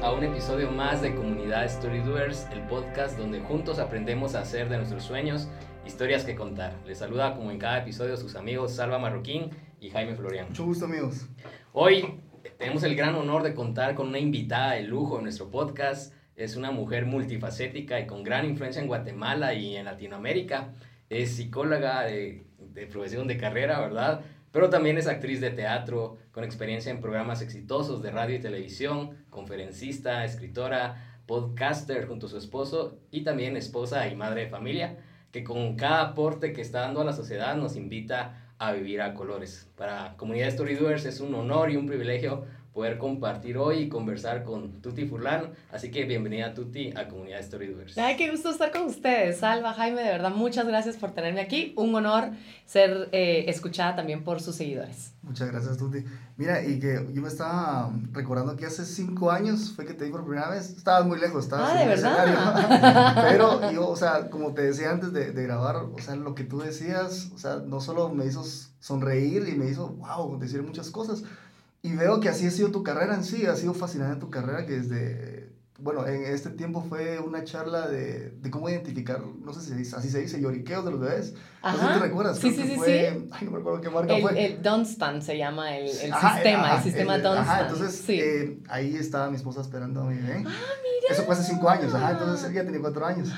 A 0.00 0.12
un 0.12 0.22
episodio 0.22 0.70
más 0.70 1.02
de 1.02 1.12
Comunidad 1.12 1.68
Storydoers, 1.68 2.46
el 2.52 2.60
podcast 2.68 3.18
donde 3.18 3.40
juntos 3.40 3.80
aprendemos 3.80 4.36
a 4.36 4.42
hacer 4.42 4.68
de 4.68 4.76
nuestros 4.76 5.02
sueños 5.02 5.48
historias 5.84 6.24
que 6.24 6.36
contar. 6.36 6.72
Les 6.86 6.98
saluda 6.98 7.34
como 7.34 7.50
en 7.50 7.58
cada 7.58 7.78
episodio 7.78 8.16
sus 8.16 8.36
amigos 8.36 8.76
Salva 8.76 9.00
Marroquín 9.00 9.50
y 9.80 9.90
Jaime 9.90 10.14
Florian. 10.14 10.46
Mucho 10.50 10.66
gusto 10.66 10.84
amigos. 10.84 11.26
Hoy 11.72 12.20
tenemos 12.58 12.84
el 12.84 12.94
gran 12.94 13.16
honor 13.16 13.42
de 13.42 13.54
contar 13.54 13.96
con 13.96 14.06
una 14.06 14.20
invitada 14.20 14.74
de 14.74 14.82
lujo 14.82 15.16
en 15.16 15.24
nuestro 15.24 15.50
podcast. 15.50 16.14
Es 16.36 16.54
una 16.54 16.70
mujer 16.70 17.04
multifacética 17.04 17.98
y 17.98 18.06
con 18.06 18.22
gran 18.22 18.46
influencia 18.46 18.80
en 18.80 18.86
Guatemala 18.86 19.52
y 19.54 19.74
en 19.74 19.84
Latinoamérica. 19.84 20.74
Es 21.10 21.32
psicóloga 21.32 22.02
de, 22.04 22.46
de 22.58 22.86
profesión 22.86 23.26
de 23.26 23.36
carrera, 23.36 23.80
¿verdad? 23.80 24.20
Pero 24.58 24.70
también 24.70 24.98
es 24.98 25.06
actriz 25.06 25.40
de 25.40 25.52
teatro, 25.52 26.18
con 26.32 26.42
experiencia 26.42 26.90
en 26.90 27.00
programas 27.00 27.42
exitosos 27.42 28.02
de 28.02 28.10
radio 28.10 28.34
y 28.34 28.40
televisión, 28.40 29.24
conferencista, 29.30 30.24
escritora, 30.24 31.20
podcaster 31.26 32.08
junto 32.08 32.26
a 32.26 32.30
su 32.30 32.38
esposo 32.38 32.98
y 33.12 33.22
también 33.22 33.56
esposa 33.56 34.08
y 34.08 34.16
madre 34.16 34.46
de 34.46 34.50
familia, 34.50 34.96
que 35.30 35.44
con 35.44 35.76
cada 35.76 36.08
aporte 36.08 36.52
que 36.52 36.60
está 36.60 36.80
dando 36.80 37.02
a 37.02 37.04
la 37.04 37.12
sociedad 37.12 37.54
nos 37.54 37.76
invita 37.76 38.50
a 38.58 38.72
vivir 38.72 39.00
a 39.00 39.14
colores. 39.14 39.70
Para 39.76 40.16
Comunidad 40.16 40.50
Storydoers 40.50 41.04
es 41.04 41.20
un 41.20 41.36
honor 41.36 41.70
y 41.70 41.76
un 41.76 41.86
privilegio 41.86 42.44
poder 42.78 42.96
compartir 42.96 43.58
hoy 43.58 43.78
y 43.78 43.88
conversar 43.88 44.44
con 44.44 44.80
Tuti 44.80 45.04
Furlan. 45.04 45.50
Así 45.72 45.90
que 45.90 46.04
bienvenida 46.04 46.54
Tuti 46.54 46.92
a 46.96 47.08
Comunidad 47.08 47.42
Storydoers. 47.42 47.98
Ay, 47.98 48.16
qué 48.16 48.30
gusto 48.30 48.50
estar 48.50 48.70
con 48.70 48.82
ustedes. 48.82 49.38
Salva, 49.38 49.74
Jaime, 49.74 50.00
de 50.00 50.10
verdad, 50.10 50.30
muchas 50.30 50.64
gracias 50.64 50.96
por 50.96 51.10
tenerme 51.10 51.40
aquí. 51.40 51.74
Un 51.76 51.92
honor 51.96 52.30
ser 52.66 53.08
eh, 53.10 53.46
escuchada 53.48 53.96
también 53.96 54.22
por 54.22 54.40
sus 54.40 54.54
seguidores. 54.54 55.12
Muchas 55.22 55.50
gracias, 55.50 55.76
Tuti. 55.76 56.04
Mira, 56.36 56.64
y 56.64 56.78
que 56.78 57.04
yo 57.12 57.20
me 57.20 57.26
estaba 57.26 57.92
recordando 58.12 58.54
que 58.54 58.66
hace 58.66 58.84
cinco 58.84 59.32
años 59.32 59.72
fue 59.74 59.84
que 59.84 59.92
te 59.92 60.04
vi 60.04 60.12
por 60.12 60.24
primera 60.24 60.48
vez. 60.48 60.70
Estabas 60.70 61.04
muy 61.04 61.18
lejos, 61.18 61.46
estabas 61.46 61.72
ah, 61.72 61.82
en 61.82 61.88
¿de 61.88 61.96
verdad? 61.96 63.28
Pero 63.28 63.72
yo, 63.72 63.88
o 63.88 63.96
sea, 63.96 64.30
como 64.30 64.54
te 64.54 64.62
decía 64.62 64.92
antes 64.92 65.12
de, 65.12 65.32
de 65.32 65.42
grabar, 65.42 65.78
o 65.78 65.98
sea, 65.98 66.14
lo 66.14 66.36
que 66.36 66.44
tú 66.44 66.60
decías, 66.60 67.32
o 67.34 67.38
sea, 67.38 67.56
no 67.56 67.80
solo 67.80 68.10
me 68.10 68.24
hizo 68.24 68.44
sonreír 68.78 69.48
y 69.48 69.56
me 69.56 69.68
hizo, 69.68 69.88
wow, 69.88 70.38
decir 70.38 70.62
muchas 70.62 70.90
cosas, 70.90 71.24
y 71.82 71.94
veo 71.94 72.20
que 72.20 72.28
así 72.28 72.46
ha 72.46 72.50
sido 72.50 72.70
tu 72.70 72.82
carrera 72.82 73.14
en 73.14 73.24
sí, 73.24 73.46
ha 73.46 73.56
sido 73.56 73.74
fascinante 73.74 74.18
tu 74.20 74.30
carrera, 74.30 74.66
que 74.66 74.80
desde, 74.80 75.52
bueno, 75.78 76.06
en 76.06 76.24
este 76.24 76.50
tiempo 76.50 76.84
fue 76.88 77.20
una 77.20 77.44
charla 77.44 77.86
de, 77.88 78.30
de 78.30 78.50
cómo 78.50 78.68
identificar, 78.68 79.20
no 79.20 79.52
sé 79.52 79.60
si 79.84 79.94
así 79.94 80.10
se 80.10 80.20
dice, 80.20 80.40
lloriqueos 80.40 80.84
de 80.84 80.90
los 80.90 81.00
bebés. 81.00 81.34
Ajá. 81.62 81.76
No 81.76 81.82
sé 81.82 81.88
si 81.94 82.00
te 82.00 82.06
recuerdas. 82.06 82.38
Sí, 82.38 82.50
sí, 82.52 82.66
sí, 82.66 82.76
fue, 82.76 82.86
sí. 82.86 83.28
Ay, 83.30 83.44
no 83.46 83.50
me 83.52 83.58
acuerdo 83.58 83.80
qué 83.80 83.90
marca 83.90 84.14
el, 84.16 84.22
fue. 84.22 84.44
El 84.46 84.62
Dunstan 84.62 85.22
se 85.22 85.38
llama 85.38 85.76
el, 85.76 85.88
el 85.88 86.12
Ajá, 86.12 86.34
sistema, 86.34 86.64
ajá, 86.66 86.76
el 86.78 86.82
sistema 86.82 87.14
el- 87.14 87.22
Dunstan. 87.22 87.42
Ajá, 87.44 87.60
entonces 87.62 87.94
sí. 88.04 88.20
eh, 88.20 88.58
ahí 88.68 88.96
estaba 88.96 89.30
mi 89.30 89.36
esposa 89.36 89.60
esperando 89.60 90.02
a 90.02 90.04
mi 90.10 90.16
bebé. 90.16 90.34
ah, 90.34 90.40
mira. 90.44 91.08
Eso 91.10 91.22
fue 91.24 91.34
hace 91.34 91.44
cinco 91.44 91.68
años, 91.70 91.94
ajá, 91.94 92.10
entonces 92.12 92.50
ella 92.50 92.64
tenía 92.64 92.80
cuatro 92.80 93.06
años. 93.06 93.28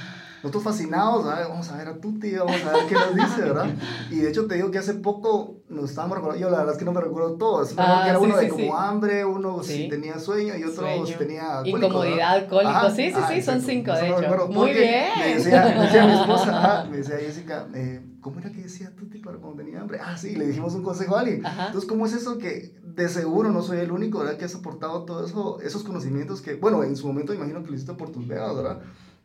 Nosotros 0.43 0.63
fascinados, 0.65 1.25
¿verdad? 1.27 1.49
vamos 1.51 1.71
a 1.71 1.77
ver 1.77 1.89
a 1.89 2.01
Tuti, 2.01 2.35
vamos 2.35 2.57
a 2.65 2.73
ver 2.73 2.87
qué 2.89 2.95
nos 2.95 3.15
dice, 3.15 3.41
¿verdad? 3.43 3.67
Y 4.11 4.17
de 4.17 4.29
hecho 4.31 4.47
te 4.47 4.55
digo 4.55 4.71
que 4.71 4.79
hace 4.79 4.95
poco 4.95 5.57
nos 5.69 5.91
estábamos 5.91 6.17
recordando, 6.17 6.41
yo 6.41 6.51
la 6.51 6.59
verdad 6.59 6.73
es 6.73 6.79
que 6.79 6.85
no 6.87 6.93
me 6.93 7.01
recuerdo 7.01 7.35
todos, 7.35 7.75
me 7.75 7.83
acuerdo 7.83 8.01
Ah, 8.01 8.05
que 8.05 8.11
era 8.11 8.19
sí, 8.19 8.25
uno 8.25 8.37
de 8.37 8.45
sí, 8.45 8.49
como 8.51 8.63
sí. 8.65 8.71
hambre, 8.75 9.25
uno 9.25 9.63
si 9.63 9.89
tenía 9.89 10.19
sueño 10.19 10.57
y 10.57 10.65
otro 10.65 10.83
Sueño. 10.83 11.07
si 11.07 11.15
tenía 11.15 11.57
cólico, 11.59 11.77
Incomodidad, 11.79 12.31
alcohólico. 12.31 12.71
Ajá, 12.71 12.91
sí, 12.91 13.11
sí, 13.11 13.13
ajá, 13.17 13.29
sí, 13.29 13.43
son 13.43 13.55
exacto. 13.57 13.67
cinco, 13.71 13.93
Eso 13.93 14.21
de 14.21 14.27
hecho. 14.27 14.47
Muy 14.49 14.71
bien. 14.73 15.05
Me 15.19 15.35
decía, 15.35 15.75
me 15.77 15.83
decía 15.85 16.07
mi 16.07 16.13
esposa, 16.13 16.59
ajá, 16.59 16.85
me 16.91 16.97
decía 16.97 17.17
Jessica, 17.19 17.67
eh, 17.75 18.01
¿cómo 18.21 18.41
era 18.41 18.51
que 18.51 18.63
decía 18.63 18.91
Tuti 18.97 19.19
para 19.19 19.37
cuando 19.39 19.63
tenía 19.63 19.81
hambre? 19.81 19.99
Ah, 20.03 20.17
sí, 20.17 20.35
le 20.37 20.47
dijimos 20.47 20.75
un 20.75 20.83
consejo 20.83 21.17
a 21.17 21.21
alguien. 21.21 21.45
Ajá. 21.45 21.67
Entonces, 21.67 21.89
¿cómo 21.89 22.07
es 22.07 22.15
eso 22.15 22.39
que 22.39 22.75
de 22.83 23.09
seguro 23.09 23.51
no 23.51 23.63
soy 23.63 23.79
el 23.79 23.93
único, 23.93 24.19
¿verdad? 24.21 24.37
Que 24.39 24.47
has 24.47 24.55
aportado 24.55 25.05
todo 25.05 25.25
eso, 25.27 25.61
esos 25.61 25.85
conocimientos 25.85 26.41
que, 26.41 26.55
bueno, 26.55 26.83
en 26.83 26.97
su 26.97 27.07
momento 27.07 27.35
imagino 27.35 27.63
que 27.63 27.69
lo 27.69 27.75
hiciste 27.75 27.93
por 27.95 28.11
tus 28.11 28.27
veas, 28.27 28.57
¿verdad? 28.57 28.81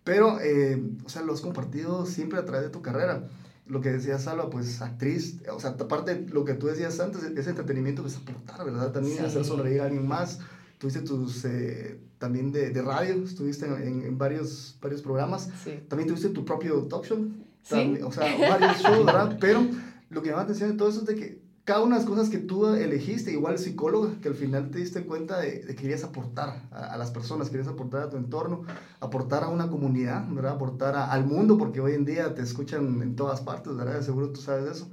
Pero, 0.05 0.39
eh, 0.39 0.81
o 1.03 1.09
sea, 1.09 1.21
lo 1.23 1.33
has 1.33 1.41
compartido 1.41 2.05
siempre 2.05 2.39
a 2.39 2.45
través 2.45 2.63
de 2.63 2.69
tu 2.69 2.81
carrera. 2.81 3.27
Lo 3.67 3.81
que 3.81 3.91
decía 3.91 4.19
Salva, 4.19 4.49
pues 4.51 4.81
actriz, 4.81 5.41
o 5.51 5.59
sea, 5.59 5.71
aparte 5.71 6.13
de 6.15 6.29
lo 6.29 6.45
que 6.45 6.53
tú 6.53 6.67
decías 6.67 6.99
antes, 6.99 7.23
ese 7.23 7.49
entretenimiento 7.49 8.05
es 8.05 8.15
aportar, 8.15 8.63
¿verdad? 8.63 8.91
También 8.93 9.17
Sí. 9.17 9.23
hacer 9.25 9.43
sonreír 9.43 9.81
a 9.81 9.85
alguien 9.85 10.07
más. 10.07 10.39
Tuviste 10.77 11.01
tus, 11.01 11.43
eh, 11.45 11.99
también 12.19 12.51
de, 12.51 12.69
de 12.69 12.81
radio, 12.81 13.15
estuviste 13.23 13.65
en, 13.65 14.03
en- 14.03 14.17
varios, 14.17 14.77
varios 14.81 15.01
programas. 15.01 15.49
Sí. 15.63 15.79
También 15.89 16.07
tuviste 16.07 16.29
tu 16.29 16.45
propio 16.45 16.83
talk 16.83 17.05
show. 17.05 17.17
Sí. 17.63 17.69
También, 17.69 18.03
o 18.03 18.11
sea, 18.11 18.25
varios 18.37 18.77
shows, 18.83 19.05
¿verdad? 19.05 19.37
Pero 19.41 19.65
lo 20.11 20.21
que 20.21 20.27
me 20.27 20.33
llama 20.33 20.43
la 20.43 20.43
atención 20.43 20.69
de 20.71 20.77
todo 20.77 20.89
eso 20.89 20.99
es 20.99 21.05
de 21.07 21.15
que 21.15 21.41
cada 21.65 21.81
una 21.81 21.95
de 21.95 22.01
las 22.01 22.09
cosas 22.09 22.29
que 22.29 22.37
tú 22.37 22.67
elegiste, 22.67 23.31
igual 23.31 23.57
psicóloga, 23.57 24.19
que 24.21 24.27
al 24.29 24.35
final 24.35 24.69
te 24.71 24.77
diste 24.77 25.03
cuenta 25.05 25.39
de, 25.39 25.59
de 25.59 25.75
que 25.75 25.81
querías 25.81 26.03
aportar 26.03 26.61
a, 26.71 26.85
a 26.93 26.97
las 26.97 27.11
personas, 27.11 27.49
querías 27.49 27.67
aportar 27.67 28.03
a 28.03 28.09
tu 28.09 28.17
entorno, 28.17 28.61
aportar 28.99 29.43
a 29.43 29.49
una 29.49 29.67
comunidad, 29.67 30.25
¿verdad? 30.29 30.53
Aportar 30.53 30.95
a- 30.95 31.11
al 31.11 31.25
mundo, 31.25 31.57
porque 31.57 31.79
hoy 31.81 31.93
en 31.93 32.05
día 32.05 32.33
te 32.35 32.43
escuchan 32.43 33.01
en 33.01 33.15
todas 33.15 33.41
partes, 33.41 33.75
¿verdad? 33.75 34.01
Seguro 34.01 34.29
tú 34.31 34.41
sabes 34.41 34.69
eso. 34.77 34.87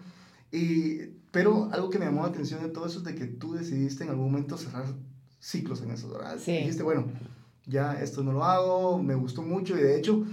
Y, 0.51 1.09
pero 1.31 1.69
algo 1.73 1.91
que 1.91 1.99
me 1.99 2.05
llamó 2.07 2.23
la 2.23 2.29
atención 2.29 2.63
de 2.63 2.69
todo 2.69 2.87
eso 2.87 2.99
es 2.99 3.05
de 3.05 3.15
que 3.15 3.27
tú 3.27 3.55
decidiste 3.55 4.05
en 4.05 4.11
algún 4.11 4.27
momento 4.33 4.57
cerrar 4.57 4.87
ciclos 5.41 5.83
en 5.83 5.91
eso, 5.93 6.09
¿verdad? 6.11 6.39
Sí. 6.39 6.53
Dijiste, 6.53 6.83
bueno, 6.83 7.07
ya 7.67 8.01
esto 8.01 8.23
no 8.23 8.33
lo 8.33 8.45
hago, 8.45 8.99
me 9.03 9.15
gustó 9.15 9.43
mucho 9.43 9.77
y 9.77 9.81
de 9.83 9.99
hecho 9.99 10.25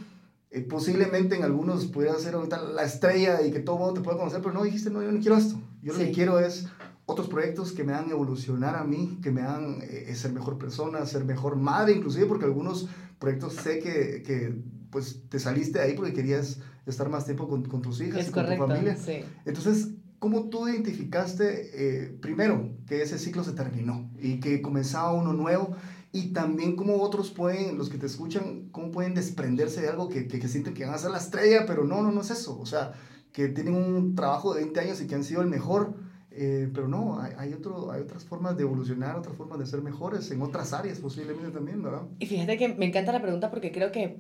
eh, 0.52 0.62
posiblemente 0.62 1.36
en 1.36 1.44
algunos 1.44 1.86
pudiera 1.88 2.18
ser 2.18 2.34
ahorita 2.36 2.62
la 2.64 2.84
estrella 2.84 3.42
y 3.46 3.52
que 3.52 3.60
todo 3.60 3.76
el 3.76 3.82
mundo 3.84 3.94
te 3.96 4.06
pueda 4.06 4.18
conocer, 4.18 4.42
pero 4.42 4.54
no 4.54 4.64
dijiste, 4.64 4.90
no, 4.90 5.02
yo 5.04 5.12
no 5.12 5.20
quiero 5.20 5.36
esto. 5.38 5.58
Yo 5.82 5.94
lo 5.94 6.00
Sí. 6.00 6.06
que 6.08 6.12
quiero 6.12 6.40
es 6.40 6.68
otros 7.06 7.28
proyectos 7.28 7.72
que 7.72 7.84
me 7.84 7.94
hagan 7.94 8.12
evolucionar 8.12 8.76
a 8.76 8.84
mí, 8.84 9.20
que 9.24 9.32
me 9.32 9.42
hagan 9.42 9.80
eh, 9.82 10.14
ser 10.16 10.32
mejor 10.32 10.58
persona, 10.58 11.06
ser 11.06 11.26
mejor 11.26 11.56
madre, 11.56 11.94
inclusive 11.94 12.26
porque 12.28 12.46
algunos 12.46 12.88
proyectos 13.18 13.54
sé 13.56 13.80
que, 13.80 14.22
que 14.24 14.56
pues 14.92 15.24
te 15.30 15.40
saliste 15.40 15.80
de 15.80 15.86
ahí 15.86 15.94
porque 15.96 16.14
querías 16.14 16.60
estar 16.86 17.10
más 17.10 17.26
tiempo 17.26 17.48
con, 17.48 17.64
con 17.66 17.82
tus 17.82 18.00
hijas 18.02 18.22
Es 18.22 18.30
y 18.30 18.32
con 18.32 18.44
correcto. 18.44 18.66
tu 18.66 18.72
familia. 18.72 18.96
Sí. 18.98 19.22
Entonces, 19.46 19.90
¿cómo 20.20 20.50
tú 20.50 20.68
identificaste, 20.68 21.70
eh, 21.74 22.18
primero, 22.22 22.72
que 22.88 23.02
ese 23.02 23.18
ciclo 23.20 23.44
se 23.44 23.54
terminó 23.54 24.10
y 24.20 24.40
que 24.40 24.62
comenzaba 24.62 25.14
uno 25.14 25.34
nuevo? 25.34 25.76
Y 26.12 26.34
también 26.34 26.76
cómo 26.76 27.02
otros 27.04 27.30
pueden, 27.30 27.78
los 27.78 27.90
que 27.90 27.98
te 28.00 28.08
escuchan, 28.08 28.70
cómo 28.72 28.90
pueden 28.92 29.14
desprenderse 29.14 29.82
de 29.82 29.90
algo 29.90 30.10
que, 30.10 30.28
que, 30.28 30.40
que 30.40 30.48
sienten 30.48 30.74
que 30.74 30.86
van 30.86 30.96
a 30.96 30.98
ser 30.98 31.12
la 31.12 31.20
estrella, 31.20 31.66
pero 31.68 31.84
no, 31.86 32.02
no, 32.02 32.12
no 32.12 32.22
es 32.22 32.32
eso. 32.32 32.60
O 32.60 32.66
sea, 32.66 32.94
que 33.32 33.48
tienen 33.50 33.76
un 33.76 34.16
trabajo 34.16 34.54
de 34.54 34.62
20 34.62 34.80
años 34.80 35.02
y 35.02 35.08
que 35.08 35.16
han 35.16 35.24
sido 35.24 35.42
el 35.42 35.48
mejor, 35.48 35.94
eh, 36.32 36.70
pero 36.74 36.88
no, 36.88 37.20
hay, 37.20 37.34
hay, 37.38 37.54
otro, 37.54 37.92
hay 37.92 38.02
otras 38.02 38.24
formas 38.24 38.56
de 38.56 38.64
evolucionar, 38.64 39.18
otras 39.18 39.36
formas 39.36 39.60
de 39.60 39.66
ser 39.66 39.82
mejores 39.82 40.30
en 40.32 40.42
otras 40.42 40.74
áreas 40.74 41.00
posiblemente 41.00 41.52
también, 41.52 41.82
¿verdad? 41.82 42.04
Y 42.20 42.26
fíjate 42.28 42.58
que 42.58 42.70
me 42.70 42.86
encanta 42.86 43.12
la 43.12 43.22
pregunta 43.22 43.50
porque 43.50 43.72
creo 43.72 43.92
que, 43.92 44.18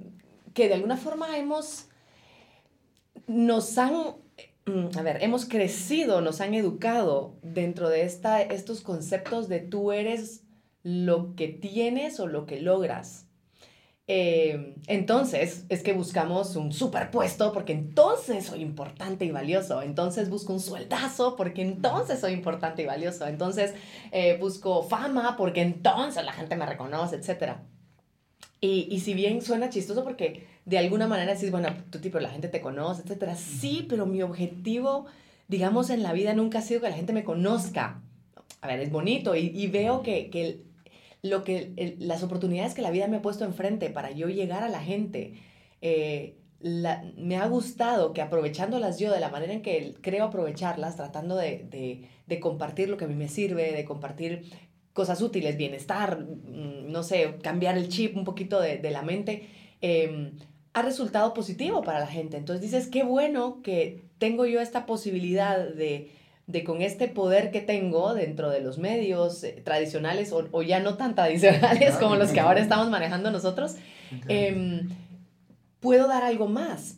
que 0.54 0.68
de 0.68 0.74
alguna 0.74 0.98
forma 0.98 1.38
hemos, 1.38 1.88
nos 3.28 3.78
han, 3.78 3.94
mm, 4.66 4.98
a 4.98 5.02
ver, 5.02 5.24
hemos 5.24 5.46
crecido, 5.46 6.22
nos 6.22 6.42
han 6.42 6.54
educado 6.54 7.38
dentro 7.42 7.90
de 7.90 8.04
esta, 8.04 8.42
estos 8.42 8.82
conceptos 8.82 9.48
de 9.48 9.60
tú 9.60 9.92
eres 9.92 10.44
lo 10.84 11.36
que 11.36 11.48
tienes 11.48 12.20
o 12.20 12.28
lo 12.28 12.46
que 12.46 12.60
logras. 12.60 13.29
Eh, 14.12 14.74
entonces 14.88 15.66
es 15.70 15.84
que 15.84 15.94
buscamos 15.94 16.56
un 16.56 16.74
superpuesto 16.74 17.54
porque 17.54 17.74
entonces 17.74 18.48
soy 18.48 18.62
importante 18.62 19.24
y 19.24 19.30
valioso. 19.30 19.84
Entonces 19.84 20.32
busco 20.32 20.52
un 20.52 20.60
sueldazo 20.60 21.36
porque 21.36 21.62
entonces 21.62 22.20
soy 22.20 22.34
importante 22.34 22.82
y 22.82 22.86
valioso. 22.88 23.28
Entonces 23.28 23.76
eh, 24.12 24.36
busco 24.40 24.82
fama 24.82 25.38
porque 25.38 25.62
entonces 25.62 26.26
la 26.26 26.34
gente 26.34 26.56
me 26.56 26.66
reconoce, 26.66 27.18
etc. 27.18 27.58
Y, 28.60 28.88
y 28.90 29.00
si 29.02 29.14
bien 29.14 29.44
suena 29.44 29.70
chistoso 29.70 30.04
porque 30.04 30.48
de 30.66 30.80
alguna 30.80 31.06
manera 31.06 31.36
decís, 31.36 31.52
bueno, 31.52 31.70
tú 31.92 32.00
tipo, 32.00 32.20
la 32.20 32.30
gente 32.30 32.48
te 32.48 32.62
conoce, 32.62 33.04
etc. 33.06 33.36
Sí, 33.36 33.86
pero 33.88 34.08
mi 34.08 34.24
objetivo, 34.24 35.06
digamos, 35.48 35.92
en 35.92 36.02
la 36.02 36.14
vida 36.14 36.34
nunca 36.34 36.60
ha 36.60 36.62
sido 36.64 36.82
que 36.82 36.90
la 36.90 36.96
gente 36.96 37.14
me 37.14 37.24
conozca. 37.24 38.02
A 38.62 38.68
ver, 38.68 38.80
es 38.80 38.92
bonito 38.92 39.36
y, 39.36 39.52
y 39.54 39.68
veo 39.68 40.02
que, 40.02 40.32
que 40.32 40.64
lo 41.22 41.44
que 41.44 41.96
las 42.00 42.24
oportunidades 42.24 42.74
que 42.74 42.82
la 42.82 42.92
vida 42.92 43.08
me 43.08 43.18
ha 43.18 43.22
puesto 43.22 43.44
enfrente 43.46 43.90
para 43.90 44.12
yo 44.12 44.30
llegar 44.30 44.64
a 44.64 44.70
la 44.70 44.80
gente, 44.82 45.34
eh, 45.82 46.36
la- 46.62 47.04
me 47.18 47.38
ha 47.38 47.48
gustado 47.48 48.14
que 48.14 48.22
aprovechándolas 48.22 49.00
yo 49.00 49.12
de 49.12 49.20
la 49.20 49.30
manera 49.30 49.54
en 49.54 49.62
que 49.62 49.96
creo 50.02 50.26
aprovecharlas, 50.26 50.96
tratando 50.96 51.36
de, 51.36 51.66
de- 51.70 52.02
de 52.28 52.40
compartir 52.40 52.90
lo 52.90 52.98
que 52.98 53.06
a 53.06 53.08
mí 53.08 53.16
me 53.16 53.28
sirve, 53.30 53.72
de 53.72 53.86
compartir 53.86 54.44
cosas 54.94 55.22
útiles, 55.22 55.56
bienestar, 55.58 56.20
mm, 56.20 56.92
no 56.92 57.04
sé, 57.04 57.36
cambiar 57.42 57.78
el 57.78 57.88
chip 57.90 58.16
un 58.18 58.24
poquito 58.26 58.60
de, 58.60 58.78
de 58.78 58.92
la 58.92 59.02
mente, 59.02 59.48
eh, 59.82 60.32
ha 60.74 60.82
resultado 60.82 61.34
positivo 61.34 61.82
para 61.82 62.00
la 62.00 62.08
gente. 62.08 62.38
Entonces 62.38 62.62
dices, 62.62 62.88
qué 62.88 63.04
bueno 63.04 63.62
que 63.64 64.02
tengo 64.18 64.46
yo 64.46 64.60
esta 64.62 64.86
posibilidad 64.86 65.58
de, 65.58 66.12
de 66.50 66.64
con 66.64 66.82
este 66.82 67.08
poder 67.08 67.52
que 67.52 67.62
tengo 67.62 68.16
dentro 68.16 68.50
de 68.50 68.60
los 68.60 68.80
medios 68.80 69.44
eh, 69.44 69.62
tradicionales 69.64 70.32
o, 70.32 70.48
o 70.52 70.64
ya 70.64 70.80
no 70.80 70.98
tan 70.98 71.14
tradicionales 71.14 71.96
como 71.98 72.16
los 72.16 72.32
que 72.32 72.40
ahora 72.40 72.60
estamos 72.60 72.90
manejando 72.90 73.30
nosotros, 73.30 73.76
em, 74.28 74.90
puedo 75.80 76.08
dar 76.08 76.24
algo 76.24 76.48
más. 76.48 76.98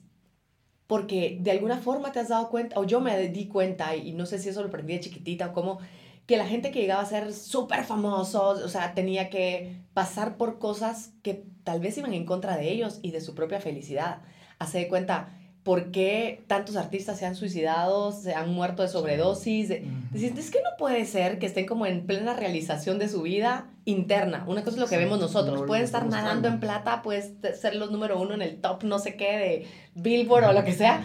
Porque 0.87 1.37
de 1.41 1.51
alguna 1.51 1.77
forma 1.77 2.13
te 2.13 2.19
has 2.19 2.29
dado 2.29 2.49
cuenta, 2.49 2.79
o 2.79 2.85
yo 2.85 3.01
me 3.01 3.27
di 3.27 3.47
cuenta, 3.47 3.93
y 3.95 4.13
no 4.13 4.25
sé 4.25 4.39
si 4.39 4.47
eso 4.47 4.61
lo 4.61 4.69
aprendí 4.69 4.93
de 4.93 5.01
chiquitita 5.01 5.47
o 5.47 5.53
cómo, 5.53 5.79
que 6.25 6.37
la 6.37 6.47
gente 6.47 6.71
que 6.71 6.79
llegaba 6.79 7.01
a 7.01 7.05
ser 7.05 7.33
súper 7.33 7.83
famosos, 7.83 8.61
o 8.61 8.69
sea, 8.69 8.93
tenía 8.93 9.29
que 9.29 9.75
pasar 9.93 10.37
por 10.37 10.59
cosas 10.59 11.11
que 11.23 11.43
tal 11.65 11.81
vez 11.81 11.97
iban 11.97 12.13
en 12.13 12.25
contra 12.25 12.55
de 12.55 12.71
ellos 12.71 12.99
y 13.01 13.11
de 13.11 13.19
su 13.19 13.35
propia 13.35 13.59
felicidad. 13.59 14.21
Hace 14.59 14.79
de 14.79 14.87
cuenta, 14.87 15.37
¿por 15.63 15.91
qué 15.91 16.43
tantos 16.47 16.75
artistas 16.75 17.19
se 17.19 17.25
han 17.25 17.35
suicidado, 17.35 18.11
se 18.11 18.33
han 18.33 18.49
muerto 18.53 18.81
de 18.81 18.89
sobredosis? 18.89 19.69
Es 19.69 20.51
que 20.51 20.61
no 20.61 20.69
puede 20.77 21.05
ser 21.05 21.37
que 21.39 21.45
estén 21.45 21.65
como 21.65 21.85
en 21.85 22.05
plena 22.07 22.33
realización 22.33 22.97
de 22.97 23.07
su 23.07 23.21
vida 23.21 23.69
interna. 23.85 24.43
Una 24.47 24.63
cosa 24.63 24.77
es 24.77 24.81
lo 24.81 24.87
que 24.87 24.97
vemos 24.97 25.19
nosotros. 25.19 25.63
Pueden 25.67 25.83
estar 25.83 26.07
nadando 26.07 26.47
en 26.47 26.59
plata, 26.59 27.01
puedes 27.03 27.33
ser 27.59 27.75
los 27.75 27.91
número 27.91 28.19
uno 28.19 28.33
en 28.33 28.41
el 28.41 28.59
top 28.59 28.83
no 28.83 28.97
sé 28.97 29.15
qué 29.15 29.37
de 29.37 29.67
Billboard 29.95 30.45
o 30.45 30.53
lo 30.53 30.63
que 30.63 30.73
sea, 30.73 31.03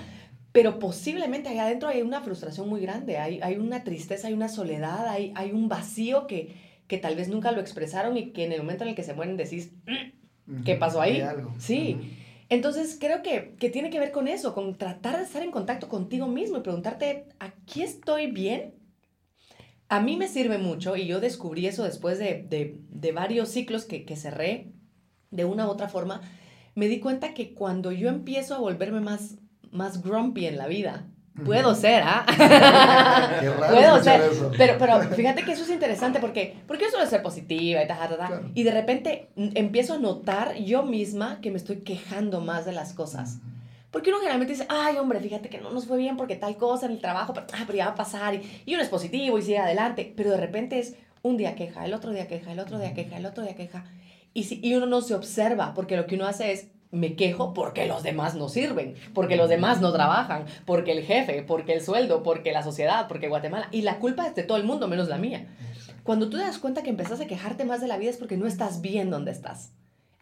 pero 0.53 0.79
posiblemente 0.79 1.51
ahí 1.51 1.59
adentro 1.59 1.91
hay 1.91 2.01
una 2.01 2.23
frustración 2.23 2.69
muy 2.69 2.81
grande, 2.81 3.19
hay, 3.19 3.41
hay 3.43 3.57
una 3.57 3.85
tristeza, 3.85 4.29
hay 4.29 4.33
una 4.33 4.49
soledad, 4.49 5.07
hay, 5.07 5.33
hay 5.37 5.53
un 5.53 5.69
vacío 5.69 6.27
que, 6.27 6.57
que 6.87 6.97
tal 6.97 7.15
vez 7.15 7.29
nunca 7.29 7.53
lo 7.53 7.61
expresaron 7.61 8.17
y 8.17 8.31
que 8.33 8.45
en 8.45 8.53
el 8.53 8.61
momento 8.61 8.85
en 8.85 8.91
el 8.91 8.97
que 8.97 9.03
se 9.03 9.13
mueren 9.13 9.37
decís, 9.37 9.73
mm, 9.87 10.63
¿qué 10.65 10.77
pasó 10.77 11.03
ahí? 11.03 11.23
Sí. 11.59 12.17
Entonces 12.49 12.97
creo 13.01 13.23
que, 13.23 13.57
que, 13.59 13.71
tiene 13.71 13.91
que 13.91 13.99
ver 13.99 14.13
con 14.13 14.29
eso, 14.29 14.55
con 14.55 14.77
tratar 14.77 15.17
de 15.17 15.25
estar 15.25 15.43
en 15.43 15.51
contacto 15.51 15.89
contigo 15.89 16.29
mismo 16.29 16.59
y 16.59 16.63
preguntarte, 16.63 17.27
¿aquí 17.41 17.83
estoy 17.83 18.31
bien? 18.31 18.75
A 19.89 20.01
mí 20.01 20.17
me 20.17 20.29
sirve 20.29 20.59
mucho 20.59 20.97
y 20.97 21.07
yo 21.07 21.21
descubrí 21.21 21.67
eso 21.67 21.85
después 21.85 22.19
de, 22.19 22.45
de, 22.49 22.79
de 22.89 23.13
varios 23.13 23.49
ciclos 23.49 23.85
que, 23.85 24.05
que 24.05 24.17
cerré 24.17 24.73
de 25.31 25.45
una 25.45 25.67
u 25.67 25.71
otra 25.71 25.89
forma. 25.89 26.21
Me 26.75 26.89
di 26.89 27.01
cuenta 27.01 27.35
que 27.35 27.55
cuando 27.55 27.91
yo 27.91 28.09
empiezo 28.09 28.55
a 28.55 28.59
volverme 28.59 29.01
más, 29.01 29.39
más 29.71 30.03
grumpy 30.03 30.47
en 30.47 30.57
la 30.57 30.69
vida, 30.69 31.11
Puedo 31.45 31.75
ser, 31.75 32.03
¿ah? 32.05 32.25
Puedo 33.71 34.03
ser. 34.03 34.23
Pero, 34.57 34.77
pero 34.79 35.01
fíjate 35.15 35.45
que 35.45 35.53
eso 35.53 35.65
es 35.65 35.71
interesante 35.71 36.19
porque, 36.19 36.57
porque 36.67 36.85
yo 36.85 36.91
suelo 36.91 37.07
ser 37.07 37.23
positiva 37.23 37.83
y 37.83 37.87
ta, 37.87 37.97
ta, 37.97 38.17
ta, 38.17 38.43
y 38.55 38.63
de 38.63 38.71
repente 38.71 39.29
empiezo 39.37 39.95
a 39.95 39.99
notar 39.99 40.55
yo 40.57 40.83
misma 40.83 41.41
que 41.41 41.51
me 41.51 41.59
estoy 41.59 41.79
quejando 41.79 42.41
más 42.41 42.65
de 42.65 42.73
las 42.73 42.95
cosas. 42.95 43.39
Porque 43.91 44.11
uno 44.11 44.19
generalmente 44.19 44.55
dice, 44.55 44.67
ay, 44.69 44.97
hombre, 44.97 45.21
fíjate 45.21 45.49
que 45.49 45.61
no 45.61 45.71
nos 45.71 45.87
fue 45.87 45.97
bien 45.99 46.17
porque 46.17 46.37
tal 46.37 46.57
cosa 46.57 46.87
en 46.87 46.93
el 46.93 47.01
trabajo, 47.01 47.33
pero, 47.33 47.47
ah, 47.53 47.65
pero 47.67 47.79
ya 47.79 47.87
va 47.87 47.93
a 47.93 47.97
pasar. 47.97 48.35
Y, 48.35 48.63
y 48.67 48.75
uno 48.75 48.83
es 48.83 48.89
positivo 48.89 49.39
y 49.39 49.43
sigue 49.43 49.59
adelante. 49.59 50.13
Pero 50.17 50.31
de 50.31 50.37
repente 50.39 50.79
es 50.79 50.97
un 51.23 51.37
día 51.37 51.55
queja, 51.55 51.85
el 51.85 51.95
otro 51.95 52.13
día 52.13 52.27
queja, 52.27 52.53
el 52.53 52.61
otro 52.61 52.79
día 52.79 52.95
queja, 52.95 53.17
el 53.17 53.27
otro 53.27 53.43
día 53.43 53.55
queja. 53.55 53.85
Y, 54.35 54.45
si, 54.45 54.61
y 54.63 54.75
uno 54.75 54.87
no 54.87 55.01
se 55.01 55.15
observa 55.15 55.73
porque 55.75 55.97
lo 55.97 56.07
que 56.07 56.17
uno 56.17 56.27
hace 56.27 56.53
es, 56.53 56.69
me 56.91 57.15
quejo 57.15 57.53
porque 57.53 57.87
los 57.87 58.03
demás 58.03 58.35
no 58.35 58.49
sirven, 58.49 58.95
porque 59.15 59.37
los 59.37 59.49
demás 59.49 59.81
no 59.81 59.93
trabajan, 59.93 60.47
porque 60.65 60.93
el 60.93 61.05
jefe, 61.05 61.43
porque 61.43 61.75
el 61.75 61.83
sueldo, 61.83 62.23
porque 62.23 62.53
la 62.53 62.63
sociedad, 62.63 63.09
porque 63.09 63.29
Guatemala. 63.29 63.69
Y 63.73 63.83
la 63.83 63.99
culpa 63.99 64.27
es 64.27 64.35
de 64.35 64.43
todo 64.43 64.59
el 64.59 64.65
mundo, 64.65 64.89
menos 64.89 65.09
la 65.09 65.19
mía. 65.19 65.47
Cuando 66.03 66.29
tú 66.29 66.37
te 66.39 66.45
das 66.45 66.59
cuenta 66.59 66.83
que 66.83 66.91
empezás 66.91 67.21
a 67.21 67.27
quejarte 67.27 67.65
más 67.65 67.81
de 67.81 67.89
la 67.89 67.99
vida 67.99 68.11
es 68.11 68.17
porque 68.17 68.37
no 68.37 68.47
estás 68.47 68.81
bien 68.81 69.11
donde 69.11 69.33
estás. 69.33 69.73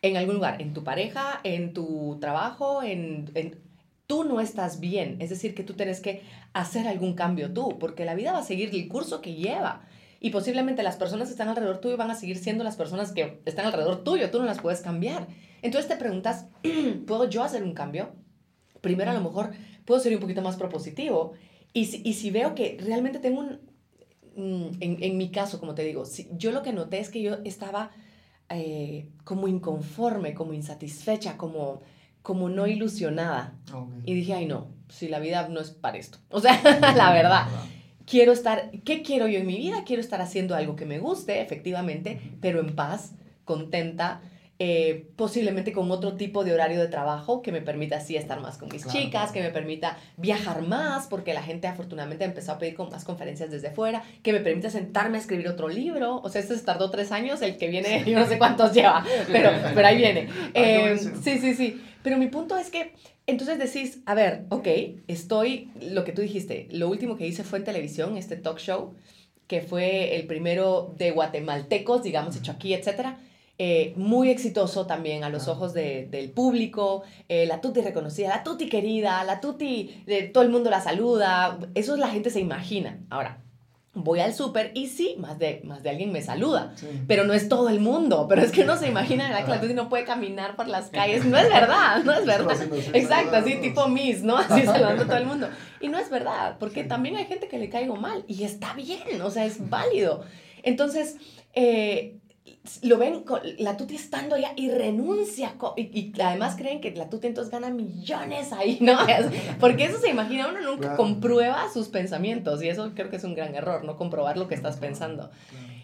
En 0.02 0.16
algún 0.16 0.37
lugar, 0.37 0.61
en 0.61 0.72
tu 0.72 0.84
pareja, 0.84 1.40
en 1.44 1.72
tu 1.72 2.19
trabajo, 2.20 2.82
en, 2.82 3.31
en 3.34 3.58
tú 4.06 4.25
no 4.25 4.40
estás 4.40 4.81
bien. 4.81 5.17
Es 5.20 5.31
decir, 5.31 5.55
que 5.55 5.62
tú 5.62 5.75
tienes 5.75 6.00
que 6.00 6.22
hacer 6.52 6.88
algún 6.88 7.14
cambio 7.14 7.52
tú, 7.52 7.78
porque 7.78 8.05
la 8.05 8.14
vida 8.14 8.32
va 8.32 8.38
a 8.38 8.44
seguir 8.44 8.70
el 8.75 8.88
curso 8.88 9.20
que 9.20 9.34
lleva. 9.34 9.82
Y 10.25 10.31
posiblemente 10.31 10.82
las 10.82 10.97
personas 10.97 11.29
que 11.29 11.32
están 11.32 11.50
alrededor 11.50 11.82
tuyo 11.82 11.99
van 11.99 12.11
a 12.11 12.15
seguir 12.15 12.38
siendo 12.38 12.65
las 12.65 12.76
personas 12.76 13.12
que 13.12 13.43
están 13.44 13.67
alrededor 13.67 14.05
tuyo. 14.05 14.31
Tú 14.31 14.38
no 14.38 14.47
las 14.47 14.59
puedes 14.59 14.81
cambiar. 14.81 15.26
Entonces 15.61 15.87
te 15.87 15.97
preguntas, 15.97 16.47
¿puedo 17.06 17.29
yo 17.29 17.43
hacer 17.43 17.62
un 17.62 17.75
cambio? 17.75 18.15
Primero 18.81 19.11
a 19.11 19.15
lo 19.15 19.21
mejor 19.21 19.50
puedo 19.85 20.00
ser 20.00 20.15
un 20.15 20.21
poquito 20.21 20.41
más 20.41 20.56
propositivo 20.56 21.35
y 21.75 21.85
si, 21.85 22.00
y 22.06 22.15
si 22.15 22.31
veo 22.31 22.55
que 22.55 22.79
realmente 22.81 23.19
tengo 23.19 23.41
un, 23.41 23.61
mm, 24.35 24.76
en, 24.81 25.03
en, 25.03 25.19
mi 25.19 25.31
caso, 25.31 25.61
como 25.61 25.75
te 25.75 25.85
digo, 25.85 26.06
si, 26.06 26.31
yo 26.32 26.53
lo 26.53 26.62
que 26.62 26.73
noté 26.73 27.00
es 27.00 27.11
que 27.11 27.20
yo 27.20 27.41
estaba 27.44 27.91
eh, 28.49 29.11
como 29.25 29.47
inconforme, 29.47 30.32
como 30.32 30.55
insatisfecha, 30.55 31.37
como, 31.37 31.82
como 32.23 32.49
no 32.49 32.67
ilusionada. 32.67 33.59
Y 34.06 34.15
dije, 34.15 34.32
ay 34.32 34.47
no, 34.47 34.69
si 34.88 35.09
la 35.09 35.19
vida 35.19 35.49
no 35.50 35.61
es 35.61 35.70
para 35.70 35.99
esto. 35.99 36.17
O 36.31 36.41
sea, 36.41 36.59
la 36.97 37.12
verdad. 37.12 37.47
Quiero 38.06 38.33
estar, 38.33 38.71
¿qué 38.85 39.03
quiero 39.03 39.29
yo 39.29 39.39
en 39.39 39.47
mi 39.47 39.56
vida? 39.56 39.85
Quiero 39.85 40.01
estar 40.01 40.21
haciendo 40.21 40.55
algo 40.55 40.77
que 40.77 40.87
me 40.87 40.99
guste, 40.99 41.41
efectivamente, 41.41 42.21
pero 42.41 42.61
en 42.61 42.75
paz, 42.75 43.12
contenta, 43.45 44.21
eh, 44.61 45.09
posiblemente 45.17 45.73
con 45.73 45.91
otro 45.91 46.15
tipo 46.15 46.45
de 46.45 46.53
horario 46.53 46.79
de 46.79 46.87
trabajo 46.87 47.43
que 47.43 47.51
me 47.51 47.61
permita 47.61 47.97
así 47.97 48.15
estar 48.15 48.41
más 48.41 48.56
con 48.56 48.69
mis 48.69 48.87
chicas, 48.87 49.33
que 49.33 49.43
me 49.43 49.51
permita 49.51 49.99
viajar 50.17 50.62
más, 50.62 51.09
porque 51.09 51.35
la 51.35 51.43
gente 51.43 51.67
afortunadamente 51.67 52.25
empezó 52.25 52.53
a 52.53 52.59
pedir 52.59 52.75
con 52.77 52.89
más 52.89 53.05
conferencias 53.05 53.51
desde 53.51 53.73
fuera, 53.73 54.05
que 54.23 54.33
me 54.33 54.39
permita 54.39 54.71
sentarme 54.71 55.19
a 55.19 55.21
escribir 55.21 55.49
otro 55.49 55.69
libro. 55.69 56.21
O 56.23 56.29
sea, 56.29 56.41
este 56.41 56.56
se 56.56 56.65
tardó 56.65 56.89
tres 56.91 57.11
años, 57.11 57.43
el 57.43 57.56
que 57.56 57.67
viene, 57.67 58.05
yo 58.06 58.17
no 58.17 58.27
sé 58.27 58.39
cuántos 58.39 58.73
lleva, 58.73 59.05
pero, 59.33 59.51
pero 59.75 59.87
ahí 59.87 59.97
viene. 59.97 60.29
Eh, 60.55 60.97
sí, 61.23 61.39
sí, 61.39 61.55
sí. 61.55 61.83
Pero 62.03 62.17
mi 62.17 62.29
punto 62.29 62.56
es 62.56 62.71
que 62.71 62.93
entonces 63.26 63.59
decís, 63.59 64.00
a 64.06 64.15
ver, 64.15 64.44
ok, 64.50 64.69
estoy, 65.09 65.71
lo 65.81 66.05
que 66.05 66.12
tú 66.12 66.23
dijiste, 66.23 66.69
lo 66.71 66.88
último 66.88 67.17
que 67.17 67.26
hice 67.26 67.44
fue 67.44 67.59
en 67.59 67.65
televisión, 67.65 68.17
este 68.17 68.37
talk 68.37 68.59
show, 68.59 68.94
que 69.47 69.61
fue 69.61 70.17
el 70.17 70.26
primero 70.26 70.94
de 70.99 71.11
guatemaltecos, 71.11 72.03
digamos, 72.03 72.37
hecho 72.37 72.53
aquí, 72.53 72.75
etcétera. 72.75 73.19
Eh, 73.56 73.93
muy 73.97 74.31
exitoso 74.31 74.87
también 74.87 75.23
a 75.23 75.29
los 75.29 75.47
ojos 75.47 75.73
de, 75.75 76.09
del 76.11 76.31
público, 76.31 77.05
eh, 77.29 77.47
la 77.47 77.61
Tuti 77.61 77.82
reconocida, 77.82 78.29
la 78.29 78.43
Tuti 78.43 78.69
querida, 78.69 79.23
la 79.23 79.41
Tuti, 79.41 80.03
de, 80.06 80.25
todo 80.25 80.43
el 80.43 80.50
mundo 80.50 80.70
la 80.70 80.81
saluda, 80.81 81.59
eso 81.75 81.97
la 81.97 82.09
gente 82.09 82.31
se 82.31 82.41
imagina. 82.41 82.99
Ahora, 83.11 83.44
voy 83.94 84.20
al 84.20 84.35
súper 84.35 84.73
y 84.75 84.88
sí, 84.88 85.14
más 85.19 85.38
de, 85.38 85.61
más 85.64 85.82
de 85.82 85.91
alguien 85.91 86.12
me 86.12 86.20
saluda, 86.20 86.75
pero 87.06 87.25
no 87.25 87.32
es 87.32 87.49
todo 87.49 87.69
el 87.69 87.81
mundo, 87.81 88.26
pero 88.29 88.43
es 88.43 88.50
que 88.50 88.64
no 88.64 88.76
se 88.76 88.88
imagina 88.88 89.44
que 89.44 89.50
la 89.50 89.61
Tuti 89.61 89.75
no 89.75 89.88
puede 89.88 90.05
caminar 90.05 90.56
por 90.56 90.67
las 90.67 90.91
calles, 90.91 91.25
no 91.25 91.38
es 91.38 91.49
verdad, 91.49 92.02
no 92.05 92.12
es 92.12 92.26
verdad. 92.26 92.56
Exacto, 92.93 93.37
así 93.37 93.56
tipo 93.56 93.88
Miss, 93.88 94.23
¿no? 94.23 94.37
Así 94.37 94.64
saludando 94.64 95.05
a 95.05 95.06
todo 95.06 95.17
el 95.17 95.26
mundo. 95.26 95.49
Y 95.81 95.88
no 95.88 95.99
es 95.99 96.11
verdad, 96.11 96.56
porque 96.58 96.82
también 96.85 97.17
hay 97.17 97.26
gente 97.26 97.49
que 97.49 97.58
le 97.58 97.69
caigo 97.69 97.96
mal 97.96 98.25
y 98.26 98.44
está 98.44 98.75
bien, 98.75 99.23
o 99.23 99.31
sea, 99.31 99.44
es 99.44 99.70
válido. 99.70 100.25
Entonces, 100.62 101.17
eh, 101.52 102.19
lo 102.82 102.96
ven 102.96 103.25
con 103.25 103.40
la 103.58 103.77
tuti 103.77 103.94
estando 103.94 104.36
allá 104.36 104.53
y 104.56 104.70
renuncia 104.70 105.55
y, 105.77 106.12
además 106.20 106.56
creen 106.56 106.81
que 106.81 106.93
la 106.93 107.10
tuti 107.10 107.27
entonces 107.27 107.53
gana 107.53 107.69
millones 107.70 108.53
ahí, 108.53 108.79
¿no? 108.81 108.98
Porque 109.60 109.84
eso 109.84 109.98
se 110.00 110.08
imagina, 110.08 110.48
uno 110.48 110.60
nunca 110.62 110.96
comprueba 110.96 111.70
sus 111.72 111.89
pensamientos 111.89 112.62
y 112.62 112.69
eso 112.69 112.93
creo 112.94 113.10
que 113.10 113.17
es 113.17 113.24
un 113.24 113.34
gran 113.34 113.55
error, 113.55 113.84
no 113.84 113.96
comprobar 113.96 114.39
lo 114.39 114.48
que 114.48 114.55
estás 114.55 114.79
pensando. 114.79 115.31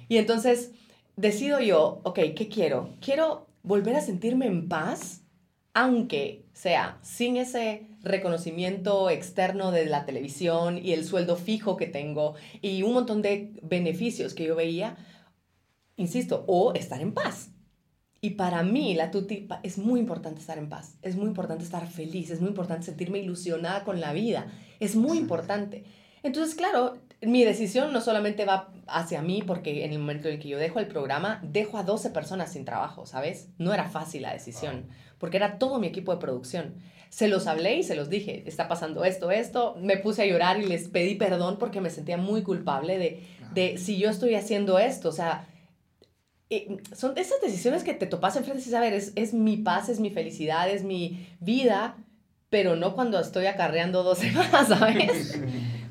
Y 0.09 0.17
entonces 0.17 0.73
decido 1.17 1.61
yo, 1.61 2.01
ok, 2.05 2.19
¿qué 2.35 2.49
quiero? 2.49 2.95
Quiero 3.01 3.47
volver 3.63 3.97
a 3.97 4.01
sentirme 4.01 4.47
en 4.47 4.69
paz, 4.69 5.23
aunque 5.75 6.47
sea 6.55 6.99
sin 7.03 7.37
ese 7.37 7.87
reconocimiento 8.03 9.11
externo 9.11 9.71
de 9.71 9.85
la 9.85 10.07
televisión 10.07 10.79
y 10.79 10.93
el 10.93 11.05
sueldo 11.05 11.37
fijo 11.37 11.77
que 11.77 11.87
tengo 11.87 12.35
y 12.63 12.83
un 12.83 12.95
montón 12.95 13.21
de 13.21 13.53
beneficios 13.63 14.33
que 14.33 14.45
yo 14.45 14.57
veía, 14.57 14.97
insisto, 16.01 16.45
o 16.49 16.73
estar 16.75 17.01
en 17.01 17.13
paz. 17.13 17.51
Y 18.23 18.31
para 18.31 18.63
mí, 18.63 18.95
la 18.95 19.11
tuti, 19.11 19.49
es 19.63 19.79
muy 19.79 19.99
importante 19.99 20.41
estar 20.41 20.59
en 20.59 20.69
paz, 20.69 20.97
es 21.01 21.17
muy 21.17 21.27
importante 21.27 21.65
estar 21.65 21.87
feliz, 21.89 22.31
es 22.31 22.41
muy 22.41 22.51
importante 22.51 22.87
sentirme 22.87 23.19
ilusionada 23.19 23.85
con 23.85 24.01
la 24.01 24.13
vida, 24.13 24.47
es 24.79 24.95
muy 24.95 25.17
importante. 25.17 25.85
Entonces, 26.23 26.55
claro, 26.55 26.99
mi 27.23 27.45
decisión 27.45 27.95
no 27.95 28.03
solamente 28.03 28.45
va 28.45 28.73
hacia 28.87 29.23
mí, 29.23 29.43
porque 29.47 29.87
en 29.87 29.93
el 29.93 29.99
momento 29.99 30.29
en 30.29 30.39
que 30.39 30.49
yo 30.49 30.59
dejo 30.59 30.81
el 30.81 30.87
programa, 30.87 31.41
dejo 31.43 31.79
a 31.79 31.83
12 31.83 32.11
personas 32.11 32.53
sin 32.53 32.67
trabajo, 32.67 33.07
¿sabes? 33.07 33.49
No 33.57 33.73
era 33.73 33.89
fácil 33.89 34.23
la 34.23 34.35
decisión, 34.35 34.89
porque 35.19 35.39
era 35.39 35.59
todo 35.59 35.79
mi 35.79 35.87
equipo 35.87 36.13
de 36.13 36.21
producción. 36.21 36.75
Se 37.09 37.27
los 37.27 37.47
hablé 37.47 37.77
y 37.77 37.83
se 37.83 37.97
los 37.97 38.11
dije, 38.11 38.45
está 38.47 38.69
pasando 38.69 39.05
esto, 39.05 39.31
esto, 39.31 39.77
me 39.81 39.97
puse 39.97 40.23
a 40.23 40.27
llorar 40.27 40.61
y 40.61 40.67
les 40.67 40.89
pedí 40.89 41.15
perdón 41.15 41.57
porque 41.59 41.81
me 41.81 41.91
sentía 41.91 42.19
muy 42.19 42.43
culpable 42.43 42.99
de, 42.99 43.27
de 43.55 43.79
si 43.79 43.99
yo 43.99 44.11
estoy 44.11 44.35
haciendo 44.35 44.79
esto, 44.79 45.09
o 45.09 45.13
sea, 45.13 45.49
son 46.95 47.17
esas 47.17 47.41
decisiones 47.41 47.85
que 47.85 47.95
te 47.95 48.07
topas 48.07 48.37
enfrente 48.37 48.59
y 48.59 48.65
dices, 48.65 48.75
a 48.75 48.81
ver, 48.81 48.93
es, 48.93 49.13
es 49.15 49.33
mi 49.33 49.57
paz, 49.57 49.89
es 49.89 50.01
mi 50.01 50.11
felicidad, 50.11 50.69
es 50.69 50.83
mi 50.83 51.29
vida, 51.39 51.97
pero 52.49 52.75
no 52.75 52.95
cuando 52.95 53.21
estoy 53.21 53.47
acarreando 53.47 54.03
dos 54.03 54.19
semanas, 54.21 54.69
¿sabes? 54.69 55.41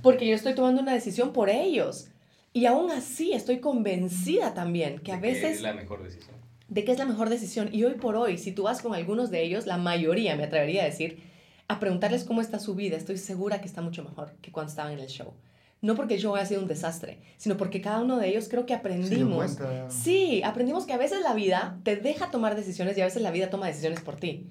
Porque 0.02 0.28
yo 0.28 0.36
estoy 0.36 0.56
tomando 0.56 0.82
una 0.82 0.94
decisión 0.94 1.32
por 1.32 1.50
ellos. 1.50 2.10
Y 2.52 2.66
aún 2.66 2.92
así 2.92 3.32
estoy 3.32 3.60
convencida 3.60 4.54
también 4.54 5.00
que 5.00 5.12
a 5.12 5.20
veces... 5.20 5.58
es 5.58 5.62
la 5.62 5.74
mejor 5.74 6.04
decisión. 6.04 6.36
De 6.68 6.84
que 6.84 6.92
es 6.92 6.98
la 6.98 7.06
mejor 7.06 7.30
decisión. 7.30 7.70
Y 7.72 7.84
hoy 7.84 7.94
por 7.94 8.16
hoy, 8.16 8.38
si 8.38 8.52
tú 8.52 8.64
vas 8.64 8.82
con 8.82 8.94
algunos 8.94 9.32
de 9.32 9.44
ellos, 9.44 9.66
la 9.66 9.78
mayoría, 9.78 10.36
me 10.36 10.44
atrevería 10.44 10.82
a 10.82 10.86
decir, 10.86 11.24
a 11.68 11.80
preguntarles 11.80 12.24
cómo 12.26 12.42
está 12.42 12.60
su 12.60 12.76
vida, 12.76 12.98
estoy 12.98 13.18
segura 13.18 13.62
que 13.62 13.68
está 13.68 13.82
mucho 13.82 14.04
mejor 14.04 14.34
que 14.42 14.52
cuando 14.52 14.72
estaban 14.72 14.94
en 14.94 15.00
el 15.00 15.08
show 15.08 15.34
no 15.82 15.96
porque 15.96 16.18
yo 16.18 16.36
haya 16.36 16.46
sido 16.46 16.62
un 16.62 16.68
desastre, 16.68 17.20
sino 17.38 17.56
porque 17.56 17.82
cada 17.82 18.02
uno 18.02 18.18
de 18.18 18.28
ellos 18.28 18.48
creo 18.50 18.66
que 18.66 18.74
aprendimos. 18.74 19.58
Sí, 19.88 20.42
aprendimos 20.44 20.86
que 20.86 20.94
a 20.94 20.98
veces 20.98 21.22
la 21.22 21.34
vida 21.34 21.80
te 21.84 21.96
deja 21.96 22.32
tomar 22.32 22.56
decisiones 22.56 22.98
y 22.98 23.02
a 23.02 23.06
veces 23.06 23.22
la 23.22 23.32
vida 23.32 23.50
toma 23.50 23.68
decisiones 23.68 24.02
por 24.02 24.18
ti. 24.18 24.48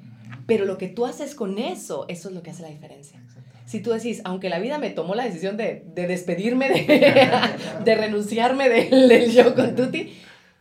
Pero 0.46 0.64
lo 0.64 0.78
que 0.78 0.88
tú 0.88 1.04
haces 1.04 1.34
con 1.34 1.58
eso, 1.58 2.06
eso 2.08 2.28
es 2.28 2.34
lo 2.34 2.42
que 2.42 2.50
hace 2.50 2.62
la 2.62 2.68
diferencia. 2.68 3.22
si 3.66 3.80
tú 3.80 3.90
decís, 3.90 4.22
aunque 4.24 4.48
la 4.48 4.58
vida 4.58 4.78
me 4.78 4.88
tomó 4.88 5.14
la 5.14 5.24
decisión 5.24 5.58
de, 5.58 5.84
de 5.94 6.06
despedirme, 6.06 6.70
de, 6.70 7.30
de 7.84 7.94
renunciarme 7.94 8.70
del, 8.70 9.08
del 9.08 9.30
show 9.30 9.54
con 9.54 9.76
Tuti, 9.76 10.14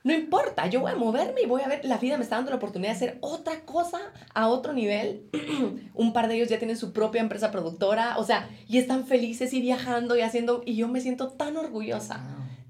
no 0.08 0.14
importa, 0.14 0.68
yo 0.68 0.80
voy 0.80 0.94
a 0.94 0.96
moverme 0.96 1.42
y 1.42 1.48
voy 1.48 1.64
a 1.64 1.68
ver, 1.68 1.84
la 1.84 1.98
vida 1.98 2.16
me 2.16 2.24
está 2.24 2.38
dando 2.38 2.52
la 2.52 2.56
oportunidad 2.56 2.92
de 2.92 2.96
hacer 2.96 3.18
otra 3.20 3.60
cosa 3.66 4.00
a 4.34 4.48
otro 4.48 4.72
nivel. 4.72 5.30
Un 5.94 6.14
par 6.14 6.30
de 6.30 6.36
ellos 6.36 6.48
ya 6.48 6.60
tienen 6.60 6.78
su 6.78 6.94
propia 6.94 7.20
empresa 7.20 7.52
productora, 7.52 8.18
o 8.18 8.24
sea, 8.24 8.50
y 8.70 8.78
están 8.78 9.06
felices 9.06 9.52
y 9.52 9.60
viajando 9.60 10.16
y 10.16 10.22
haciendo, 10.22 10.64
y 10.66 10.78
yo 10.78 10.88
me 10.88 11.02
siento 11.02 11.28
tan 11.28 11.58
orgullosa, 11.58 12.22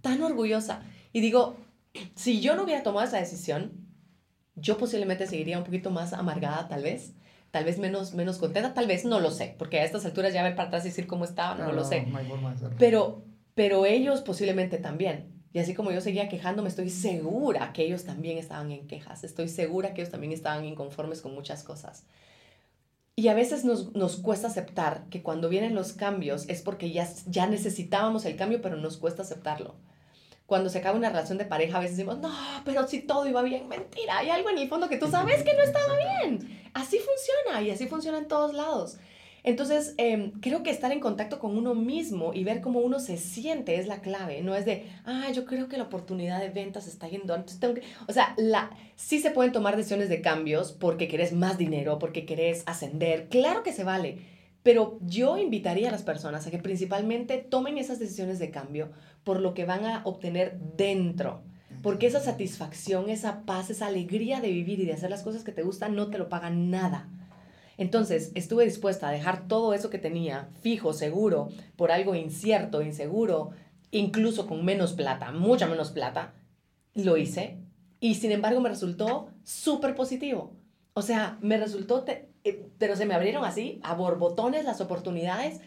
tan 0.02 0.24
orgullosa. 0.24 0.82
Y 1.14 1.20
digo, 1.22 1.58
si 2.16 2.42
yo 2.42 2.56
no 2.56 2.64
hubiera 2.64 2.82
tomado 2.82 3.06
esa 3.06 3.20
decisión, 3.20 3.86
yo 4.56 4.80
posiblemente 4.80 5.28
seguiría 5.28 5.60
un 5.60 5.64
poquito 5.64 5.92
más 5.92 6.14
amargada 6.14 6.68
tal 6.68 6.82
vez, 6.82 7.14
tal 7.52 7.66
vez 7.66 7.78
menos, 7.78 8.16
menos 8.16 8.40
contenta, 8.40 8.74
tal 8.74 8.88
vez 8.88 9.06
no 9.06 9.20
lo 9.20 9.30
sé, 9.30 9.54
porque 9.60 9.80
a 9.80 9.84
estas 9.84 10.06
alturas 10.06 10.34
ya 10.34 10.42
ver 10.42 10.56
para 10.56 10.70
atrás 10.70 10.86
y 10.86 10.90
decir 10.90 11.06
cómo 11.06 11.24
estaba, 11.24 11.54
no, 11.54 11.72
lo 11.72 11.84
sé. 11.84 12.08
pero, 12.80 13.26
pero 13.54 13.86
ellos 13.86 14.22
posiblemente 14.22 14.80
también. 14.80 15.37
Y 15.54 15.60
así 15.60 15.74
como 15.74 15.92
yo 15.92 16.02
seguía 16.02 16.30
quejándome, 16.30 16.70
estoy 16.70 16.90
segura 16.90 17.74
que 17.74 17.84
ellos 17.84 18.04
también 18.04 18.38
estaban 18.38 18.72
en 18.72 18.88
quejas, 18.88 19.24
estoy 19.24 19.48
segura 19.48 19.94
que 19.94 20.02
ellos 20.02 20.12
también 20.12 20.34
estaban 20.34 20.66
inconformes 20.66 21.22
con 21.22 21.34
muchas 21.34 21.64
cosas. 21.64 22.04
Y 23.16 23.30
a 23.30 23.34
veces 23.34 23.66
nos, 23.66 23.96
nos 23.96 24.18
cuesta 24.18 24.48
aceptar 24.48 25.06
que 25.10 25.24
cuando 25.24 25.50
vienen 25.50 25.74
los 25.74 25.94
cambios 25.94 26.48
es 26.50 26.62
porque 26.62 26.92
ya, 26.92 27.10
ya 27.26 27.48
necesitábamos 27.48 28.26
el 28.26 28.36
cambio, 28.36 28.62
pero 28.62 28.76
nos 28.76 28.98
cuesta 28.98 29.24
aceptarlo. 29.24 29.76
Cuando 30.46 30.70
se 30.70 30.78
acaba 30.78 30.96
una 30.98 31.10
relación 31.10 31.38
de 31.38 31.46
pareja, 31.46 31.78
a 31.78 31.82
veces 31.82 31.98
decimos, 31.98 32.20
no, 32.20 32.32
pero 32.64 32.88
si 32.88 33.02
todo 33.02 33.28
iba 33.28 33.42
bien, 33.42 33.68
mentira, 33.68 34.20
hay 34.20 34.30
algo 34.30 34.50
en 34.50 34.60
el 34.60 34.70
fondo 34.70 34.88
que 34.88 34.98
tú 34.98 35.08
sabes 35.10 35.44
que 35.44 35.54
no 35.56 35.64
estaba 35.64 35.96
bien. 35.98 36.70
Así 36.74 37.00
funciona 37.00 37.62
y 37.64 37.72
así 37.72 37.88
funciona 37.88 38.20
en 38.20 38.28
todos 38.28 38.54
lados. 38.54 38.98
Entonces, 39.48 39.96
em, 39.98 40.32
creo 40.42 40.62
que 40.62 40.72
estar 40.72 40.92
en 40.92 41.00
contacto 41.00 41.40
con 41.40 41.58
uno 41.58 41.74
mismo 41.74 42.34
y 42.34 42.44
ver 42.44 42.60
cómo 42.60 42.80
uno 42.80 43.00
se 43.00 43.16
siente 43.16 43.80
es 43.80 43.88
la 43.88 44.02
clave. 44.02 44.42
No 44.42 44.56
es 44.56 44.66
de, 44.66 44.86
ah, 45.06 45.32
yo 45.34 45.46
creo 45.46 45.70
que 45.70 45.78
la 45.78 45.86
oportunidad 45.86 46.42
de 46.42 46.50
ventas 46.50 46.86
está 46.86 47.08
yendo. 47.08 47.34
Entonces 47.34 47.62
tengo 47.62 47.76
que... 47.76 47.84
O 48.10 48.12
sea, 48.12 48.34
la, 48.36 48.72
sí 48.98 49.20
se 49.22 49.32
pueden 49.32 49.54
tomar 49.54 49.78
decisiones 49.78 50.10
de 50.10 50.20
cambios 50.20 50.74
porque 50.74 51.08
querés 51.08 51.32
más 51.32 51.58
dinero, 51.58 51.98
porque 51.98 52.26
querés 52.26 52.64
ascender. 52.66 53.30
Claro 53.30 53.64
que 53.64 53.72
se 53.72 53.86
vale. 53.86 54.18
Pero 54.64 55.00
yo 55.02 55.38
invitaría 55.38 55.88
a 55.88 55.94
las 55.94 56.04
personas 56.04 56.46
a 56.46 56.52
que 56.52 56.58
principalmente 56.58 57.38
tomen 57.38 57.78
esas 57.78 58.00
decisiones 58.00 58.40
de 58.40 58.52
cambio 58.52 58.92
por 59.24 59.40
lo 59.40 59.54
que 59.54 59.64
van 59.64 59.86
a 59.86 60.02
obtener 60.04 60.60
dentro. 60.76 61.42
Porque 61.82 62.08
esa 62.08 62.20
satisfacción, 62.20 63.10
esa 63.10 63.46
paz, 63.46 63.70
esa 63.70 63.88
alegría 63.88 64.42
de 64.42 64.52
vivir 64.52 64.82
y 64.82 64.86
de 64.86 64.92
hacer 64.92 65.10
las 65.10 65.24
cosas 65.24 65.46
que 65.46 65.54
te 65.54 65.64
gustan 65.64 65.96
no 65.96 66.10
te 66.10 66.18
lo 66.18 66.28
pagan 66.28 66.70
nada. 66.70 67.08
Entonces, 67.78 68.32
estuve 68.34 68.66
dispuesta 68.66 69.08
a 69.08 69.12
dejar 69.12 69.48
todo 69.48 69.74
eso 69.74 69.90
que 69.90 70.00
tenía 70.00 70.50
fijo, 70.62 70.94
seguro, 70.94 71.50
por 71.76 71.92
algo 71.92 72.16
incierto, 72.16 72.82
inseguro, 72.82 73.52
incluso 73.92 74.48
con 74.48 74.66
menos 74.66 74.94
plata, 74.94 75.32
mucha 75.32 75.68
menos 75.68 75.92
plata. 75.92 76.34
Lo 76.96 77.18
hice 77.18 77.60
y 78.00 78.16
sin 78.16 78.32
embargo 78.32 78.60
me 78.60 78.70
resultó 78.70 79.30
súper 79.44 79.96
positivo. 79.96 80.54
O 80.94 81.04
sea, 81.04 81.38
me 81.42 81.58
resultó, 81.58 82.04
eh, 82.08 82.66
pero 82.80 82.96
se 82.96 83.06
me 83.06 83.14
abrieron 83.14 83.46
así, 83.46 83.80
a 83.84 83.94
borbotones 83.94 84.66
las 84.66 84.82
oportunidades 84.82 85.62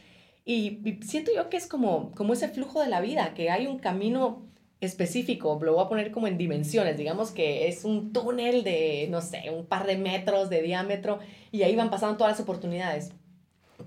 y, 0.45 0.81
y, 0.85 1.01
siento 1.03 1.31
yo 1.35 1.49
que 1.49 1.57
es 1.57 1.69
como, 1.69 2.11
como 2.13 2.33
ese 2.33 2.49
flujo 2.49 2.81
de 2.81 2.89
la 2.89 3.01
vida, 3.01 3.35
que 3.35 3.51
hay 3.51 3.69
un 3.69 3.79
camino 3.79 4.50
específico, 4.81 5.59
lo 5.63 5.75
voy 5.75 5.85
a 5.85 5.89
poner 5.89 6.11
como 6.11 6.27
en 6.27 6.39
dimensiones, 6.39 6.97
digamos 6.97 7.31
que 7.33 7.69
es 7.69 7.85
un 7.85 8.13
túnel 8.13 8.65
de, 8.65 9.09
no 9.11 9.21
sé, 9.21 9.51
un 9.51 9.67
par 9.67 9.87
de 9.87 9.97
metros 9.97 10.49
de 10.49 10.63
diámetro 10.63 11.19
y 11.53 11.63
ahí 11.63 11.77
van 11.77 11.91
pasando 11.91 12.17
todas 12.17 12.33
las 12.33 12.41
oportunidades. 12.41 13.13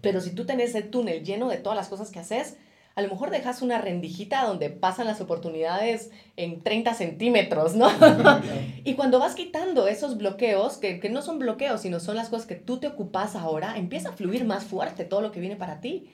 Pero 0.01 0.21
si 0.21 0.31
tú 0.31 0.45
tenés 0.45 0.75
el 0.75 0.89
túnel 0.89 1.23
lleno 1.23 1.49
de 1.49 1.57
todas 1.57 1.75
las 1.75 1.87
cosas 1.87 2.11
que 2.11 2.19
haces, 2.19 2.57
a 2.95 3.01
lo 3.01 3.09
mejor 3.09 3.31
dejas 3.31 3.63
una 3.63 3.79
rendijita 3.79 4.45
donde 4.45 4.69
pasan 4.69 5.07
las 5.07 5.19
oportunidades 5.19 6.11
en 6.37 6.61
30 6.61 6.93
centímetros, 6.93 7.75
¿no? 7.75 7.89
y 8.83 8.93
cuando 8.93 9.17
vas 9.17 9.33
quitando 9.33 9.87
esos 9.87 10.17
bloqueos, 10.17 10.77
que, 10.77 10.99
que 10.99 11.09
no 11.09 11.23
son 11.23 11.39
bloqueos, 11.39 11.81
sino 11.81 11.99
son 11.99 12.15
las 12.15 12.29
cosas 12.29 12.45
que 12.45 12.55
tú 12.55 12.77
te 12.77 12.87
ocupas 12.87 13.35
ahora, 13.35 13.77
empieza 13.77 14.09
a 14.09 14.13
fluir 14.13 14.45
más 14.45 14.65
fuerte 14.65 15.05
todo 15.05 15.21
lo 15.21 15.31
que 15.31 15.39
viene 15.39 15.55
para 15.55 15.81
ti. 15.81 16.11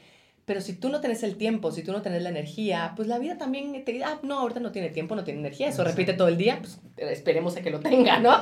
Pero 0.50 0.62
si 0.62 0.74
tú 0.74 0.90
no 0.90 1.00
tenés 1.00 1.22
el 1.22 1.36
tiempo, 1.36 1.72
si 1.72 1.84
tú 1.84 1.92
no 1.92 2.02
tenés 2.02 2.24
la 2.24 2.30
energía, 2.30 2.94
pues 2.96 3.08
la 3.08 3.20
vida 3.20 3.38
también 3.38 3.72
te 3.86 3.92
dice, 3.92 4.04
ah, 4.04 4.20
no, 4.24 4.40
ahorita 4.40 4.60
no 4.60 4.72
tiene 4.72 4.90
tiempo, 4.90 5.16
no 5.16 5.24
tiene 5.24 5.42
energía, 5.42 5.68
eso 5.70 5.84
repite 5.84 6.14
todo 6.14 6.28
el 6.28 6.38
día, 6.38 6.58
pues 6.58 6.82
esperemos 6.98 7.56
a 7.56 7.62
que 7.62 7.70
lo 7.70 7.80
tenga, 7.80 8.20
¿no? 8.20 8.32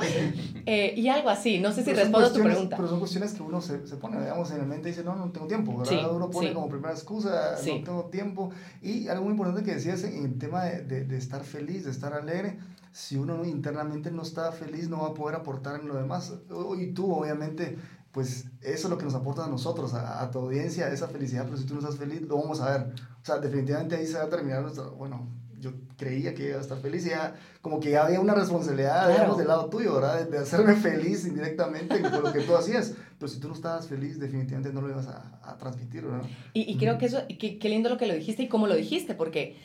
Eh, 0.70 0.92
y 0.98 1.08
algo 1.08 1.30
así, 1.30 1.60
no 1.60 1.72
sé 1.72 1.82
si 1.82 1.94
respondo 1.94 2.26
a 2.26 2.32
tu 2.32 2.42
pregunta. 2.42 2.76
Pero 2.76 2.88
son 2.88 2.98
cuestiones 2.98 3.32
que 3.32 3.42
uno 3.42 3.60
se, 3.62 3.86
se, 3.86 3.96
pone, 3.96 4.20
digamos, 4.20 4.50
en 4.50 4.58
la 4.58 4.64
mente 4.64 4.88
y 4.88 4.92
dice, 4.92 5.02
no, 5.02 5.16
no 5.16 5.30
tengo 5.32 5.46
tiempo, 5.46 5.78
¿verdad? 5.78 6.14
uno 6.14 6.30
pone 6.30 6.52
como 6.52 6.68
primera 6.68 6.92
excusa, 6.92 7.56
no 7.56 7.84
tengo 7.84 8.04
tiempo. 8.10 8.50
Y 8.82 9.08
algo 9.08 9.24
muy 9.24 9.32
importante 9.32 9.62
que 9.64 9.74
decías 9.74 10.04
en 10.04 10.24
el 10.24 10.38
tema 10.38 10.64
de, 10.64 10.82
de, 10.82 11.04
de 11.04 11.16
estar 11.16 11.42
feliz, 11.42 11.84
de 11.84 11.90
estar 11.90 12.12
alegre, 12.12 12.58
si 12.92 13.16
uno 13.16 13.44
internamente 13.44 14.10
no 14.10 14.22
está 14.22 14.50
feliz, 14.52 14.88
no 14.88 15.00
va 15.02 15.08
a 15.08 15.14
poder 15.14 15.36
aportar 15.36 15.80
en 15.80 15.88
lo 15.88 15.96
demás. 15.96 16.34
Y 16.78 16.88
tú, 16.88 17.12
obviamente, 17.12 17.78
pues 18.12 18.46
eso 18.62 18.86
es 18.86 18.90
lo 18.90 18.98
que 18.98 19.04
nos 19.04 19.14
aporta 19.14 19.44
a 19.44 19.48
nosotros, 19.48 19.94
a, 19.94 20.30
tu 20.30 20.38
audiencia, 20.38 20.88
esa 20.88 21.08
felicidad, 21.08 21.44
pero 21.44 21.56
si 21.56 21.64
tú 21.64 21.74
no 21.74 21.80
estás 21.80 21.96
feliz, 21.96 22.22
lo 22.22 22.36
vamos 22.36 22.60
a 22.60 22.70
ver. 22.70 22.92
O 23.22 23.24
sea, 23.24 23.38
definitivamente 23.38 23.96
ahí 23.96 24.06
se 24.06 24.18
va 24.18 24.24
a 24.24 24.28
terminar 24.28 24.62
nuestro, 24.62 24.92
bueno, 24.92 25.28
yo 25.60 25.72
creía 25.96 26.34
que 26.34 26.48
iba 26.48 26.58
a 26.58 26.60
estar 26.60 26.78
feliz 26.78 27.04
y 27.06 27.10
ya, 27.10 27.34
como 27.60 27.80
que 27.80 27.90
ya 27.90 28.06
había 28.06 28.20
una 28.20 28.34
responsabilidad, 28.34 29.08
digamos, 29.08 29.38
del 29.38 29.48
lado 29.48 29.68
tuyo, 29.68 29.94
¿verdad? 29.94 30.26
De, 30.28 30.38
hacerme 30.38 30.74
feliz 30.76 31.26
indirectamente 31.26 32.00
con 32.00 32.22
lo 32.22 32.32
que 32.32 32.40
tú 32.40 32.56
hacías. 32.56 32.94
Pero 33.18 33.28
si 33.28 33.40
tú 33.40 33.48
no 33.48 33.54
estabas 33.54 33.88
feliz, 33.88 34.18
definitivamente 34.18 34.72
no 34.72 34.80
lo 34.80 34.90
ibas 34.90 35.08
a, 35.08 35.40
a 35.42 35.58
transmitir, 35.58 36.04
¿verdad? 36.04 36.28
Y, 36.54 36.70
y 36.70 36.78
creo 36.78 36.96
que 36.96 37.06
eso, 37.06 37.22
qué 37.38 37.68
lindo 37.68 37.88
lo 37.88 37.98
que 37.98 38.06
lo 38.06 38.14
dijiste 38.14 38.44
y 38.44 38.48
cómo 38.48 38.68
lo 38.68 38.76
dijiste, 38.76 39.14
porque 39.14 39.56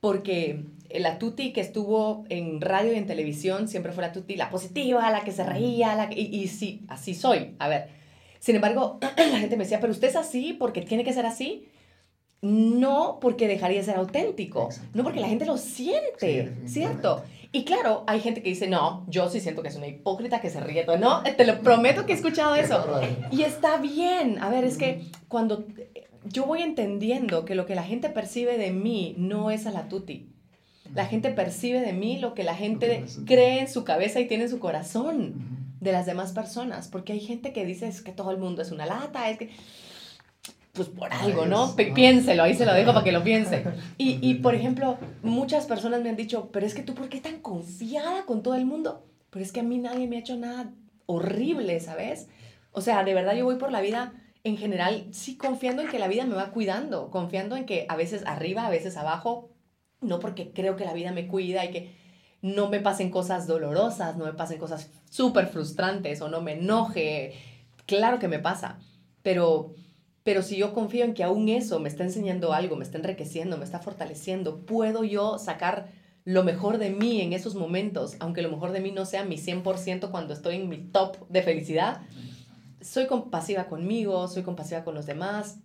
porque 0.00 0.64
la 0.98 1.18
Tuti 1.18 1.52
que 1.52 1.60
estuvo 1.60 2.24
en 2.28 2.60
radio 2.60 2.92
y 2.92 2.96
en 2.96 3.06
televisión 3.06 3.68
siempre 3.68 3.92
fue 3.92 4.02
la 4.02 4.12
Tuti, 4.12 4.36
la 4.36 4.50
positiva, 4.50 5.10
la 5.10 5.20
que 5.22 5.32
se 5.32 5.44
reía, 5.44 5.94
la 5.94 6.08
y, 6.12 6.34
y, 6.34 6.48
sí, 6.48 6.82
así 6.88 7.14
soy. 7.14 7.54
A 7.58 7.68
ver, 7.68 7.88
sin 8.38 8.56
embargo, 8.56 8.98
la 9.16 9.38
gente 9.38 9.56
me 9.56 9.64
decía, 9.64 9.80
pero 9.80 9.92
usted 9.92 10.08
es 10.08 10.16
así 10.16 10.54
porque 10.54 10.82
tiene 10.82 11.04
que 11.04 11.12
ser 11.12 11.26
así. 11.26 11.68
No 12.42 13.18
porque 13.20 13.46
dejaría 13.46 13.78
de 13.80 13.84
ser 13.84 13.96
auténtico, 13.96 14.70
no 14.94 15.02
porque 15.02 15.20
la 15.20 15.28
gente 15.28 15.44
lo 15.44 15.58
siente, 15.58 16.54
¿cierto? 16.64 17.22
Y 17.52 17.64
claro, 17.64 18.04
hay 18.06 18.20
gente 18.20 18.42
que 18.42 18.48
dice, 18.48 18.66
no, 18.66 19.04
yo 19.08 19.28
sí 19.28 19.40
siento 19.40 19.60
que 19.60 19.68
es 19.68 19.76
una 19.76 19.88
hipócrita 19.88 20.40
que 20.40 20.48
se 20.48 20.60
ríe 20.60 20.84
todo. 20.84 20.96
No, 20.96 21.22
te 21.22 21.44
lo 21.44 21.60
prometo 21.60 22.06
que 22.06 22.12
he 22.12 22.16
escuchado 22.16 22.54
eso. 22.54 23.02
Y 23.30 23.42
está 23.42 23.76
bien. 23.76 24.38
A 24.40 24.48
ver, 24.48 24.64
es 24.64 24.78
que 24.78 25.02
cuando 25.28 25.66
yo 26.24 26.46
voy 26.46 26.62
entendiendo 26.62 27.44
que 27.44 27.54
lo 27.54 27.66
que 27.66 27.74
la 27.74 27.82
gente 27.82 28.08
percibe 28.08 28.58
de 28.58 28.72
mí 28.72 29.14
no 29.18 29.50
es 29.50 29.66
a 29.66 29.70
la 29.70 29.88
tuti. 29.88 30.28
La 30.94 31.06
gente 31.06 31.30
percibe 31.30 31.80
de 31.80 31.92
mí 31.92 32.18
lo 32.18 32.34
que 32.34 32.44
la 32.44 32.54
gente 32.54 33.04
cree 33.26 33.60
en 33.60 33.68
su 33.68 33.84
cabeza 33.84 34.20
y 34.20 34.26
tiene 34.26 34.44
en 34.44 34.50
su 34.50 34.58
corazón 34.58 35.34
de 35.80 35.92
las 35.92 36.06
demás 36.06 36.32
personas. 36.32 36.88
Porque 36.88 37.12
hay 37.12 37.20
gente 37.20 37.52
que 37.52 37.64
dice 37.64 37.88
es 37.88 38.02
que 38.02 38.12
todo 38.12 38.30
el 38.32 38.38
mundo 38.38 38.62
es 38.62 38.70
una 38.70 38.86
lata, 38.86 39.30
es 39.30 39.38
que... 39.38 39.50
Pues 40.72 40.88
por 40.88 41.12
algo, 41.12 41.46
¿no? 41.46 41.74
Piénselo, 41.74 42.44
ahí 42.44 42.54
se 42.54 42.64
lo 42.64 42.72
dejo 42.72 42.92
para 42.92 43.04
que 43.04 43.10
lo 43.10 43.24
piense. 43.24 43.64
Y, 43.98 44.18
y, 44.22 44.34
por 44.34 44.54
ejemplo, 44.54 44.98
muchas 45.22 45.66
personas 45.66 46.00
me 46.00 46.10
han 46.10 46.16
dicho, 46.16 46.50
pero 46.52 46.64
es 46.64 46.74
que 46.74 46.82
tú, 46.82 46.94
¿por 46.94 47.08
qué 47.08 47.20
tan 47.20 47.40
confiada 47.40 48.24
con 48.24 48.42
todo 48.42 48.54
el 48.54 48.66
mundo? 48.66 49.04
Pero 49.30 49.44
es 49.44 49.50
que 49.50 49.60
a 49.60 49.64
mí 49.64 49.78
nadie 49.78 50.06
me 50.06 50.16
ha 50.16 50.20
hecho 50.20 50.36
nada 50.36 50.70
horrible, 51.06 51.80
¿sabes? 51.80 52.28
O 52.70 52.80
sea, 52.80 53.02
de 53.02 53.14
verdad 53.14 53.34
yo 53.34 53.44
voy 53.44 53.56
por 53.56 53.72
la 53.72 53.80
vida 53.80 54.12
en 54.44 54.56
general, 54.56 55.06
sí, 55.12 55.36
confiando 55.36 55.82
en 55.82 55.88
que 55.88 55.98
la 55.98 56.08
vida 56.08 56.24
me 56.24 56.34
va 56.34 56.50
cuidando, 56.50 57.10
confiando 57.10 57.56
en 57.56 57.66
que 57.66 57.86
a 57.88 57.96
veces 57.96 58.22
arriba, 58.26 58.66
a 58.66 58.70
veces 58.70 58.96
abajo, 58.96 59.50
no 60.00 60.18
porque 60.18 60.52
creo 60.52 60.76
que 60.76 60.84
la 60.84 60.94
vida 60.94 61.12
me 61.12 61.28
cuida 61.28 61.64
y 61.64 61.70
que 61.70 61.94
no 62.42 62.70
me 62.70 62.80
pasen 62.80 63.10
cosas 63.10 63.46
dolorosas, 63.46 64.16
no 64.16 64.24
me 64.24 64.32
pasen 64.32 64.58
cosas 64.58 64.90
súper 65.10 65.46
frustrantes 65.46 66.22
o 66.22 66.28
no 66.28 66.40
me 66.40 66.52
enoje. 66.52 67.34
Claro 67.84 68.18
que 68.18 68.28
me 68.28 68.38
pasa, 68.38 68.78
pero, 69.22 69.74
pero 70.22 70.40
si 70.42 70.56
yo 70.56 70.72
confío 70.72 71.04
en 71.04 71.12
que 71.12 71.24
aún 71.24 71.50
eso 71.50 71.78
me 71.80 71.90
está 71.90 72.04
enseñando 72.04 72.54
algo, 72.54 72.76
me 72.76 72.84
está 72.84 72.96
enriqueciendo, 72.96 73.58
me 73.58 73.64
está 73.64 73.80
fortaleciendo, 73.80 74.64
puedo 74.64 75.04
yo 75.04 75.38
sacar 75.38 75.88
lo 76.24 76.44
mejor 76.44 76.78
de 76.78 76.90
mí 76.90 77.20
en 77.20 77.34
esos 77.34 77.54
momentos, 77.54 78.16
aunque 78.20 78.42
lo 78.42 78.50
mejor 78.50 78.72
de 78.72 78.80
mí 78.80 78.90
no 78.90 79.04
sea 79.04 79.24
mi 79.24 79.36
100% 79.36 80.10
cuando 80.10 80.32
estoy 80.32 80.56
en 80.56 80.68
mi 80.68 80.78
top 80.78 81.28
de 81.28 81.42
felicidad 81.42 82.02
soy 82.80 83.06
compasiva 83.06 83.66
conmigo, 83.66 84.26
soy 84.28 84.42
compasiva 84.42 84.84
con 84.84 84.94
los 84.94 85.06
demás 85.06 85.58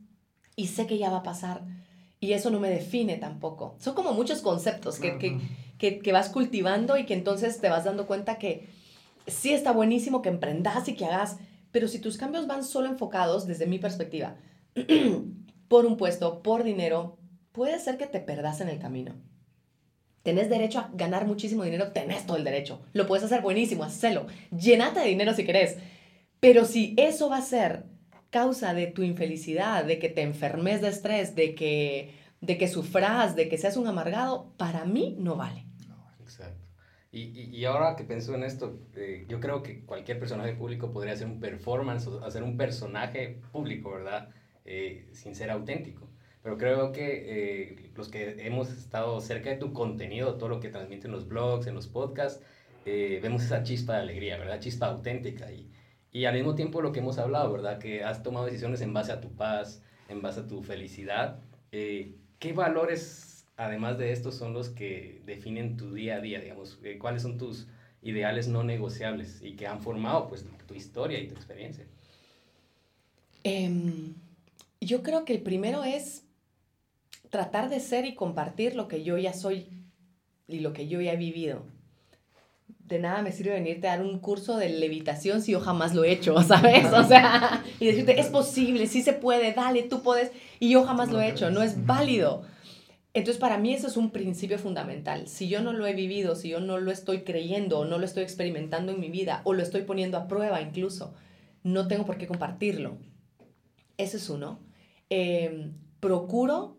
y 0.55 0.67
sé 0.67 0.87
que 0.87 0.97
ya 0.97 1.09
va 1.09 1.17
a 1.17 1.23
pasar. 1.23 1.63
Y 2.19 2.33
eso 2.33 2.49
no 2.49 2.59
me 2.59 2.69
define 2.69 3.17
tampoco. 3.17 3.75
Son 3.79 3.93
como 3.93 4.13
muchos 4.13 4.41
conceptos 4.41 4.99
que, 4.99 5.17
que, 5.17 5.37
que, 5.77 5.99
que, 5.99 6.11
vas 6.11 6.29
cultivando 6.29 6.97
y 6.97 7.05
que 7.05 7.13
entonces 7.13 7.59
te 7.59 7.69
vas 7.69 7.83
dando 7.83 8.07
cuenta 8.07 8.37
que 8.37 8.67
sí 9.27 9.53
está 9.53 9.71
buenísimo 9.71 10.21
que 10.21 10.29
emprendas 10.29 10.87
y 10.87 10.95
que 10.95 11.05
hagas, 11.05 11.37
pero 11.71 11.87
si 11.87 11.99
tus 11.99 12.17
cambios 12.17 12.47
van 12.47 12.63
solo 12.63 12.87
enfocados, 12.87 13.45
desde 13.45 13.67
mi 13.67 13.79
perspectiva, 13.79 14.37
por 15.67 15.85
un 15.85 15.97
puesto, 15.97 16.41
por 16.41 16.63
dinero, 16.63 17.17
puede 17.51 17.79
ser 17.79 17.97
que 17.97 18.07
te 18.07 18.19
perdas 18.19 18.61
en 18.61 18.69
el 18.69 18.79
camino. 18.79 19.13
Tenés 20.23 20.49
derecho 20.49 20.79
a 20.79 20.89
ganar 20.93 21.27
muchísimo 21.27 21.63
dinero, 21.63 21.91
tenés 21.91 22.25
todo 22.25 22.37
el 22.37 22.43
derecho. 22.43 22.81
Lo 22.93 23.05
puedes 23.05 23.23
hacer 23.23 23.41
buenísimo, 23.41 23.83
hacelo. 23.83 24.25
Llénate 24.49 25.01
de 25.01 25.07
dinero 25.07 25.35
si 25.35 25.45
querés 25.45 25.77
pero 26.45 26.63
si 26.65 26.93
eso 26.95 27.27
va 27.27 27.37
a 27.37 27.41
ser 27.41 27.85
causa 28.29 28.75
de 28.75 28.85
tu 28.85 29.01
infelicidad, 29.01 29.83
de 29.83 29.97
que 29.97 30.09
te 30.09 30.21
enfermes 30.21 30.79
de 30.79 30.89
estrés, 30.89 31.33
de 31.33 31.55
que, 31.55 32.13
de 32.39 32.59
que 32.59 32.67
sufras, 32.67 33.35
de 33.35 33.49
que 33.49 33.57
seas 33.57 33.77
un 33.77 33.87
amargado, 33.87 34.53
para 34.55 34.85
mí 34.85 35.15
no 35.17 35.37
vale. 35.37 35.65
Exacto. 36.21 36.67
Y, 37.11 37.49
y, 37.51 37.65
ahora 37.65 37.95
que 37.95 38.03
pienso 38.03 38.35
en 38.35 38.43
esto, 38.43 38.79
eh, 38.95 39.25
yo 39.27 39.39
creo 39.39 39.63
que 39.63 39.85
cualquier 39.85 40.19
personaje 40.19 40.53
público 40.53 40.91
podría 40.91 41.13
hacer 41.13 41.25
un 41.25 41.39
performance 41.39 42.05
o 42.05 42.23
hacer 42.23 42.43
un 42.43 42.57
personaje 42.57 43.41
público, 43.51 43.89
¿verdad? 43.89 44.29
Eh, 44.65 45.09
sin 45.13 45.33
ser 45.33 45.49
auténtico. 45.49 46.11
Pero 46.43 46.59
creo 46.59 46.91
que 46.91 47.23
eh, 47.25 47.91
los 47.95 48.09
que 48.09 48.35
hemos 48.45 48.69
estado 48.69 49.19
cerca 49.19 49.49
de 49.49 49.57
tu 49.57 49.73
contenido, 49.73 50.35
todo 50.35 50.49
lo 50.49 50.59
que 50.59 50.69
transmiten 50.69 51.09
los 51.09 51.27
blogs, 51.27 51.65
en 51.65 51.73
los 51.73 51.87
podcasts, 51.87 52.43
vemos 52.85 53.41
esa 53.43 53.63
chispa 53.63 53.93
de 53.93 54.01
alegría, 54.01 54.37
¿verdad? 54.37 54.59
Chispa 54.59 54.85
auténtica. 54.85 55.51
Y, 55.51 55.71
y 56.15 56.23
al 56.23 56.33
mismo 56.33 56.55
tiempo 56.55 56.81
lo 56.81 56.93
que 56.93 57.01
hemos 57.01 57.17
hablado, 57.17 57.51
¿verdad? 57.51 57.77
Que 57.77 58.05
has 58.05 58.23
tomado 58.23 58.45
decisiones 58.45 58.79
en 58.79 58.93
base 58.93 59.11
a 59.11 59.19
tu 59.19 59.35
paz, 59.35 59.81
en 60.07 60.21
base 60.21 60.39
a 60.39 60.47
tu 60.47 60.63
felicidad. 60.63 61.41
Eh, 61.73 62.15
¿Qué 62.39 62.53
valores, 62.53 63.45
además 63.57 63.97
de 63.97 64.13
estos, 64.13 64.35
son 64.35 64.53
los 64.53 64.69
que 64.69 65.21
definen 65.25 65.75
tu 65.75 65.93
día 65.93 66.15
a 66.15 66.21
día, 66.21 66.39
digamos? 66.39 66.79
Eh, 66.83 66.97
¿Cuáles 66.97 67.21
son 67.21 67.37
tus 67.37 67.67
ideales 68.01 68.47
no 68.47 68.63
negociables 68.63 69.41
y 69.41 69.57
que 69.57 69.67
han 69.67 69.81
formado, 69.81 70.29
pues, 70.29 70.45
tu 70.65 70.73
historia 70.73 71.19
y 71.19 71.27
tu 71.27 71.35
experiencia? 71.35 71.85
Em, 73.43 74.13
yo 74.79 75.03
creo 75.03 75.25
que 75.25 75.33
el 75.33 75.41
primero 75.41 75.83
es 75.83 76.23
tratar 77.29 77.67
de 77.67 77.81
ser 77.81 78.05
y 78.05 78.15
compartir 78.15 78.77
lo 78.77 78.87
que 78.87 79.03
yo 79.03 79.17
ya 79.17 79.33
soy 79.33 79.67
y 80.47 80.59
lo 80.59 80.71
que 80.71 80.87
yo 80.87 81.01
ya 81.01 81.11
he 81.11 81.17
vivido 81.17 81.74
de 82.87 82.99
nada 82.99 83.21
me 83.21 83.31
sirve 83.31 83.51
venirte 83.51 83.87
a 83.87 83.97
dar 83.97 84.05
un 84.05 84.19
curso 84.19 84.57
de 84.57 84.69
levitación 84.69 85.41
si 85.41 85.53
yo 85.53 85.59
jamás 85.59 85.95
lo 85.95 86.03
he 86.03 86.11
hecho, 86.11 86.41
¿sabes? 86.43 86.85
O 86.93 87.03
sea, 87.03 87.63
y 87.79 87.87
decirte, 87.87 88.19
es 88.19 88.27
posible, 88.27 88.87
sí 88.87 89.01
se 89.01 89.13
puede, 89.13 89.53
dale, 89.53 89.83
tú 89.83 90.01
puedes, 90.01 90.31
y 90.59 90.69
yo 90.69 90.83
jamás 90.83 91.11
lo 91.11 91.19
he 91.19 91.29
hecho, 91.29 91.49
no 91.49 91.63
es 91.63 91.85
válido. 91.85 92.43
Entonces, 93.13 93.39
para 93.39 93.57
mí 93.57 93.73
eso 93.73 93.87
es 93.87 93.95
un 93.95 94.11
principio 94.11 94.59
fundamental. 94.59 95.29
Si 95.29 95.47
yo 95.47 95.61
no 95.61 95.71
lo 95.71 95.87
he 95.87 95.93
vivido, 95.93 96.35
si 96.35 96.49
yo 96.49 96.59
no 96.59 96.77
lo 96.79 96.91
estoy 96.91 97.23
creyendo 97.23 97.79
o 97.79 97.85
no 97.85 97.97
lo 97.97 98.05
estoy 98.05 98.23
experimentando 98.23 98.91
en 98.91 98.99
mi 98.99 99.09
vida 99.09 99.41
o 99.45 99.53
lo 99.53 99.63
estoy 99.63 99.83
poniendo 99.83 100.17
a 100.17 100.27
prueba 100.27 100.61
incluso, 100.61 101.13
no 101.63 101.87
tengo 101.87 102.05
por 102.05 102.17
qué 102.17 102.27
compartirlo. 102.27 102.97
Ese 103.97 104.17
es 104.17 104.29
uno. 104.29 104.59
Em, 105.09 105.73
procuro, 106.01 106.77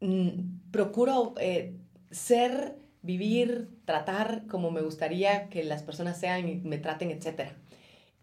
mm, 0.00 0.70
procuro 0.70 1.34
eh, 1.40 1.76
ser 2.12 2.85
vivir, 3.06 3.68
tratar 3.84 4.46
como 4.48 4.70
me 4.70 4.82
gustaría 4.82 5.48
que 5.48 5.64
las 5.64 5.82
personas 5.82 6.18
sean 6.18 6.48
y 6.48 6.56
me 6.56 6.78
traten, 6.78 7.10
etc. 7.10 7.52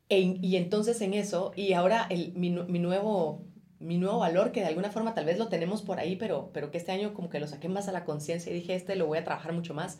E, 0.09 0.19
y 0.19 0.57
entonces 0.57 1.01
en 1.01 1.13
eso, 1.13 1.53
y 1.55 1.73
ahora 1.73 2.05
el, 2.09 2.33
mi, 2.33 2.51
mi, 2.51 2.79
nuevo, 2.79 3.41
mi 3.79 3.97
nuevo 3.97 4.19
valor, 4.19 4.51
que 4.51 4.59
de 4.59 4.67
alguna 4.67 4.91
forma 4.91 5.15
tal 5.15 5.25
vez 5.25 5.39
lo 5.39 5.47
tenemos 5.47 5.81
por 5.81 5.99
ahí, 5.99 6.17
pero, 6.17 6.51
pero 6.53 6.69
que 6.69 6.77
este 6.77 6.91
año 6.91 7.13
como 7.13 7.29
que 7.29 7.39
lo 7.39 7.47
saqué 7.47 7.69
más 7.69 7.87
a 7.87 7.93
la 7.93 8.05
conciencia 8.05 8.51
y 8.51 8.55
dije, 8.55 8.75
este 8.75 8.95
lo 8.95 9.07
voy 9.07 9.17
a 9.17 9.23
trabajar 9.23 9.53
mucho 9.53 9.73
más, 9.73 9.99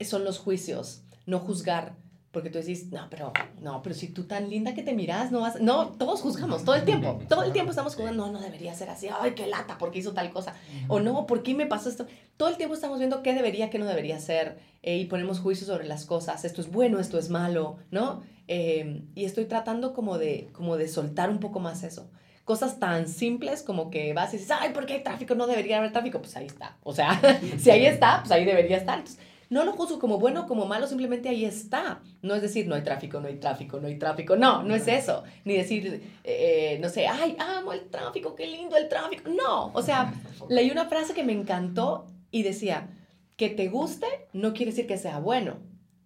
son 0.00 0.24
los 0.24 0.38
juicios, 0.38 1.02
no 1.26 1.40
juzgar, 1.40 1.96
porque 2.34 2.50
tú 2.50 2.58
decís, 2.58 2.92
no, 2.92 3.06
pero, 3.08 3.32
no, 3.62 3.82
pero 3.82 3.94
si 3.94 4.08
tú 4.08 4.24
tan 4.24 4.50
linda 4.50 4.74
que 4.74 4.82
te 4.82 4.92
miras, 4.92 5.32
no 5.32 5.40
vas, 5.40 5.60
no, 5.60 5.88
todos 5.88 6.20
juzgamos, 6.20 6.64
todo 6.64 6.74
el 6.74 6.84
tiempo, 6.84 7.20
todo 7.28 7.44
el 7.44 7.52
tiempo 7.52 7.70
estamos 7.70 7.94
juzgando, 7.94 8.26
no, 8.26 8.32
no 8.32 8.40
debería 8.40 8.74
ser 8.74 8.90
así, 8.90 9.08
ay, 9.08 9.32
qué 9.32 9.46
lata, 9.46 9.78
porque 9.78 10.00
hizo 10.00 10.12
tal 10.12 10.30
cosa, 10.30 10.54
o 10.88 11.00
no, 11.00 11.26
¿por 11.26 11.42
qué 11.42 11.54
me 11.54 11.64
pasó 11.64 11.88
esto? 11.88 12.06
Todo 12.36 12.50
el 12.50 12.56
tiempo 12.58 12.74
estamos 12.74 12.98
viendo 12.98 13.22
qué 13.22 13.32
debería, 13.32 13.70
qué 13.70 13.78
no 13.78 13.86
debería 13.86 14.20
ser, 14.20 14.58
eh, 14.82 14.98
y 14.98 15.06
ponemos 15.06 15.40
juicios 15.40 15.68
sobre 15.68 15.86
las 15.86 16.04
cosas, 16.04 16.44
esto 16.44 16.60
es 16.60 16.70
bueno, 16.70 16.98
esto 16.98 17.18
es 17.18 17.30
malo, 17.30 17.78
¿no? 17.90 18.22
Em, 18.46 19.06
y 19.14 19.24
estoy 19.24 19.46
tratando 19.46 19.94
como 19.94 20.18
de, 20.18 20.48
como 20.52 20.76
de 20.76 20.88
soltar 20.88 21.30
un 21.30 21.40
poco 21.40 21.60
más 21.60 21.82
eso. 21.82 22.10
Cosas 22.44 22.78
tan 22.78 23.08
simples 23.08 23.62
como 23.62 23.88
que 23.88 24.12
vas 24.12 24.34
y 24.34 24.36
dices, 24.36 24.50
ay, 24.60 24.74
¿por 24.74 24.84
qué 24.84 24.94
hay 24.94 25.02
tráfico? 25.02 25.34
No 25.34 25.46
debería 25.46 25.78
haber 25.78 25.92
tráfico. 25.92 26.18
Pues 26.20 26.36
ahí 26.36 26.44
está. 26.44 26.76
O 26.82 26.92
sea, 26.92 27.18
si 27.58 27.70
ahí 27.70 27.86
está, 27.86 28.20
pues 28.20 28.32
ahí 28.32 28.44
debería 28.44 28.76
estar. 28.76 28.98
Entonces, 28.98 29.18
no 29.50 29.64
lo 29.64 29.72
juzgo 29.72 29.98
como 29.98 30.18
bueno 30.18 30.42
o 30.42 30.46
como 30.46 30.66
malo, 30.66 30.86
simplemente 30.86 31.28
ahí 31.28 31.44
está. 31.44 32.00
No 32.22 32.34
es 32.34 32.42
decir, 32.42 32.66
no 32.66 32.74
hay 32.74 32.82
tráfico, 32.82 33.20
no 33.20 33.28
hay 33.28 33.36
tráfico, 33.36 33.80
no 33.80 33.88
hay 33.88 33.98
tráfico. 33.98 34.36
No, 34.36 34.62
no 34.62 34.74
es 34.74 34.88
eso. 34.88 35.24
Ni 35.44 35.54
decir, 35.56 36.02
eh, 36.24 36.78
no 36.80 36.88
sé, 36.88 37.06
ay, 37.06 37.36
amo 37.38 37.72
el 37.72 37.88
tráfico, 37.90 38.34
qué 38.34 38.46
lindo 38.46 38.76
el 38.76 38.88
tráfico. 38.88 39.30
No, 39.30 39.72
o 39.72 39.82
sea, 39.82 40.14
leí 40.48 40.70
una 40.70 40.86
frase 40.86 41.14
que 41.14 41.24
me 41.24 41.32
encantó 41.32 42.06
y 42.30 42.42
decía, 42.42 42.88
que 43.36 43.50
te 43.50 43.68
guste 43.68 44.06
no 44.32 44.52
quiere 44.54 44.70
decir 44.70 44.86
que 44.86 44.98
sea 44.98 45.18
bueno. 45.18 45.56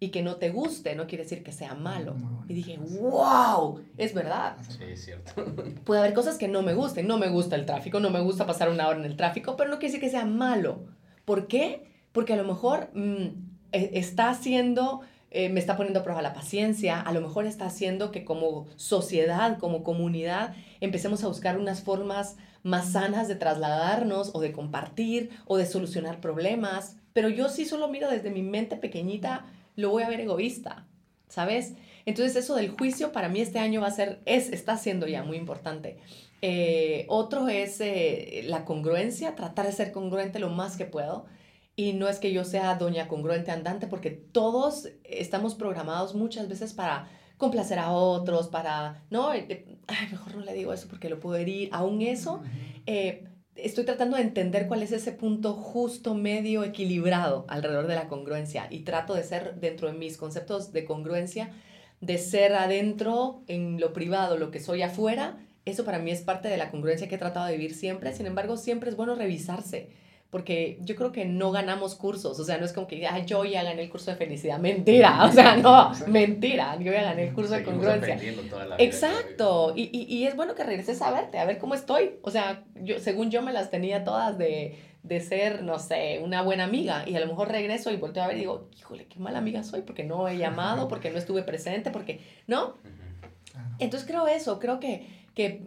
Y 0.01 0.11
que 0.11 0.21
no 0.21 0.37
te 0.37 0.49
guste 0.49 0.95
no 0.95 1.07
quiere 1.07 1.25
decir 1.25 1.43
que 1.43 1.51
sea 1.51 1.75
malo. 1.75 2.15
Y 2.47 2.53
dije, 2.53 2.77
wow, 2.77 3.81
es 3.97 4.13
verdad. 4.13 4.55
Sí, 4.65 4.83
es 4.85 5.03
cierto. 5.03 5.33
Puede 5.83 5.99
haber 5.99 6.13
cosas 6.13 6.37
que 6.37 6.47
no 6.47 6.61
me 6.61 6.73
gusten. 6.73 7.05
No 7.05 7.17
me 7.17 7.27
gusta 7.27 7.57
el 7.57 7.65
tráfico, 7.65 7.99
no 7.99 8.09
me 8.09 8.21
gusta 8.21 8.45
pasar 8.45 8.69
una 8.69 8.87
hora 8.87 8.97
en 8.97 9.05
el 9.05 9.17
tráfico, 9.17 9.57
pero 9.57 9.69
no 9.69 9.77
quiere 9.77 9.91
decir 9.91 9.99
que 9.99 10.09
sea 10.09 10.25
malo. 10.25 10.85
¿Por 11.25 11.47
qué? 11.47 11.88
Porque 12.11 12.33
a 12.33 12.37
lo 12.37 12.43
mejor 12.43 12.89
mm, 12.93 13.25
e, 13.71 13.91
está 13.93 14.29
haciendo, 14.29 15.01
eh, 15.31 15.49
me 15.49 15.59
está 15.59 15.77
poniendo 15.77 15.99
a 15.99 16.03
prueba 16.03 16.21
la 16.21 16.33
paciencia, 16.33 16.99
a 16.99 17.11
lo 17.11 17.21
mejor 17.21 17.45
está 17.45 17.65
haciendo 17.65 18.11
que 18.11 18.25
como 18.25 18.67
sociedad, 18.75 19.57
como 19.57 19.83
comunidad, 19.83 20.55
empecemos 20.81 21.23
a 21.23 21.27
buscar 21.27 21.57
unas 21.57 21.81
formas 21.81 22.37
más 22.63 22.91
sanas 22.91 23.27
de 23.27 23.35
trasladarnos 23.35 24.31
o 24.33 24.39
de 24.39 24.51
compartir 24.51 25.29
o 25.45 25.57
de 25.57 25.65
solucionar 25.65 26.19
problemas, 26.19 26.97
pero 27.13 27.29
yo 27.29 27.49
sí 27.49 27.65
solo 27.65 27.87
miro 27.87 28.09
desde 28.09 28.31
mi 28.31 28.41
mente 28.41 28.75
pequeñita, 28.75 29.45
lo 29.75 29.89
voy 29.89 30.03
a 30.03 30.09
ver 30.09 30.19
egoísta, 30.19 30.85
¿sabes? 31.27 31.73
Entonces 32.05 32.35
eso 32.35 32.55
del 32.55 32.69
juicio 32.69 33.11
para 33.11 33.29
mí 33.29 33.39
este 33.39 33.59
año 33.59 33.81
va 33.81 33.87
a 33.87 33.91
ser, 33.91 34.19
es, 34.25 34.49
está 34.49 34.77
siendo 34.77 35.07
ya 35.07 35.23
muy 35.23 35.37
importante. 35.37 35.97
Eh, 36.41 37.05
otro 37.07 37.49
es 37.49 37.81
eh, 37.81 38.41
la 38.45 38.65
congruencia, 38.65 39.35
tratar 39.35 39.65
de 39.65 39.73
ser 39.73 39.91
congruente 39.91 40.39
lo 40.39 40.49
más 40.49 40.77
que 40.77 40.85
puedo. 40.85 41.25
Y 41.79 41.93
no 41.93 42.09
es 42.09 42.19
que 42.19 42.33
yo 42.33 42.43
sea 42.43 42.75
doña 42.75 43.07
congruente 43.07 43.51
andante, 43.51 43.87
porque 43.87 44.09
todos 44.09 44.89
estamos 45.05 45.55
programados 45.55 46.13
muchas 46.13 46.49
veces 46.49 46.73
para 46.73 47.07
complacer 47.37 47.79
a 47.79 47.93
otros, 47.93 48.49
para, 48.49 49.01
no, 49.09 49.33
eh, 49.33 49.45
eh, 49.47 49.77
ay, 49.87 50.09
mejor 50.11 50.35
no 50.35 50.41
le 50.41 50.51
digo 50.51 50.73
eso 50.73 50.89
porque 50.89 51.07
lo 51.07 51.21
puedo 51.21 51.37
herir. 51.37 51.69
Aún 51.71 52.01
eso, 52.01 52.41
eh, 52.85 53.29
estoy 53.55 53.85
tratando 53.85 54.17
de 54.17 54.23
entender 54.23 54.67
cuál 54.67 54.83
es 54.83 54.91
ese 54.91 55.13
punto 55.13 55.53
justo, 55.53 56.15
medio, 56.15 56.65
equilibrado 56.65 57.45
alrededor 57.47 57.87
de 57.87 57.95
la 57.95 58.09
congruencia. 58.09 58.67
Y 58.69 58.79
trato 58.79 59.13
de 59.13 59.23
ser, 59.23 59.55
dentro 59.61 59.87
de 59.89 59.97
mis 59.97 60.17
conceptos 60.17 60.73
de 60.73 60.83
congruencia, 60.83 61.51
de 62.01 62.17
ser 62.17 62.55
adentro, 62.55 63.41
en 63.47 63.79
lo 63.79 63.93
privado, 63.93 64.37
lo 64.37 64.51
que 64.51 64.59
soy 64.59 64.81
afuera. 64.81 65.37
Eso 65.63 65.85
para 65.85 65.99
mí 65.99 66.11
es 66.11 66.23
parte 66.23 66.49
de 66.49 66.57
la 66.57 66.71
congruencia 66.71 67.07
que 67.07 67.15
he 67.15 67.19
tratado 67.19 67.45
de 67.45 67.53
vivir 67.53 67.73
siempre. 67.73 68.11
Sin 68.11 68.25
embargo, 68.25 68.57
siempre 68.57 68.89
es 68.89 68.97
bueno 68.97 69.15
revisarse 69.15 70.08
porque 70.29 70.77
yo 70.81 70.95
creo 70.95 71.11
que 71.11 71.25
no 71.25 71.51
ganamos 71.51 71.95
cursos, 71.95 72.39
o 72.39 72.43
sea, 72.43 72.59
no 72.59 72.65
es 72.65 72.71
como 72.71 72.85
que, 72.85 73.07
ay, 73.07 73.25
yo 73.25 73.45
ya 73.45 73.63
gané 73.63 73.81
el 73.81 73.89
curso 73.89 74.11
de 74.11 74.17
felicidad, 74.17 74.59
mentira, 74.59 75.25
o 75.29 75.31
sea, 75.31 75.57
no, 75.57 75.91
mentira, 76.07 76.77
yo 76.79 76.91
ya 76.91 77.01
gané 77.01 77.29
el 77.29 77.33
curso 77.33 77.55
de 77.55 77.63
congruencia. 77.63 78.19
Exacto, 78.77 79.73
y, 79.75 79.89
y, 79.91 80.03
y, 80.03 80.27
es 80.27 80.35
bueno 80.35 80.53
que 80.53 80.63
regreses 80.63 81.01
a 81.01 81.11
verte, 81.11 81.39
a 81.39 81.45
ver 81.45 81.57
cómo 81.57 81.73
estoy, 81.73 82.19
o 82.21 82.29
sea, 82.29 82.63
yo, 82.75 82.99
según 82.99 83.31
yo 83.31 83.41
me 83.41 83.51
las 83.51 83.71
tenía 83.71 84.03
todas 84.03 84.37
de, 84.37 84.77
de 85.01 85.19
ser, 85.19 85.63
no 85.63 85.79
sé, 85.79 86.21
una 86.23 86.43
buena 86.43 86.65
amiga, 86.65 87.09
y 87.09 87.15
a 87.15 87.19
lo 87.19 87.25
mejor 87.25 87.49
regreso 87.49 87.89
y 87.91 87.97
volteo 87.97 88.21
a 88.21 88.27
ver 88.27 88.37
y 88.37 88.41
digo, 88.41 88.69
híjole, 88.77 89.07
qué 89.07 89.19
mala 89.19 89.39
amiga 89.39 89.63
soy, 89.63 89.81
porque 89.81 90.03
no 90.03 90.27
he 90.27 90.37
llamado, 90.37 90.87
porque 90.87 91.09
no 91.09 91.17
estuve 91.17 91.41
presente, 91.41 91.89
porque, 91.89 92.21
¿no? 92.45 92.75
Entonces 93.79 94.07
creo 94.07 94.27
eso, 94.27 94.59
creo 94.59 94.79
que, 94.79 95.25
que 95.33 95.63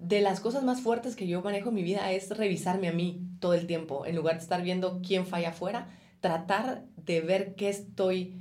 de 0.00 0.22
las 0.22 0.40
cosas 0.40 0.64
más 0.64 0.80
fuertes 0.80 1.16
que 1.16 1.26
yo 1.26 1.42
manejo 1.42 1.68
en 1.68 1.74
mi 1.74 1.82
vida 1.82 2.10
es 2.12 2.34
revisarme 2.34 2.88
a 2.88 2.92
mí 2.92 3.29
todo 3.40 3.54
el 3.54 3.66
tiempo, 3.66 4.06
en 4.06 4.14
lugar 4.14 4.36
de 4.36 4.42
estar 4.42 4.62
viendo 4.62 5.00
quién 5.04 5.26
falla 5.26 5.50
afuera, 5.50 5.88
tratar 6.20 6.84
de 7.04 7.20
ver 7.20 7.54
qué 7.54 7.68
estoy, 7.68 8.36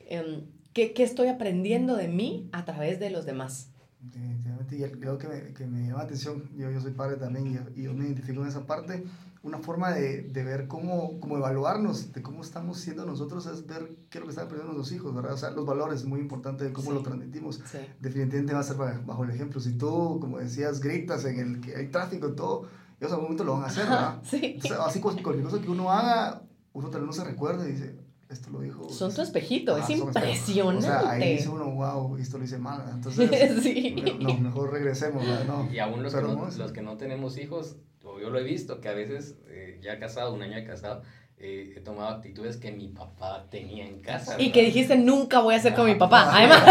em, 0.00 0.42
qué, 0.72 0.92
qué, 0.92 1.04
estoy 1.04 1.28
aprendiendo 1.28 1.96
de 1.96 2.08
mí 2.08 2.48
a 2.52 2.64
través 2.64 2.98
de 3.00 3.10
los 3.10 3.24
demás. 3.24 3.70
Definitivamente, 4.00 4.76
y 4.76 4.82
creo 5.00 5.16
que 5.16 5.28
me, 5.28 5.54
que 5.54 5.66
me 5.66 5.86
llama 5.86 5.98
la 5.98 6.04
atención, 6.04 6.50
yo, 6.56 6.70
yo 6.70 6.80
soy 6.80 6.92
padre 6.92 7.16
también 7.16 7.46
y, 7.46 7.80
y, 7.80 7.84
yo 7.84 7.94
me 7.94 8.04
identifico 8.04 8.42
en 8.42 8.48
esa 8.48 8.66
parte, 8.66 9.04
una 9.42 9.58
forma 9.58 9.92
de, 9.92 10.22
de 10.22 10.42
ver 10.42 10.66
cómo, 10.68 11.20
cómo, 11.20 11.36
evaluarnos, 11.36 12.12
de 12.12 12.22
cómo 12.22 12.42
estamos 12.42 12.78
siendo 12.78 13.04
nosotros, 13.04 13.46
es 13.46 13.66
ver 13.66 13.94
qué 14.08 14.18
es 14.18 14.20
lo 14.20 14.26
que 14.26 14.30
están 14.30 14.46
aprendiendo 14.46 14.72
nuestros 14.72 14.98
hijos, 14.98 15.14
¿verdad? 15.14 15.34
O 15.34 15.36
sea, 15.36 15.50
los 15.50 15.66
valores, 15.66 16.00
es 16.00 16.06
muy 16.06 16.20
importante 16.20 16.64
de 16.64 16.72
cómo 16.72 16.92
lo 16.92 17.02
transmitimos. 17.02 17.60
Sí. 17.70 17.78
Definitivamente 18.00 18.54
va 18.54 18.60
a 18.60 18.62
ser 18.62 18.76
bajo 18.76 19.24
el 19.24 19.30
ejemplo. 19.30 19.60
Si 19.60 19.72
tú, 19.72 20.18
como 20.18 20.38
decías, 20.38 20.80
gritas 20.80 21.26
en 21.26 21.38
el 21.38 21.60
que 21.60 21.76
hay 21.76 21.88
tráfico 21.88 22.30
y 22.30 22.36
todo, 22.36 22.68
ellos 23.04 23.12
en 23.12 23.14
algún 23.14 23.24
momento 23.24 23.44
lo 23.44 23.52
van 23.54 23.64
a 23.64 23.66
hacer, 23.66 23.84
¿verdad? 23.84 24.18
Sí. 24.24 24.58
O 24.62 24.66
sea, 24.66 24.84
así 24.84 25.00
cualquier 25.00 25.42
cosa 25.42 25.60
que 25.60 25.70
uno 25.70 25.90
haga, 25.90 26.42
uno 26.72 26.90
tal 26.90 27.02
vez 27.02 27.06
no 27.06 27.12
se 27.12 27.24
recuerde 27.24 27.68
y 27.68 27.72
dice, 27.72 27.96
esto 28.28 28.50
lo 28.50 28.60
dijo. 28.60 28.88
Son 28.88 29.14
tu 29.14 29.22
espejito, 29.22 29.76
es 29.76 29.88
impresionante. 29.90 30.78
O 30.78 30.80
sea, 30.80 31.10
ahí 31.10 31.36
dice 31.36 31.48
uno, 31.48 31.70
wow, 31.70 32.16
esto 32.16 32.38
lo 32.38 32.44
hice 32.44 32.58
mal. 32.58 32.84
Entonces, 32.92 33.30
sí. 33.62 33.94
no, 34.20 34.34
mejor 34.38 34.72
regresemos, 34.72 35.24
¿no? 35.46 35.68
Y 35.72 35.78
aún 35.78 36.02
los 36.02 36.14
que, 36.14 36.22
no, 36.22 36.48
los 36.56 36.72
que 36.72 36.82
no 36.82 36.96
tenemos 36.96 37.38
hijos, 37.38 37.76
yo 38.02 38.30
lo 38.30 38.38
he 38.38 38.44
visto, 38.44 38.80
que 38.80 38.88
a 38.88 38.94
veces, 38.94 39.36
eh, 39.46 39.78
ya 39.82 39.98
casado, 39.98 40.34
un 40.34 40.42
año 40.42 40.56
de 40.56 40.64
casado, 40.64 41.02
eh, 41.36 41.74
he 41.76 41.80
tomado 41.80 42.08
actitudes 42.08 42.56
que 42.56 42.70
mi 42.72 42.88
papá 42.88 43.46
tenía 43.50 43.86
en 43.86 44.00
casa. 44.00 44.40
Y 44.40 44.52
que 44.52 44.62
dijiste, 44.62 44.96
nunca 44.96 45.40
voy 45.40 45.54
a 45.54 45.60
ser 45.60 45.74
con 45.74 45.86
mi 45.86 45.96
papá. 45.96 46.30
Además. 46.32 46.62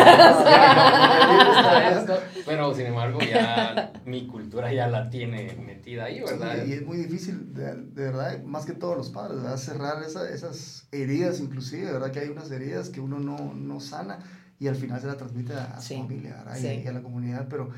pero 2.46 2.74
sin 2.74 2.88
embargo, 2.88 3.20
ya 3.20 3.92
mi 4.06 4.26
cultura 4.26 4.74
ya 4.74 4.88
la 4.88 5.10
tiene 5.10 5.54
metida 5.56 6.06
ahí, 6.06 6.22
¿verdad? 6.22 6.66
y 6.66 6.74
es 6.74 6.86
muy 6.86 6.98
difícil, 6.98 7.54
de, 7.54 7.74
verdad, 7.94 8.42
más 8.44 8.66
que 8.66 8.74
todos 8.74 8.98
los 8.98 9.10
padres, 9.10 9.42
¿verdad? 9.42 9.58
Cerrar 9.58 10.02
esas 10.04 10.88
heridas, 10.92 11.40
inclusive, 11.40 11.92
¿verdad? 11.92 12.12
Que 12.12 12.20
hay 12.22 12.30
unas 12.30 12.50
heridas 12.50 12.90
que 12.90 13.02
uno 13.02 13.20
no, 13.20 13.54
no 13.54 13.80
sana 13.80 14.20
y 14.60 14.68
al 14.68 14.76
final 14.76 15.02
se 15.02 15.08
la 15.08 15.18
transmite 15.18 15.54
a, 15.54 15.82
su 15.82 15.98
familia, 15.98 16.38
¿verdad? 16.38 16.58
Y, 16.58 16.88
a 16.88 16.94
la 16.94 17.02
comunidad, 17.02 17.48
pero 17.50 17.70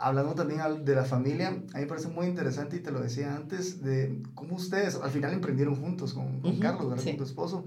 hablando 0.00 0.34
también 0.34 0.84
de 0.84 0.94
la 0.94 1.04
familia, 1.04 1.48
a 1.48 1.52
mí 1.52 1.62
me 1.74 1.86
parece 1.86 2.08
muy 2.08 2.26
interesante 2.26 2.76
y 2.76 2.80
te 2.80 2.90
lo 2.90 3.00
decía 3.00 3.36
antes, 3.36 3.82
de 3.82 4.22
cómo 4.34 4.56
ustedes 4.56 4.96
al 4.96 5.10
final 5.10 5.32
emprendieron 5.32 5.76
juntos 5.76 6.14
con, 6.14 6.40
con 6.40 6.58
Carlos, 6.58 6.88
¿verdad? 6.88 7.04
Con 7.04 7.16
tu 7.18 7.24
esposo. 7.24 7.64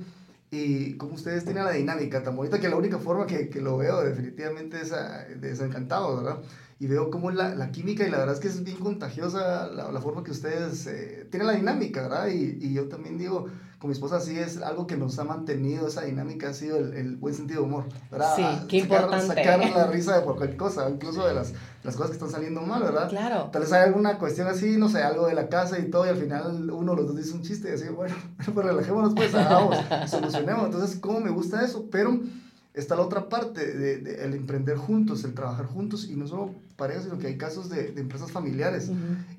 Y 0.51 0.97
cómo 0.97 1.15
ustedes 1.15 1.45
tienen 1.45 1.63
la 1.63 1.71
dinámica 1.71 2.21
tan 2.21 2.35
bonita 2.35 2.59
que 2.59 2.69
la 2.69 2.75
única 2.75 2.99
forma 2.99 3.25
que, 3.25 3.49
que 3.49 3.61
lo 3.61 3.77
veo 3.77 4.01
definitivamente 4.01 4.81
es 4.81 4.93
desencantado, 5.39 6.17
¿verdad? 6.17 6.41
y 6.79 6.87
veo 6.87 7.09
cómo 7.09 7.31
la, 7.31 7.55
la, 7.55 7.71
química 7.71 8.05
y 8.05 8.11
la 8.11 8.17
verdad 8.17 8.35
es 8.35 8.41
que 8.41 8.49
es 8.49 8.61
bien 8.61 8.77
contagiosa 8.77 9.67
la, 9.67 9.89
la 9.89 10.01
forma 10.01 10.21
que 10.21 10.31
ustedes 10.31 10.85
eh, 10.87 11.25
tienen 11.31 11.47
la 11.47 11.53
dinámica, 11.53 12.03
¿verdad? 12.03 12.27
Y, 12.27 12.57
y, 12.59 12.73
yo 12.73 12.89
también 12.89 13.17
digo, 13.17 13.47
con 13.83 13.89
mi 13.89 13.95
esposa 13.95 14.21
sí 14.21 14.39
es 14.39 14.61
algo 14.61 14.87
que 14.87 14.95
nos 14.95 15.19
ha 15.19 15.25
mantenido, 15.25 15.89
esa 15.89 16.03
dinámica 16.03 16.47
ha 16.47 16.53
sido 16.53 16.77
el, 16.77 16.93
el 16.93 17.17
buen 17.17 17.33
sentido 17.33 17.63
de 17.63 17.67
humor, 17.67 17.83
¿verdad? 18.09 18.33
Sí, 18.33 18.45
qué 18.69 18.79
sacar, 18.79 19.01
importante. 19.01 19.43
Sacar 19.43 19.59
la 19.75 19.87
risa 19.91 20.17
de 20.17 20.23
cualquier 20.23 20.55
cosa, 20.55 20.89
incluso 20.89 21.27
de 21.27 21.33
las, 21.33 21.51
las 21.83 21.93
cosas 21.97 22.11
que 22.11 22.13
están 22.13 22.29
saliendo 22.29 22.61
mal, 22.61 22.81
¿verdad? 22.81 23.09
Claro. 23.09 23.49
Tal 23.51 23.63
vez 23.63 23.73
hay 23.73 23.83
alguna 23.83 24.17
cuestión 24.19 24.47
así, 24.47 24.77
no 24.77 24.87
sé, 24.87 25.03
algo 25.03 25.27
de 25.27 25.33
la 25.33 25.49
casa 25.49 25.79
y 25.79 25.91
todo, 25.91 26.05
y 26.05 26.09
al 26.11 26.15
final 26.15 26.71
uno 26.71 26.95
los 26.95 27.07
dos 27.07 27.17
dice 27.17 27.33
un 27.33 27.41
chiste 27.41 27.71
y 27.71 27.73
así, 27.73 27.89
bueno, 27.89 28.15
pues 28.53 28.65
relajémonos, 28.65 29.15
pues, 29.15 29.35
hagamos, 29.35 29.77
solucionemos. 30.09 30.67
Entonces, 30.67 30.97
¿cómo 31.01 31.19
me 31.19 31.31
gusta 31.31 31.61
eso? 31.65 31.89
Pero 31.91 32.21
está 32.73 32.95
la 32.95 33.03
otra 33.03 33.29
parte, 33.29 33.73
de, 33.73 33.97
de, 33.97 34.25
el 34.25 34.33
emprender 34.33 34.77
juntos, 34.77 35.23
el 35.23 35.33
trabajar 35.33 35.65
juntos, 35.65 36.09
y 36.09 36.15
no 36.15 36.27
solo 36.27 36.55
parejas, 36.75 37.03
sino 37.03 37.19
que 37.19 37.27
hay 37.27 37.37
casos 37.37 37.69
de, 37.69 37.91
de 37.91 38.01
empresas 38.01 38.31
familiares, 38.31 38.91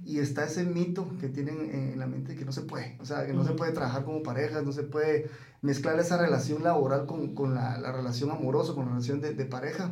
y 0.05 0.19
está 0.19 0.45
ese 0.45 0.65
mito 0.65 1.09
que 1.21 1.29
tienen 1.29 1.71
en 1.73 1.99
la 1.99 2.07
mente 2.07 2.37
que 2.37 2.45
no 2.45 2.53
se 2.53 2.63
puede, 2.63 2.97
o 3.01 3.05
sea, 3.05 3.27
que 3.27 3.33
no 3.33 3.45
se 3.45 3.53
puede 3.53 3.73
trabajar 3.73 4.05
como 4.05 4.23
parejas, 4.23 4.65
no 4.65 4.73
se 4.73 4.85
puede 4.85 5.31
mezclar 5.65 5.99
esa 5.99 6.19
relación 6.19 6.63
laboral 6.63 7.07
con, 7.07 7.35
con 7.35 7.55
la, 7.55 7.79
la, 7.79 7.91
relación 7.91 8.31
amorosa, 8.31 8.75
con 8.75 8.85
la 8.85 8.91
relación 8.91 9.23
de, 9.23 9.33
de, 9.33 9.45
pareja. 9.47 9.91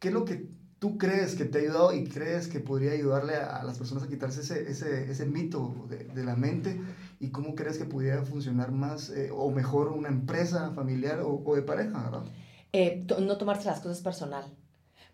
¿Qué 0.00 0.08
es 0.08 0.14
lo 0.14 0.24
que 0.24 0.48
tú 0.80 0.98
crees 0.98 1.36
que 1.36 1.44
te 1.44 1.58
ha 1.58 1.60
ayudado 1.60 1.92
y 1.94 2.08
crees 2.08 2.48
que 2.48 2.58
podría 2.58 2.90
ayudarle 2.90 3.36
a, 3.36 3.58
a 3.58 3.62
las 3.62 3.78
personas 3.78 4.02
a 4.02 4.08
quitarse 4.08 4.40
ese, 4.40 4.68
ese, 4.68 5.08
ese 5.08 5.24
mito 5.24 5.86
de, 5.88 6.04
de, 6.04 6.24
la 6.24 6.34
mente? 6.34 6.80
¿Y 7.20 7.30
cómo 7.30 7.54
crees 7.54 7.78
que 7.78 7.84
pudiera 7.84 8.24
funcionar 8.24 8.72
más 8.72 9.08
eh, 9.10 9.30
o 9.32 9.52
mejor 9.52 9.92
una 9.92 10.08
empresa 10.08 10.72
familiar 10.72 11.20
o, 11.20 11.40
o 11.46 11.54
de 11.54 11.62
pareja, 11.62 12.02
verdad? 12.02 12.24
Eh, 12.72 13.04
no 13.18 13.36
tomarse 13.36 13.66
las 13.66 13.80
cosas 13.80 14.00
personal. 14.00 14.44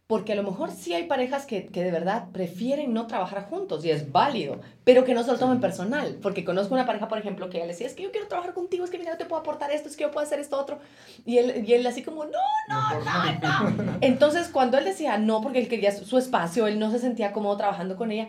Porque 0.07 0.33
a 0.33 0.37
lo 0.37 0.43
mejor 0.43 0.71
sí 0.71 0.95
hay 0.95 1.07
parejas 1.07 1.45
que, 1.45 1.67
que, 1.67 1.85
de 1.85 1.91
verdad 1.91 2.29
prefieren 2.33 2.95
no 2.95 3.07
trabajar 3.07 3.47
juntos 3.51 3.85
y 3.85 3.91
es 3.91 4.11
válido, 4.11 4.59
pero 4.83 5.05
que 5.05 5.13
no 5.13 5.23
se 5.23 5.33
lo 5.33 5.39
tomen 5.39 5.61
personal. 5.61 6.19
Porque 6.23 6.47
conozco 6.47 6.73
una 6.73 6.87
pareja, 6.87 7.09
por 7.09 7.19
ejemplo, 7.19 7.51
que 7.51 7.59
ella 7.59 7.67
le 7.67 7.73
decía, 7.73 7.87
es 7.87 7.93
que 7.93 8.05
yo 8.05 8.11
quiero 8.11 8.27
trabajar 8.27 8.55
contigo, 8.55 8.85
es 8.85 8.91
que 8.91 8.99
mira, 8.99 9.11
no 9.11 9.19
te 9.19 9.27
puedo 9.27 9.43
aportar 9.43 9.71
esto, 9.71 9.91
es 9.91 9.97
que 9.97 10.05
yo 10.05 10.11
puedo 10.11 10.27
hacer 10.27 10.41
esto 10.41 10.59
otro. 10.59 10.79
Y 11.27 11.37
él, 11.37 11.63
y 11.67 11.75
él 11.75 11.87
así 11.87 12.03
como, 12.03 12.25
no, 12.25 12.39
no, 12.71 13.01
no, 13.05 13.71
no. 13.71 13.99
Entonces, 14.01 14.49
cuando 14.49 14.79
él 14.79 14.87
decía 14.87 15.19
no, 15.19 15.43
porque 15.43 15.59
él 15.59 15.69
quería 15.69 15.93
su 15.93 16.17
espacio, 16.17 16.67
él 16.67 16.79
no 16.79 16.91
se 16.91 17.01
sentía 17.01 17.33
cómodo 17.35 17.59
trabajando 17.59 17.97
con 17.97 18.11
ella, 18.11 18.29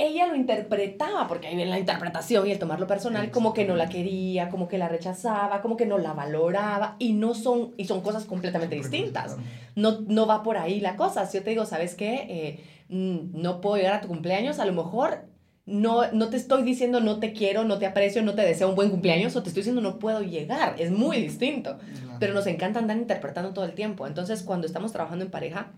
ella 0.00 0.26
lo 0.26 0.34
interpretaba, 0.34 1.28
porque 1.28 1.46
ahí 1.46 1.56
viene 1.56 1.70
la 1.70 1.78
interpretación 1.78 2.46
y 2.46 2.52
el 2.52 2.58
tomarlo 2.58 2.86
personal, 2.86 3.30
como 3.30 3.52
que 3.52 3.66
no 3.66 3.76
la 3.76 3.90
quería, 3.90 4.48
como 4.48 4.66
que 4.66 4.78
la 4.78 4.88
rechazaba, 4.88 5.60
como 5.60 5.76
que 5.76 5.84
no 5.84 5.98
la 5.98 6.14
valoraba, 6.14 6.96
y 6.98 7.12
no 7.12 7.34
son, 7.34 7.74
y 7.76 7.84
son 7.84 8.00
cosas 8.00 8.24
completamente 8.24 8.76
distintas. 8.76 9.36
No, 9.76 10.00
no 10.06 10.26
va 10.26 10.42
por 10.42 10.56
ahí 10.56 10.80
la 10.80 10.96
cosa. 10.96 11.26
Si 11.26 11.36
yo 11.36 11.44
te 11.44 11.50
digo, 11.50 11.66
¿sabes 11.66 11.94
qué? 11.94 12.26
Eh, 12.30 12.64
no 12.88 13.60
puedo 13.60 13.76
llegar 13.76 13.92
a 13.92 14.00
tu 14.00 14.08
cumpleaños, 14.08 14.58
a 14.58 14.64
lo 14.64 14.72
mejor 14.72 15.26
no, 15.66 16.10
no 16.12 16.30
te 16.30 16.38
estoy 16.38 16.62
diciendo 16.62 17.00
no 17.00 17.20
te 17.20 17.34
quiero, 17.34 17.64
no 17.64 17.78
te 17.78 17.86
aprecio, 17.86 18.22
no 18.22 18.34
te 18.34 18.42
deseo 18.42 18.70
un 18.70 18.76
buen 18.76 18.88
cumpleaños, 18.90 19.36
o 19.36 19.42
te 19.42 19.50
estoy 19.50 19.60
diciendo 19.60 19.82
no 19.82 19.98
puedo 19.98 20.22
llegar. 20.22 20.76
Es 20.78 20.90
muy 20.90 21.20
distinto. 21.20 21.78
Pero 22.18 22.32
nos 22.32 22.46
encanta 22.46 22.78
andar 22.78 22.96
interpretando 22.96 23.52
todo 23.52 23.66
el 23.66 23.74
tiempo. 23.74 24.06
Entonces, 24.06 24.42
cuando 24.42 24.66
estamos 24.66 24.92
trabajando 24.92 25.26
en 25.26 25.30
pareja, 25.30 25.72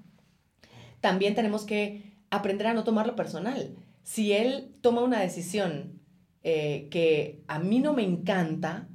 también 1.00 1.34
tenemos 1.34 1.64
que 1.64 2.12
aprender 2.30 2.68
a 2.68 2.74
no 2.74 2.84
tomarlo 2.84 3.16
personal 3.16 3.74
si 4.02 4.32
él 4.32 4.74
toma 4.80 5.02
una 5.02 5.20
decisión 5.20 6.00
eh, 6.42 6.88
que 6.90 7.40
a 7.46 7.58
mí 7.58 7.78
no 7.78 7.92
me 7.92 8.02
encanta, 8.02 8.88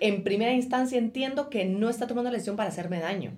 en 0.00 0.22
primera 0.22 0.52
instancia 0.52 0.98
entiendo 0.98 1.48
que 1.48 1.64
no 1.64 1.88
está 1.88 2.06
tomando 2.06 2.30
la 2.30 2.36
decisión 2.36 2.56
para 2.56 2.68
hacerme 2.68 3.00
daño, 3.00 3.32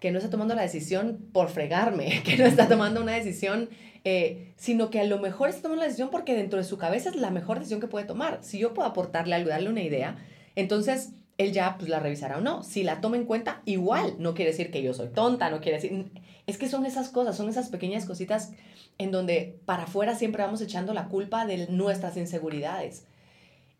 que 0.00 0.12
no 0.12 0.18
está 0.18 0.30
tomando 0.30 0.54
la 0.54 0.62
decisión 0.62 1.18
por 1.32 1.48
fregarme, 1.48 2.22
que 2.24 2.36
no 2.36 2.44
está 2.44 2.68
tomando 2.68 3.02
una 3.02 3.14
decisión, 3.14 3.68
eh, 4.04 4.52
sino 4.56 4.90
que 4.90 5.00
a 5.00 5.04
lo 5.04 5.18
mejor 5.18 5.48
está 5.48 5.62
tomando 5.62 5.82
la 5.82 5.88
decisión 5.88 6.10
porque 6.10 6.34
dentro 6.34 6.58
de 6.58 6.64
su 6.64 6.78
cabeza 6.78 7.10
es 7.10 7.16
la 7.16 7.30
mejor 7.30 7.58
decisión 7.58 7.80
que 7.80 7.88
puede 7.88 8.06
tomar. 8.06 8.38
Si 8.42 8.58
yo 8.58 8.74
puedo 8.74 8.88
aportarle 8.88 9.34
algo, 9.34 9.50
darle 9.50 9.70
una 9.70 9.82
idea, 9.82 10.16
entonces 10.54 11.14
él 11.38 11.52
ya 11.52 11.76
pues 11.78 11.88
la 11.88 12.00
revisará 12.00 12.38
o 12.38 12.40
no. 12.40 12.62
Si 12.62 12.82
la 12.82 13.00
toma 13.00 13.16
en 13.16 13.24
cuenta, 13.24 13.62
igual, 13.64 14.16
no 14.18 14.34
quiere 14.34 14.50
decir 14.50 14.70
que 14.70 14.82
yo 14.82 14.92
soy 14.92 15.08
tonta, 15.08 15.50
no 15.50 15.60
quiere 15.60 15.80
decir... 15.80 16.10
Es 16.46 16.56
que 16.58 16.68
son 16.68 16.86
esas 16.86 17.10
cosas, 17.10 17.36
son 17.36 17.48
esas 17.48 17.68
pequeñas 17.68 18.06
cositas 18.06 18.52
en 18.96 19.10
donde 19.12 19.60
para 19.66 19.84
afuera 19.84 20.14
siempre 20.14 20.42
vamos 20.42 20.60
echando 20.60 20.94
la 20.94 21.08
culpa 21.08 21.46
de 21.46 21.68
nuestras 21.68 22.16
inseguridades. 22.16 23.04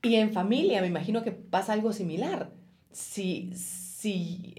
Y 0.03 0.17
en 0.17 0.33
familia 0.33 0.81
me 0.81 0.87
imagino 0.87 1.23
que 1.23 1.33
pasa 1.33 1.73
algo 1.73 1.93
similar. 1.93 2.51
Si, 2.93 3.51
si, 3.55 4.55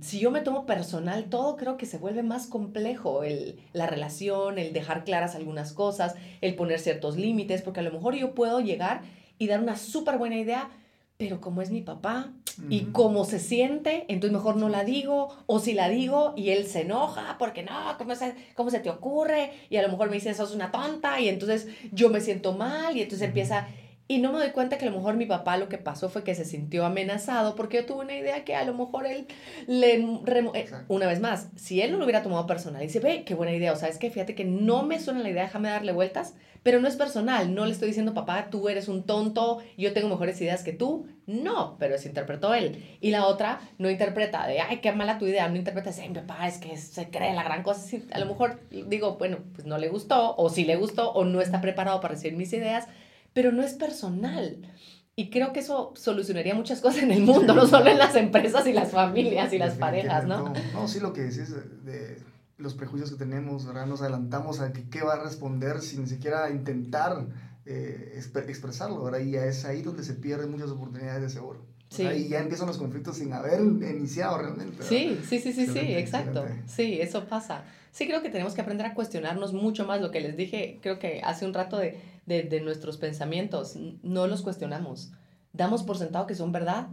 si 0.00 0.18
yo 0.18 0.30
me 0.30 0.40
tomo 0.40 0.66
personal 0.66 1.26
todo, 1.26 1.56
creo 1.56 1.76
que 1.76 1.86
se 1.86 1.98
vuelve 1.98 2.22
más 2.22 2.46
complejo 2.46 3.22
el, 3.22 3.60
la 3.72 3.86
relación, 3.86 4.58
el 4.58 4.72
dejar 4.72 5.04
claras 5.04 5.36
algunas 5.36 5.72
cosas, 5.72 6.14
el 6.40 6.56
poner 6.56 6.80
ciertos 6.80 7.16
límites, 7.16 7.62
porque 7.62 7.80
a 7.80 7.84
lo 7.84 7.92
mejor 7.92 8.16
yo 8.16 8.34
puedo 8.34 8.60
llegar 8.60 9.02
y 9.38 9.46
dar 9.46 9.60
una 9.60 9.76
súper 9.76 10.18
buena 10.18 10.36
idea, 10.36 10.70
pero 11.16 11.40
como 11.40 11.62
es 11.62 11.70
mi 11.70 11.80
papá 11.80 12.32
y 12.70 12.86
como 12.86 13.24
se 13.24 13.40
siente, 13.40 14.04
entonces 14.08 14.32
mejor 14.32 14.56
no 14.56 14.68
la 14.68 14.84
digo, 14.84 15.28
o 15.46 15.58
si 15.58 15.72
la 15.72 15.88
digo 15.88 16.34
y 16.36 16.50
él 16.50 16.66
se 16.66 16.82
enoja, 16.82 17.36
porque 17.38 17.62
no, 17.62 17.96
¿cómo 17.98 18.14
se, 18.14 18.34
cómo 18.54 18.70
se 18.70 18.80
te 18.80 18.90
ocurre? 18.90 19.52
Y 19.70 19.76
a 19.76 19.82
lo 19.82 19.88
mejor 19.88 20.08
me 20.08 20.14
dice, 20.14 20.34
sos 20.34 20.54
una 20.54 20.70
tonta, 20.70 21.20
y 21.20 21.28
entonces 21.28 21.68
yo 21.92 22.10
me 22.10 22.20
siento 22.20 22.52
mal, 22.52 22.96
y 22.96 23.02
entonces 23.02 23.28
empieza... 23.28 23.68
Y 24.06 24.18
no 24.18 24.32
me 24.32 24.38
doy 24.38 24.50
cuenta 24.50 24.76
que 24.76 24.86
a 24.86 24.90
lo 24.90 24.96
mejor 24.98 25.16
mi 25.16 25.24
papá 25.24 25.56
lo 25.56 25.70
que 25.70 25.78
pasó 25.78 26.10
fue 26.10 26.24
que 26.24 26.34
se 26.34 26.44
sintió 26.44 26.84
amenazado 26.84 27.54
porque 27.54 27.78
yo 27.78 27.86
tuve 27.86 28.04
una 28.04 28.14
idea 28.14 28.44
que 28.44 28.54
a 28.54 28.64
lo 28.64 28.74
mejor 28.74 29.06
él 29.06 29.26
le... 29.66 29.94
Eh, 29.94 30.70
una 30.88 31.06
vez 31.06 31.20
más, 31.20 31.48
si 31.56 31.80
él 31.80 31.90
no 31.90 31.96
lo 31.98 32.04
hubiera 32.04 32.22
tomado 32.22 32.46
personal, 32.46 32.82
dice, 32.82 33.00
ve, 33.00 33.24
qué 33.24 33.34
buena 33.34 33.54
idea, 33.54 33.72
o 33.72 33.76
sea, 33.76 33.88
es 33.88 33.96
que 33.96 34.10
fíjate 34.10 34.34
que 34.34 34.44
no 34.44 34.82
me 34.82 35.00
suena 35.00 35.20
la 35.20 35.30
idea, 35.30 35.44
déjame 35.44 35.70
darle 35.70 35.92
vueltas, 35.92 36.34
pero 36.62 36.80
no 36.80 36.88
es 36.88 36.96
personal, 36.96 37.54
no 37.54 37.66
le 37.66 37.72
estoy 37.72 37.88
diciendo, 37.88 38.14
papá, 38.14 38.48
tú 38.50 38.68
eres 38.68 38.88
un 38.88 39.04
tonto, 39.04 39.58
yo 39.76 39.92
tengo 39.92 40.08
mejores 40.08 40.40
ideas 40.40 40.62
que 40.62 40.72
tú. 40.72 41.06
No, 41.26 41.76
pero 41.78 41.96
se 41.98 42.08
interpretó 42.08 42.54
él. 42.54 42.82
Y 43.00 43.10
la 43.10 43.26
otra 43.26 43.60
no 43.78 43.90
interpreta 43.90 44.46
de, 44.46 44.60
ay, 44.60 44.78
qué 44.78 44.92
mala 44.92 45.18
tu 45.18 45.26
idea, 45.26 45.48
no 45.48 45.56
interpreta 45.56 45.90
de, 45.90 46.20
papá, 46.20 46.46
es 46.46 46.58
que 46.58 46.76
se 46.76 47.08
cree 47.08 47.34
la 47.34 47.42
gran 47.42 47.62
cosa. 47.62 47.96
a 48.12 48.18
lo 48.18 48.26
mejor 48.26 48.60
digo, 48.70 49.16
bueno, 49.16 49.38
pues 49.54 49.66
no 49.66 49.76
le 49.76 49.88
gustó, 49.88 50.34
o 50.36 50.48
sí 50.48 50.64
le 50.64 50.76
gustó, 50.76 51.12
o 51.12 51.24
no 51.24 51.42
está 51.42 51.60
preparado 51.60 52.00
para 52.00 52.14
recibir 52.14 52.36
mis 52.36 52.52
ideas, 52.54 52.86
pero 53.34 53.52
no 53.52 53.62
es 53.62 53.74
personal. 53.74 54.72
Y 55.16 55.30
creo 55.30 55.52
que 55.52 55.60
eso 55.60 55.92
solucionaría 55.96 56.54
muchas 56.54 56.80
cosas 56.80 57.02
en 57.02 57.12
el 57.12 57.22
mundo, 57.22 57.54
no 57.54 57.66
solo 57.66 57.88
en 57.88 57.98
las 57.98 58.16
empresas 58.16 58.66
y 58.66 58.72
las 58.72 58.90
familias 58.90 59.52
y 59.52 59.58
las 59.58 59.74
parejas, 59.74 60.26
¿no? 60.26 60.52
No, 60.72 60.88
sí, 60.88 60.98
lo 60.98 61.12
que 61.12 61.22
decís 61.22 61.54
de 61.84 62.16
los 62.56 62.74
prejuicios 62.74 63.10
que 63.10 63.16
tenemos, 63.16 63.66
¿verdad? 63.66 63.86
Nos 63.86 64.00
adelantamos 64.00 64.60
a 64.60 64.72
que, 64.72 64.88
qué 64.88 65.02
va 65.02 65.14
a 65.14 65.22
responder 65.22 65.80
sin 65.80 66.02
ni 66.02 66.08
siquiera 66.08 66.50
intentar 66.50 67.26
eh, 67.66 68.12
expresarlo, 68.14 69.04
¿verdad? 69.04 69.20
Y 69.20 69.36
es 69.36 69.64
ahí 69.64 69.82
donde 69.82 70.02
se 70.02 70.14
pierden 70.14 70.50
muchas 70.50 70.70
oportunidades 70.70 71.22
de 71.22 71.30
seguro. 71.30 71.64
Sí. 71.90 72.02
Y 72.02 72.28
ya 72.28 72.40
empiezan 72.40 72.66
los 72.66 72.78
conflictos 72.78 73.18
sin 73.18 73.32
haber 73.32 73.60
iniciado 73.60 74.38
realmente. 74.38 74.82
Sí, 74.82 75.20
sí, 75.28 75.38
sí, 75.38 75.52
sí, 75.52 75.66
sí, 75.66 75.78
exacto. 75.78 76.44
Sí, 76.66 77.00
eso 77.00 77.26
pasa. 77.26 77.64
Sí, 77.92 78.08
creo 78.08 78.22
que 78.22 78.30
tenemos 78.30 78.54
que 78.54 78.60
aprender 78.60 78.86
a 78.86 78.94
cuestionarnos 78.94 79.52
mucho 79.52 79.86
más 79.86 80.00
lo 80.00 80.10
que 80.10 80.20
les 80.20 80.36
dije, 80.36 80.80
creo 80.82 80.98
que 80.98 81.20
hace 81.22 81.46
un 81.46 81.54
rato 81.54 81.76
de, 81.76 82.00
de, 82.26 82.42
de 82.42 82.60
nuestros 82.60 82.96
pensamientos. 82.96 83.76
No 84.02 84.26
los 84.26 84.42
cuestionamos. 84.42 85.12
Damos 85.52 85.82
por 85.82 85.98
sentado 85.98 86.26
que 86.26 86.34
son 86.34 86.52
verdad 86.52 86.88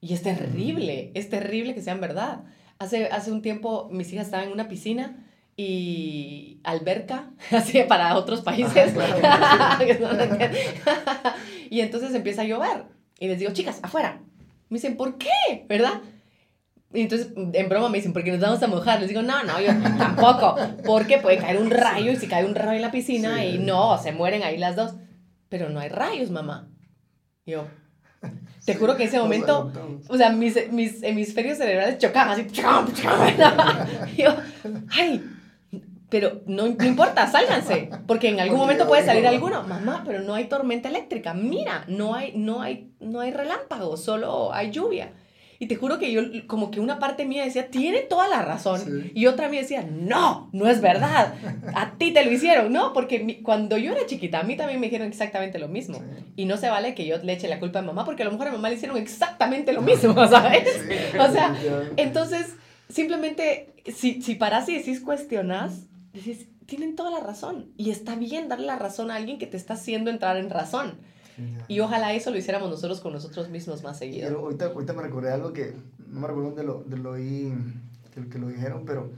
y 0.00 0.14
es 0.14 0.22
terrible, 0.22 1.10
es 1.14 1.30
terrible 1.30 1.74
que 1.74 1.82
sean 1.82 2.00
verdad. 2.00 2.44
Hace, 2.78 3.06
hace 3.06 3.32
un 3.32 3.42
tiempo 3.42 3.88
mis 3.90 4.12
hijas 4.12 4.26
estaban 4.26 4.46
en 4.46 4.52
una 4.52 4.68
piscina 4.68 5.24
y 5.56 6.60
alberca, 6.64 7.30
así 7.50 7.82
para 7.88 8.16
otros 8.16 8.42
países. 8.42 8.94
y 11.70 11.80
entonces 11.80 12.14
empieza 12.14 12.42
a 12.42 12.44
llover. 12.44 12.84
Y 13.18 13.28
les 13.28 13.38
digo, 13.38 13.52
chicas, 13.52 13.80
afuera. 13.82 14.20
Me 14.68 14.76
dicen, 14.76 14.96
¿por 14.96 15.16
qué? 15.16 15.64
¿Verdad? 15.68 16.02
Y 16.96 17.02
entonces, 17.02 17.28
en 17.36 17.68
broma 17.68 17.90
me 17.90 17.98
dicen, 17.98 18.12
porque 18.12 18.32
nos 18.32 18.40
vamos 18.40 18.62
a 18.62 18.66
mojar. 18.66 19.00
Les 19.00 19.08
digo, 19.08 19.22
no, 19.22 19.44
no, 19.44 19.60
yo 19.60 19.68
tampoco. 19.98 20.56
Porque 20.84 21.18
puede 21.18 21.38
caer 21.38 21.58
un 21.58 21.70
rayo 21.70 22.10
y 22.10 22.16
si 22.16 22.26
cae 22.26 22.44
un 22.44 22.54
rayo 22.54 22.76
en 22.76 22.82
la 22.82 22.90
piscina 22.90 23.44
y 23.44 23.58
no, 23.58 23.98
se 23.98 24.12
mueren 24.12 24.42
ahí 24.42 24.56
las 24.56 24.76
dos. 24.76 24.94
Pero 25.48 25.68
no 25.68 25.78
hay 25.78 25.90
rayos, 25.90 26.30
mamá. 26.30 26.68
Yo, 27.44 27.66
te 28.64 28.74
juro 28.74 28.96
que 28.96 29.04
en 29.04 29.08
ese 29.08 29.20
momento, 29.20 29.70
o 30.08 30.16
sea, 30.16 30.30
mis, 30.30 30.72
mis 30.72 31.02
hemisferios 31.02 31.58
cerebrales 31.58 31.98
chocaban 31.98 32.32
así. 32.32 32.46
Y 34.16 34.22
yo, 34.22 34.34
ay, 34.90 35.22
pero 36.08 36.40
no, 36.46 36.66
no, 36.66 36.84
importa, 36.84 37.26
sálganse, 37.30 37.90
porque 38.06 38.28
en 38.28 38.40
algún 38.40 38.58
momento 38.58 38.88
puede 38.88 39.04
salir 39.04 39.26
alguno. 39.26 39.62
Mamá, 39.64 40.02
pero 40.04 40.20
no 40.22 40.34
hay 40.34 40.46
tormenta 40.46 40.88
eléctrica. 40.88 41.34
Mira, 41.34 41.84
no 41.88 42.14
hay, 42.14 42.32
no 42.34 42.62
hay, 42.62 42.92
no 43.00 43.20
hay 43.20 43.32
relámpago, 43.32 43.96
solo 43.96 44.52
hay 44.52 44.70
lluvia. 44.70 45.12
Y 45.58 45.66
te 45.66 45.76
juro 45.76 45.98
que 45.98 46.12
yo, 46.12 46.22
como 46.46 46.70
que 46.70 46.80
una 46.80 46.98
parte 46.98 47.24
mía 47.24 47.44
decía, 47.44 47.70
tiene 47.70 48.00
toda 48.00 48.28
la 48.28 48.42
razón. 48.42 49.10
Y 49.14 49.26
otra 49.26 49.48
mía 49.48 49.60
decía, 49.62 49.86
no, 49.88 50.50
no 50.52 50.68
es 50.68 50.80
verdad. 50.80 51.34
A 51.74 51.92
ti 51.92 52.12
te 52.12 52.24
lo 52.24 52.32
hicieron, 52.32 52.72
¿no? 52.72 52.92
Porque 52.92 53.40
cuando 53.42 53.78
yo 53.78 53.92
era 53.92 54.06
chiquita, 54.06 54.40
a 54.40 54.42
mí 54.42 54.56
también 54.56 54.80
me 54.80 54.86
dijeron 54.86 55.08
exactamente 55.08 55.58
lo 55.58 55.68
mismo. 55.68 56.02
Y 56.36 56.44
no 56.44 56.56
se 56.56 56.68
vale 56.68 56.94
que 56.94 57.06
yo 57.06 57.16
le 57.18 57.32
eche 57.32 57.48
la 57.48 57.58
culpa 57.58 57.78
a 57.78 57.82
mamá, 57.82 58.04
porque 58.04 58.22
a 58.22 58.26
lo 58.26 58.32
mejor 58.32 58.48
a 58.48 58.52
mamá 58.52 58.68
le 58.68 58.76
hicieron 58.76 58.98
exactamente 58.98 59.72
lo 59.72 59.82
mismo, 59.82 60.14
¿sabes? 60.28 60.68
o 61.18 61.32
sea, 61.32 61.56
entonces, 61.96 62.54
simplemente, 62.88 63.74
si, 63.94 64.20
si 64.20 64.34
paras 64.34 64.68
y 64.68 64.76
decís 64.76 65.00
cuestionas, 65.00 65.86
decís, 66.12 66.48
tienen 66.66 66.96
toda 66.96 67.10
la 67.10 67.20
razón. 67.20 67.72
Y 67.76 67.90
está 67.90 68.14
bien 68.16 68.48
darle 68.48 68.66
la 68.66 68.76
razón 68.76 69.10
a 69.10 69.16
alguien 69.16 69.38
que 69.38 69.46
te 69.46 69.56
está 69.56 69.74
haciendo 69.74 70.10
entrar 70.10 70.36
en 70.36 70.50
razón. 70.50 70.98
Y 71.68 71.80
ojalá 71.80 72.14
eso 72.14 72.30
lo 72.30 72.38
hiciéramos 72.38 72.70
nosotros 72.70 73.00
con 73.00 73.12
nosotros 73.12 73.48
mismos 73.48 73.82
más 73.82 73.98
seguido. 73.98 74.28
Pero 74.28 74.40
ahorita, 74.40 74.66
ahorita 74.66 74.92
me 74.92 75.02
recordé 75.02 75.32
algo 75.32 75.52
que 75.52 75.74
no 76.08 76.20
me 76.20 76.26
recuerdo 76.26 76.50
dónde 76.50 76.64
lo, 76.64 76.82
de 76.84 76.96
lo 76.96 77.10
oí, 77.12 77.52
que, 78.14 78.28
que, 78.28 78.38
lo 78.38 78.48
dijeron, 78.48 78.84
pero 78.86 79.10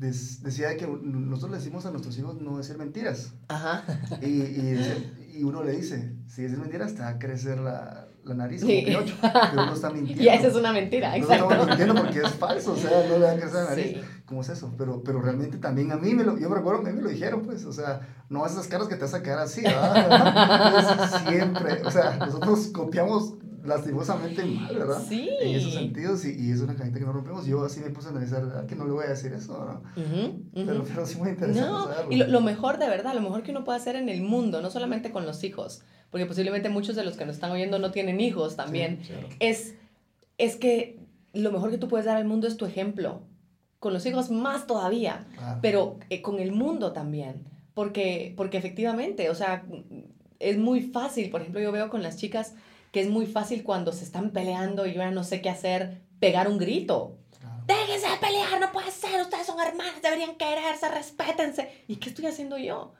decía 0.00 0.76
que 0.76 0.86
nosotros 0.86 1.52
le 1.52 1.58
decimos 1.58 1.86
a 1.86 1.90
nuestros 1.90 2.18
hijos 2.18 2.40
no 2.40 2.58
decir 2.58 2.78
mentiras. 2.78 3.34
Ajá. 3.48 3.84
Y, 4.22 4.26
y, 4.26 5.36
y 5.36 5.44
uno 5.44 5.62
le 5.62 5.72
dice, 5.72 6.14
si 6.26 6.42
dices 6.42 6.58
mentiras, 6.58 6.94
te 6.94 7.02
va 7.02 7.08
a 7.08 7.18
crecer 7.18 7.58
la, 7.58 8.08
la 8.24 8.34
nariz 8.34 8.60
como 8.60 8.72
Pinocho, 8.72 9.14
pero 9.20 9.62
uno 9.62 9.74
está 9.74 9.90
mintiendo. 9.94 10.22
Y 10.22 10.28
esa 10.28 10.48
es 10.48 10.54
una 10.54 10.72
mentira, 10.72 11.16
exacto. 11.16 11.44
No 11.44 11.50
estamos 11.50 11.66
mintiendo 11.68 11.94
porque 11.94 12.18
es 12.20 12.30
falso, 12.30 12.72
o 12.72 12.76
sea, 12.76 13.08
no 13.08 13.18
le 13.18 13.24
va 13.24 13.30
a 13.32 13.36
crecer 13.36 13.54
la 13.54 13.64
nariz. 13.64 13.98
¿Cómo 14.26 14.40
es 14.42 14.48
eso? 14.48 14.74
Pero, 14.76 15.02
pero 15.02 15.20
realmente 15.20 15.58
también 15.58 15.92
a 15.92 15.96
mí, 15.96 16.14
me 16.14 16.24
lo, 16.24 16.38
yo 16.38 16.48
me 16.48 16.56
recuerdo 16.56 16.82
que 16.82 16.90
a 16.90 16.92
mí 16.92 16.98
me 16.98 17.04
lo 17.04 17.10
dijeron, 17.10 17.42
pues, 17.42 17.64
o 17.64 17.72
sea, 17.72 18.00
no 18.28 18.46
esas 18.46 18.66
caras 18.68 18.88
que 18.88 18.94
te 18.94 19.02
vas 19.02 19.14
a 19.14 19.22
quedar 19.22 19.38
así, 19.40 19.62
¿verdad? 19.62 21.24
siempre, 21.28 21.82
o 21.84 21.90
sea, 21.90 22.16
nosotros 22.16 22.68
copiamos 22.72 23.34
lastimosamente 23.64 24.44
mal, 24.44 24.74
¿verdad? 24.74 25.02
Sí. 25.06 25.28
En 25.40 25.54
esos 25.54 25.74
sentidos, 25.74 26.24
y, 26.24 26.36
y 26.38 26.50
es 26.50 26.60
una 26.60 26.74
cajita 26.74 26.98
que 26.98 27.04
no 27.04 27.12
rompemos. 27.12 27.46
Yo 27.46 27.64
así 27.64 27.80
me 27.80 27.90
puse 27.90 28.08
a 28.08 28.10
analizar, 28.10 28.44
¿verdad? 28.44 28.66
Que 28.66 28.74
no 28.74 28.84
le 28.84 28.92
voy 28.92 29.04
a 29.04 29.10
decir 29.10 29.32
eso, 29.32 29.64
¿no? 29.64 29.82
Pero, 30.54 30.84
pero 30.84 31.06
sí 31.06 31.18
muy 31.18 31.30
interesante 31.30 31.70
no, 31.70 31.88
Y 32.10 32.16
lo, 32.16 32.26
lo, 32.28 32.40
mejor, 32.40 32.78
de 32.78 32.88
verdad, 32.88 33.14
lo 33.14 33.22
mejor 33.22 33.42
que 33.42 33.50
uno 33.50 33.64
puede 33.64 33.78
hacer 33.78 33.96
en 33.96 34.08
el 34.08 34.22
mundo, 34.22 34.60
no 34.62 34.70
solamente 34.70 35.10
con 35.10 35.26
los 35.26 35.44
hijos, 35.44 35.82
porque 36.10 36.26
posiblemente 36.26 36.68
muchos 36.68 36.96
de 36.96 37.04
los 37.04 37.16
que 37.16 37.24
nos 37.26 37.36
están 37.36 37.50
oyendo 37.50 37.78
no 37.78 37.90
tienen 37.90 38.20
hijos 38.20 38.56
también, 38.56 39.00
es, 39.38 39.74
es 40.38 40.56
que 40.56 40.98
lo 41.32 41.52
mejor 41.52 41.70
que 41.70 41.78
tú 41.78 41.88
puedes 41.88 42.06
dar 42.06 42.16
al 42.16 42.24
mundo 42.24 42.46
es 42.46 42.56
tu 42.56 42.66
ejemplo. 42.66 43.22
Con 43.78 43.94
los 43.94 44.04
hijos 44.04 44.30
más 44.30 44.66
todavía, 44.66 45.26
pero 45.62 45.98
eh, 46.10 46.20
con 46.20 46.38
el 46.38 46.52
mundo 46.52 46.92
también. 46.92 47.46
Porque, 47.72 48.34
porque 48.36 48.58
efectivamente, 48.58 49.30
o 49.30 49.34
sea, 49.34 49.64
es 50.38 50.58
muy 50.58 50.82
fácil. 50.82 51.30
Por 51.30 51.40
ejemplo, 51.40 51.62
yo 51.62 51.72
veo 51.72 51.88
con 51.88 52.02
las 52.02 52.16
chicas 52.16 52.54
que 52.90 53.00
es 53.00 53.08
muy 53.08 53.26
fácil 53.26 53.62
cuando 53.62 53.92
se 53.92 54.04
están 54.04 54.30
peleando 54.30 54.86
y 54.86 54.94
yo 54.94 55.00
ya 55.00 55.10
no 55.10 55.24
sé 55.24 55.40
qué 55.40 55.50
hacer, 55.50 56.02
pegar 56.18 56.48
un 56.48 56.58
grito. 56.58 57.16
Déjense 57.66 58.08
de 58.08 58.16
pelear, 58.16 58.60
no 58.60 58.72
puede 58.72 58.90
ser, 58.90 59.20
ustedes 59.20 59.46
son 59.46 59.60
hermanas, 59.60 60.02
deberían 60.02 60.34
quererse, 60.36 60.88
respétense. 60.88 61.84
¿Y 61.86 61.96
qué 61.96 62.08
estoy 62.08 62.26
haciendo 62.26 62.58
yo? 62.58 62.94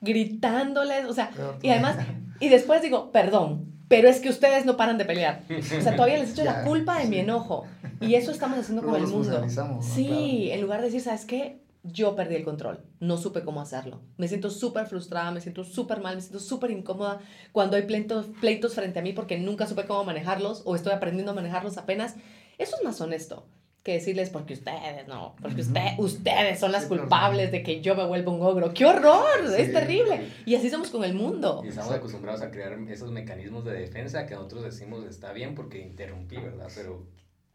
Gritándoles, 0.00 1.04
o 1.04 1.12
sea, 1.12 1.30
y 1.62 1.70
además, 1.70 1.96
y 2.40 2.48
después 2.48 2.82
digo, 2.82 3.12
perdón, 3.12 3.72
pero 3.88 4.08
es 4.08 4.20
que 4.20 4.30
ustedes 4.30 4.64
no 4.64 4.76
paran 4.76 4.98
de 4.98 5.04
pelear. 5.04 5.42
O 5.48 5.80
sea, 5.80 5.94
todavía 5.94 6.18
les 6.18 6.32
echo 6.32 6.44
la 6.44 6.64
culpa 6.64 6.98
de 6.98 7.06
mi 7.06 7.18
enojo. 7.18 7.66
Y 8.00 8.16
eso 8.16 8.32
estamos 8.32 8.58
haciendo 8.58 8.82
con 8.82 8.96
el 8.96 9.06
mundo. 9.06 9.46
Sí, 9.80 10.50
en 10.50 10.60
lugar 10.60 10.80
de 10.80 10.86
decir, 10.86 11.00
¿sabes 11.02 11.24
qué? 11.24 11.63
Yo 11.84 12.16
perdí 12.16 12.34
el 12.34 12.44
control, 12.44 12.82
no 12.98 13.18
supe 13.18 13.42
cómo 13.42 13.60
hacerlo. 13.60 14.00
Me 14.16 14.26
siento 14.26 14.48
súper 14.48 14.86
frustrada, 14.86 15.30
me 15.30 15.42
siento 15.42 15.64
súper 15.64 16.00
mal, 16.00 16.16
me 16.16 16.22
siento 16.22 16.40
súper 16.40 16.70
incómoda 16.70 17.20
cuando 17.52 17.76
hay 17.76 17.82
pleitos, 17.82 18.26
pleitos 18.40 18.74
frente 18.74 18.98
a 18.98 19.02
mí 19.02 19.12
porque 19.12 19.38
nunca 19.38 19.66
supe 19.66 19.84
cómo 19.84 20.02
manejarlos 20.02 20.62
o 20.64 20.76
estoy 20.76 20.92
aprendiendo 20.92 21.32
a 21.32 21.34
manejarlos 21.34 21.76
apenas. 21.76 22.16
Eso 22.56 22.76
es 22.76 22.84
más 22.84 23.00
honesto 23.00 23.46
que 23.84 23.92
decirles 23.92 24.30
porque 24.30 24.54
ustedes 24.54 25.06
no, 25.06 25.36
porque 25.42 25.60
ustedes 25.98 26.58
son 26.58 26.72
las 26.72 26.86
culpables 26.86 27.52
de 27.52 27.62
que 27.62 27.82
yo 27.82 27.94
me 27.94 28.06
vuelva 28.06 28.32
un 28.32 28.40
ogro. 28.40 28.72
¡Qué 28.72 28.86
horror! 28.86 29.26
Es 29.58 29.72
terrible. 29.74 30.32
Y 30.46 30.54
así 30.54 30.70
somos 30.70 30.88
con 30.88 31.04
el 31.04 31.12
mundo. 31.12 31.60
Y 31.62 31.68
estamos 31.68 31.92
acostumbrados 31.92 32.40
a 32.40 32.50
crear 32.50 32.78
esos 32.88 33.10
mecanismos 33.10 33.62
de 33.66 33.74
defensa 33.74 34.24
que 34.24 34.34
nosotros 34.34 34.64
decimos 34.64 35.04
está 35.04 35.34
bien 35.34 35.54
porque 35.54 35.80
interrumpí, 35.80 36.36
¿verdad? 36.36 36.68
Pero 36.74 37.06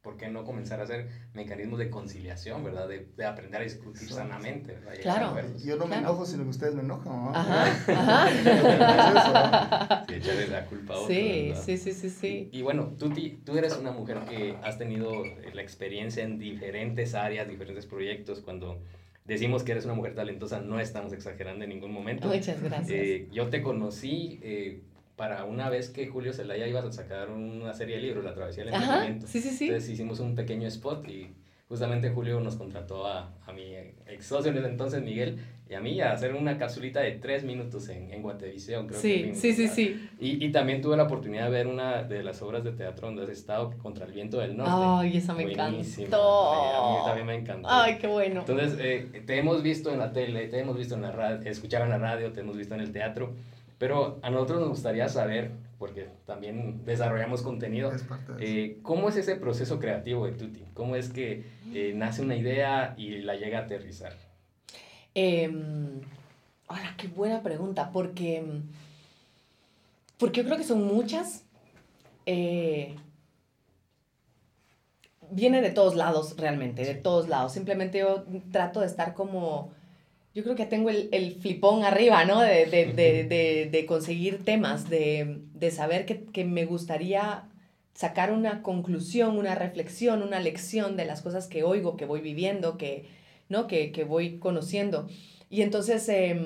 ¿por 0.02 0.16
qué 0.16 0.30
no 0.30 0.46
comenzar 0.46 0.80
a 0.80 0.84
hacer 0.84 1.10
mecanismos 1.34 1.80
de 1.80 1.90
conciliación, 1.90 2.64
verdad? 2.64 2.88
De, 2.88 3.08
de 3.18 3.26
aprender 3.26 3.60
a 3.62 3.64
discutir 3.64 4.08
sanamente, 4.08 4.74
¿verdad? 4.74 4.94
claro. 5.02 5.36
Yo 5.58 5.76
no 5.76 5.88
me 5.88 5.98
enojo, 5.98 6.26
sino 6.26 6.44
que 6.44 6.50
ustedes 6.50 6.74
me 6.74 6.82
enojan, 6.82 7.26
¿no? 7.26 7.36
Ajá, 7.36 7.66
ajá. 7.88 8.30
sí, 10.08 10.14
echarle 10.14 10.48
la 10.48 10.66
culpa 10.66 10.94
a 10.94 10.98
otro, 10.98 11.14
Sí, 11.14 11.54
sí, 11.66 11.78
sí, 11.78 11.94
sí, 11.94 12.10
sí. 12.10 12.50
Y, 12.52 12.60
y 12.60 12.62
bueno, 12.62 12.94
tú, 12.98 13.14
tú 13.44 13.58
eres 13.58 13.76
una 13.78 13.92
mujer 13.92 14.20
que 14.30 14.58
has 14.64 14.78
tenido 14.78 15.24
la 15.54 15.62
experiencia 15.62 16.24
en 16.24 16.40
diferentes 16.40 17.14
áreas, 17.14 17.50
diferentes 17.50 17.86
proyectos, 17.86 18.40
cuando 18.40 18.82
decimos 19.26 19.64
que 19.64 19.74
eres 19.74 19.86
una 19.86 19.94
mujer 19.94 20.16
talentosa, 20.16 20.62
no 20.62 20.80
estamos 20.80 21.14
exagerando 21.14 21.64
en 21.64 21.70
ningún 21.70 21.92
momento. 21.92 22.28
Muchas 22.28 22.62
gracias. 22.62 22.90
Eh, 22.90 23.28
yo 23.32 23.50
te 23.50 23.62
conocí 23.62 24.40
eh, 24.42 24.82
para 25.20 25.44
una 25.44 25.70
vez 25.70 25.90
que 25.90 26.08
Julio 26.08 26.32
Zelaya 26.32 26.66
iba 26.66 26.80
a 26.80 26.92
sacar 26.94 27.30
una 27.30 27.74
serie 27.74 27.98
de 27.98 28.04
libros, 28.04 28.24
La 28.24 28.34
Travesía 28.34 28.64
del 28.64 28.74
Entendimiento. 28.74 29.28
Sí, 29.28 29.42
sí, 29.42 29.50
sí. 29.50 29.66
Entonces 29.66 29.90
hicimos 29.90 30.22
un 30.22 30.34
pequeño 30.34 30.66
spot 30.70 31.06
y 31.10 31.28
justamente 31.68 32.10
Julio 32.10 32.40
nos 32.40 32.56
contrató 32.56 33.06
a, 33.06 33.30
a 33.46 33.52
mi 33.52 33.76
ex 34.08 34.26
socio 34.26 34.50
en 34.50 34.60
ese 34.60 34.70
entonces, 34.70 35.04
Miguel, 35.04 35.38
y 35.70 35.74
a 35.74 35.82
mí 35.82 36.00
a 36.00 36.14
hacer 36.14 36.34
una 36.34 36.58
capsulita 36.58 37.02
de 37.02 37.12
tres 37.12 37.44
minutos 37.44 37.90
en, 37.90 38.14
en 38.14 38.22
Guatevisión, 38.22 38.88
creo 38.88 39.02
sí, 39.02 39.24
que 39.24 39.36
Sí, 39.36 39.52
sí, 39.52 39.68
sí. 39.68 40.10
Y, 40.22 40.44
y, 40.44 40.54
también 40.54 40.82
tuve 40.82 40.96
la 40.96 41.04
oportunidad 41.04 41.44
de 41.44 41.52
ver 41.52 41.68
una 41.68 42.04
de 42.04 42.24
las 42.24 42.42
obras 42.42 42.64
de 42.64 42.72
teatro 42.72 43.08
donde 43.08 43.24
has 43.24 43.30
estado, 43.30 43.72
Contra 43.78 44.06
el 44.06 44.14
Viento 44.14 44.40
del 44.40 44.56
Norte. 44.56 44.72
Ay, 44.74 45.18
esa 45.18 45.34
me 45.34 45.44
Buenísima. 45.44 46.08
encantó. 46.08 46.54
A 46.54 46.92
mí 46.92 47.06
también 47.06 47.28
me 47.28 47.36
encantó. 47.36 47.68
Ay, 47.70 47.98
qué 48.00 48.08
bueno. 48.08 48.40
Entonces, 48.40 48.80
eh, 48.80 49.22
te 49.28 49.38
hemos 49.38 49.62
visto 49.62 49.92
en 49.92 50.00
la 50.00 50.14
tele, 50.14 50.48
te 50.48 50.60
hemos 50.60 50.78
visto 50.78 50.96
en 50.96 51.02
la 51.02 51.12
radio, 51.12 51.42
escuchar 51.52 51.82
en 51.82 51.90
la 51.90 51.98
radio, 51.98 52.32
te 52.32 52.40
hemos 52.40 52.56
visto 52.56 52.74
en 52.74 52.80
el 52.80 52.94
teatro, 52.94 53.34
pero 53.80 54.20
a 54.22 54.30
nosotros 54.30 54.60
nos 54.60 54.70
gustaría 54.70 55.10
saber 55.10 55.52
porque 55.80 56.10
también 56.26 56.84
desarrollamos 56.86 57.42
contenido. 57.42 57.92
Es 57.92 58.04
parte 58.04 58.34
de 58.34 58.66
eh, 58.66 58.80
¿Cómo 58.84 59.08
es 59.08 59.16
ese 59.16 59.38
proceso 59.38 59.80
creativo 59.80 60.26
de 60.26 60.34
Tuti? 60.34 60.66
¿Cómo 60.74 60.98
es 60.98 61.10
que 61.10 61.46
eh, 61.74 61.94
nace 61.96 62.22
una 62.22 62.36
idea 62.36 62.94
y 62.98 63.22
la 63.22 63.36
llega 63.36 63.60
a 63.60 63.62
aterrizar? 63.64 64.14
Eh, 65.16 65.50
ahora, 66.68 66.94
qué 66.98 67.08
buena 67.08 67.42
pregunta, 67.42 67.92
porque, 67.92 68.44
porque 70.18 70.42
yo 70.42 70.46
creo 70.46 70.58
que 70.58 70.66
son 70.66 70.84
muchas. 70.84 71.46
Eh, 72.26 72.96
viene 75.32 75.62
de 75.62 75.72
todos 75.72 75.96
lados, 75.96 76.36
realmente, 76.38 76.84
de 76.84 76.96
todos 76.96 77.30
lados. 77.30 77.54
Simplemente 77.54 78.00
yo 78.00 78.26
trato 78.52 78.82
de 78.82 78.88
estar 78.88 79.14
como 79.14 79.72
yo 80.34 80.44
creo 80.44 80.56
que 80.56 80.66
tengo 80.66 80.90
el, 80.90 81.10
el 81.12 81.36
flipón 81.36 81.84
arriba, 81.84 82.24
¿no? 82.26 82.42
De, 82.42 82.66
de, 82.66 82.94
de, 82.94 83.70
de 83.72 83.86
conseguir 83.86 84.44
temas, 84.44 84.90
de, 84.90 85.42
saber 85.72 86.06
que, 86.06 86.26
que, 86.26 86.46
me 86.46 86.66
gustaría 86.66 87.50
sacar 87.94 88.32
una 88.32 88.62
conclusión, 88.62 89.38
una 89.38 89.56
reflexión, 89.56 90.22
una 90.22 90.40
lección 90.40 90.96
de 90.98 91.06
las 91.06 91.22
cosas 91.22 91.48
que 91.48 91.64
oigo, 91.64 91.98
que 91.98 92.06
voy 92.06 92.22
viviendo, 92.22 92.78
que, 92.78 93.10
¿no? 93.50 93.68
que, 93.68 93.92
que 93.92 94.04
voy 94.04 94.38
conociendo. 94.40 95.08
Y 95.50 95.64
entonces, 95.64 96.08
eh, 96.10 96.40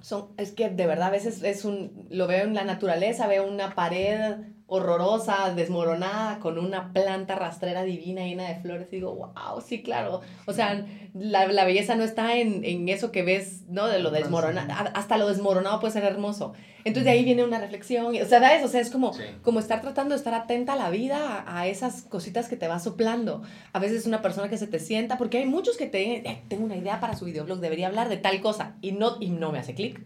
son, 0.00 0.28
es 0.36 0.52
que 0.52 0.68
de 0.68 0.86
verdad 0.86 1.08
a 1.08 1.10
veces 1.10 1.42
es 1.42 1.64
un, 1.64 2.06
lo 2.10 2.26
veo 2.26 2.44
en 2.44 2.54
la 2.54 2.64
naturaleza, 2.64 3.26
veo 3.26 3.46
una 3.46 3.74
pared 3.74 4.36
horrorosa, 4.70 5.54
desmoronada, 5.54 6.40
con 6.40 6.58
una 6.58 6.92
planta 6.92 7.34
rastrera 7.34 7.84
divina 7.84 8.20
llena 8.24 8.48
de 8.48 8.56
flores, 8.56 8.88
y 8.92 8.96
digo, 8.96 9.14
wow, 9.14 9.62
sí, 9.66 9.82
claro. 9.82 10.20
O 10.46 10.52
sea, 10.52 10.84
la, 11.14 11.46
la 11.46 11.64
belleza 11.64 11.94
no 11.94 12.04
está 12.04 12.36
en, 12.36 12.62
en, 12.66 12.86
eso 12.90 13.10
que 13.10 13.22
ves, 13.22 13.62
¿no? 13.68 13.86
De 13.86 13.98
lo 13.98 14.10
desmoronado, 14.10 14.90
hasta 14.94 15.16
lo 15.16 15.26
desmoronado 15.26 15.80
puede 15.80 15.94
ser 15.94 16.04
hermoso. 16.04 16.52
Entonces 16.84 17.04
de 17.04 17.10
ahí 17.10 17.24
viene 17.24 17.44
una 17.44 17.58
reflexión, 17.58 18.06
o 18.08 18.12
sea, 18.12 18.40
¿sabes? 18.40 18.62
O 18.62 18.68
sea, 18.68 18.80
es 18.82 18.90
como, 18.90 19.14
sí. 19.14 19.22
como 19.42 19.58
estar 19.58 19.80
tratando 19.80 20.14
de 20.14 20.18
estar 20.18 20.34
atenta 20.34 20.74
a 20.74 20.76
la 20.76 20.90
vida, 20.90 21.42
a, 21.46 21.60
a, 21.60 21.66
esas 21.66 22.02
cositas 22.02 22.48
que 22.48 22.56
te 22.56 22.68
va 22.68 22.78
soplando. 22.78 23.42
A 23.72 23.78
veces 23.78 24.06
una 24.06 24.20
persona 24.20 24.50
que 24.50 24.58
se 24.58 24.66
te 24.66 24.78
sienta, 24.78 25.16
porque 25.16 25.38
hay 25.38 25.46
muchos 25.46 25.78
que 25.78 25.86
te 25.86 26.28
eh, 26.28 26.42
tengo 26.48 26.64
una 26.64 26.76
idea 26.76 27.00
para 27.00 27.16
su 27.16 27.24
videoblog, 27.24 27.60
debería 27.60 27.86
hablar 27.86 28.10
de 28.10 28.18
tal 28.18 28.40
cosa, 28.42 28.76
y 28.82 28.92
no, 28.92 29.16
y 29.18 29.30
no 29.30 29.50
me 29.50 29.58
hace 29.58 29.74
clic. 29.74 29.98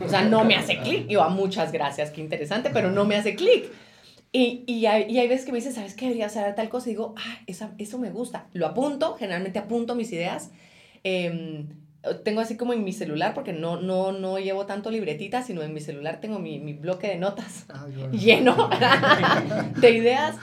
O 0.00 0.08
sea, 0.08 0.22
no 0.22 0.44
me 0.44 0.56
hace 0.56 0.78
clic. 0.82 1.08
Yo, 1.08 1.28
muchas 1.28 1.72
gracias, 1.72 2.10
qué 2.10 2.22
interesante, 2.22 2.70
pero 2.72 2.90
no 2.90 3.04
me 3.04 3.16
hace 3.16 3.34
clic. 3.34 3.70
Y, 4.32 4.64
y, 4.66 4.86
hay, 4.86 5.10
y 5.10 5.18
hay 5.18 5.28
veces 5.28 5.46
que 5.46 5.52
me 5.52 5.58
dicen, 5.58 5.72
¿sabes 5.72 5.94
qué? 5.94 6.06
Debería 6.06 6.26
hacer 6.26 6.54
tal 6.54 6.68
cosa. 6.68 6.88
Y 6.88 6.92
digo, 6.92 7.14
ah, 7.16 7.38
esa, 7.46 7.74
eso 7.78 7.98
me 7.98 8.10
gusta. 8.10 8.46
Lo 8.52 8.66
apunto, 8.66 9.14
generalmente 9.16 9.58
apunto 9.58 9.94
mis 9.94 10.12
ideas. 10.12 10.50
Eh, 11.04 11.64
tengo 12.24 12.40
así 12.40 12.56
como 12.56 12.72
en 12.72 12.84
mi 12.84 12.92
celular, 12.92 13.34
porque 13.34 13.52
no, 13.52 13.80
no, 13.80 14.12
no 14.12 14.38
llevo 14.38 14.66
tanto 14.66 14.90
libretita, 14.90 15.42
sino 15.42 15.62
en 15.62 15.74
mi 15.74 15.80
celular 15.80 16.20
tengo 16.20 16.38
mi, 16.38 16.58
mi 16.58 16.72
bloque 16.72 17.08
de 17.08 17.16
notas 17.16 17.66
Ah, 17.68 17.86
lleno 18.12 18.70
de 19.80 19.90
ideas. 19.90 20.36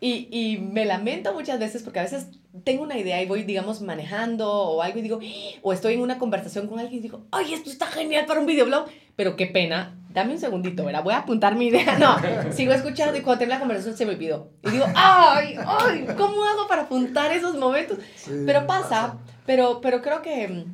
Y, 0.00 0.28
y 0.30 0.58
me 0.58 0.86
lamento 0.86 1.34
muchas 1.34 1.58
veces 1.58 1.82
porque 1.82 1.98
a 2.00 2.04
veces 2.04 2.26
tengo 2.64 2.82
una 2.82 2.96
idea 2.96 3.22
y 3.22 3.26
voy, 3.26 3.42
digamos, 3.42 3.82
manejando 3.82 4.50
o 4.50 4.80
algo 4.82 4.98
y 4.98 5.02
digo, 5.02 5.20
"Ah", 5.22 5.58
o 5.62 5.72
estoy 5.74 5.94
en 5.94 6.00
una 6.00 6.18
conversación 6.18 6.68
con 6.68 6.78
alguien 6.80 7.00
y 7.00 7.02
digo, 7.02 7.26
ay, 7.30 7.52
esto 7.52 7.68
está 7.70 7.86
genial 7.86 8.24
para 8.24 8.40
un 8.40 8.46
videoblog, 8.46 8.86
pero 9.14 9.36
qué 9.36 9.46
pena, 9.46 9.94
dame 10.08 10.32
un 10.32 10.40
segundito, 10.40 10.84
¿verdad? 10.84 11.04
Voy 11.04 11.12
a 11.12 11.18
apuntar 11.18 11.54
mi 11.54 11.66
idea. 11.66 11.98
No, 11.98 12.16
sigo 12.52 12.72
escuchando 12.72 13.16
y 13.18 13.20
cuando 13.20 13.40
termina 13.40 13.56
la 13.56 13.60
conversación 13.60 13.94
se 13.96 14.06
me 14.06 14.12
olvidó. 14.14 14.48
Y 14.64 14.70
digo, 14.70 14.86
ay, 14.94 15.56
ay, 15.66 16.06
¿cómo 16.16 16.44
hago 16.44 16.66
para 16.66 16.82
apuntar 16.82 17.30
esos 17.32 17.56
momentos? 17.58 17.98
Sí, 18.16 18.30
Pero 18.46 18.66
pasa, 18.66 19.18
pero, 19.44 19.80
pero 19.82 20.00
creo 20.00 20.22
que, 20.22 20.64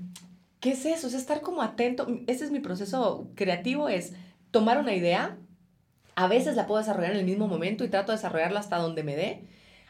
¿qué 0.60 0.70
es 0.70 0.86
eso? 0.86 1.08
Es 1.08 1.14
estar 1.14 1.40
como 1.40 1.62
atento. 1.62 2.06
Ese 2.28 2.44
es 2.44 2.52
mi 2.52 2.60
proceso 2.60 3.28
creativo, 3.34 3.88
es 3.88 4.12
tomar 4.52 4.78
una 4.78 4.94
idea, 4.94 5.36
a 6.16 6.28
veces 6.28 6.56
la 6.56 6.66
puedo 6.66 6.80
desarrollar 6.80 7.12
en 7.12 7.18
el 7.18 7.26
mismo 7.26 7.46
momento 7.46 7.84
y 7.84 7.88
trato 7.88 8.10
de 8.10 8.16
desarrollarla 8.16 8.60
hasta 8.60 8.78
donde 8.78 9.02
me 9.04 9.16
dé. 9.16 9.42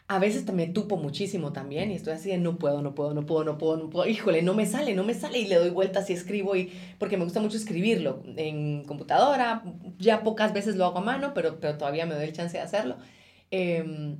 A 0.09 0.19
veces 0.19 0.45
me 0.53 0.67
tupo 0.67 0.97
muchísimo 0.97 1.51
también 1.53 1.89
y 1.91 1.95
estoy 1.95 2.13
así 2.13 2.29
de 2.29 2.37
no 2.37 2.57
puedo, 2.57 2.81
no 2.81 2.95
puedo, 2.95 3.13
no 3.13 3.25
puedo, 3.25 3.43
no 3.43 3.57
puedo, 3.57 3.77
no 3.77 3.89
puedo. 3.89 4.07
Híjole, 4.07 4.41
no 4.41 4.53
me 4.53 4.65
sale, 4.65 4.93
no 4.93 5.03
me 5.03 5.13
sale 5.13 5.39
y 5.39 5.47
le 5.47 5.55
doy 5.55 5.69
vueltas 5.69 6.09
y 6.09 6.13
escribo 6.13 6.55
y 6.55 6.71
porque 6.99 7.17
me 7.17 7.23
gusta 7.23 7.39
mucho 7.39 7.57
escribirlo 7.57 8.23
en 8.35 8.83
computadora. 8.85 9.63
Ya 9.99 10.23
pocas 10.23 10.53
veces 10.53 10.75
lo 10.75 10.85
hago 10.85 10.99
a 10.99 11.01
mano, 11.01 11.33
pero, 11.33 11.59
pero 11.59 11.77
todavía 11.77 12.05
me 12.05 12.15
doy 12.15 12.25
el 12.25 12.33
chance 12.33 12.57
de 12.57 12.63
hacerlo. 12.63 12.97
Em, 13.49 14.17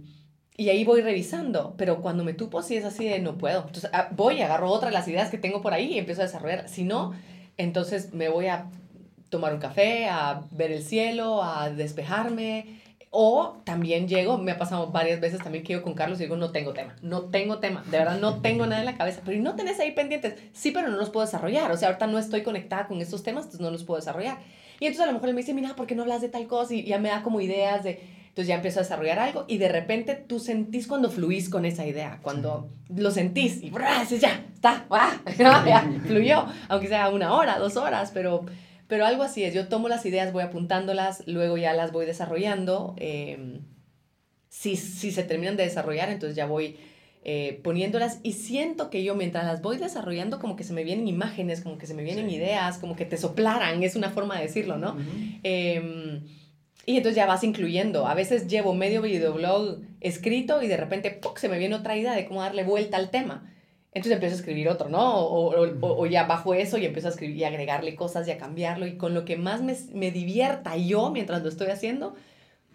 y 0.57 0.69
ahí 0.69 0.85
voy 0.85 1.01
revisando, 1.01 1.75
pero 1.77 2.01
cuando 2.01 2.23
me 2.23 2.33
tupo 2.33 2.61
sí 2.61 2.77
es 2.77 2.85
así 2.85 3.05
de 3.05 3.19
no 3.19 3.37
puedo. 3.37 3.65
Entonces 3.67 3.89
ah, 3.93 4.09
voy 4.15 4.41
agarro 4.41 4.71
otra 4.71 4.89
de 4.89 4.93
las 4.93 5.07
ideas 5.09 5.29
que 5.29 5.37
tengo 5.37 5.61
por 5.61 5.73
ahí 5.73 5.93
y 5.93 5.99
empiezo 5.99 6.21
a 6.21 6.25
desarrollar. 6.25 6.69
Si 6.69 6.83
no, 6.83 7.13
entonces 7.57 8.13
me 8.13 8.29
voy 8.29 8.47
a 8.47 8.69
tomar 9.29 9.53
un 9.53 9.59
café, 9.59 10.07
a 10.07 10.41
ver 10.51 10.71
el 10.71 10.83
cielo, 10.83 11.43
a 11.43 11.69
despejarme. 11.69 12.81
O 13.09 13.61
también 13.63 14.07
llego, 14.07 14.37
me 14.37 14.51
ha 14.51 14.57
pasado 14.57 14.87
varias 14.87 15.21
veces 15.21 15.41
también 15.41 15.63
que 15.63 15.73
yo 15.73 15.81
con 15.81 15.93
Carlos 15.93 16.19
y 16.19 16.23
digo, 16.23 16.35
no 16.35 16.51
tengo 16.51 16.73
tema, 16.73 16.95
no 17.01 17.23
tengo 17.23 17.59
tema, 17.59 17.81
de 17.89 17.97
verdad 17.97 18.19
no 18.19 18.41
tengo 18.41 18.65
nada 18.65 18.81
en 18.81 18.85
la 18.85 18.97
cabeza, 18.97 19.21
pero 19.23 19.37
¿y 19.37 19.39
no 19.39 19.55
tenés 19.55 19.79
ahí 19.79 19.93
pendientes? 19.93 20.35
Sí, 20.51 20.71
pero 20.71 20.89
no 20.89 20.97
los 20.97 21.09
puedo 21.09 21.25
desarrollar, 21.25 21.71
o 21.71 21.77
sea, 21.77 21.87
ahorita 21.87 22.05
no 22.07 22.19
estoy 22.19 22.43
conectada 22.43 22.85
con 22.87 23.01
estos 23.01 23.23
temas, 23.23 23.45
entonces 23.45 23.61
no 23.61 23.71
los 23.71 23.85
puedo 23.85 23.97
desarrollar. 23.97 24.39
Y 24.81 24.85
entonces 24.85 25.03
a 25.03 25.07
lo 25.07 25.13
mejor 25.13 25.29
él 25.29 25.35
me 25.35 25.41
dice, 25.41 25.53
mira, 25.53 25.73
¿por 25.75 25.87
qué 25.87 25.95
no 25.95 26.03
hablas 26.03 26.21
de 26.21 26.27
tal 26.27 26.47
cosa? 26.47 26.75
Y 26.75 26.83
ya 26.83 26.99
me 26.99 27.07
da 27.07 27.23
como 27.23 27.39
ideas 27.39 27.83
de, 27.85 28.01
entonces 28.37 28.49
ya 28.49 28.55
empiezo 28.55 28.81
a 28.81 28.83
desarrollar 28.83 29.17
algo 29.17 29.45
y 29.47 29.57
de 29.57 29.67
repente 29.67 30.13
tú 30.13 30.39
sentís 30.39 30.85
cuando 30.85 31.09
fluís 31.09 31.49
con 31.49 31.65
esa 31.65 31.87
idea, 31.87 32.19
cuando 32.21 32.69
lo 32.87 33.09
sentís 33.09 33.63
y 33.63 33.71
¡bra! 33.71 34.01
dices, 34.01 34.21
ya, 34.21 34.45
está, 34.53 34.85
¡ah! 34.91 35.15
ya, 35.65 35.89
fluyó, 36.05 36.45
aunque 36.67 36.87
sea 36.87 37.09
una 37.09 37.33
hora, 37.33 37.57
dos 37.57 37.77
horas, 37.77 38.11
pero, 38.13 38.45
pero 38.87 39.05
algo 39.05 39.23
así 39.23 39.43
es, 39.43 39.53
yo 39.53 39.67
tomo 39.67 39.87
las 39.89 40.05
ideas, 40.05 40.31
voy 40.33 40.43
apuntándolas, 40.43 41.23
luego 41.27 41.57
ya 41.57 41.73
las 41.73 41.91
voy 41.91 42.05
desarrollando, 42.05 42.95
eh, 42.97 43.59
si, 44.49 44.75
si 44.75 45.11
se 45.11 45.23
terminan 45.23 45.57
de 45.57 45.63
desarrollar, 45.63 46.09
entonces 46.09 46.35
ya 46.35 46.45
voy 46.45 46.77
eh, 47.23 47.59
poniéndolas 47.63 48.19
y 48.23 48.31
siento 48.33 48.89
que 48.89 49.03
yo 49.03 49.13
mientras 49.13 49.43
las 49.45 49.61
voy 49.61 49.77
desarrollando 49.77 50.39
como 50.39 50.55
que 50.55 50.63
se 50.63 50.71
me 50.71 50.83
vienen 50.85 51.07
imágenes, 51.09 51.59
como 51.61 51.77
que 51.77 51.85
se 51.85 51.93
me 51.93 52.03
vienen 52.03 52.29
Sí. 52.29 52.35
ideas, 52.35 52.77
como 52.77 52.95
que 52.95 53.03
te 53.05 53.17
soplaran, 53.17 53.83
es 53.83 53.95
una 53.97 54.09
forma 54.11 54.37
de 54.37 54.43
decirlo, 54.43 54.77
¿no? 54.77 54.95
Eh, 55.43 56.21
y 56.85 56.95
entonces 56.95 57.17
ya 57.17 57.25
vas 57.25 57.43
incluyendo. 57.43 58.07
A 58.07 58.13
veces 58.13 58.47
llevo 58.47 58.73
medio 58.73 59.01
videoblog 59.01 59.81
escrito 59.99 60.63
y 60.63 60.67
de 60.69 60.77
repente 60.77 61.11
¡puc! 61.11 61.37
se 61.37 61.49
me 61.49 61.59
viene 61.59 61.75
otra 61.75 61.97
idea 61.97 62.13
de 62.15 62.25
cómo 62.25 62.41
darle 62.41 62.63
vuelta 62.63 62.95
al 62.95 63.09
tema. 63.09 63.53
Entonces 63.97 64.13
empiezo 64.13 64.35
a 64.35 64.39
escribir 64.39 64.69
otro, 64.69 64.89
¿no? 64.89 65.15
O, 65.17 65.53
o, 65.55 65.67
o- 65.81 66.01
o 66.01 66.05
ya 66.05 66.25
bajo 66.25 66.53
eso 66.53 66.77
y 66.77 66.85
empiezo 66.85 67.07
a 67.09 67.11
escribir 67.11 67.35
y 67.37 67.43
agregarle 67.43 67.95
cosas 67.95 68.27
y 68.27 68.31
a 68.31 68.37
cambiarlo. 68.37 68.87
Y 68.87 68.97
con 68.97 69.13
lo 69.13 69.25
que 69.25 69.35
más 69.37 69.61
me, 69.61 69.75
me 69.93 70.11
divierta 70.11 70.77
yo 70.77 71.11
mientras 71.11 71.43
lo 71.43 71.49
estoy 71.49 71.67
haciendo 71.67 72.15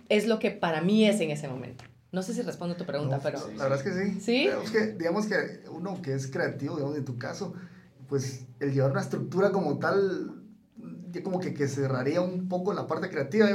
es 0.09 0.27
lo 0.27 0.39
que 0.39 0.51
para 0.51 0.83
mí 0.83 1.07
es 1.07 1.21
en 1.21 1.31
ese 1.31 1.49
momento. 1.49 1.85
No 2.11 2.23
sé 2.23 2.35
si 2.35 2.43
respondo 2.43 2.77
tu 2.77 2.85
pregunta, 2.85 3.17
No, 3.17 3.23
pero... 3.23 3.39
sí, 3.39 3.53
La 3.57 3.65
verdad 3.69 3.79
es 3.79 3.85
que 3.85 4.05
sí. 4.13 4.21
¿Sí? 4.21 4.39
Digamos 4.45 4.71
que, 4.71 4.87
digamos 4.93 5.27
que 5.27 5.37
uno 5.71 6.03
que 6.03 6.13
es 6.13 6.27
creativo, 6.27 6.75
digamos 6.77 6.97
en 6.99 7.05
tu 7.07 7.17
caso, 7.17 7.55
pues 8.09 8.45
el 8.61 8.75
llevar 8.75 8.91
una 8.91 9.01
estructura 9.01 9.51
como 9.51 9.79
tal, 9.79 10.35
ya 11.11 11.23
como 11.23 11.41
que, 11.41 11.55
que 11.55 11.69
cerraría 11.69 12.21
un 12.21 12.49
poco 12.49 12.75
la 12.75 12.87
parte 12.87 13.09
creativa. 13.09 13.47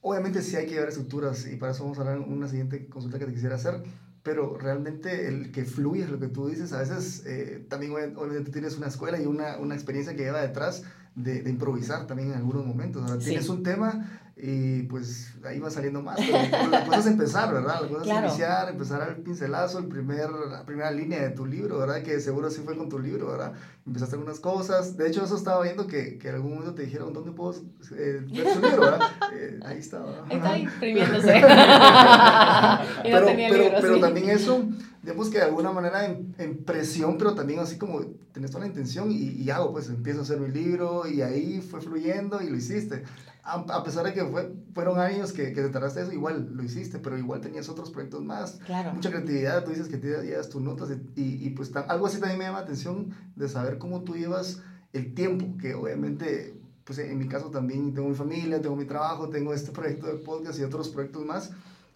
Obviamente 0.00 0.42
sí 0.42 0.56
hay 0.56 0.66
que 0.66 0.72
llevar 0.72 0.88
estructuras 0.88 1.46
y 1.46 1.56
para 1.56 1.72
eso 1.72 1.82
vamos 1.84 1.98
a 1.98 2.02
hablar 2.02 2.16
en 2.16 2.32
una 2.32 2.48
siguiente 2.48 2.88
consulta 2.88 3.18
que 3.18 3.26
te 3.26 3.32
quisiera 3.32 3.54
hacer. 3.56 3.82
Pero 4.26 4.58
realmente 4.58 5.28
el 5.28 5.52
que 5.52 5.64
fluye 5.64 6.02
es 6.02 6.10
lo 6.10 6.18
que 6.18 6.26
tú 6.26 6.48
dices. 6.48 6.72
A 6.72 6.80
veces 6.80 7.22
también 7.24 7.68
también 7.68 7.92
obvi- 7.92 8.12
obviamente 8.16 8.50
tienes 8.50 8.76
una 8.76 8.88
escuela 8.88 9.18
y 9.20 9.24
una, 9.24 9.56
una 9.58 9.74
experiencia 9.74 10.14
que 10.16 10.24
lleva 10.24 10.42
detrás 10.42 10.82
de, 11.14 11.42
de 11.42 11.48
improvisar 11.50 12.06
también 12.08 12.32
en 12.32 12.34
algunos 12.38 12.66
momentos. 12.66 13.02
Tienes 13.24 13.48
un 13.48 13.62
tema 13.62 14.20
y 14.38 14.82
pues 14.82 15.32
ahí 15.46 15.58
va 15.60 15.70
saliendo 15.70 16.02
más. 16.02 16.18
Pero, 16.18 16.68
la 16.68 16.84
cosa 16.84 16.98
es 16.98 17.06
empezar, 17.06 17.54
¿verdad? 17.54 17.80
La 17.80 17.88
cosa 17.88 18.02
Claro. 18.02 18.26
es 18.26 18.32
iniciar, 18.34 18.68
empezar 18.68 19.00
al 19.00 19.16
pincelazo, 19.16 19.78
el 19.78 19.86
primer, 19.86 20.28
la 20.28 20.66
primera 20.66 20.90
línea 20.90 21.22
de 21.22 21.30
tu 21.30 21.46
libro, 21.46 21.78
¿verdad? 21.78 22.02
Que 22.02 22.20
seguro 22.20 22.50
sí 22.50 22.60
fue 22.62 22.76
con 22.76 22.90
tu 22.90 22.98
libro, 22.98 23.28
¿verdad? 23.30 23.54
Empezaste 23.86 24.16
algunas 24.16 24.38
cosas. 24.38 24.98
De 24.98 25.08
hecho, 25.08 25.24
eso 25.24 25.36
estaba 25.36 25.62
viendo 25.62 25.86
que, 25.86 26.18
que 26.18 26.28
en 26.28 26.34
algún 26.34 26.50
momento 26.52 26.74
te 26.74 26.82
dijeron, 26.82 27.14
¿dónde 27.14 27.32
puedo 27.32 27.54
eh, 27.96 28.26
ver 28.30 28.52
su 28.52 28.60
libro, 28.60 28.80
¿verdad? 28.82 29.00
Eh, 29.32 29.58
ahí 29.64 29.80
¿verdad? 29.80 30.24
Ahí 30.28 30.36
está 30.36 30.58
imprimiéndose. 30.58 31.38
y 31.38 31.40
no 31.40 33.16
pero, 33.16 33.26
tenía 33.26 33.48
pero, 33.48 33.62
libro, 33.62 33.78
pero 33.80 33.94
sí. 33.94 34.00
también 34.00 34.30
eso, 34.30 34.64
digamos 35.02 35.30
que 35.30 35.38
de 35.38 35.44
alguna 35.44 35.72
manera 35.72 36.04
en, 36.06 36.34
en 36.38 36.62
presión, 36.64 37.16
pero 37.18 37.34
también 37.34 37.58
así 37.60 37.76
como 37.78 38.02
tenés 38.32 38.50
toda 38.50 38.64
la 38.64 38.68
intención 38.68 39.10
y, 39.10 39.16
y 39.30 39.50
hago, 39.50 39.72
pues 39.72 39.88
empiezo 39.88 40.20
a 40.20 40.22
hacer 40.22 40.38
mi 40.40 40.48
libro 40.48 41.08
y 41.08 41.22
ahí 41.22 41.60
fue 41.60 41.80
fluyendo 41.80 42.40
y 42.42 42.50
lo 42.50 42.56
hiciste. 42.56 43.02
A, 43.48 43.64
a 43.76 43.82
pesar 43.84 44.04
de 44.04 44.12
que 44.12 44.24
fue, 44.24 44.50
fueron 44.74 44.98
años 44.98 45.32
que, 45.32 45.52
que 45.52 45.62
te 45.62 45.68
tardaste 45.68 46.00
eso, 46.02 46.10
igual 46.12 46.48
lo 46.52 46.64
hiciste, 46.64 46.98
pero 46.98 47.16
igual 47.16 47.40
tenías 47.40 47.68
otros 47.68 47.90
proyectos 47.90 48.24
más. 48.24 48.58
Claro. 48.66 48.92
Mucha 48.92 49.08
creatividad, 49.10 49.62
tú 49.62 49.70
dices 49.70 49.88
que 49.88 49.98
te 49.98 50.20
llevas 50.24 50.48
tus 50.48 50.60
notas 50.60 50.90
y, 51.14 51.20
y, 51.20 51.46
y 51.46 51.50
pues 51.50 51.70
ta- 51.70 51.86
algo 51.88 52.06
así 52.06 52.18
también 52.18 52.38
me 52.38 52.44
llama 52.46 52.58
la 52.58 52.64
atención 52.64 53.10
de 53.36 53.48
saber 53.48 53.78
cómo 53.78 54.02
tú 54.02 54.16
llevas 54.16 54.58
el 54.92 55.14
tiempo, 55.14 55.56
que 55.58 55.74
obviamente, 55.74 56.54
pues 56.84 56.98
en 56.98 57.16
mi 57.18 57.28
caso 57.28 57.50
también 57.50 57.94
tengo 57.94 58.08
mi 58.08 58.16
familia, 58.16 58.60
tengo 58.60 58.74
mi 58.74 58.84
trabajo, 58.84 59.28
tengo 59.30 59.54
este 59.54 59.70
proyecto 59.70 60.06
de 60.08 60.14
podcast 60.16 60.58
y 60.58 60.62
otros 60.64 60.88
proyectos 60.88 61.24
más. 61.24 61.50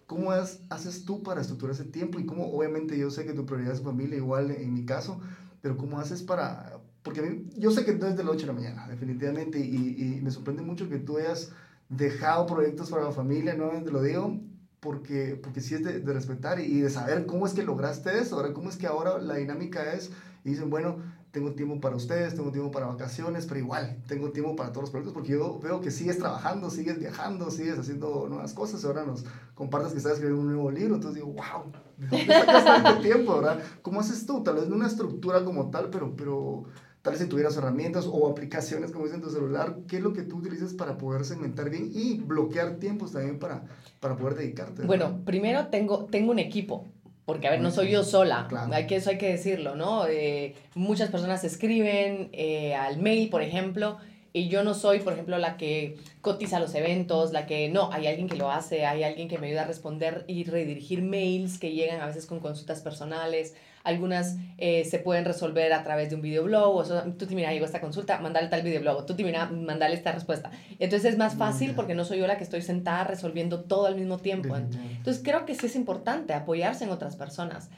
¿Cómo 0.07 0.33
es- 0.33 0.59
haces 0.69 1.03
tú 1.03 1.21
para 1.21 1.41
estructurar 1.41 1.73
ese 1.75 1.83
tiempo? 1.85 2.17
Y 2.19 2.25
cómo, 2.25 2.45
obviamente, 2.49 2.97
yo 2.97 3.09
sé 3.09 3.25
que 3.25 3.33
tu 3.33 3.45
prioridad 3.45 3.73
es 3.73 3.81
familia, 3.81 4.15
igual 4.17 4.51
en 4.51 4.73
mi 4.73 4.85
caso, 4.85 5.19
pero 5.61 5.75
¿cómo 5.77 5.99
haces 5.99 6.21
para...? 6.23 6.70
Porque 7.03 7.19
a 7.19 7.23
mí, 7.23 7.49
yo 7.57 7.71
sé 7.71 7.83
que 7.83 7.93
no 7.93 8.07
es 8.07 8.15
de 8.15 8.23
la 8.23 8.31
8 8.31 8.41
de 8.41 8.47
la 8.47 8.53
mañana, 8.53 8.87
definitivamente, 8.87 9.59
y, 9.59 10.17
y 10.17 10.21
me 10.21 10.31
sorprende 10.31 10.61
mucho 10.61 10.87
que 10.87 10.99
tú 10.99 11.17
hayas 11.17 11.51
dejado 11.89 12.45
proyectos 12.45 12.89
para 12.89 13.03
la 13.03 13.11
familia, 13.11 13.55
no 13.55 13.69
te 13.69 13.91
lo 13.91 14.01
digo, 14.01 14.39
porque, 14.79 15.39
porque 15.41 15.61
sí 15.61 15.75
es 15.75 15.83
de, 15.83 15.99
de 15.99 16.13
respetar 16.13 16.59
y, 16.59 16.63
y 16.63 16.81
de 16.81 16.89
saber 16.89 17.25
cómo 17.25 17.45
es 17.45 17.53
que 17.53 17.63
lograste 17.63 18.17
eso, 18.19 18.35
ahora 18.35 18.53
cómo 18.53 18.69
es 18.69 18.77
que 18.77 18.87
ahora 18.87 19.17
la 19.19 19.35
dinámica 19.35 19.93
es, 19.93 20.11
y 20.43 20.51
dicen, 20.51 20.69
bueno, 20.69 20.97
tengo 21.31 21.53
tiempo 21.53 21.79
para 21.79 21.95
ustedes, 21.95 22.35
tengo 22.35 22.51
tiempo 22.51 22.71
para 22.71 22.87
vacaciones, 22.87 23.45
pero 23.45 23.59
igual, 23.59 24.01
tengo 24.07 24.31
tiempo 24.31 24.55
para 24.55 24.71
todos 24.71 24.83
los 24.83 24.89
proyectos, 24.89 25.13
porque 25.13 25.31
yo 25.31 25.59
veo 25.59 25.79
que 25.79 25.89
sigues 25.89 26.17
trabajando, 26.17 26.69
sigues 26.69 26.99
viajando, 26.99 27.49
sigues 27.51 27.79
haciendo 27.79 28.27
nuevas 28.27 28.53
cosas, 28.53 28.83
ahora 28.83 29.05
nos 29.05 29.23
compartes 29.53 29.93
que 29.93 29.99
estás 29.99 30.13
escribiendo 30.13 30.41
un 30.41 30.51
nuevo 30.51 30.71
libro, 30.71 30.95
entonces 30.95 31.23
digo, 31.23 31.33
wow, 31.33 31.71
¿de 31.97 32.07
dónde 32.07 32.33
sacas 32.33 32.65
tanto 32.65 33.01
tiempo, 33.01 33.35
verdad? 33.35 33.59
¿Cómo 33.81 34.01
haces 34.01 34.25
tú? 34.25 34.43
Tal 34.43 34.55
vez 34.55 34.67
no 34.67 34.75
una 34.75 34.87
estructura 34.87 35.45
como 35.45 35.69
tal, 35.69 35.89
pero, 35.89 36.13
pero 36.15 36.65
tal 37.01 37.13
vez 37.13 37.21
si 37.21 37.27
tuvieras 37.27 37.57
herramientas 37.57 38.07
o 38.11 38.29
aplicaciones, 38.29 38.91
como 38.91 39.05
dice 39.05 39.15
en 39.15 39.21
tu 39.23 39.29
celular, 39.29 39.77
¿qué 39.87 39.97
es 39.97 40.03
lo 40.03 40.13
que 40.13 40.21
tú 40.21 40.37
utilizas 40.37 40.73
para 40.73 40.97
poder 40.97 41.25
segmentar 41.25 41.69
bien 41.69 41.91
y 41.93 42.15
bloquear 42.19 42.75
tiempos 42.75 43.11
también 43.13 43.39
para, 43.39 43.63
para 43.99 44.15
poder 44.15 44.35
dedicarte? 44.35 44.83
Bueno, 44.83 45.21
primero 45.25 45.67
tengo, 45.67 46.05
tengo 46.05 46.31
un 46.31 46.39
equipo, 46.39 46.87
porque 47.25 47.47
a 47.47 47.51
ver, 47.51 47.61
no 47.61 47.71
soy 47.71 47.91
yo 47.91 48.03
sola, 48.03 48.45
Claro. 48.49 48.73
hay 48.73 48.85
que, 48.87 48.97
eso 48.97 49.09
hay 49.09 49.17
que 49.17 49.29
decirlo, 49.29 49.75
¿no? 49.75 50.05
Eh, 50.07 50.55
muchas 50.75 51.09
personas 51.09 51.43
escriben 51.43 52.29
eh, 52.33 52.75
al 52.75 52.99
mail, 52.99 53.29
por 53.29 53.41
ejemplo, 53.41 53.97
y 54.33 54.47
yo 54.47 54.63
no 54.63 54.73
soy, 54.73 54.99
por 54.99 55.13
ejemplo, 55.13 55.37
la 55.39 55.57
que 55.57 55.97
cotiza 56.21 56.59
los 56.59 56.73
eventos, 56.75 57.33
la 57.33 57.45
que 57.47 57.67
no, 57.69 57.91
hay 57.91 58.07
alguien 58.07 58.29
que 58.29 58.37
lo 58.37 58.49
hace, 58.49 58.85
hay 58.85 59.03
alguien 59.03 59.27
que 59.27 59.37
me 59.37 59.47
ayuda 59.47 59.63
a 59.63 59.67
responder 59.67 60.23
y 60.27 60.45
redirigir 60.45 61.01
mails 61.01 61.57
que 61.57 61.73
llegan 61.73 61.99
a 61.99 62.05
veces 62.05 62.27
con 62.27 62.39
consultas 62.39 62.81
personales. 62.81 63.55
Algunas 63.83 64.37
eh, 64.57 64.85
se 64.85 64.99
pueden 64.99 65.25
resolver 65.25 65.73
a 65.73 65.83
través 65.83 66.09
de 66.09 66.15
un 66.15 66.21
videoblog, 66.21 66.75
o 66.75 66.85
sea, 66.85 67.03
tú 67.17 67.25
te 67.25 67.35
mira, 67.35 67.51
llegó 67.51 67.65
esta 67.65 67.81
consulta, 67.81 68.19
mandale 68.19 68.47
tal 68.47 68.61
videoblog, 68.61 69.05
tú 69.05 69.15
te 69.15 69.23
mira, 69.23 69.47
mandale 69.47 69.95
esta 69.95 70.11
respuesta. 70.11 70.51
Entonces 70.79 71.11
es 71.13 71.17
más 71.17 71.35
fácil 71.35 71.73
porque 71.75 71.95
no 71.95 72.05
soy 72.05 72.19
yo 72.19 72.27
la 72.27 72.37
que 72.37 72.43
estoy 72.43 72.61
sentada 72.61 73.03
resolviendo 73.03 73.63
todo 73.63 73.87
al 73.87 73.95
mismo 73.95 74.17
tiempo. 74.19 74.55
Entonces 74.97 75.23
creo 75.23 75.45
que 75.45 75.55
sí 75.55 75.65
es 75.65 75.75
importante 75.75 76.33
apoyarse 76.33 76.83
en 76.83 76.91
otras 76.91 77.15
personas. 77.15 77.69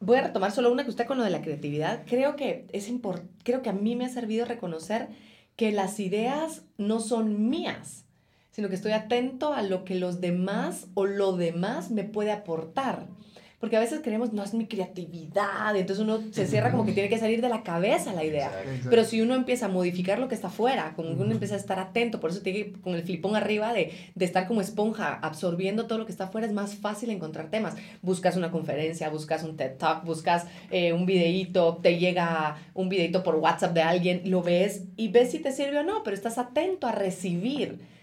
Voy 0.00 0.18
a 0.18 0.22
retomar 0.22 0.50
solo 0.50 0.72
una 0.72 0.82
que 0.84 0.90
usted 0.90 1.06
con 1.06 1.18
lo 1.18 1.24
de 1.24 1.30
la 1.30 1.40
creatividad. 1.40 2.02
Creo 2.06 2.36
que 2.36 2.66
es 2.72 2.90
impor- 2.90 3.22
creo 3.42 3.62
que 3.62 3.70
a 3.70 3.72
mí 3.72 3.96
me 3.96 4.04
ha 4.04 4.08
servido 4.10 4.44
reconocer 4.44 5.08
que 5.56 5.70
las 5.72 6.00
ideas 6.00 6.62
no 6.78 6.98
son 7.00 7.48
mías, 7.48 8.04
sino 8.50 8.68
que 8.68 8.74
estoy 8.74 8.92
atento 8.92 9.54
a 9.54 9.62
lo 9.62 9.84
que 9.84 9.94
los 9.94 10.20
demás 10.20 10.88
o 10.94 11.06
lo 11.06 11.36
demás 11.36 11.90
me 11.90 12.02
puede 12.04 12.32
aportar. 12.32 13.06
Porque 13.64 13.78
a 13.78 13.80
veces 13.80 14.02
creemos, 14.04 14.34
no 14.34 14.42
es 14.42 14.52
mi 14.52 14.66
creatividad, 14.66 15.74
entonces 15.74 16.04
uno 16.04 16.20
se 16.32 16.46
cierra 16.46 16.70
como 16.70 16.84
que 16.84 16.92
tiene 16.92 17.08
que 17.08 17.16
salir 17.16 17.40
de 17.40 17.48
la 17.48 17.62
cabeza 17.62 18.12
la 18.12 18.22
idea. 18.22 18.50
Exacto. 18.60 18.90
Pero 18.90 19.04
si 19.04 19.22
uno 19.22 19.34
empieza 19.34 19.64
a 19.64 19.68
modificar 19.70 20.18
lo 20.18 20.28
que 20.28 20.34
está 20.34 20.48
afuera, 20.48 20.92
como 20.94 21.12
uno 21.12 21.32
empieza 21.32 21.54
a 21.54 21.56
estar 21.56 21.78
atento, 21.78 22.20
por 22.20 22.28
eso 22.28 22.42
tiene 22.42 22.58
que 22.58 22.72
con 22.82 22.94
el 22.94 23.04
flipón 23.04 23.36
arriba 23.36 23.72
de, 23.72 23.94
de 24.14 24.24
estar 24.26 24.46
como 24.46 24.60
esponja, 24.60 25.14
absorbiendo 25.14 25.86
todo 25.86 25.96
lo 25.96 26.04
que 26.04 26.12
está 26.12 26.24
afuera, 26.24 26.46
es 26.46 26.52
más 26.52 26.74
fácil 26.74 27.08
encontrar 27.08 27.48
temas. 27.48 27.74
Buscas 28.02 28.36
una 28.36 28.50
conferencia, 28.50 29.08
buscas 29.08 29.42
un 29.44 29.56
TED 29.56 29.78
Talk, 29.78 30.04
buscas 30.04 30.44
eh, 30.70 30.92
un 30.92 31.06
videíto, 31.06 31.78
te 31.82 31.96
llega 31.98 32.58
un 32.74 32.90
videíto 32.90 33.22
por 33.22 33.36
WhatsApp 33.36 33.72
de 33.72 33.80
alguien, 33.80 34.20
lo 34.26 34.42
ves 34.42 34.82
y 34.98 35.08
ves 35.08 35.30
si 35.30 35.38
te 35.38 35.52
sirve 35.52 35.78
o 35.78 35.84
no, 35.84 36.02
pero 36.02 36.14
estás 36.14 36.36
atento 36.36 36.86
a 36.86 36.92
recibir. 36.92 37.93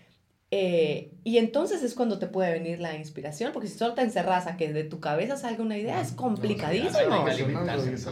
Eh, 0.54 1.14
y 1.24 1.38
entonces 1.38 1.82
es 1.82 1.94
cuando 1.96 2.20
te 2.20 2.28
puede 2.28 2.52
venir 2.52 2.82
la 2.82 2.98
inspiración, 2.98 3.54
porque 3.54 3.70
si 3.70 3.78
solo 3.78 3.94
te 3.94 4.02
encerras 4.02 4.48
a 4.48 4.58
que 4.58 4.74
de 4.74 4.84
tu 4.84 5.00
cabeza 5.00 5.38
salga 5.38 5.64
una 5.64 5.78
idea, 5.78 6.02
es 6.02 6.12
complicadísimo. 6.12 7.26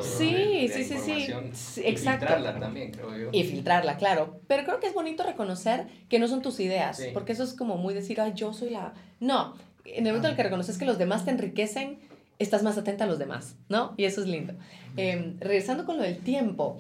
Sí, 0.01 0.33
de- 0.33 0.67
de 0.67 0.69
sí, 0.69 0.83
sí, 0.85 0.97
sí. 0.97 1.81
y 1.81 1.87
exacto. 1.87 2.25
filtrarla 2.27 2.59
también, 2.59 2.91
creo 2.91 3.17
yo. 3.17 3.29
Y 3.33 3.43
filtrarla, 3.43 3.97
claro. 3.97 4.39
Pero 4.47 4.63
creo 4.63 4.79
que 4.79 4.87
es 4.87 4.93
bonito 4.93 5.23
reconocer 5.23 5.87
que 6.07 6.17
no 6.19 6.27
son 6.29 6.41
tus 6.41 6.59
ideas, 6.61 6.95
Sí. 6.97 7.07
porque 7.13 7.33
eso 7.33 7.43
es 7.43 7.53
como 7.53 7.75
muy 7.77 7.93
decir, 7.93 8.21
ay, 8.21 8.31
yo 8.35 8.53
soy 8.53 8.69
la... 8.69 8.93
No, 9.19 9.55
en 9.83 10.05
el 10.07 10.13
momento 10.13 10.27
en 10.27 10.31
el 10.31 10.37
que 10.37 10.43
reconoces 10.43 10.77
que 10.77 10.85
los 10.85 10.97
demás 10.97 11.25
te 11.25 11.31
enriquecen, 11.31 11.99
estás 12.37 12.63
más 12.63 12.77
atenta 12.77 13.03
a 13.03 13.07
los 13.07 13.19
demás, 13.19 13.57
¿no? 13.67 13.95
Y 13.97 14.05
eso 14.05 14.21
es 14.21 14.27
lindo. 14.27 14.53
Eh, 14.95 15.35
regresando 15.41 15.85
con 15.85 15.97
lo 15.97 16.03
del 16.03 16.19
tiempo, 16.19 16.77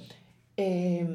eh, 0.55 1.05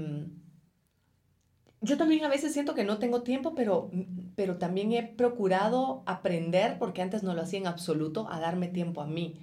yo 1.80 1.97
también 1.99 2.24
a 2.24 2.28
veces 2.28 2.53
siento 2.53 2.74
que 2.74 2.84
no 2.84 2.99
tengo 2.99 3.22
tiempo, 3.22 3.55
pero, 3.55 3.90
pero 4.37 4.57
también 4.57 4.93
he 4.93 5.03
procurado 5.03 6.03
aprender, 6.07 6.78
porque 6.78 7.03
antes 7.03 7.22
no 7.22 7.35
lo 7.35 7.43
hacía 7.43 7.61
en 7.61 7.66
absoluto, 7.66 8.28
a 8.30 8.41
darme 8.41 8.68
tiempo 8.68 9.01
a 9.01 9.07
mí, 9.07 9.37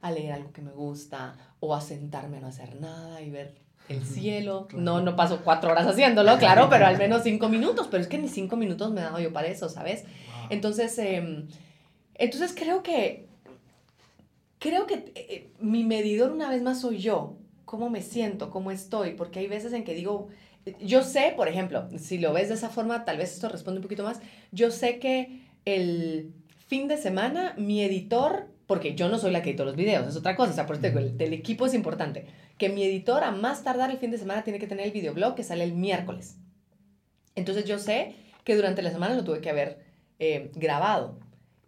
a 0.00 0.10
leer 0.10 0.32
algo 0.32 0.52
que 0.52 0.62
me 0.62 0.72
gusta 0.72 1.36
o 1.60 1.74
a 1.74 1.80
sentarme 1.80 2.38
a 2.38 2.40
no 2.40 2.46
hacer 2.46 2.80
nada 2.80 3.20
y 3.20 3.30
ver 3.30 3.54
el 3.88 4.04
cielo. 4.04 4.66
Claro. 4.68 4.84
No, 4.84 5.00
no 5.00 5.16
paso 5.16 5.40
cuatro 5.44 5.70
horas 5.70 5.86
haciéndolo, 5.86 6.38
claro, 6.38 6.68
pero 6.70 6.86
al 6.86 6.96
menos 6.96 7.22
cinco 7.22 7.48
minutos, 7.50 7.88
pero 7.90 8.02
es 8.02 8.08
que 8.08 8.18
ni 8.18 8.28
cinco 8.28 8.56
minutos 8.56 8.92
me 8.92 9.00
he 9.00 9.04
dado 9.04 9.20
yo 9.20 9.32
para 9.32 9.48
eso, 9.48 9.68
¿sabes? 9.68 10.04
Entonces, 10.48 10.96
eh, 10.98 11.44
entonces 12.14 12.54
creo 12.56 12.82
que, 12.82 13.28
creo 14.58 14.86
que 14.86 15.12
eh, 15.14 15.52
mi 15.60 15.84
medidor 15.84 16.32
una 16.32 16.48
vez 16.48 16.62
más 16.62 16.80
soy 16.80 16.98
yo, 16.98 17.36
cómo 17.64 17.90
me 17.90 18.02
siento, 18.02 18.50
cómo 18.50 18.70
estoy, 18.70 19.14
porque 19.14 19.40
hay 19.40 19.48
veces 19.48 19.72
en 19.72 19.84
que 19.84 19.94
digo, 19.94 20.28
yo 20.80 21.02
sé, 21.02 21.32
por 21.36 21.48
ejemplo, 21.48 21.88
si 21.98 22.18
lo 22.18 22.32
ves 22.32 22.48
de 22.48 22.54
esa 22.54 22.68
forma, 22.68 23.04
tal 23.04 23.18
vez 23.18 23.32
esto 23.32 23.48
responde 23.48 23.78
un 23.78 23.82
poquito 23.82 24.04
más, 24.04 24.20
yo 24.52 24.70
sé 24.70 24.98
que 24.98 25.42
el 25.64 26.32
fin 26.68 26.88
de 26.88 26.96
semana 26.96 27.54
mi 27.56 27.82
editor, 27.82 28.48
porque 28.66 28.94
yo 28.94 29.08
no 29.08 29.18
soy 29.18 29.32
la 29.32 29.42
que 29.42 29.50
edito 29.50 29.64
los 29.64 29.76
videos, 29.76 30.06
es 30.06 30.16
otra 30.16 30.36
cosa, 30.36 30.52
o 30.52 30.54
sea, 30.54 30.66
por 30.66 30.76
eso 30.76 30.86
digo, 30.86 30.98
el, 30.98 31.16
el 31.18 31.32
equipo 31.32 31.66
es 31.66 31.74
importante, 31.74 32.26
que 32.58 32.68
mi 32.68 32.84
editor 32.84 33.24
a 33.24 33.30
más 33.30 33.64
tardar 33.64 33.90
el 33.90 33.98
fin 33.98 34.10
de 34.10 34.18
semana 34.18 34.44
tiene 34.44 34.58
que 34.58 34.66
tener 34.66 34.86
el 34.86 34.92
videoblog 34.92 35.34
que 35.34 35.44
sale 35.44 35.64
el 35.64 35.72
miércoles. 35.72 36.36
Entonces 37.34 37.64
yo 37.64 37.78
sé 37.78 38.14
que 38.44 38.56
durante 38.56 38.82
la 38.82 38.90
semana 38.90 39.14
lo 39.14 39.24
tuve 39.24 39.40
que 39.40 39.50
haber 39.50 39.78
eh, 40.18 40.50
grabado. 40.54 41.18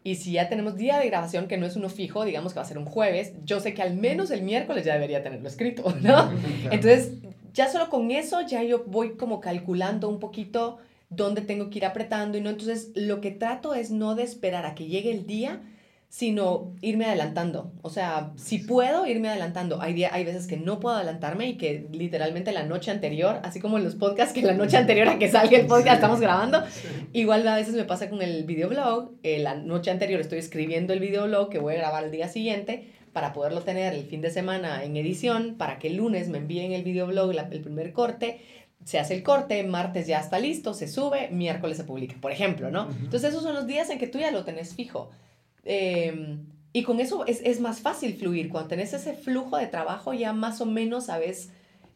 Y 0.04 0.16
si 0.16 0.32
ya 0.32 0.48
tenemos 0.48 0.76
día 0.76 0.98
de 0.98 1.06
grabación 1.06 1.46
que 1.46 1.56
no 1.56 1.66
es 1.66 1.76
uno 1.76 1.88
fijo, 1.88 2.24
digamos 2.24 2.52
que 2.52 2.58
va 2.58 2.62
a 2.62 2.68
ser 2.68 2.78
un 2.78 2.84
jueves, 2.84 3.32
yo 3.44 3.60
sé 3.60 3.72
que 3.72 3.82
al 3.82 3.94
menos 3.94 4.30
el 4.30 4.42
miércoles 4.42 4.84
ya 4.84 4.94
debería 4.94 5.22
tenerlo 5.22 5.48
escrito, 5.48 5.94
¿no? 6.00 6.30
Entonces, 6.70 7.12
ya 7.52 7.68
solo 7.68 7.88
con 7.88 8.10
eso 8.10 8.40
ya 8.42 8.62
yo 8.62 8.84
voy 8.86 9.16
como 9.16 9.40
calculando 9.40 10.08
un 10.08 10.18
poquito 10.18 10.78
dónde 11.16 11.42
tengo 11.42 11.70
que 11.70 11.78
ir 11.78 11.84
apretando 11.84 12.38
y 12.38 12.40
no. 12.40 12.50
Entonces, 12.50 12.90
lo 12.94 13.20
que 13.20 13.30
trato 13.30 13.74
es 13.74 13.90
no 13.90 14.14
de 14.14 14.22
esperar 14.22 14.66
a 14.66 14.74
que 14.74 14.86
llegue 14.86 15.12
el 15.12 15.26
día, 15.26 15.60
sino 16.08 16.74
irme 16.82 17.06
adelantando. 17.06 17.72
O 17.80 17.88
sea, 17.88 18.32
si 18.36 18.58
puedo, 18.58 19.06
irme 19.06 19.30
adelantando. 19.30 19.80
Hay, 19.80 19.94
día, 19.94 20.10
hay 20.12 20.24
veces 20.24 20.46
que 20.46 20.58
no 20.58 20.78
puedo 20.78 20.96
adelantarme 20.96 21.48
y 21.48 21.56
que 21.56 21.86
literalmente 21.90 22.52
la 22.52 22.64
noche 22.64 22.90
anterior, 22.90 23.40
así 23.44 23.60
como 23.60 23.78
en 23.78 23.84
los 23.84 23.94
podcasts, 23.94 24.34
que 24.34 24.42
la 24.42 24.52
noche 24.52 24.76
anterior 24.76 25.08
a 25.08 25.18
que 25.18 25.30
salga 25.30 25.56
el 25.56 25.66
podcast 25.66 25.96
estamos 25.96 26.20
grabando, 26.20 26.62
igual 27.14 27.46
a 27.48 27.56
veces 27.56 27.74
me 27.74 27.84
pasa 27.84 28.10
con 28.10 28.20
el 28.20 28.44
videoblog. 28.44 29.12
Eh, 29.22 29.38
la 29.38 29.54
noche 29.54 29.90
anterior 29.90 30.20
estoy 30.20 30.38
escribiendo 30.38 30.92
el 30.92 31.00
videoblog 31.00 31.48
que 31.48 31.58
voy 31.58 31.74
a 31.74 31.78
grabar 31.78 32.04
el 32.04 32.10
día 32.10 32.28
siguiente 32.28 32.92
para 33.12 33.32
poderlo 33.32 33.62
tener 33.62 33.92
el 33.94 34.04
fin 34.04 34.20
de 34.20 34.30
semana 34.30 34.84
en 34.84 34.96
edición, 34.96 35.56
para 35.58 35.78
que 35.78 35.88
el 35.88 35.96
lunes 35.96 36.28
me 36.28 36.38
envíen 36.38 36.72
el 36.72 36.82
videoblog, 36.82 37.34
la, 37.34 37.42
el 37.50 37.60
primer 37.60 37.92
corte, 37.92 38.40
se 38.84 38.98
hace 38.98 39.14
el 39.14 39.22
corte, 39.22 39.62
martes 39.64 40.06
ya 40.06 40.18
está 40.18 40.38
listo, 40.38 40.74
se 40.74 40.88
sube, 40.88 41.28
miércoles 41.30 41.76
se 41.76 41.84
publica, 41.84 42.16
por 42.20 42.32
ejemplo, 42.32 42.70
¿no? 42.70 42.88
Entonces 42.90 43.30
esos 43.30 43.42
son 43.42 43.54
los 43.54 43.66
días 43.66 43.90
en 43.90 43.98
que 43.98 44.08
tú 44.08 44.18
ya 44.18 44.30
lo 44.30 44.44
tenés 44.44 44.74
fijo. 44.74 45.10
Eh, 45.64 46.38
y 46.72 46.82
con 46.82 47.00
eso 47.00 47.26
es, 47.26 47.40
es, 47.44 47.60
más 47.60 47.80
fácil 47.80 48.14
fluir. 48.14 48.48
Cuando 48.48 48.70
tenés 48.70 48.94
ese 48.94 49.12
flujo 49.12 49.58
de 49.58 49.66
trabajo 49.66 50.14
ya 50.14 50.32
más 50.32 50.60
o 50.60 50.66
menos 50.66 51.06
sabes, 51.06 51.50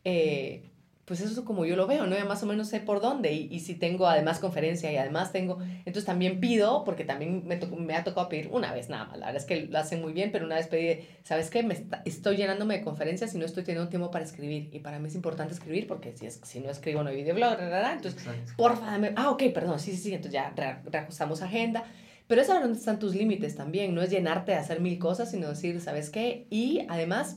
eh, 0.04 0.62
pues 1.06 1.20
eso 1.20 1.32
es 1.32 1.40
como 1.46 1.64
yo 1.64 1.76
lo 1.76 1.86
veo, 1.86 2.06
¿no? 2.06 2.16
Ya 2.16 2.24
más 2.24 2.42
o 2.42 2.46
menos 2.46 2.68
sé 2.68 2.80
por 2.80 3.00
dónde. 3.00 3.32
Y, 3.32 3.48
y 3.50 3.60
si 3.60 3.74
tengo 3.76 4.08
además 4.08 4.40
conferencia 4.40 4.90
y 4.92 4.96
además 4.96 5.30
tengo, 5.32 5.58
entonces 5.78 6.04
también 6.04 6.40
pido, 6.40 6.82
porque 6.82 7.04
también 7.04 7.46
me, 7.46 7.56
me 7.58 7.94
ha 7.94 8.02
tocado 8.02 8.28
pedir 8.28 8.48
una 8.50 8.72
vez 8.74 8.88
nada 8.88 9.04
más. 9.04 9.18
La 9.18 9.26
verdad 9.26 9.40
es 9.40 9.46
que 9.46 9.66
lo 9.66 9.78
hacen 9.78 10.02
muy 10.02 10.12
bien, 10.12 10.32
pero 10.32 10.44
una 10.46 10.56
vez 10.56 10.66
pedí, 10.66 11.06
¿sabes 11.22 11.48
qué? 11.48 11.62
Me 11.62 11.74
está, 11.74 12.02
estoy 12.04 12.36
llenándome 12.36 12.78
de 12.78 12.82
conferencias 12.84 13.32
y 13.34 13.38
no 13.38 13.44
estoy 13.46 13.62
teniendo 13.62 13.88
tiempo 13.88 14.10
para 14.10 14.24
escribir. 14.24 14.68
Y 14.72 14.80
para 14.80 14.98
mí 14.98 15.06
es 15.06 15.14
importante 15.14 15.54
escribir 15.54 15.86
porque 15.86 16.12
si, 16.12 16.26
es, 16.26 16.40
si 16.42 16.58
no 16.58 16.70
escribo 16.70 17.04
no 17.04 17.10
hay 17.10 17.16
videoblog, 17.16 17.56
entonces, 17.60 18.14
Exacto. 18.20 18.52
porfa, 18.56 18.86
dame, 18.86 19.12
ah, 19.14 19.30
ok, 19.30 19.44
perdón, 19.54 19.78
sí, 19.78 19.92
sí, 19.92 19.98
sí, 19.98 20.08
entonces 20.12 20.32
ya 20.32 20.52
re- 20.56 20.78
reajustamos 20.90 21.40
agenda. 21.40 21.84
Pero 22.26 22.42
es 22.42 22.50
a 22.50 22.58
donde 22.58 22.76
están 22.76 22.98
tus 22.98 23.14
límites 23.14 23.54
también, 23.54 23.94
no 23.94 24.02
es 24.02 24.10
llenarte 24.10 24.50
de 24.50 24.58
hacer 24.58 24.80
mil 24.80 24.98
cosas, 24.98 25.30
sino 25.30 25.48
decir, 25.48 25.80
¿sabes 25.80 26.10
qué? 26.10 26.48
Y 26.50 26.84
además, 26.88 27.36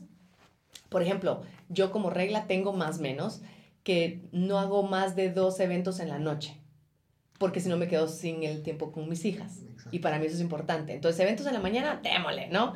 por 0.90 1.04
ejemplo, 1.04 1.44
yo 1.70 1.92
como 1.92 2.10
regla 2.10 2.48
tengo 2.48 2.74
más 2.74 3.00
menos 3.00 3.44
que 3.84 4.22
no 4.32 4.60
hago 4.60 4.84
más 4.84 5.16
de 5.16 5.32
dos 5.32 5.60
eventos 5.60 6.00
en 6.00 6.10
la 6.10 6.20
noche, 6.20 6.56
porque 7.38 7.60
si 7.60 7.70
no 7.70 7.78
me 7.78 7.88
quedo 7.88 8.08
sin 8.08 8.44
el 8.44 8.62
tiempo 8.64 8.92
con 8.92 9.08
mis 9.10 9.26
hijas. 9.26 9.60
Exacto. 9.64 9.90
Y 9.96 10.00
para 10.00 10.20
mí 10.20 10.26
eso 10.26 10.36
es 10.36 10.42
importante. 10.42 10.94
Entonces, 10.94 11.20
eventos 11.22 11.46
en 11.48 11.54
la 11.54 11.60
mañana, 11.60 12.00
démosle, 12.04 12.48
¿no? 12.50 12.74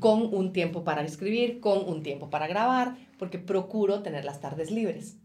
Con 0.00 0.22
un 0.34 0.52
tiempo 0.52 0.84
para 0.84 1.02
escribir, 1.02 1.60
con 1.60 1.86
un 1.88 2.02
tiempo 2.02 2.30
para 2.30 2.46
grabar, 2.46 2.96
porque 3.18 3.38
procuro 3.38 4.02
tener 4.02 4.24
las 4.24 4.40
tardes 4.40 4.70
libres. 4.70 5.16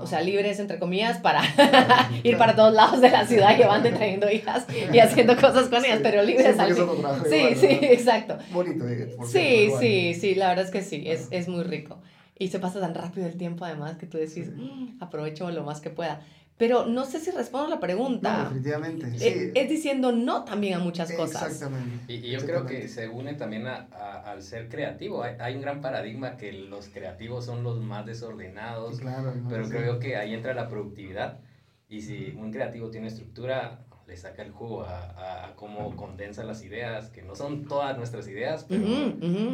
O 0.00 0.06
sea, 0.08 0.18
Ah, 0.18 0.22
libres 0.22 0.58
entre 0.58 0.80
comillas 0.80 1.18
para 1.18 1.42
ir 2.24 2.36
para 2.36 2.56
todos 2.56 2.74
lados 2.74 3.00
de 3.00 3.08
la 3.08 3.24
ciudad 3.24 3.56
llevando 3.56 3.88
y 3.88 3.92
trayendo 3.92 4.28
hijas 4.28 4.66
y 4.92 4.98
haciendo 4.98 5.36
cosas 5.40 5.68
con 5.68 5.84
ellas, 5.84 5.98
Sí, 5.98 6.02
pero 6.02 6.22
sí, 6.22 6.26
libres 6.26 6.56
Sí, 6.56 7.54
sí, 7.54 7.66
¿verdad? 7.68 7.92
exacto. 7.92 8.38
Bonito, 8.50 8.88
eh, 8.88 9.14
por 9.16 9.28
Sí, 9.28 9.70
sí, 9.78 10.14
sí, 10.14 10.34
la 10.34 10.48
verdad 10.48 10.64
es 10.64 10.70
que 10.72 10.82
sí, 10.82 11.04
es, 11.06 11.28
es 11.30 11.46
muy 11.46 11.62
rico. 11.62 12.00
Y 12.38 12.48
se 12.48 12.58
pasa 12.58 12.80
tan 12.80 12.94
rápido 12.94 13.26
el 13.26 13.36
tiempo 13.36 13.64
además 13.64 13.96
que 13.96 14.06
tú 14.06 14.18
decís, 14.18 14.46
Sí. 14.46 14.50
"Mm, 14.54 15.02
aprovecho 15.02 15.50
lo 15.50 15.64
más 15.64 15.80
que 15.80 15.90
pueda. 15.90 16.20
Pero 16.58 16.86
no 16.86 17.04
sé 17.04 17.20
si 17.20 17.30
respondo 17.30 17.66
a 17.66 17.70
la 17.70 17.74
No, 17.76 17.80
pregunta. 17.80 18.44
definitivamente. 18.44 19.06
Eh, 19.08 19.18
Sí. 19.18 19.52
es 19.54 19.68
diciendo 19.68 20.12
no 20.12 20.44
también 20.44 20.74
a 20.74 20.78
muchas 20.78 21.12
cosas. 21.12 21.52
Exactamente. 21.52 22.10
Y, 22.12 22.16
y 22.16 22.30
yo 22.30 22.38
creo 22.40 22.60
exactamente. 22.60 22.80
que 22.82 22.88
se 22.88 23.08
une 23.08 23.34
también 23.34 23.66
a- 23.66 23.88
a- 23.92 24.30
al 24.30 24.42
ser 24.42 24.68
creativo. 24.70 25.22
Hay, 25.22 25.34
hay 25.38 25.54
un 25.54 25.60
gran 25.60 25.82
paradigma 25.82 26.38
que 26.38 26.52
los 26.52 26.88
creativos 26.88 27.44
son 27.44 27.62
los 27.62 27.80
más 27.82 28.06
desordenados, 28.06 29.00
Claro, 29.00 29.34
no, 29.34 29.48
pero 29.50 29.68
creo 29.68 29.94
yo 29.94 29.98
que 29.98 30.16
ahí 30.16 30.32
entra 30.32 30.54
la 30.54 30.68
productividad. 30.68 31.40
Y 31.88 32.00
si 32.00 32.34
un 32.38 32.50
creativo 32.50 32.90
tiene 32.90 33.08
estructura, 33.08 33.84
le 34.06 34.16
saca 34.16 34.42
el 34.42 34.52
jugo 34.52 34.82
a, 34.84 35.00
a- 35.10 35.46
a 35.48 35.54
cómo 35.56 35.96
condensa 35.96 36.44
las 36.44 36.62
ideas, 36.62 37.10
que 37.10 37.22
no 37.22 37.34
son 37.34 37.66
todas 37.66 37.96
nuestras 37.98 38.28
ideas, 38.28 38.64
pero 38.68 38.84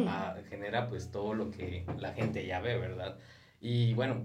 ah, 0.07 0.35
genera 0.49 0.89
pues 0.89 1.11
todo 1.11 1.33
lo 1.33 1.49
que 1.51 1.85
la 1.97 2.13
gente 2.13 2.45
ya 2.45 2.59
ve, 2.59 2.77
¿verdad? 2.77 3.17
Y 3.59 3.93
bueno, 3.95 4.23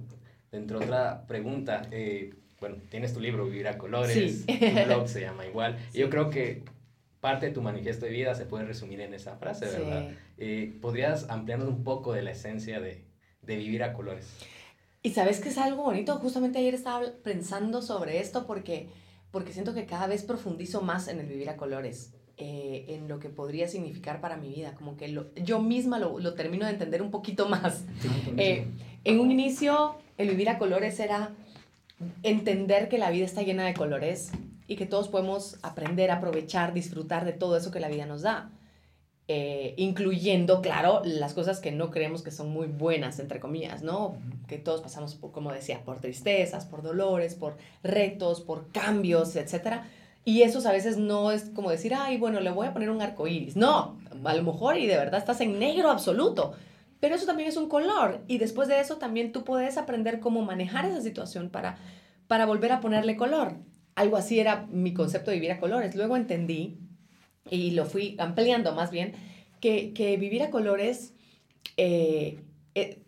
dentro 0.52 0.78
de 0.80 0.84
otra 0.86 1.26
pregunta, 1.26 1.82
eh, 1.90 2.34
bueno, 2.60 2.76
tienes 2.90 3.14
tu 3.14 3.20
libro 3.20 3.44
Vivir 3.46 3.68
a 3.68 3.78
Colores, 3.78 4.44
Sí. 4.44 4.58
tu 4.58 4.84
blog 4.84 5.08
se 5.08 5.20
llama 5.22 5.46
igual, 5.46 5.78
y 5.94 5.98
yo 5.98 6.10
creo 6.10 6.28
que 6.30 6.64
parte 7.20 7.46
de 7.46 7.52
tu 7.52 7.62
manifiesto 7.62 8.04
de 8.06 8.12
vida 8.12 8.34
se 8.34 8.44
puede 8.46 8.64
resumir 8.64 9.00
en 9.00 9.14
esa 9.14 9.36
frase, 9.36 9.66
¿verdad? 9.66 10.08
Sí. 10.10 10.16
Eh, 10.38 10.78
¿Podrías 10.80 11.28
ampliarnos 11.30 11.68
un 11.68 11.82
poco 11.84 12.12
de 12.12 12.22
la 12.22 12.30
esencia 12.32 12.80
de, 12.80 13.04
de 13.42 13.56
Vivir 13.56 13.82
a 13.82 13.92
Colores? 13.92 14.28
Y 15.02 15.10
sabes 15.10 15.40
que 15.40 15.48
es 15.48 15.58
algo 15.58 15.84
bonito, 15.84 16.16
justamente 16.16 16.58
ayer 16.58 16.74
estaba 16.74 17.02
pensando 17.24 17.80
sobre 17.82 18.20
esto 18.20 18.46
porque, 18.46 18.88
porque 19.30 19.52
siento 19.52 19.74
que 19.74 19.86
cada 19.86 20.06
vez 20.06 20.22
profundizo 20.22 20.80
más 20.82 21.08
en 21.08 21.20
el 21.20 21.26
vivir 21.26 21.48
a 21.50 21.56
colores, 21.56 22.12
eh, 22.36 22.84
en 22.88 23.08
lo 23.08 23.18
que 23.18 23.28
podría 23.28 23.66
significar 23.68 24.20
para 24.20 24.36
mi 24.36 24.48
vida, 24.48 24.74
como 24.74 24.96
que 24.96 25.08
lo- 25.08 25.34
yo 25.34 25.60
misma 25.60 25.98
lo, 25.98 26.18
lo 26.20 26.34
termino 26.34 26.66
de 26.66 26.72
entender 26.72 27.02
un 27.02 27.10
poquito 27.10 27.48
más. 27.48 27.84
Eh, 28.36 28.66
en 29.04 29.20
un 29.20 29.30
inicio, 29.30 29.96
el 30.16 30.28
vivir 30.30 30.48
a 30.48 30.58
colores 30.58 30.98
era 31.00 31.32
entender 32.22 32.88
que 32.88 32.98
la 32.98 33.10
vida 33.10 33.24
está 33.24 33.42
llena 33.42 33.64
de 33.66 33.74
colores 33.74 34.30
y 34.66 34.76
que 34.76 34.86
todos 34.86 35.08
podemos 35.08 35.58
aprender, 35.62 36.10
aprovechar, 36.10 36.72
disfrutar 36.74 37.24
de 37.24 37.32
todo 37.32 37.56
eso 37.56 37.70
que 37.70 37.80
la 37.80 37.88
vida 37.88 38.06
nos 38.06 38.22
da. 38.22 38.50
Eh, 39.30 39.74
incluyendo, 39.76 40.62
claro, 40.62 41.02
las 41.04 41.34
cosas 41.34 41.60
que 41.60 41.70
no 41.70 41.90
creemos 41.90 42.22
que 42.22 42.30
son 42.30 42.48
muy 42.48 42.66
buenas, 42.66 43.18
entre 43.18 43.40
comillas, 43.40 43.82
¿no? 43.82 44.16
Que 44.46 44.56
todos 44.56 44.80
pasamos, 44.80 45.16
por, 45.16 45.32
como 45.32 45.52
decía, 45.52 45.84
por 45.84 46.00
tristezas, 46.00 46.64
por 46.64 46.80
dolores, 46.82 47.34
por 47.34 47.58
retos, 47.82 48.40
por 48.40 48.72
cambios, 48.72 49.36
etc. 49.36 49.82
Y 50.24 50.42
esos 50.44 50.64
a 50.64 50.72
veces 50.72 50.96
no 50.96 51.30
es 51.30 51.50
como 51.50 51.70
decir, 51.70 51.92
ay, 51.94 52.16
bueno, 52.16 52.40
le 52.40 52.50
voy 52.50 52.68
a 52.68 52.72
poner 52.72 52.88
un 52.88 53.02
arco 53.02 53.26
iris. 53.26 53.54
No, 53.54 53.98
a 54.24 54.34
lo 54.34 54.42
mejor 54.42 54.78
y 54.78 54.86
de 54.86 54.96
verdad 54.96 55.20
estás 55.20 55.42
en 55.42 55.58
negro 55.58 55.90
absoluto. 55.90 56.54
Pero 56.98 57.14
eso 57.14 57.26
también 57.26 57.50
es 57.50 57.58
un 57.58 57.68
color 57.68 58.22
y 58.28 58.38
después 58.38 58.66
de 58.66 58.80
eso 58.80 58.96
también 58.96 59.32
tú 59.32 59.44
puedes 59.44 59.76
aprender 59.76 60.20
cómo 60.20 60.40
manejar 60.40 60.86
esa 60.86 61.02
situación 61.02 61.50
para, 61.50 61.76
para 62.28 62.46
volver 62.46 62.72
a 62.72 62.80
ponerle 62.80 63.16
color. 63.16 63.56
Algo 63.94 64.16
así 64.16 64.40
era 64.40 64.66
mi 64.70 64.94
concepto 64.94 65.30
de 65.30 65.36
vivir 65.36 65.52
a 65.52 65.60
colores. 65.60 65.94
Luego 65.94 66.16
entendí 66.16 66.78
y 67.50 67.72
lo 67.72 67.84
fui 67.84 68.16
ampliando 68.18 68.74
más 68.74 68.90
bien, 68.90 69.12
que, 69.60 69.92
que 69.92 70.16
vivir 70.16 70.42
a 70.42 70.50
colores, 70.50 71.14
eh, 71.76 72.38
eh, 72.74 73.02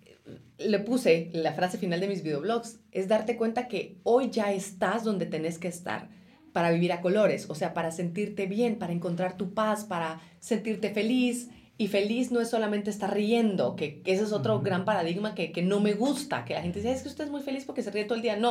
le 0.59 0.78
puse 0.80 1.30
la 1.32 1.53
frase 1.53 1.78
final 1.78 2.01
de 2.01 2.09
mis 2.09 2.22
videoblogs, 2.22 2.80
es 2.93 3.09
darte 3.09 3.36
cuenta 3.36 3.68
que 3.68 3.97
hoy 4.03 4.30
ya 4.30 4.53
estás 4.53 5.05
donde 5.05 5.26
tenés 5.26 5.59
que 5.59 5.68
estar 5.68 6.09
para 6.53 6.70
vivir 6.70 6.93
a 6.93 7.01
colores, 7.01 7.49
o 7.49 7.55
sea, 7.55 7.74
para 7.74 7.91
sentirte 7.91 8.47
bien, 8.47 8.78
para 8.78 8.93
encontrar 8.93 9.36
tu 9.36 9.55
paz, 9.55 9.84
para 9.84 10.20
sentirte 10.41 10.91
feliz. 10.91 11.49
Y 11.78 11.88
feliz 11.88 12.30
no 12.30 12.41
es 12.41 12.51
solamente 12.51 12.91
estar 12.91 13.14
riendo, 13.14 13.74
que, 13.74 14.03
que 14.03 14.12
ese 14.12 14.24
es 14.24 14.32
otro 14.32 14.61
gran 14.61 14.84
paradigma 14.84 15.34
que, 15.34 15.51
que, 15.51 15.62
no 15.62 15.80
me 15.80 15.95
gusta, 15.95 16.45
que 16.45 16.53
la 16.53 16.61
gente 16.61 16.80
dice, 16.80 16.93
es 16.93 17.03
que 17.03 17.09
usted 17.09 17.24
es 17.24 17.30
muy 17.30 17.41
feliz 17.41 17.64
porque 17.64 17.82
se 17.82 17.91
ríe 17.91 18.05
todo 18.05 18.16
el 18.16 18.22
día. 18.22 18.36
No, 18.36 18.51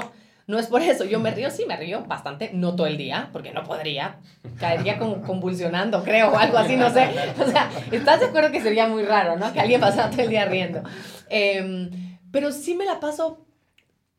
no 0.49 0.57
es 0.57 0.65
por 0.65 0.81
eso, 0.81 1.05
yo 1.05 1.19
me 1.19 1.29
río, 1.29 1.51
sí 1.51 1.65
me 1.67 1.77
río 1.77 2.05
bastante, 2.05 2.49
no 2.53 2.75
todo 2.75 2.87
el 2.87 2.97
día, 2.97 3.29
porque 3.31 3.51
no 3.51 3.63
podría, 3.63 4.17
caería 4.57 4.97
como 4.97 5.21
convulsionando, 5.21 6.03
creo, 6.03 6.31
o 6.31 6.37
algo 6.37 6.57
así, 6.57 6.75
no 6.75 6.91
sé. 6.91 7.07
O 7.39 7.45
sea, 7.45 7.69
¿estás 7.91 8.19
de 8.19 8.25
acuerdo 8.25 8.51
que 8.51 8.59
sería 8.59 8.87
muy 8.87 9.03
raro, 9.03 9.37
¿no? 9.37 9.53
Que 9.53 9.59
alguien 9.59 9.79
pasara 9.79 10.09
todo 10.09 10.23
el 10.23 10.29
día 10.29 10.45
riendo. 10.45 10.81
Eh, 11.29 11.91
pero 12.31 12.51
sí 12.51 12.73
me 12.73 12.85
la 12.85 12.99
paso 12.99 13.45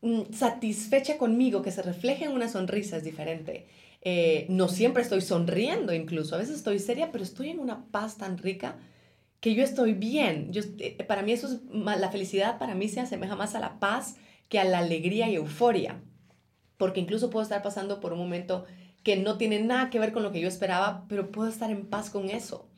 mm, 0.03 0.33
satisfecha 0.33 1.19
conmigo, 1.19 1.63
que 1.63 1.73
se 1.73 1.83
refleje 1.83 2.27
en 2.27 2.31
una 2.31 2.49
sonrisa 2.49 2.99
es 2.99 3.03
diferente. 3.03 3.67
Eh, 4.01 4.47
no 4.51 4.69
siempre 4.69 5.03
estoy 5.03 5.23
sonriendo 5.23 5.93
incluso, 5.93 6.37
a 6.37 6.39
veces 6.39 6.59
estoy 6.59 6.79
seria, 6.79 7.11
pero 7.11 7.25
estoy 7.25 7.51
en 7.51 7.59
una 7.59 7.87
paz 7.91 8.19
tan 8.19 8.39
rica 8.39 8.77
que 9.41 9.57
yo 9.57 9.65
estoy 9.65 9.95
bien. 9.95 10.53
Yo, 10.53 10.63
eh, 10.79 10.97
para 11.09 11.23
mí 11.23 11.33
eso 11.33 11.49
es, 11.49 11.59
la 11.73 12.11
felicidad 12.13 12.61
para 12.61 12.77
mí 12.77 12.89
se 12.89 13.01
asemeja 13.01 13.35
más 13.35 13.57
a 13.57 13.59
la 13.59 13.81
paz 13.81 14.15
que 14.49 14.61
a 14.61 14.65
la 14.65 14.79
alegría 14.79 15.29
y 15.29 15.35
euforia 15.35 16.01
porque 16.81 16.99
incluso 16.99 17.29
puedo 17.29 17.43
estar 17.43 17.61
pasando 17.61 18.01
por 18.01 18.15
un 18.15 18.19
momento 18.19 18.65
que 19.03 19.15
no 19.17 19.37
tiene 19.37 19.61
nada 19.61 19.91
que 19.91 20.01
ver 20.01 20.13
con 20.13 20.23
lo 20.23 20.33
que 20.33 20.41
yo 20.41 20.49
esperaba, 20.49 21.05
pero 21.11 21.31
puedo 21.31 21.47
estar 21.47 21.71
en 21.71 21.85
paz 21.85 22.09
con 22.09 22.31
eso. 22.31 22.71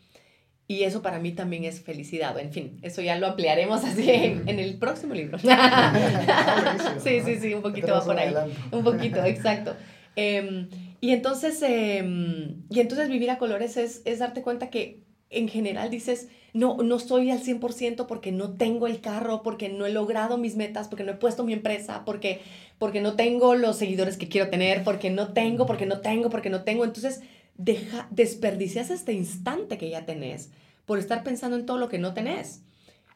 Y 0.66 0.82
eso 0.82 1.02
para 1.02 1.20
mí 1.20 1.30
también 1.30 1.62
es 1.62 1.80
felicidad. 1.82 2.36
En 2.40 2.52
fin, 2.52 2.80
eso 2.82 3.00
ya 3.00 3.16
lo 3.16 3.28
ampliaremos 3.28 3.84
así 3.84 4.10
en, 4.10 4.48
el 4.48 4.76
próximo 4.78 5.14
libro. 5.14 5.38
sí, 6.98 7.20
sí, 7.24 7.36
sí, 7.38 7.54
un 7.54 7.62
poquito 7.62 7.92
va 7.92 8.04
por 8.04 8.18
ahí. 8.18 8.34
Un 8.72 8.82
poquito, 8.82 9.24
exacto. 9.24 9.76
Em, 10.16 10.68
y, 11.00 11.12
entonces, 11.12 11.62
em, 11.62 12.64
y 12.70 12.80
entonces 12.80 13.08
vivir 13.08 13.30
a 13.30 13.38
colores 13.38 13.76
es, 13.76 14.02
es 14.04 14.18
darte 14.18 14.42
cuenta 14.42 14.68
que 14.68 14.98
en 15.32 15.48
general 15.48 15.90
dices, 15.90 16.28
no, 16.52 16.76
no 16.76 16.96
estoy 16.96 17.30
al 17.30 17.42
100% 17.42 18.06
porque 18.06 18.32
no 18.32 18.52
tengo 18.52 18.86
el 18.86 19.00
carro, 19.00 19.42
porque 19.42 19.68
no 19.68 19.86
he 19.86 19.92
logrado 19.92 20.38
mis 20.38 20.56
metas, 20.56 20.88
porque 20.88 21.04
no 21.04 21.12
he 21.12 21.16
puesto 21.16 21.44
mi 21.44 21.52
empresa, 21.52 22.04
porque, 22.04 22.40
porque 22.78 23.00
no 23.00 23.14
tengo 23.14 23.54
los 23.54 23.76
seguidores 23.76 24.16
que 24.16 24.28
quiero 24.28 24.50
tener, 24.50 24.84
porque 24.84 25.10
no 25.10 25.32
tengo, 25.32 25.66
porque 25.66 25.86
no 25.86 26.00
tengo, 26.00 26.30
porque 26.30 26.50
no 26.50 26.62
tengo. 26.62 26.84
Entonces, 26.84 27.20
deja, 27.56 28.06
desperdicias 28.10 28.90
este 28.90 29.12
instante 29.12 29.78
que 29.78 29.90
ya 29.90 30.04
tenés 30.04 30.50
por 30.84 30.98
estar 30.98 31.22
pensando 31.22 31.56
en 31.56 31.66
todo 31.66 31.78
lo 31.78 31.88
que 31.88 31.98
no 31.98 32.12
tenés. 32.12 32.62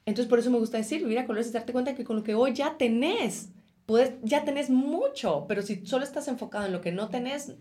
Entonces, 0.07 0.29
por 0.29 0.39
eso 0.39 0.51
me 0.51 0.59
gusta 0.59 0.79
decir, 0.79 1.03
vivir 1.03 1.19
a 1.19 1.27
colores 1.27 1.49
y 1.49 1.53
darte 1.53 1.73
cuenta 1.73 1.95
que 1.95 2.05
con 2.05 2.17
lo 2.17 2.23
que 2.23 2.35
hoy 2.35 2.55
ya 2.55 2.79
tenés, 2.79 3.49
puedes, 3.87 4.15
ya 4.23 4.45
tenés 4.45 4.71
mucho, 4.71 5.47
pero 5.49 5.63
si 5.63 5.85
solo 5.85 6.05
estás 6.05 6.29
enfocado 6.29 6.67
en 6.67 6.73
lo 6.73 6.81
que 6.81 6.93
no 6.93 7.09
tenés, 7.09 7.55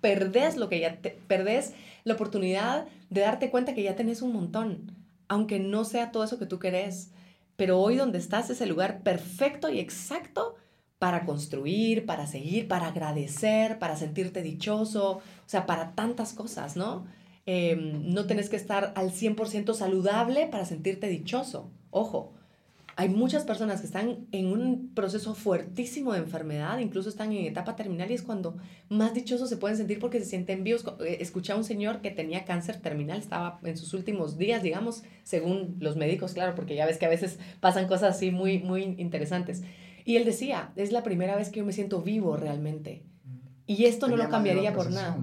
perdés 0.00 0.56
lo 0.56 0.68
que 0.68 0.80
ya 0.80 0.96
te, 0.96 1.10
perdés 1.28 1.72
la 2.04 2.14
oportunidad 2.14 2.86
de 3.10 3.20
darte 3.20 3.50
cuenta 3.50 3.74
que 3.74 3.82
ya 3.82 3.96
tenés 3.96 4.22
un 4.22 4.32
montón, 4.32 4.92
aunque 5.28 5.58
no 5.58 5.84
sea 5.84 6.12
todo 6.12 6.24
eso 6.24 6.38
que 6.38 6.46
tú 6.46 6.58
querés. 6.58 7.10
Pero 7.56 7.80
hoy 7.80 7.96
donde 7.96 8.18
estás 8.18 8.50
es 8.50 8.60
el 8.60 8.68
lugar 8.68 9.02
perfecto 9.02 9.68
y 9.68 9.78
exacto 9.78 10.56
para 10.98 11.24
construir, 11.24 12.06
para 12.06 12.26
seguir, 12.26 12.66
para 12.66 12.88
agradecer, 12.88 13.78
para 13.78 13.96
sentirte 13.96 14.42
dichoso, 14.42 15.18
o 15.18 15.22
sea, 15.46 15.66
para 15.66 15.92
tantas 15.92 16.32
cosas, 16.32 16.76
¿no? 16.76 17.06
Em, 17.46 18.12
no 18.12 18.26
tenés 18.26 18.48
que 18.48 18.56
estar 18.56 18.92
al 18.96 19.12
100% 19.12 19.74
saludable 19.74 20.46
para 20.46 20.64
sentirte 20.64 21.08
dichoso. 21.08 21.70
Ojo, 21.90 22.32
hay 22.96 23.08
muchas 23.08 23.44
personas 23.44 23.80
que 23.80 23.86
están 23.86 24.26
en 24.30 24.46
un 24.46 24.92
proceso 24.94 25.34
fuertísimo 25.34 26.12
de 26.12 26.20
enfermedad, 26.20 26.78
incluso 26.78 27.08
están 27.08 27.32
en 27.32 27.44
etapa 27.46 27.74
terminal 27.74 28.10
y 28.10 28.14
es 28.14 28.22
cuando 28.22 28.56
más 28.88 29.14
dichosos 29.14 29.48
se 29.48 29.56
pueden 29.56 29.76
sentir 29.76 29.98
porque 29.98 30.20
se 30.20 30.26
sienten 30.26 30.62
vivos. 30.62 30.84
Eh, 31.00 31.18
escuché 31.20 31.52
a 31.52 31.56
un 31.56 31.64
señor 31.64 32.00
que 32.02 32.10
tenía 32.10 32.44
cáncer 32.44 32.80
terminal, 32.80 33.18
estaba 33.18 33.58
en 33.64 33.76
sus 33.76 33.94
últimos 33.94 34.38
días, 34.38 34.62
digamos, 34.62 35.02
según 35.24 35.76
los 35.80 35.96
médicos, 35.96 36.34
claro, 36.34 36.54
porque 36.54 36.76
ya 36.76 36.86
ves 36.86 36.98
que 36.98 37.06
a 37.06 37.10
veces 37.10 37.38
pasan 37.60 37.88
cosas 37.88 38.16
así 38.16 38.30
muy, 38.30 38.60
muy 38.60 38.82
interesantes. 38.82 39.62
Y 40.04 40.16
él 40.16 40.24
decía, 40.24 40.72
es 40.76 40.92
la 40.92 41.02
primera 41.02 41.34
vez 41.34 41.48
que 41.48 41.60
yo 41.60 41.66
me 41.66 41.72
siento 41.72 42.00
vivo 42.00 42.36
realmente. 42.36 43.02
Y 43.66 43.86
esto 43.86 44.06
no 44.06 44.16
lo 44.16 44.28
cambiaría 44.28 44.72
por 44.72 44.90
nada. 44.90 45.16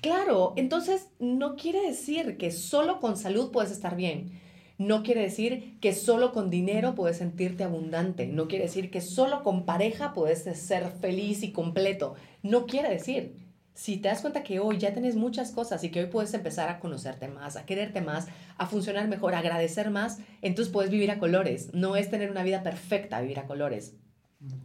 Claro, 0.00 0.54
entonces 0.56 1.10
no 1.20 1.54
quiere 1.54 1.82
decir 1.86 2.36
que 2.36 2.50
solo 2.50 2.98
con 2.98 3.16
salud 3.16 3.52
puedes 3.52 3.70
estar 3.70 3.94
bien 3.94 4.41
no 4.86 5.02
quiere 5.02 5.22
decir 5.22 5.78
que 5.80 5.92
solo 5.92 6.32
con 6.32 6.50
dinero 6.50 6.94
puedes 6.94 7.18
sentirte 7.18 7.64
abundante. 7.64 8.26
No 8.26 8.48
quiere 8.48 8.64
decir 8.64 8.90
que 8.90 9.00
solo 9.00 9.42
con 9.42 9.64
pareja 9.64 10.12
puedes 10.12 10.42
ser 10.42 10.90
feliz 11.00 11.42
y 11.42 11.52
completo. 11.52 12.14
No 12.42 12.66
quiere 12.66 12.90
decir. 12.90 13.36
Si 13.74 13.96
te 13.96 14.08
das 14.08 14.20
cuenta 14.20 14.42
que 14.42 14.60
hoy 14.60 14.76
ya 14.76 14.92
tienes 14.92 15.16
muchas 15.16 15.50
cosas 15.50 15.82
y 15.82 15.88
que 15.88 16.00
hoy 16.00 16.06
puedes 16.06 16.34
empezar 16.34 16.68
a 16.68 16.78
conocerte 16.78 17.26
más, 17.28 17.56
a 17.56 17.64
quererte 17.64 18.02
más, 18.02 18.28
a 18.58 18.66
funcionar 18.66 19.08
mejor, 19.08 19.34
a 19.34 19.38
agradecer 19.38 19.88
más, 19.88 20.18
entonces 20.42 20.70
puedes 20.70 20.90
vivir 20.90 21.10
a 21.10 21.18
colores. 21.18 21.72
No 21.72 21.96
es 21.96 22.10
tener 22.10 22.30
una 22.30 22.42
vida 22.42 22.62
perfecta 22.62 23.22
vivir 23.22 23.38
a 23.38 23.46
colores, 23.46 23.94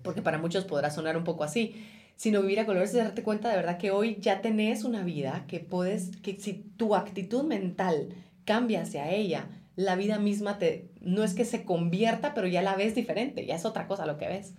porque 0.04 0.22
para 0.22 0.40
muchos 0.40 0.66
podrá 0.66 0.90
sonar 0.90 1.16
un 1.16 1.24
poco 1.24 1.46
así, 1.46 1.88
sino 2.18 2.42
vivir 2.42 2.60
a 2.60 2.66
colores 2.66 2.90
es 2.90 2.98
darte 2.98 3.24
cuenta 3.24 3.50
de 3.50 3.56
verdad 3.56 3.78
que 3.78 3.92
hoy 3.92 4.18
ya 4.20 4.42
tenés 4.42 4.84
una 4.84 5.04
vida 5.04 5.46
que 5.48 5.62
puedes, 5.62 6.18
que 6.18 6.38
si 6.42 6.54
tu 6.76 6.94
actitud 6.94 7.44
mental 7.44 8.10
cambia 8.44 8.82
hacia 8.82 9.10
ella, 9.10 9.48
la 9.78 9.96
vida 9.96 10.18
misma 10.18 10.58
te, 10.58 10.90
no 11.02 11.24
es 11.24 11.36
que 11.36 11.46
se 11.46 11.64
convierta, 11.64 12.34
pero 12.34 12.48
ya 12.48 12.64
la 12.64 12.76
ves 12.76 12.96
diferente, 12.96 13.46
ya 13.46 13.56
es 13.56 13.64
otra 13.64 13.88
cosa 13.88 14.08
lo 14.08 14.18
que 14.18 14.28
ves. 14.28 14.54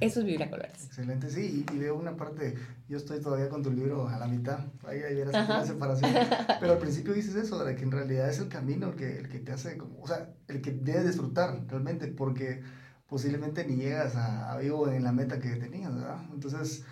Eso 0.00 0.20
es 0.20 0.26
vivir 0.26 0.42
a 0.42 0.48
colores. 0.48 0.86
Excelente, 0.86 1.28
sí, 1.28 1.66
y, 1.70 1.78
veo 1.78 1.94
una 1.94 2.16
parte, 2.16 2.54
yo 2.88 2.96
estoy 2.96 3.20
todavía 3.20 3.50
con 3.50 3.62
tu 3.62 3.70
libro 3.70 4.08
a 4.08 4.18
la 4.18 4.26
mitad, 4.26 4.60
ahí, 4.86 5.00
ahí 5.00 5.14
verás 5.14 5.46
la 5.46 5.66
separación, 5.66 6.10
pero 6.60 6.72
al 6.72 6.78
principio 6.78 7.12
dices 7.12 7.34
eso, 7.34 7.62
de 7.62 7.76
que 7.76 7.82
en 7.82 7.90
realidad 7.90 8.30
es 8.30 8.38
el 8.38 8.48
camino 8.48 8.88
el 8.88 8.94
que, 8.94 9.18
el 9.18 9.28
que 9.28 9.40
te 9.40 9.52
hace, 9.52 9.76
como, 9.76 10.00
o 10.00 10.06
sea, 10.06 10.30
el 10.48 10.62
que 10.62 10.70
debes 10.70 11.06
disfrutar 11.06 11.66
realmente, 11.68 12.06
porque 12.06 12.62
posiblemente 13.08 13.66
ni 13.66 13.76
llegas 13.76 14.16
a, 14.16 14.50
a 14.50 14.56
vivo 14.56 14.88
en 14.88 15.04
la 15.04 15.12
meta 15.12 15.38
que 15.38 15.50
tenías, 15.56 15.94
¿verdad? 15.94 16.22
Entonces, 16.32 16.86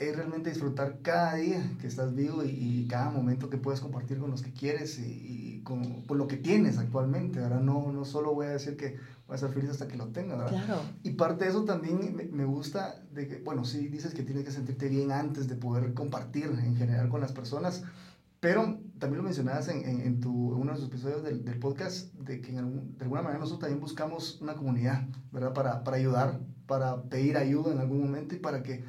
es 0.00 0.16
realmente 0.16 0.48
disfrutar 0.48 1.00
cada 1.02 1.34
día 1.34 1.62
que 1.78 1.86
estás 1.86 2.14
vivo 2.14 2.42
y, 2.42 2.86
cada 2.88 3.10
momento 3.10 3.50
que 3.50 3.58
puedes 3.58 3.80
compartir 3.80 4.18
con 4.18 4.30
los 4.30 4.42
que 4.42 4.52
quieres 4.52 4.98
y, 4.98 5.60
con, 5.62 6.04
lo 6.08 6.26
que 6.26 6.38
tienes 6.38 6.78
actualmente, 6.78 7.38
¿verdad? 7.38 7.60
No, 7.60 7.92
no 7.92 8.04
solo 8.06 8.34
voy 8.34 8.46
a 8.46 8.50
decir 8.50 8.76
que 8.78 8.96
voy 9.28 9.36
a 9.36 9.38
ser 9.38 9.50
feliz 9.50 9.70
hasta 9.70 9.86
que 9.86 9.98
lo 9.98 10.08
tenga, 10.08 10.36
¿verdad? 10.36 10.64
Claro. 10.64 10.82
Y 11.02 11.10
parte 11.10 11.44
de 11.44 11.50
eso 11.50 11.64
también 11.64 12.16
me, 12.16 12.24
me, 12.24 12.44
gusta 12.46 13.00
de 13.12 13.28
que, 13.28 13.38
bueno, 13.38 13.64
sí 13.64 13.88
dices 13.88 14.14
que 14.14 14.22
tienes 14.22 14.44
que 14.44 14.50
sentirte 14.50 14.88
bien 14.88 15.12
antes 15.12 15.46
de 15.48 15.54
poder 15.54 15.92
compartir 15.92 16.46
en 16.46 16.76
general 16.76 17.10
con 17.10 17.20
las 17.20 17.32
personas, 17.32 17.84
pero 18.40 18.80
también 18.98 19.18
lo 19.18 19.22
mencionabas 19.22 19.68
en, 19.68 19.86
en, 19.86 20.00
en 20.00 20.20
tu, 20.20 20.32
uno 20.32 20.72
de 20.72 20.78
los 20.78 20.88
episodios 20.88 21.22
del, 21.22 21.44
del 21.44 21.58
podcast, 21.58 22.12
de 22.14 22.40
que 22.40 22.56
en 22.56 22.96
de 22.96 23.04
alguna 23.04 23.20
manera 23.20 23.38
nosotros 23.38 23.60
también 23.60 23.80
buscamos 23.80 24.40
una 24.40 24.54
comunidad, 24.54 25.06
¿verdad? 25.30 25.52
Para, 25.52 25.84
para 25.84 25.98
ayudar, 25.98 26.40
para 26.66 27.02
pedir 27.02 27.36
ayuda 27.36 27.72
en 27.72 27.80
algún 27.80 28.00
momento 28.00 28.34
y 28.34 28.38
para 28.38 28.62
que 28.62 28.82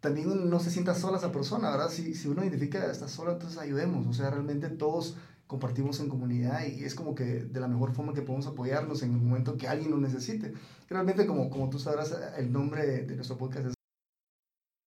también 0.00 0.50
no 0.50 0.60
se 0.60 0.70
sienta 0.70 0.94
sola 0.94 1.18
esa 1.18 1.32
persona, 1.32 1.70
¿verdad? 1.70 1.88
Si, 1.90 2.14
si 2.14 2.28
uno 2.28 2.42
identifica 2.42 2.84
que 2.84 2.90
está 2.90 3.08
sola, 3.08 3.32
entonces 3.32 3.58
ayudemos. 3.58 4.06
O 4.06 4.12
sea, 4.12 4.30
realmente 4.30 4.68
todos 4.68 5.16
compartimos 5.46 6.00
en 6.00 6.08
comunidad 6.08 6.66
y 6.66 6.84
es 6.84 6.94
como 6.94 7.14
que 7.14 7.24
de 7.24 7.60
la 7.60 7.68
mejor 7.68 7.92
forma 7.92 8.12
que 8.12 8.22
podemos 8.22 8.46
apoyarnos 8.46 9.02
en 9.02 9.12
el 9.12 9.20
momento 9.20 9.56
que 9.56 9.68
alguien 9.68 9.90
lo 9.90 9.98
necesite. 9.98 10.52
Realmente, 10.88 11.26
como, 11.26 11.50
como 11.50 11.70
tú 11.70 11.78
sabrás, 11.78 12.14
el 12.36 12.52
nombre 12.52 13.04
de, 13.04 13.14
nuestro 13.14 13.38
podcast 13.38 13.66
es 13.66 13.74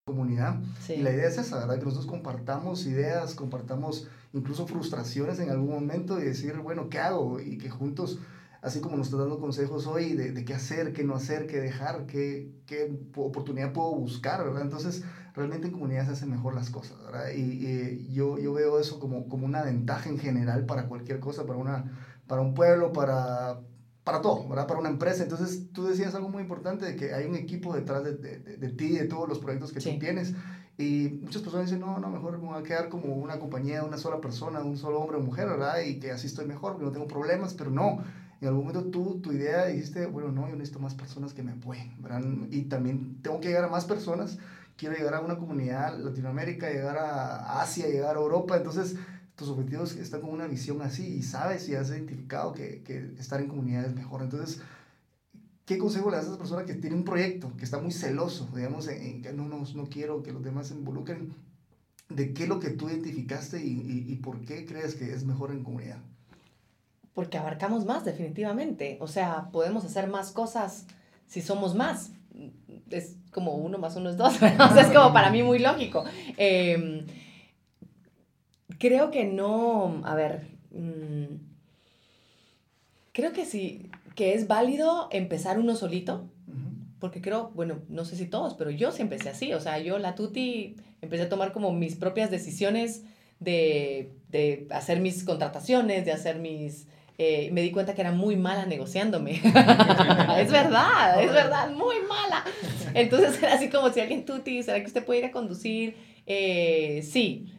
comunidad. 0.05 0.59
Y 0.89 0.97
la 0.97 1.11
idea 1.11 1.27
es 1.27 1.37
esa, 1.37 1.59
¿verdad? 1.59 1.79
Que 1.79 1.85
nosotros 1.85 2.07
compartamos 2.07 2.85
ideas, 2.85 3.35
compartamos 3.35 4.07
incluso 4.33 4.67
frustraciones 4.67 5.39
en 5.39 5.49
algún 5.49 5.69
momento 5.69 6.19
y 6.19 6.25
decir, 6.25 6.57
bueno, 6.57 6.89
¿qué 6.89 6.99
hago? 6.99 7.39
Y 7.39 7.57
que 7.57 7.69
juntos 7.69 8.19
así 8.61 8.81
como 8.81 8.97
nos 8.97 9.07
está 9.07 9.17
dando 9.17 9.39
consejos 9.39 9.87
hoy 9.87 10.13
de, 10.13 10.31
de, 10.31 10.45
qué 10.45 10.53
hacer, 10.53 10.93
qué 10.93 11.03
no 11.03 11.15
hacer, 11.15 11.47
qué 11.47 11.59
dejar, 11.59 12.05
qué, 12.05 12.51
qué 12.65 12.91
oportunidad 13.15 13.71
puedo 13.73 13.91
buscar, 13.91 14.43
¿verdad? 14.43 14.63
Entonces, 14.63 15.03
realmente 15.33 15.67
en 15.67 15.73
comunidad 15.73 16.05
se 16.05 16.11
hacen 16.11 16.29
mejor 16.29 16.55
las 16.55 16.69
cosas, 16.69 16.97
¿verdad? 17.03 17.29
Y, 17.35 18.11
yo, 18.13 18.37
yo 18.37 18.53
veo 18.53 18.79
eso 18.79 18.99
como, 18.99 19.29
como 19.29 19.45
una 19.45 19.63
ventaja 19.63 20.09
en 20.09 20.19
general 20.19 20.65
para 20.65 20.87
cualquier 20.87 21.19
cosa, 21.19 21.45
para, 21.45 21.59
una, 21.59 21.97
para 22.27 22.41
un 22.41 22.53
pueblo, 22.53 22.91
para, 22.91 23.61
para 24.03 24.21
todo, 24.21 24.47
¿verdad? 24.49 24.67
Para 24.67 24.79
una 24.79 24.89
empresa. 24.89 25.23
Entonces, 25.23 25.71
tú 25.71 25.85
decías 25.85 26.15
algo 26.15 26.29
muy 26.29 26.41
importante 26.41 26.85
de 26.85 26.95
que 26.95 27.13
hay 27.13 27.25
un 27.25 27.35
equipo 27.35 27.73
detrás 27.73 28.03
de, 28.03 28.15
de, 28.15 28.39
de 28.57 28.69
ti, 28.69 28.89
de 28.89 29.07
todos 29.07 29.29
los 29.29 29.39
proyectos 29.39 29.71
que 29.71 29.79
tú 29.79 29.97
tienes. 29.99 30.33
Y 30.77 31.19
muchas 31.21 31.41
personas 31.41 31.65
dicen, 31.65 31.81
no, 31.81 31.99
no, 31.99 32.09
mejor 32.09 32.39
me 32.39 32.47
voy 32.47 32.57
a 32.57 32.63
quedar 32.63 32.87
como 32.87 33.13
una 33.15 33.37
compañía 33.37 33.81
de 33.81 33.87
una 33.87 33.97
sola 33.97 34.21
persona, 34.21 34.61
un 34.61 34.77
solo 34.77 34.99
hombre 34.99 35.17
o 35.17 35.19
mujer, 35.19 35.49
¿verdad? 35.49 35.81
Y 35.85 35.99
que 35.99 36.11
así 36.11 36.27
estoy 36.27 36.45
mejor, 36.45 36.77
que 36.77 36.85
no 36.85 36.91
tengo 36.91 37.05
problemas, 37.05 37.53
pero 37.53 37.69
no. 37.69 38.01
En 38.41 38.47
algún 38.47 38.67
momento 38.67 38.89
tú, 38.89 39.19
tu 39.21 39.31
idea 39.31 39.65
dijiste, 39.65 40.05
bueno, 40.05 40.31
no, 40.31 40.47
yo 40.47 40.55
necesito 40.55 40.79
más 40.79 40.95
personas 40.95 41.33
que 41.33 41.43
me 41.43 41.51
apoyen, 41.51 42.01
¿verdad? 42.01 42.23
Y 42.49 42.63
también 42.63 43.21
tengo 43.21 43.41
que 43.41 43.49
llegar 43.49 43.65
a 43.65 43.69
más 43.69 43.85
personas, 43.85 44.37
quiero 44.77 44.95
llegar 44.95 45.13
a 45.15 45.21
una 45.21 45.37
comunidad 45.37 45.99
Latinoamérica, 45.99 46.69
llegar 46.69 46.97
a 46.97 47.61
Asia, 47.61 47.87
llegar 47.87 48.15
a 48.15 48.19
Europa, 48.19 48.55
entonces 48.55 48.95
tus 49.35 49.49
objetivos 49.49 49.95
están 49.95 50.21
con 50.21 50.31
una 50.31 50.47
visión 50.47 50.81
así 50.81 51.05
y 51.05 51.23
sabes 51.23 51.67
y 51.69 51.75
has 51.75 51.89
identificado 51.89 52.53
que, 52.53 52.81
que 52.83 53.13
estar 53.17 53.41
en 53.41 53.47
comunidad 53.47 53.85
es 53.85 53.95
mejor. 53.95 54.21
Entonces, 54.21 54.61
¿qué 55.65 55.77
consejo 55.77 56.09
le 56.09 56.17
das 56.17 56.25
a 56.25 56.29
esa 56.29 56.37
persona 56.37 56.65
que 56.65 56.75
tiene 56.75 56.95
un 56.95 57.05
proyecto, 57.05 57.55
que 57.57 57.63
está 57.63 57.79
muy 57.79 57.91
celoso, 57.91 58.49
digamos, 58.55 58.87
en, 58.87 59.21
que 59.21 59.31
no, 59.33 59.47
no, 59.47 59.63
no, 59.75 59.89
quiero 59.89 60.23
que 60.23 60.33
los 60.33 60.43
demás 60.43 60.67
se 60.67 60.75
involucren? 60.75 61.33
¿De 62.09 62.33
qué 62.33 62.43
es 62.43 62.49
lo 62.49 62.59
que 62.59 62.71
tú 62.71 62.89
identificaste 62.89 63.63
y, 63.63 63.81
y, 63.81 64.11
y, 64.11 64.15
por 64.17 64.41
qué 64.41 64.65
crees 64.65 64.95
que 64.95 65.13
es 65.13 65.25
mejor 65.25 65.51
en 65.51 65.63
comunidad? 65.63 66.01
Porque 67.19 67.37
abarcamos 67.37 67.83
más, 67.83 68.05
definitivamente. 68.05 68.97
O 69.01 69.07
sea, 69.07 69.49
podemos 69.51 69.83
hacer 69.83 70.07
más 70.07 70.31
cosas 70.31 70.87
si 71.27 71.41
somos 71.41 71.75
más. 71.75 72.11
Es 72.89 73.17
como 73.33 73.55
uno 73.55 73.77
más 73.77 73.97
uno 73.97 74.09
es 74.09 74.15
dos. 74.15 74.35
o 74.35 74.39
sea, 74.39 74.81
es 74.83 74.87
como 74.87 75.11
para 75.11 75.29
mí 75.29 75.43
muy 75.43 75.59
lógico. 75.59 76.05
Eh, 76.37 77.05
creo 78.77 79.11
que 79.11 79.25
no, 79.25 80.01
a 80.05 80.15
ver, 80.15 80.47
mmm, 80.71 81.41
creo 83.11 83.33
que 83.33 83.45
sí, 83.45 83.89
que 84.15 84.33
es 84.33 84.47
válido 84.47 85.09
empezar 85.11 85.59
uno 85.59 85.75
solito, 85.75 86.29
porque 86.99 87.19
creo, 87.21 87.51
bueno, 87.53 87.79
no 87.89 88.05
sé 88.05 88.15
si 88.15 88.27
todos, 88.27 88.53
pero 88.53 88.69
yo 88.69 88.93
sí 88.93 89.01
empecé 89.01 89.27
así, 89.27 89.51
o 89.51 89.59
sea, 89.59 89.77
yo 89.79 89.99
la 89.99 90.15
tuti 90.15 90.77
empecé 91.01 91.23
a 91.23 91.29
tomar 91.29 91.51
como 91.51 91.73
mis 91.73 91.95
propias 91.95 92.31
decisiones 92.31 93.03
de, 93.41 94.13
de 94.29 94.67
hacer 94.69 95.01
mis 95.01 95.25
contrataciones, 95.25 96.05
de 96.05 96.13
hacer 96.13 96.39
mis... 96.39 96.87
Eh, 97.21 97.49
me 97.51 97.61
di 97.61 97.71
cuenta 97.71 97.93
que 97.93 97.99
era 97.99 98.13
muy 98.13 98.37
mala 98.37 98.65
negociándome. 98.65 99.33
es 100.37 100.49
verdad, 100.49 101.21
es 101.21 101.33
verdad, 101.33 101.69
muy 101.69 101.97
mala. 102.07 102.45
Entonces 102.93 103.43
era 103.43 103.55
así 103.55 103.69
como 103.69 103.89
si 103.89 103.99
alguien 103.99 104.23
tuti, 104.23 104.63
¿será 104.63 104.79
que 104.79 104.85
usted 104.85 105.03
puede 105.03 105.19
ir 105.19 105.25
a 105.25 105.31
conducir? 105.31 105.97
Eh, 106.25 107.01
sí. 107.03 107.51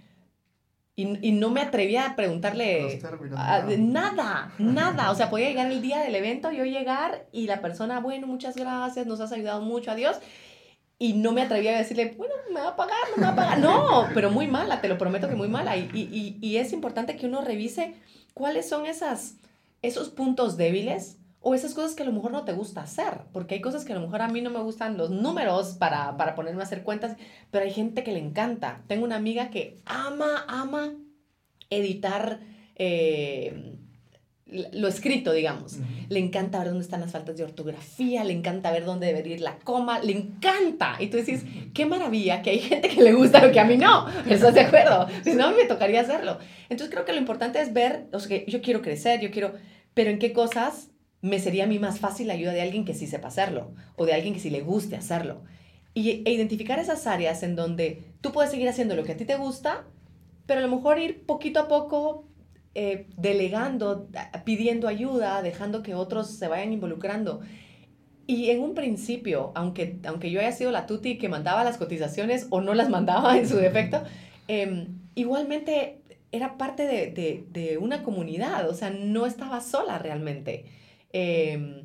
Y, 0.97 1.29
y, 1.29 1.33
no 1.33 1.51
me 1.51 1.61
atrevía 1.61 2.07
a 2.07 2.17
preguntarle 2.17 3.01
a, 3.37 3.67
nada, 3.77 4.55
nada. 4.59 5.11
O 5.11 5.15
sea, 5.15 5.29
podía 5.29 5.49
llegar 5.49 5.71
el 5.71 5.83
día 5.83 5.99
del 5.99 6.15
evento, 6.15 6.51
yo 6.51 6.65
llegar 6.65 7.27
y 7.31 7.47
la 7.47 7.61
persona, 7.61 8.01
bueno, 8.01 8.27
muchas 8.27 8.57
gracias, 8.57 9.07
nos 9.07 9.21
has 9.21 9.31
ayudado 9.31 9.61
mucho, 9.61 9.91
adiós. 9.91 10.21
Y 10.99 11.13
no 11.13 11.33
me 11.33 11.43
atrevía 11.43 11.75
a 11.75 11.79
decirle, 11.79 12.15
bueno, 12.17 12.35
me 12.51 12.61
va 12.61 12.69
a 12.69 12.77
pagar, 12.77 12.97
no 13.11 13.17
me 13.19 13.27
va 13.27 13.33
a 13.33 13.37
pagar. 13.37 13.59
No, 13.59 14.09
pero 14.15 14.31
muy 14.31 14.47
mala, 14.47 14.81
te 14.81 14.89
lo 14.89 14.97
prometo 14.97 15.29
que 15.29 15.35
muy 15.35 15.49
mala. 15.49 15.77
Y, 15.77 15.91
y, 15.93 16.39
y 16.41 16.57
es 16.57 16.73
importante 16.73 17.17
que 17.17 17.27
uno 17.27 17.43
revise 17.43 17.95
cuáles 18.35 18.69
son 18.69 18.87
esas, 18.87 19.37
esos 19.83 20.11
puntos 20.11 20.57
débiles 20.57 21.19
o 21.41 21.55
esas 21.55 21.73
cosas 21.73 21.95
que 21.95 22.03
a 22.03 22.07
lo 22.07 22.13
mejor 22.13 22.33
no 22.33 22.45
te 22.45 22.53
gusta 22.53 22.83
hacer, 22.83 23.23
porque 23.33 23.55
hay 23.55 23.61
cosas 23.61 23.85
que 23.85 23.93
a 23.93 23.97
lo 23.97 24.03
mejor 24.03 24.21
a 24.21 24.29
mí 24.29 24.43
no 24.43 24.51
me 24.51 24.61
gustan 24.61 24.99
los 24.99 25.11
números 25.11 25.77
para, 25.79 26.17
para 26.19 26.35
ponerme 26.35 26.61
a 26.61 26.65
hacer 26.65 26.83
cuentas, 26.83 27.17
pero 27.51 27.65
hay 27.65 27.73
gente 27.73 28.05
que 28.05 28.13
le 28.13 28.19
encanta. 28.19 28.83
Tengo 28.87 29.05
una 29.05 29.17
amiga 29.17 29.51
que 29.51 29.81
ama, 29.87 30.45
ama 30.49 30.93
editar 31.71 32.41
eh, 32.77 33.79
lo 34.73 34.89
escrito, 34.89 35.33
digamos. 35.33 35.75
Uh 35.75 35.81
-huh. 35.81 36.07
Le 36.09 36.19
encanta 36.19 36.59
ver 36.59 36.69
dónde 36.69 36.85
están 36.85 37.01
las 37.01 37.13
faltas 37.13 37.37
de 37.37 37.45
ortografía, 37.45 38.25
le 38.25 38.33
encanta 38.33 38.71
ver 38.71 38.85
dónde 38.85 39.13
debe 39.13 39.29
ir 39.29 39.41
la 39.41 39.59
coma, 39.59 40.01
le 40.01 40.13
encanta. 40.13 40.97
Y 40.99 41.07
tú 41.09 41.17
dices, 41.17 41.45
qué 41.75 41.87
maravilla 41.87 42.43
que 42.43 42.51
hay 42.51 42.59
gente 42.59 42.89
que 42.89 43.03
le 43.03 43.13
gusta 43.13 43.45
lo 43.45 43.53
que 43.53 43.61
a 43.61 43.65
mí 43.65 43.77
no. 43.77 44.07
¿Estás 44.29 44.55
de 44.55 44.61
acuerdo? 44.61 45.07
Si 45.25 45.35
no, 45.35 45.47
a 45.47 45.51
mí 45.51 45.57
me 45.57 45.67
tocaría 45.67 46.01
hacerlo. 46.01 46.39
Entonces 46.69 46.93
creo 46.93 47.05
que 47.05 47.13
lo 47.13 47.19
importante 47.19 47.61
es 47.61 47.73
ver, 47.73 48.07
o 48.13 48.21
sea, 48.21 48.45
yo 48.47 48.61
quiero 48.63 48.83
crecer, 48.83 49.21
yo 49.21 49.31
quiero, 49.31 49.55
pero 49.95 50.11
en 50.11 50.19
qué 50.19 50.33
cosas 50.33 50.91
me 51.23 51.39
sería 51.39 51.65
a 51.65 51.67
mí 51.67 51.79
más 51.79 51.99
fácil 51.99 52.29
la 52.29 52.35
ayuda 52.35 52.53
de 52.53 52.63
alguien 52.63 52.85
que 52.85 52.95
sí 52.95 53.07
sepa 53.07 53.29
hacerlo 53.29 53.73
o 53.97 54.07
de 54.07 54.15
alguien 54.15 54.35
que 54.35 54.41
sí 54.41 54.51
le 54.51 54.63
guste 54.63 54.97
hacerlo. 54.97 55.43
Y, 55.93 56.23
e 56.25 56.33
identificar 56.33 56.79
esas 56.79 57.07
áreas 57.07 57.43
en 57.43 57.57
donde 57.57 58.05
tú 58.21 58.33
puedes 58.33 58.51
seguir 58.51 58.69
haciendo 58.69 58.95
lo 58.95 59.05
que 59.05 59.13
a 59.13 59.17
ti 59.17 59.25
te 59.25 59.37
gusta, 59.37 59.85
pero 60.47 60.61
a 60.61 60.63
lo 60.63 60.75
mejor 60.75 60.99
ir 60.99 61.27
poquito 61.27 61.61
a 61.61 61.69
poco 61.69 62.25
eh, 62.75 63.07
delegando, 63.17 64.09
pidiendo 64.45 64.89
ayuda, 64.89 65.43
dejando 65.43 65.83
que 65.83 65.95
otros 65.95 66.29
se 66.31 66.49
vayan 66.49 66.73
involucrando. 66.73 67.41
Y 68.27 68.51
en 68.51 68.61
un 68.63 68.75
principio, 68.75 69.53
aunque, 69.55 69.99
aunque 70.05 70.31
yo 70.31 70.41
haya 70.41 70.53
sido 70.53 70.71
la 70.71 70.87
tuti 70.87 71.19
que 71.19 71.29
mandaba 71.29 71.65
las 71.65 71.79
cotizaciones 71.79 72.47
o 72.51 72.61
no 72.61 72.75
las 72.75 72.89
mandaba 72.89 73.37
en 73.37 73.49
su 73.49 73.57
defecto, 73.57 74.03
eh, 74.49 74.87
igualmente 75.15 76.01
era 76.33 76.57
parte 76.57 76.87
de, 76.87 77.11
de, 77.11 77.45
de, 77.51 77.79
una 77.79 78.05
comunidad, 78.05 78.69
o 78.69 78.75
sea, 78.75 78.91
no 78.91 79.27
estaba 79.27 79.61
sola 79.61 79.99
realmente 79.99 80.65
eh, 81.13 81.85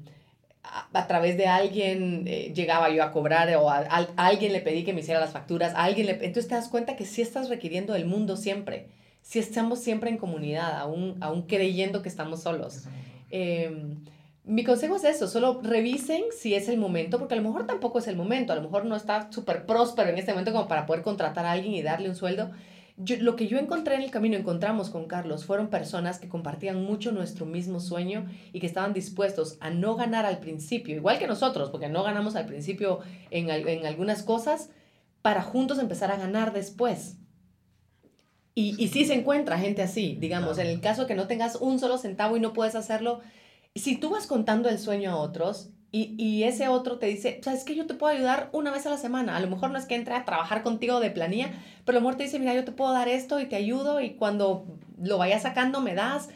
a, 0.94 1.08
través 1.08 1.38
de 1.38 1.48
alguien 1.48 2.26
eh, 2.28 2.52
llegaba 2.56 2.90
yo 2.90 3.04
a 3.04 3.12
cobrar 3.12 3.54
o 3.56 3.70
a, 3.70 3.78
alguien 4.18 4.54
le 4.54 4.62
pedí 4.62 4.84
que 4.84 4.94
me 4.94 5.02
hiciera 5.02 5.20
las 5.20 5.32
facturas, 5.32 5.74
a 5.76 5.84
alguien 5.84 6.08
le... 6.08 6.14
Entonces 6.14 6.48
te 6.48 6.56
das 6.56 6.70
cuenta 6.70 6.96
que 6.96 7.06
sí 7.06 7.22
estás 7.22 7.50
requiriendo 7.50 7.94
del 7.94 8.06
mundo 8.06 8.36
siempre, 8.36 8.88
si 9.26 9.40
estamos 9.40 9.80
siempre 9.80 10.12
en 10.12 10.18
comunidad, 10.18 10.78
aún, 10.78 11.18
aún 11.20 11.48
creyendo 11.48 12.04
que 12.04 12.10
estamos 12.10 12.44
solos. 12.44 12.84
Eh, 13.32 13.98
mi 14.44 14.64
consejo 14.64 14.98
es 14.98 15.04
eso, 15.04 15.28
solo 15.28 15.62
revisen 15.64 16.26
si 16.32 16.54
es 16.54 16.70
el 16.70 16.78
momento, 16.78 17.18
porque 17.18 17.34
a 17.34 17.38
lo 17.38 17.42
mejor 17.44 17.66
tampoco 17.66 17.98
es 17.98 18.08
el 18.08 18.16
momento, 18.16 18.54
a 18.54 18.56
lo 18.56 18.62
mejor 18.62 18.86
no 18.86 18.96
está 18.96 19.32
súper 19.32 19.66
próspero 19.66 20.12
en 20.12 20.20
este 20.20 20.32
momento 20.32 20.52
como 20.52 20.68
para 20.68 20.86
poder 20.86 21.02
contratar 21.02 21.48
a 21.48 21.54
alguien 21.54 21.74
y 21.74 21.82
darle 21.82 22.08
un 22.08 22.16
sueldo, 22.16 22.52
yo, 22.98 23.16
lo 23.20 23.36
que 23.36 23.48
yo 23.48 23.58
encontré 23.58 23.96
en 23.96 24.04
el 24.04 24.12
camino, 24.12 24.38
encontramos 24.38 24.92
con 24.92 25.08
Carlos, 25.08 25.44
fueron 25.44 25.70
personas 25.70 26.20
que 26.20 26.30
compartían 26.30 26.84
mucho 26.84 27.12
nuestro 27.12 27.48
mismo 27.48 27.80
sueño 27.80 28.28
y 28.54 28.60
que 28.60 28.68
estaban 28.68 28.94
dispuestos 28.94 29.58
a 29.60 29.72
no 29.72 29.96
ganar 29.96 30.28
al 30.28 30.38
principio, 30.38 30.96
igual 30.96 31.18
que 31.18 31.26
nosotros, 31.26 31.72
porque 31.72 31.90
no 31.90 32.04
ganamos 32.04 32.36
al 32.36 32.46
principio 32.46 33.00
en, 33.32 33.50
en 33.50 33.88
algunas 33.88 34.22
cosas, 34.22 34.70
para 35.24 35.42
juntos 35.42 35.80
empezar 35.80 36.12
a 36.12 36.18
ganar 36.18 36.54
después. 36.54 37.18
Y, 38.56 38.82
y 38.82 38.88
sí 38.88 39.06
se 39.06 39.14
encuentra 39.14 39.60
gente 39.60 39.82
así, 39.82 40.18
digamos, 40.20 40.58
en 40.58 40.68
el 40.68 40.80
caso 40.80 41.06
que 41.08 41.16
no 41.16 41.28
tengas 41.28 41.58
un 41.58 41.78
solo 41.78 41.98
centavo 41.98 42.38
y 42.38 42.40
no 42.40 42.54
puedes 42.54 42.76
hacerlo, 42.76 43.20
si 43.76 43.98
tú 43.98 44.10
vas 44.12 44.28
contando 44.28 44.70
el 44.70 44.80
sueño 44.80 45.12
a 45.12 45.18
otros, 45.18 45.72
y, 45.92 46.14
y, 46.18 46.44
ese 46.44 46.68
otro 46.68 46.98
te 46.98 47.06
dice, 47.06 47.40
sabes 47.42 47.64
que 47.64 47.74
yo 47.74 47.86
te 47.86 47.94
puedo 47.94 48.14
ayudar 48.14 48.50
una 48.52 48.70
vez 48.70 48.86
a 48.86 48.90
la 48.90 48.98
semana. 48.98 49.38
A 49.38 49.40
lo 49.40 49.48
mejor 49.48 49.72
no 49.72 49.78
es 49.78 49.86
que 49.86 49.96
entre 49.96 50.14
a 50.14 50.26
trabajar 50.26 50.62
contigo 50.62 51.00
de 51.00 51.10
planilla, 51.10 51.54
pero 51.86 51.98
a 51.98 52.02
lo 52.02 52.06
mejor 52.06 52.18
te 52.18 52.26
dice, 52.26 52.38
mira, 52.38 52.54
yo 52.54 52.66
te 52.66 52.74
puedo 52.74 52.92
dar 52.92 53.08
esto 53.08 53.40
y 53.40 53.46
te 53.46 53.56
ayudo 53.56 54.02
y 54.02 54.16
cuando 54.16 54.66
lo 55.02 55.18
vayas 55.18 55.44
sacando 55.44 55.80
me 55.80 55.96
das. 55.96 56.28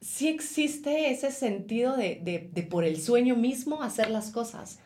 Sí 0.00 0.26
existe 0.26 1.12
ese 1.12 1.30
sentido 1.30 1.96
de, 1.96 2.20
de, 2.24 2.50
de 2.52 2.62
por 2.64 2.82
el 2.82 3.00
sueño 3.00 3.36
mismo 3.36 3.84
hacer 3.84 4.10
las 4.10 4.30
cosas. 4.32 4.80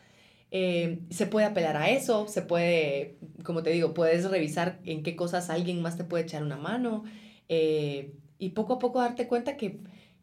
Eh, 0.51 1.01
se 1.11 1.27
puede 1.27 1.47
apelar 1.47 1.77
a 1.77 1.91
eso, 1.91 2.27
se 2.27 2.41
puede, 2.41 3.17
como 3.43 3.63
te 3.63 3.71
digo, 3.71 3.93
puedes 3.93 4.29
revisar 4.31 4.79
en 4.85 5.03
qué 5.03 5.15
cosas 5.15 5.51
alguien 5.51 5.83
más 5.83 5.97
te 5.99 6.05
puede 6.05 6.25
echar 6.25 6.43
una 6.43 6.57
mano 6.57 7.05
eh, 7.51 8.15
y 8.39 8.51
poco 8.51 8.75
a 8.75 8.79
poco 8.79 9.01
darte 9.01 9.29
cuenta 9.29 9.59
que, 9.59 9.81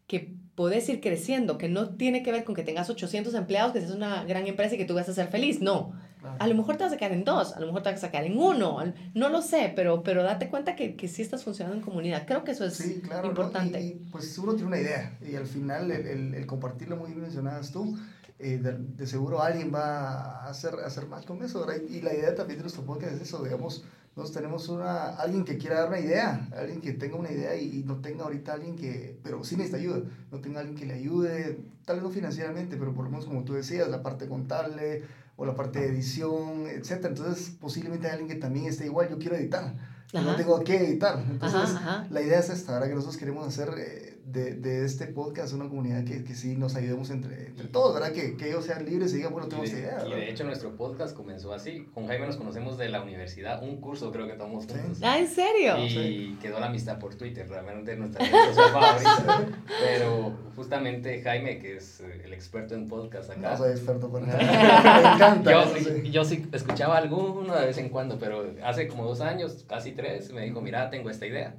que 0.07 0.33
podés 0.55 0.87
ir 0.89 1.01
creciendo, 1.01 1.57
que 1.57 1.69
no 1.69 1.89
tiene 1.89 2.23
que 2.23 2.31
ver 2.31 2.43
con 2.43 2.55
que 2.55 2.63
tengas 2.63 2.89
800 2.89 3.33
empleados, 3.35 3.73
que 3.73 3.81
seas 3.81 3.91
una 3.91 4.23
gran 4.23 4.47
empresa 4.47 4.75
y 4.75 4.77
que 4.77 4.85
tú 4.85 4.95
vas 4.95 5.09
a 5.09 5.13
ser 5.13 5.27
feliz, 5.27 5.61
no. 5.61 5.93
A 6.39 6.47
lo 6.47 6.55
mejor 6.55 6.75
te 6.75 6.83
vas 6.83 6.93
a 6.93 6.97
quedar 6.97 7.11
en 7.11 7.23
dos, 7.23 7.53
a 7.53 7.59
lo 7.59 7.67
mejor 7.67 7.83
te 7.83 7.91
vas 7.91 8.03
a 8.03 8.09
quedar 8.09 8.25
en 8.25 8.39
uno, 8.39 8.79
no 9.13 9.29
lo 9.29 9.43
sé, 9.43 9.71
pero, 9.75 10.01
pero 10.01 10.23
date 10.23 10.49
cuenta 10.49 10.75
que, 10.75 10.95
que 10.95 11.07
sí 11.07 11.21
estás 11.21 11.43
funcionando 11.43 11.77
en 11.77 11.83
comunidad. 11.83 12.25
Creo 12.25 12.43
que 12.43 12.51
eso 12.51 12.65
es 12.65 12.73
sí, 12.73 12.99
claro, 13.03 13.27
importante. 13.27 13.77
¿no? 13.77 13.85
Y, 13.85 13.89
y, 13.89 14.07
pues 14.11 14.35
uno 14.39 14.53
tiene 14.53 14.67
una 14.67 14.79
idea 14.79 15.15
y 15.21 15.35
al 15.35 15.45
final 15.45 15.91
el, 15.91 16.07
el, 16.07 16.33
el 16.33 16.45
compartirlo 16.47 16.95
muy 16.97 17.09
bien 17.09 17.21
mencionadas 17.21 17.71
tú, 17.71 17.95
eh, 18.39 18.57
de, 18.57 18.77
de, 18.77 19.07
seguro 19.07 19.41
alguien 19.41 19.73
va 19.73 20.41
a 20.41 20.49
hacer, 20.49 20.75
a 20.75 20.87
hacer 20.87 21.07
más 21.07 21.25
con 21.25 21.41
eso, 21.43 21.65
¿verdad? 21.65 21.81
Y 21.87 22.01
la 22.01 22.13
idea 22.13 22.35
también 22.35 22.59
de 22.59 22.63
nuestro 22.63 22.83
podcast 22.83 23.13
es 23.13 23.21
eso, 23.21 23.43
digamos, 23.43 23.85
nosotros 24.15 24.31
tenemos 24.41 24.69
una, 24.69 25.09
alguien 25.09 25.43
que 25.43 25.57
quiera 25.57 25.81
dar 25.81 25.89
una 25.89 25.99
idea, 25.99 26.47
alguien 26.57 26.79
que 26.79 26.93
tenga 26.93 27.17
una 27.17 27.31
idea 27.31 27.55
y, 27.55 27.79
y, 27.79 27.83
no 27.83 27.97
tenga 28.01 28.23
ahorita 28.23 28.53
alguien 28.53 28.77
que, 28.77 29.19
pero 29.23 29.43
sí 29.43 29.57
necesita 29.57 29.77
ayuda, 29.77 30.03
no 30.31 30.39
tenga 30.39 30.61
alguien 30.61 30.77
que 30.77 30.85
le 30.85 30.93
ayude, 30.93 31.59
tal 31.83 31.97
vez 31.97 32.03
no 32.03 32.09
financieramente, 32.09 32.77
pero 32.77 32.93
por 32.93 33.05
lo 33.05 33.11
menos 33.11 33.25
como 33.25 33.43
tú 33.43 33.53
decías, 33.53 33.89
la 33.89 34.03
parte 34.03 34.27
contable 34.27 35.03
o 35.35 35.45
la 35.45 35.55
parte 35.55 35.79
de 35.79 35.87
edición, 35.87 36.65
etc. 36.67 37.05
Entonces 37.05 37.55
posiblemente 37.59 38.07
hay 38.07 38.13
alguien 38.13 38.29
que 38.29 38.35
también 38.35 38.67
esté 38.67 38.85
igual, 38.85 39.09
yo 39.09 39.17
quiero 39.17 39.35
editar, 39.35 39.75
no 40.13 40.35
tengo 40.35 40.63
que 40.63 40.77
editar. 40.77 41.23
Entonces 41.29 41.75
ajá, 41.75 41.99
ajá. 41.99 42.07
la 42.09 42.21
idea 42.21 42.39
es 42.39 42.49
esta, 42.49 42.73
¿verdad? 42.73 42.87
Que 42.87 42.95
nosotros 42.95 43.17
queremos 43.17 43.45
hacer 43.45 43.69
eh, 43.77 44.14
de, 44.25 44.55
de, 44.55 44.85
este 44.85 45.05
podcast 45.05 45.53
una 45.53 45.69
comunidad 45.69 46.03
que, 46.03 46.23
que 46.23 46.33
sí 46.33 46.55
nos 46.55 46.75
ayudemos 46.75 47.11
entre, 47.11 47.47
entre 47.47 47.67
todos, 47.67 47.93
¿verdad? 47.93 48.11
Que, 48.11 48.35
que, 48.35 48.49
ellos 48.49 48.65
sean 48.65 48.83
libres 48.85 49.13
y 49.13 49.17
digan, 49.17 49.31
bueno, 49.31 49.47
tengo 49.47 49.63
esta 49.63 49.77
idea. 49.77 49.95
¿verdad? 49.95 50.17
Y 50.17 50.19
de 50.19 50.29
hecho 50.31 50.43
nuestro 50.43 50.75
podcast 50.75 51.15
comenzó 51.15 51.53
así. 51.53 51.87
Con 51.93 52.07
Jaime 52.07 52.25
nos 52.25 52.37
conocemos 52.37 52.77
de 52.77 52.89
la 52.89 53.01
universidad, 53.01 53.61
un 53.61 53.79
curso 53.79 54.11
creo 54.11 54.27
que 54.27 54.33
tomamos 54.33 54.65
juntos. 54.65 54.97
Sí. 54.97 55.03
Ah, 55.05 55.19
¿en 55.19 55.27
serio? 55.27 55.77
Y 55.77 55.89
sí. 55.89 56.37
quedó 56.41 56.59
la 56.59 56.67
amistad 56.67 56.97
por 56.97 57.15
Twitter, 57.15 57.47
realmente 57.47 57.95
nuestra 57.95 58.25
red 58.25 58.53
favorita. 58.53 59.47
Pero 59.79 60.33
justamente 60.55 61.21
Jaime, 61.21 61.59
que 61.59 61.77
es 61.77 61.99
eh, 62.01 62.21
el 62.25 62.33
experto 62.33 62.73
en 62.73 62.87
podcast 62.87 63.29
acá. 63.29 63.51
No 63.51 63.57
soy 63.57 63.71
experto 63.71 64.09
por 64.09 64.21
nada. 64.27 64.39
Me 64.39 65.15
encanta. 65.15 65.51
Yo, 65.51 65.75
eso, 65.75 65.89
sí. 65.89 66.11
yo 66.11 66.25
sí 66.25 66.47
escuchaba 66.51 66.97
alguno 66.97 67.55
de 67.55 67.67
vez 67.67 67.77
en 67.77 67.89
cuando, 67.89 68.17
pero 68.17 68.53
hace 68.63 68.87
como 68.87 69.05
dos 69.05 69.21
años, 69.21 69.65
casi 69.67 69.91
tres, 69.91 70.33
me 70.33 70.41
dijo, 70.41 70.61
mira, 70.61 70.89
tengo 70.89 71.11
esta 71.11 71.27
idea. 71.27 71.55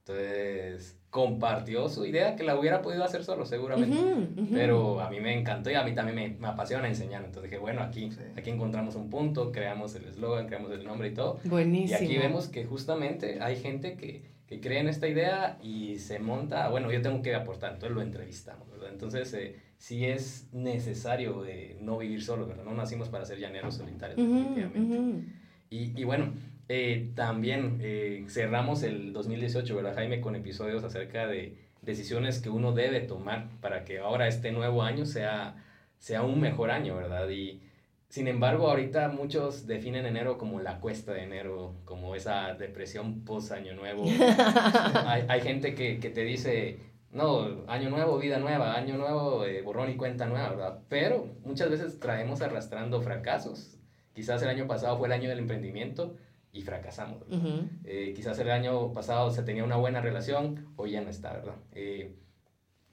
Entonces, 0.00 0.99
compartió 1.10 1.88
su 1.88 2.06
idea 2.06 2.36
que 2.36 2.44
la 2.44 2.58
hubiera 2.58 2.82
podido 2.82 3.04
hacer 3.04 3.24
solo, 3.24 3.44
seguramente. 3.44 3.96
Ujú, 3.96 4.42
ujú. 4.42 4.54
Pero 4.54 5.00
a 5.00 5.10
mí 5.10 5.20
me 5.20 5.36
encantó 5.38 5.70
y 5.70 5.74
a 5.74 5.82
mí 5.82 5.92
también 5.94 6.16
me, 6.16 6.28
me 6.38 6.48
apasiona 6.48 6.86
enseñar. 6.88 7.24
Entonces 7.24 7.50
dije, 7.50 7.60
bueno, 7.60 7.82
aquí, 7.82 8.10
Sí. 8.12 8.20
aquí 8.36 8.50
encontramos 8.50 8.94
un 8.94 9.10
punto, 9.10 9.50
creamos 9.50 9.94
el 9.96 10.04
eslogan, 10.04 10.46
creamos 10.46 10.70
el 10.70 10.84
nombre 10.84 11.08
y 11.08 11.14
todo. 11.14 11.38
Y 11.44 11.48
Buenísimo. 11.48 11.96
aquí 11.98 12.16
vemos 12.16 12.48
que 12.48 12.64
justamente 12.64 13.42
hay 13.42 13.56
gente 13.56 13.96
que, 13.96 14.22
que 14.46 14.60
cree 14.60 14.78
en 14.78 14.88
esta 14.88 15.08
idea 15.08 15.58
y 15.62 15.98
se 15.98 16.20
monta, 16.20 16.68
bueno, 16.68 16.90
yo 16.92 17.02
tengo 17.02 17.22
que 17.22 17.34
aportar, 17.34 17.72
entonces 17.74 17.94
lo 17.94 18.02
entrevistamos, 18.02 18.70
¿verdad? 18.70 18.90
Entonces, 18.92 19.32
eh, 19.34 19.56
sí 19.78 20.06
es 20.06 20.48
necesario 20.52 21.44
eh, 21.44 21.76
no 21.80 21.98
vivir 21.98 22.22
solo, 22.22 22.46
¿verdad? 22.46 22.64
No 22.64 22.74
nacimos 22.74 23.08
para 23.08 23.24
ser 23.24 23.38
llaneros 23.38 23.74
solitarios, 23.74 24.18
Ujú, 24.18 24.30
definitivamente. 24.32 24.98
ujú. 24.98 25.22
Y, 25.70 26.00
y 26.00 26.04
bueno, 26.04 26.32
eh, 26.72 27.10
también 27.16 27.78
eh, 27.80 28.24
cerramos 28.28 28.84
el 28.84 29.12
2018, 29.12 29.74
¿verdad, 29.74 29.96
Jaime? 29.96 30.20
Con 30.20 30.36
episodios 30.36 30.84
acerca 30.84 31.26
de 31.26 31.56
decisiones 31.82 32.38
que 32.38 32.48
uno 32.48 32.70
debe 32.70 33.00
tomar 33.00 33.48
para 33.60 33.84
que 33.84 33.98
ahora 33.98 34.28
este 34.28 34.52
nuevo 34.52 34.84
año 34.84 35.04
sea, 35.04 35.56
sea 35.98 36.22
un 36.22 36.40
mejor 36.40 36.70
año, 36.70 36.94
¿verdad? 36.94 37.28
Y 37.28 37.60
sin 38.08 38.28
embargo, 38.28 38.70
ahorita 38.70 39.08
muchos 39.08 39.66
definen 39.66 40.06
enero 40.06 40.38
como 40.38 40.60
la 40.60 40.78
cuesta 40.78 41.12
de 41.12 41.24
enero, 41.24 41.74
como 41.84 42.14
esa 42.14 42.54
depresión 42.54 43.24
post 43.24 43.50
año 43.50 43.74
nuevo. 43.74 44.04
hay, 45.06 45.24
hay 45.28 45.40
gente 45.40 45.74
que, 45.74 45.98
que 45.98 46.10
te 46.10 46.22
dice, 46.22 46.78
no, 47.10 47.64
año 47.66 47.90
nuevo, 47.90 48.16
vida 48.16 48.38
nueva, 48.38 48.76
año 48.76 48.96
nuevo, 48.96 49.44
eh, 49.44 49.60
borrón 49.62 49.90
y 49.90 49.96
cuenta 49.96 50.26
nueva, 50.26 50.50
¿verdad? 50.50 50.78
Pero 50.88 51.26
muchas 51.44 51.68
veces 51.68 51.98
traemos 51.98 52.42
arrastrando 52.42 53.02
fracasos. 53.02 53.76
Quizás 54.14 54.40
el 54.42 54.50
año 54.50 54.68
pasado 54.68 54.98
fue 54.98 55.08
el 55.08 55.14
año 55.14 55.28
del 55.28 55.40
emprendimiento 55.40 56.14
y 56.52 56.62
fracasamos. 56.62 57.20
¿verdad? 57.20 57.38
Ujú. 57.38 57.68
Eh, 57.84 58.12
quizás 58.14 58.38
el 58.38 58.50
año 58.50 58.92
pasado 58.92 59.30
se 59.30 59.42
tenía 59.42 59.64
una 59.64 59.76
buena 59.76 60.00
relación, 60.00 60.66
hoy 60.76 60.92
ya 60.92 61.00
no 61.00 61.10
está, 61.10 61.32
¿verdad? 61.32 61.54
Eh, 61.72 62.16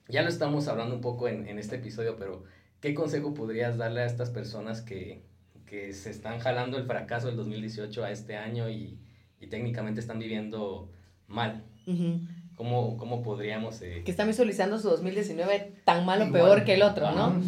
ya 0.08 0.22
lo 0.22 0.30
estamos 0.30 0.68
hablando 0.68 0.95
un 0.95 1.01
poco 1.01 1.28
en, 1.28 1.47
en 1.47 1.60
este 1.60 1.78
episodio, 1.78 2.16
pero 2.18 2.43
¿qué 2.80 2.93
consejo 2.93 3.34
podrías 3.34 3.78
darle 3.78 4.01
a 4.01 4.05
estas 4.05 4.30
personas 4.30 4.82
que, 4.82 5.24
que 5.66 5.93
se 5.93 6.12
están 6.12 6.39
jalando 6.39 6.78
el 6.78 6.86
fracaso 6.86 7.28
del 7.28 7.36
2018 7.36 8.03
a 8.03 8.12
este 8.12 8.38
año 8.38 8.70
y, 8.70 8.99
y 9.41 9.47
técnicamente 9.47 9.99
están 9.99 10.20
viviendo 10.20 10.91
mal? 11.28 11.66
Ujú. 11.88 12.20
¿Cómo, 12.55 12.97
cómo 12.97 13.22
podríamos... 13.22 13.82
eh, 13.82 14.01
Que 14.03 14.12
están 14.12 14.28
visualizando 14.28 14.80
su 14.80 14.89
2019 14.89 15.82
tan 15.84 16.05
malo 16.05 16.26
o 16.28 16.32
peor 16.32 16.64
que 16.64 16.74
el 16.76 16.82
otro, 16.84 17.12
¿no? 17.12 17.26
Ajá. 17.26 17.39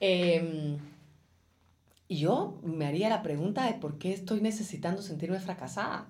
Eh, 0.00 0.76
y 2.12 2.18
yo 2.18 2.60
me 2.62 2.86
haría 2.86 3.08
la 3.08 3.22
pregunta 3.22 3.66
de 3.66 3.74
por 3.74 3.98
qué 3.98 4.12
estoy 4.12 4.40
necesitando 4.40 5.02
sentirme 5.02 5.40
fracasada. 5.40 6.08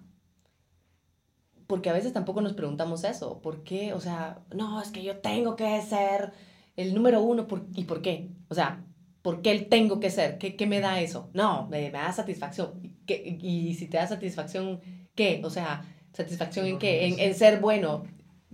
Porque 1.67 1.91
a 1.91 1.93
veces 1.95 2.13
tampoco 2.13 2.41
nos 2.41 2.53
preguntamos 2.55 3.05
eso. 3.05 3.41
¿Por 3.41 3.63
qué? 3.65 3.95
O 3.95 4.01
sea, 4.01 4.41
no, 4.55 4.81
es 4.83 4.91
que 4.91 5.03
yo 5.03 5.19
tengo 5.19 5.57
que 5.57 5.81
ser 5.83 6.33
el 6.77 6.95
número 6.95 7.23
uno. 7.23 7.47
¿por- 7.49 7.67
¿Y 7.75 7.85
por 7.85 8.03
qué? 8.03 8.31
O 8.49 8.55
sea, 8.55 8.85
¿por 9.23 9.41
qué 9.43 9.53
el 9.53 9.69
tengo 9.69 10.01
que 10.01 10.11
ser? 10.11 10.39
¿Qué, 10.39 10.57
qué 10.57 10.67
me 10.67 10.81
da 10.81 11.01
eso? 11.01 11.31
No, 11.35 11.67
me, 11.69 11.83
me 11.91 11.99
da 11.99 12.13
satisfacción. 12.13 12.79
¿Y 12.83 12.91
qué- 13.07 13.39
y 13.41 13.75
si 13.75 13.87
te 13.89 13.97
da 13.97 14.07
satisfacción, 14.07 14.81
¿qué? 15.15 15.41
O 15.45 15.51
sea, 15.51 15.83
¿satisfacción 16.13 16.67
en 16.67 16.79
qué? 16.79 17.07
En, 17.07 17.19
en 17.19 17.35
ser 17.35 17.61
bueno. 17.61 18.05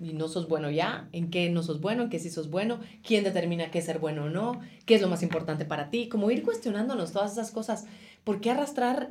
Y 0.01 0.13
no 0.13 0.29
sos 0.29 0.49
bueno 0.49 0.71
ya. 0.71 1.09
¿En 1.13 1.31
qué 1.31 1.51
no 1.51 1.63
sos 1.63 1.81
bueno? 1.81 2.05
¿En 2.05 2.11
qué 2.11 2.19
sí 2.19 2.31
sos 2.31 2.51
bueno? 2.51 2.81
¿Quién 3.03 3.25
determina 3.25 3.71
qué 3.71 3.83
ser 3.83 3.99
bueno 3.99 4.25
o 4.25 4.29
no? 4.31 4.61
¿Qué 4.87 4.95
es 4.95 5.03
lo 5.03 5.09
más 5.09 5.23
importante 5.23 5.65
para 5.65 5.91
ti? 5.91 6.09
Como 6.09 6.31
ir 6.31 6.43
cuestionándonos 6.43 7.13
todas 7.13 7.33
esas 7.33 7.51
cosas. 7.51 7.87
¿Por 8.25 8.41
qué 8.41 8.51
arrastrar 8.51 9.11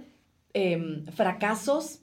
em, 0.53 1.05
fracasos? 1.07 1.99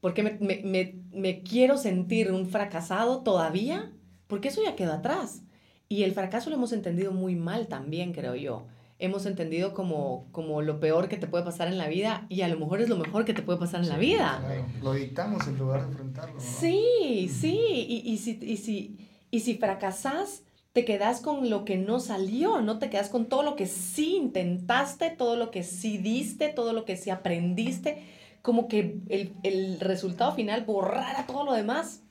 ¿Por 0.00 0.14
qué 0.14 0.22
me- 0.22 0.38
me- 0.64 0.94
me 1.12 1.42
quiero 1.42 1.76
sentir 1.76 2.32
un 2.32 2.46
fracasado 2.48 3.22
todavía? 3.22 3.92
Porque 4.26 4.48
eso 4.48 4.62
ya 4.64 4.76
quedó 4.76 4.92
atrás. 4.94 5.42
Y 5.88 6.04
el 6.04 6.12
fracaso 6.12 6.50
lo 6.50 6.56
hemos 6.56 6.72
entendido 6.72 7.12
muy 7.12 7.34
mal 7.36 7.66
también, 7.68 8.12
creo 8.12 8.34
yo. 8.36 8.66
Hemos 9.02 9.24
entendido 9.24 9.72
como, 9.72 10.28
como 10.30 10.60
lo 10.62 10.78
peor 10.78 11.08
que 11.08 11.16
te 11.16 11.26
puede 11.26 11.42
pasar 11.42 11.68
en 11.68 11.78
la 11.78 11.88
vida 11.88 12.26
y 12.28 12.42
a 12.42 12.48
lo 12.48 12.58
mejor 12.58 12.80
es 12.82 12.88
lo 12.88 12.96
mejor 12.96 13.24
que 13.24 13.32
te 13.32 13.42
puede 13.42 13.58
pasar 13.58 13.80
en 13.80 13.88
la 13.88 13.96
vida. 13.96 14.38
Claro, 14.44 14.66
Lo 14.82 14.92
dictamos 14.92 15.48
en 15.48 15.58
lugar 15.58 15.80
de 15.80 15.86
enfrentarlo. 15.86 16.34
¿no? 16.34 16.40
Sí, 16.40 17.30
sí. 17.32 17.58
Y, 17.88 18.02
y, 18.04 18.18
si, 18.18 18.38
y, 18.42 18.56
si, 18.58 18.98
y 19.30 19.40
si 19.40 19.54
fracasas, 19.54 20.42
te 20.72 20.84
quedas 20.84 21.20
con 21.20 21.48
lo 21.48 21.64
que 21.64 21.78
no 21.78 21.98
salió, 21.98 22.60
no 22.60 22.78
te 22.78 22.90
quedas 22.90 23.08
con 23.08 23.26
todo 23.26 23.42
lo 23.42 23.56
que 23.56 23.66
sí 23.66 24.16
intentaste, 24.16 25.10
todo 25.10 25.36
lo 25.36 25.50
que 25.50 25.62
sí 25.62 25.98
diste, 25.98 26.48
todo 26.48 26.72
lo 26.72 26.84
que 26.84 26.96
sí 26.96 27.10
aprendiste, 27.10 28.04
como 28.42 28.68
que 28.68 29.00
el, 29.08 29.32
el 29.42 29.80
resultado 29.80 30.32
final 30.32 30.64
borrara 30.64 31.26
todo 31.26 31.44
lo 31.44 31.54
demás. 31.54 32.02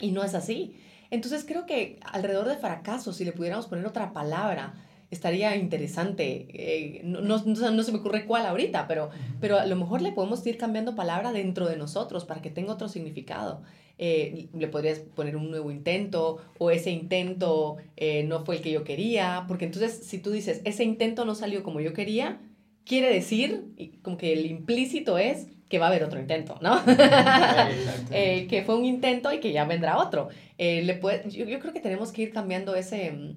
Y 0.00 0.12
no 0.12 0.24
es 0.24 0.34
así. 0.34 0.74
Entonces 1.10 1.44
creo 1.46 1.66
que 1.66 1.98
alrededor 2.02 2.48
de 2.48 2.56
fracaso, 2.56 3.12
si 3.12 3.24
le 3.24 3.32
pudiéramos 3.32 3.66
poner 3.66 3.84
otra 3.84 4.12
palabra, 4.12 4.74
estaría 5.10 5.56
interesante. 5.56 6.46
Eh, 6.52 7.00
no, 7.04 7.20
no, 7.20 7.38
no- 7.44 7.82
se 7.82 7.92
me 7.92 7.98
ocurre 7.98 8.26
cuál 8.26 8.46
ahorita, 8.46 8.86
pero, 8.86 9.10
pero 9.40 9.58
a 9.58 9.66
lo 9.66 9.76
mejor 9.76 10.02
le 10.02 10.12
podemos 10.12 10.46
ir 10.46 10.56
cambiando 10.56 10.94
palabra 10.94 11.32
dentro 11.32 11.66
de 11.68 11.76
nosotros 11.76 12.24
para 12.24 12.40
que 12.42 12.50
tenga 12.50 12.72
otro 12.74 12.88
significado. 12.88 13.62
Eh, 13.98 14.48
le 14.56 14.68
podrías 14.68 15.00
poner 15.00 15.36
un 15.36 15.50
nuevo 15.50 15.70
intento 15.70 16.38
o 16.58 16.70
ese 16.70 16.90
intento 16.90 17.76
eh, 17.96 18.22
no 18.24 18.44
fue 18.46 18.56
el 18.56 18.62
que 18.62 18.70
yo 18.70 18.82
quería, 18.84 19.44
porque 19.46 19.66
entonces 19.66 20.00
si 20.06 20.18
tú 20.18 20.30
dices, 20.30 20.62
ese 20.64 20.84
intento 20.84 21.24
no 21.26 21.34
salió 21.34 21.62
como 21.62 21.80
yo 21.80 21.92
quería, 21.92 22.38
quiere 22.86 23.12
decir, 23.12 23.64
y 23.76 23.88
como 23.98 24.16
que 24.16 24.32
el 24.32 24.46
implícito 24.46 25.18
es 25.18 25.48
que 25.68 25.78
va 25.78 25.86
a 25.86 25.88
haber 25.90 26.02
otro 26.04 26.18
intento, 26.18 26.56
¿no? 26.62 26.80
Eh, 28.12 28.46
que 28.48 28.62
fue 28.62 28.74
un 28.76 28.84
intento 28.86 29.32
y 29.32 29.38
que 29.40 29.52
ya 29.52 29.64
vendrá 29.66 29.98
otro. 29.98 30.28
Eh, 30.58 30.82
le 30.82 30.94
puede, 30.94 31.28
yo, 31.30 31.44
yo 31.44 31.60
creo 31.60 31.72
que 31.72 31.80
tenemos 31.80 32.10
que 32.10 32.22
ir 32.22 32.32
cambiando 32.32 32.74
ese, 32.74 33.12
mm, 33.12 33.36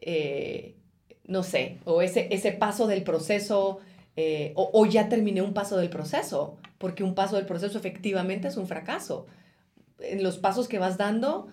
eh, 0.00 0.74
no 1.30 1.44
sé, 1.44 1.78
o 1.84 2.02
ese, 2.02 2.26
ese 2.32 2.50
paso 2.50 2.88
del 2.88 3.04
proceso, 3.04 3.78
eh, 4.16 4.52
o, 4.56 4.68
o 4.74 4.84
ya 4.84 5.08
terminé 5.08 5.40
un 5.40 5.54
paso 5.54 5.76
del 5.76 5.88
proceso, 5.88 6.58
porque 6.76 7.04
un 7.04 7.14
paso 7.14 7.36
del 7.36 7.46
proceso 7.46 7.78
efectivamente 7.78 8.48
es 8.48 8.56
un 8.56 8.66
fracaso. 8.66 9.26
En 10.00 10.24
los 10.24 10.38
pasos 10.38 10.66
que 10.66 10.80
vas 10.80 10.98
dando, 10.98 11.46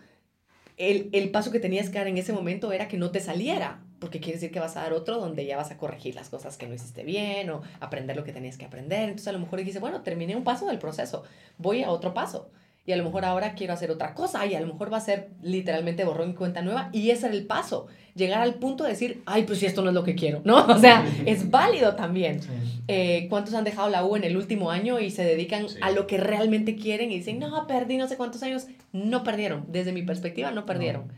el, 0.78 1.09
el 1.13 1.30
paso 1.30 1.51
que 1.51 1.59
tenías 1.59 1.89
que 1.89 1.99
dar 1.99 2.07
en 2.07 2.17
ese 2.17 2.34
momento 2.34 2.71
era 2.71 2.88
que 2.88 2.97
no 2.97 3.11
te 3.11 3.19
saliera, 3.19 3.84
porque 3.99 4.19
quiere 4.19 4.38
decir 4.38 4.51
que 4.51 4.59
vas 4.59 4.75
a 4.78 4.82
dar 4.82 4.93
otro 4.93 5.19
donde 5.19 5.45
ya 5.45 5.57
vas 5.57 5.69
a 5.69 5.78
corregir 5.78 6.15
las 6.15 6.30
cosas 6.30 6.57
que 6.57 6.67
no 6.67 6.73
hiciste 6.73 7.03
bien 7.03 7.49
o 7.51 7.61
aprender 7.80 8.15
lo 8.15 8.23
que 8.23 8.34
tenías 8.34 8.57
que 8.57 8.65
aprender. 8.65 9.03
Entonces 9.03 9.28
a 9.28 9.32
lo 9.32 9.39
mejor 9.39 9.59
dijiste, 9.59 9.80
bueno, 9.80 10.01
terminé 10.01 10.36
un 10.36 10.43
paso 10.43 10.65
del 10.65 10.80
proceso, 10.80 11.23
voy 11.59 11.84
a 11.84 11.91
otro 11.91 12.15
paso. 12.15 12.49
Y 12.86 12.93
a 12.93 12.97
lo 12.97 13.03
mejor 13.03 13.25
ahora 13.25 13.53
quiero 13.53 13.73
hacer 13.73 13.91
otra 13.91 14.13
cosa 14.13 14.45
y 14.45 14.55
a 14.55 14.61
lo 14.61 14.67
mejor 14.67 14.91
va 14.91 14.97
a 14.97 15.01
ser 15.01 15.30
literalmente 15.41 16.05
borrón 16.05 16.32
y 16.32 16.34
cuenta 16.36 16.61
nueva 16.61 16.89
y 16.93 17.09
ese 17.09 17.28
era 17.28 17.36
el 17.36 17.45
paso, 17.45 17.88
llegar 18.18 18.41
al 18.41 18.55
punto 18.55 18.84
de 18.84 18.89
decir, 18.89 19.22
ay, 19.26 19.43
pues 19.43 19.59
si 19.59 19.65
esto 19.65 19.82
no 19.82 19.89
es 19.89 19.93
lo 19.93 20.03
que 20.03 20.15
quiero, 20.15 20.41
¿no? 20.43 20.65
O 20.68 20.78
sea, 20.80 21.05
es 21.26 21.49
válido 21.49 21.95
también. 21.95 22.41
Sí. 22.41 22.49
Eh, 22.89 23.28
¿Cuántos 23.30 23.53
han 23.53 23.63
dejado 23.63 23.89
la 23.89 24.03
U 24.03 24.15
en 24.15 24.24
el 24.24 24.36
último 24.36 24.72
año 24.72 24.99
y 24.99 25.11
se 25.11 25.24
dedican 25.24 25.70
Sí. 25.70 25.78
a 25.82 25.91
lo 25.91 26.07
que 26.07 26.18
realmente 26.18 26.76
quieren 26.76 27.11
y 27.11 27.18
dicen, 27.18 27.39
no, 27.39 27.68
perdí 27.68 27.97
no 27.97 28.07
sé 28.07 28.18
cuántos 28.18 28.43
años? 28.43 28.68
No 28.91 29.24
perdieron. 29.24 29.65
Desde 29.70 29.93
mi 29.93 30.01
perspectiva, 30.01 30.51
no 30.51 30.65
perdieron. 30.65 31.11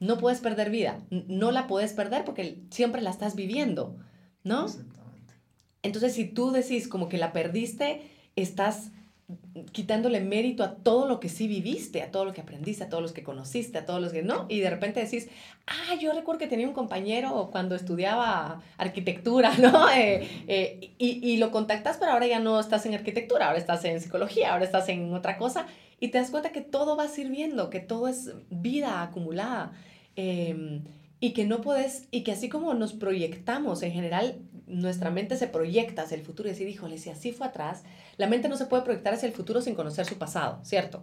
No 0.00 0.18
puedes 0.18 0.40
perder 0.40 0.70
vida. 0.70 1.00
No 1.10 1.50
la 1.50 1.66
puedes 1.66 1.92
perder 1.92 2.24
porque 2.24 2.60
siempre 2.70 3.02
la 3.02 3.10
estás 3.10 3.36
viviendo, 3.36 3.96
¿no? 4.42 4.66
Exactamente. 4.66 5.34
Entonces, 5.82 6.14
si 6.14 6.24
tú 6.26 6.50
decís 6.50 6.88
como 6.88 7.08
que 7.08 7.18
la 7.18 7.32
perdiste, 7.32 8.02
estás 8.36 8.90
quitándole 9.72 10.20
mérito 10.20 10.62
a 10.62 10.74
todo 10.76 11.08
lo 11.08 11.18
que 11.18 11.28
sí 11.28 11.48
viviste, 11.48 12.02
a 12.02 12.10
todo 12.10 12.24
lo 12.26 12.34
que 12.34 12.42
aprendiste, 12.42 12.84
a 12.84 12.88
todos 12.88 13.02
los 13.02 13.12
que 13.12 13.22
conociste, 13.22 13.78
a 13.78 13.86
todos 13.86 14.00
los 14.00 14.12
que 14.12 14.22
no, 14.22 14.46
y 14.48 14.60
de 14.60 14.68
repente 14.68 15.00
decís, 15.00 15.28
ah, 15.66 15.94
yo 16.00 16.12
recuerdo 16.12 16.40
que 16.40 16.46
tenía 16.46 16.68
un 16.68 16.74
compañero 16.74 17.48
cuando 17.50 17.74
estudiaba 17.74 18.62
arquitectura, 18.76 19.54
¿no? 19.58 19.90
Eh, 19.90 20.28
eh, 20.46 20.94
y, 20.98 21.26
y 21.26 21.36
lo 21.38 21.50
contactas, 21.50 21.96
pero 21.98 22.12
ahora 22.12 22.26
ya 22.26 22.38
no 22.40 22.60
estás 22.60 22.84
en 22.86 22.94
arquitectura, 22.94 23.46
ahora 23.46 23.58
estás 23.58 23.84
en 23.84 24.00
psicología, 24.00 24.52
ahora 24.52 24.64
estás 24.64 24.88
en 24.90 25.12
otra 25.14 25.38
cosa, 25.38 25.66
y 26.00 26.08
te 26.08 26.18
das 26.18 26.30
cuenta 26.30 26.52
que 26.52 26.60
todo 26.60 26.96
va 26.96 27.08
sirviendo, 27.08 27.70
que 27.70 27.80
todo 27.80 28.08
es 28.08 28.32
vida 28.50 29.02
acumulada. 29.02 29.72
eh, 30.16 30.82
y 31.20 31.32
que 31.32 31.46
no 31.46 31.62
puedes, 31.62 32.06
y 32.10 32.22
que 32.22 32.32
así 32.32 32.50
como 32.50 32.74
nos 32.74 32.92
proyectamos 32.92 33.82
en 33.82 33.92
general, 33.92 34.42
nuestra 34.66 35.10
mente 35.10 35.36
se 35.36 35.46
proyecta 35.46 36.02
hacia 36.02 36.16
el 36.16 36.22
futuro 36.22 36.48
y 36.48 36.52
decir, 36.52 36.68
híjole, 36.68 36.98
si 36.98 37.10
así 37.10 37.32
fue 37.32 37.46
atrás, 37.46 37.84
la 38.16 38.26
mente 38.26 38.48
no 38.48 38.56
se 38.56 38.66
puede 38.66 38.82
proyectar 38.82 39.14
hacia 39.14 39.26
el 39.26 39.34
futuro 39.34 39.60
sin 39.60 39.74
conocer 39.74 40.06
su 40.06 40.16
pasado, 40.16 40.60
¿cierto? 40.62 41.02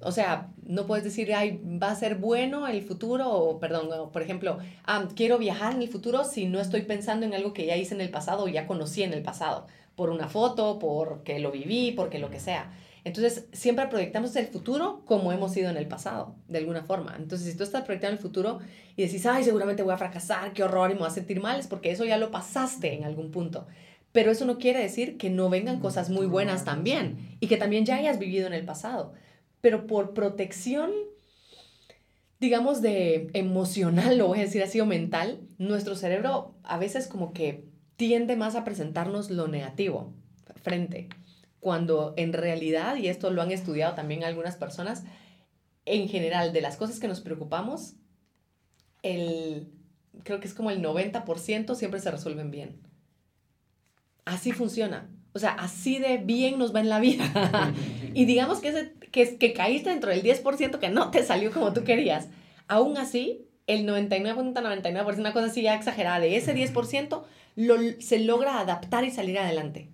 O 0.00 0.10
sea, 0.10 0.48
no 0.66 0.86
puedes 0.86 1.04
decir, 1.04 1.32
ay, 1.34 1.60
va 1.80 1.92
a 1.92 1.94
ser 1.94 2.16
bueno 2.16 2.66
el 2.66 2.82
futuro, 2.82 3.30
o 3.30 3.60
perdón, 3.60 3.88
o, 3.92 4.10
por 4.10 4.22
ejemplo, 4.22 4.58
ah, 4.84 5.06
quiero 5.14 5.38
viajar 5.38 5.74
en 5.74 5.82
el 5.82 5.88
futuro 5.88 6.24
si 6.24 6.46
no 6.46 6.60
estoy 6.60 6.82
pensando 6.82 7.24
en 7.24 7.34
algo 7.34 7.52
que 7.52 7.66
ya 7.66 7.76
hice 7.76 7.94
en 7.94 8.00
el 8.00 8.10
pasado 8.10 8.44
o 8.44 8.48
ya 8.48 8.66
conocí 8.66 9.04
en 9.04 9.12
el 9.12 9.22
pasado, 9.22 9.68
por 9.94 10.10
una 10.10 10.28
foto, 10.28 10.80
porque 10.80 11.38
lo 11.38 11.52
viví, 11.52 11.92
porque 11.92 12.18
lo 12.18 12.30
que 12.30 12.40
sea. 12.40 12.72
Entonces, 13.04 13.46
siempre 13.52 13.86
proyectamos 13.88 14.34
el 14.36 14.46
futuro 14.46 15.02
como 15.06 15.32
hemos 15.32 15.52
sido 15.52 15.70
en 15.70 15.76
el 15.76 15.88
pasado, 15.88 16.36
de 16.48 16.58
alguna 16.58 16.84
forma. 16.84 17.16
Entonces, 17.18 17.50
si 17.50 17.56
tú 17.56 17.64
estás 17.64 17.82
proyectando 17.82 18.16
el 18.16 18.22
futuro 18.22 18.60
y 18.96 19.02
decís, 19.02 19.26
ay, 19.26 19.42
seguramente 19.42 19.82
voy 19.82 19.92
a 19.92 19.98
fracasar, 19.98 20.52
qué 20.52 20.62
horror 20.62 20.90
y 20.90 20.94
me 20.94 21.00
voy 21.00 21.08
a 21.08 21.12
sentir 21.12 21.40
mal, 21.40 21.58
es 21.58 21.66
porque 21.66 21.90
eso 21.90 22.04
ya 22.04 22.16
lo 22.16 22.30
pasaste 22.30 22.94
en 22.94 23.04
algún 23.04 23.32
punto. 23.32 23.66
Pero 24.12 24.30
eso 24.30 24.44
no 24.44 24.58
quiere 24.58 24.80
decir 24.80 25.16
que 25.16 25.30
no 25.30 25.50
vengan 25.50 25.80
cosas 25.80 26.10
muy 26.10 26.26
buenas 26.26 26.64
también 26.64 27.36
y 27.40 27.48
que 27.48 27.56
también 27.56 27.84
ya 27.84 27.96
hayas 27.96 28.18
vivido 28.18 28.46
en 28.46 28.52
el 28.52 28.64
pasado. 28.64 29.14
Pero 29.60 29.86
por 29.86 30.14
protección, 30.14 30.92
digamos, 32.38 32.82
de 32.82 33.30
emocional, 33.32 34.16
lo 34.18 34.28
voy 34.28 34.38
a 34.38 34.42
decir 34.42 34.62
así, 34.62 34.80
o 34.80 34.86
mental, 34.86 35.40
nuestro 35.58 35.96
cerebro 35.96 36.54
a 36.62 36.78
veces 36.78 37.08
como 37.08 37.32
que 37.32 37.64
tiende 37.96 38.36
más 38.36 38.54
a 38.54 38.64
presentarnos 38.64 39.30
lo 39.30 39.48
negativo 39.48 40.12
frente, 40.62 41.08
cuando 41.62 42.12
en 42.16 42.32
realidad, 42.32 42.96
y 42.96 43.06
esto 43.06 43.30
lo 43.30 43.40
han 43.40 43.52
estudiado 43.52 43.94
también 43.94 44.24
algunas 44.24 44.56
personas, 44.56 45.04
en 45.84 46.08
general, 46.08 46.52
de 46.52 46.60
las 46.60 46.76
cosas 46.76 46.98
que 46.98 47.06
nos 47.06 47.20
preocupamos, 47.20 47.94
el, 49.02 49.68
creo 50.24 50.40
que 50.40 50.48
es 50.48 50.54
como 50.54 50.72
el 50.72 50.82
90% 50.82 51.76
siempre 51.76 52.00
se 52.00 52.10
resuelven 52.10 52.50
bien. 52.50 52.80
Así 54.24 54.50
funciona. 54.50 55.08
O 55.34 55.38
sea, 55.38 55.52
así 55.52 56.00
de 56.00 56.18
bien 56.18 56.58
nos 56.58 56.74
va 56.74 56.80
en 56.80 56.88
la 56.88 56.98
vida. 56.98 57.72
y 58.12 58.24
digamos 58.24 58.58
que, 58.58 58.70
ese, 58.70 58.94
que, 59.12 59.38
que 59.38 59.52
caíste 59.52 59.90
dentro 59.90 60.10
del 60.10 60.24
10% 60.24 60.80
que 60.80 60.88
no 60.88 61.12
te 61.12 61.22
salió 61.22 61.52
como 61.52 61.72
tú 61.72 61.84
querías. 61.84 62.26
Aún 62.66 62.98
así, 62.98 63.46
el 63.68 63.86
99.99%, 63.86 64.82
,99%, 64.82 65.18
una 65.20 65.32
cosa 65.32 65.46
así 65.46 65.62
ya 65.62 65.76
exagerada, 65.76 66.18
de 66.18 66.34
ese 66.34 66.56
10%, 66.56 67.22
lo, 67.54 67.76
se 68.00 68.18
logra 68.18 68.58
adaptar 68.58 69.04
y 69.04 69.12
salir 69.12 69.38
adelante. 69.38 69.92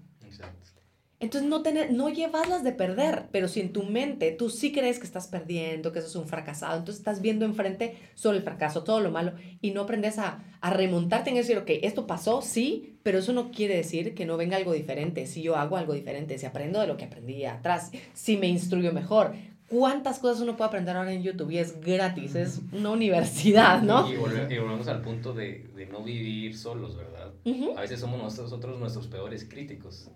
Entonces 1.20 1.50
no, 1.50 1.62
tener, 1.62 1.92
no 1.92 2.10
llevaslas 2.10 2.62
de 2.62 2.70
perder, 2.70 3.24
pero 3.32 3.48
si 3.48 3.60
en 3.60 3.72
tu 3.72 3.82
mente 3.82 4.30
tú 4.30 4.50
sí 4.50 4.70
crees 4.70 5.00
que 5.00 5.06
estás 5.06 5.26
perdiendo, 5.26 5.90
que 5.90 5.98
eso 5.98 6.06
es 6.06 6.14
un 6.14 6.28
fracasado, 6.28 6.78
entonces 6.78 7.00
estás 7.00 7.20
viendo 7.20 7.44
enfrente 7.44 7.96
solo 8.14 8.38
el 8.38 8.44
fracaso, 8.44 8.84
todo 8.84 9.00
lo 9.00 9.10
malo, 9.10 9.32
y 9.60 9.72
no 9.72 9.80
aprendes 9.80 10.18
a, 10.18 10.44
a 10.60 10.70
remontarte 10.70 11.30
en 11.30 11.36
decir, 11.36 11.58
ok, 11.58 11.70
esto 11.82 12.06
pasó, 12.06 12.40
sí, 12.40 12.98
pero 13.02 13.18
eso 13.18 13.32
no 13.32 13.50
quiere 13.50 13.74
decir 13.74 14.14
que 14.14 14.26
no 14.26 14.36
venga 14.36 14.56
algo 14.56 14.72
diferente, 14.72 15.26
si 15.26 15.42
yo 15.42 15.56
hago 15.56 15.76
algo 15.76 15.92
diferente, 15.92 16.38
si 16.38 16.46
aprendo 16.46 16.80
de 16.80 16.86
lo 16.86 16.96
que 16.96 17.06
aprendí 17.06 17.44
atrás, 17.44 17.90
si 18.14 18.36
me 18.36 18.46
instruyo 18.46 18.92
mejor. 18.92 19.34
¿Cuántas 19.68 20.18
cosas 20.18 20.40
uno 20.40 20.56
puede 20.56 20.68
aprender 20.68 20.96
ahora 20.96 21.12
en 21.12 21.22
YouTube? 21.22 21.50
Y 21.50 21.58
es 21.58 21.78
gratis, 21.80 22.34
es 22.36 22.60
una 22.72 22.90
universidad, 22.90 23.82
¿no? 23.82 24.10
Y, 24.10 24.16
volvemos 24.16 24.88
al 24.88 25.02
punto 25.02 25.34
de, 25.34 25.68
de, 25.76 25.84
no 25.86 26.02
vivir 26.02 26.56
solos, 26.56 26.96
¿verdad? 26.96 27.32
A 27.76 27.80
veces 27.82 28.00
somos 28.00 28.38
nosotros 28.38 28.78
nuestros 28.78 29.08
peores 29.08 29.44
críticos. 29.44 30.10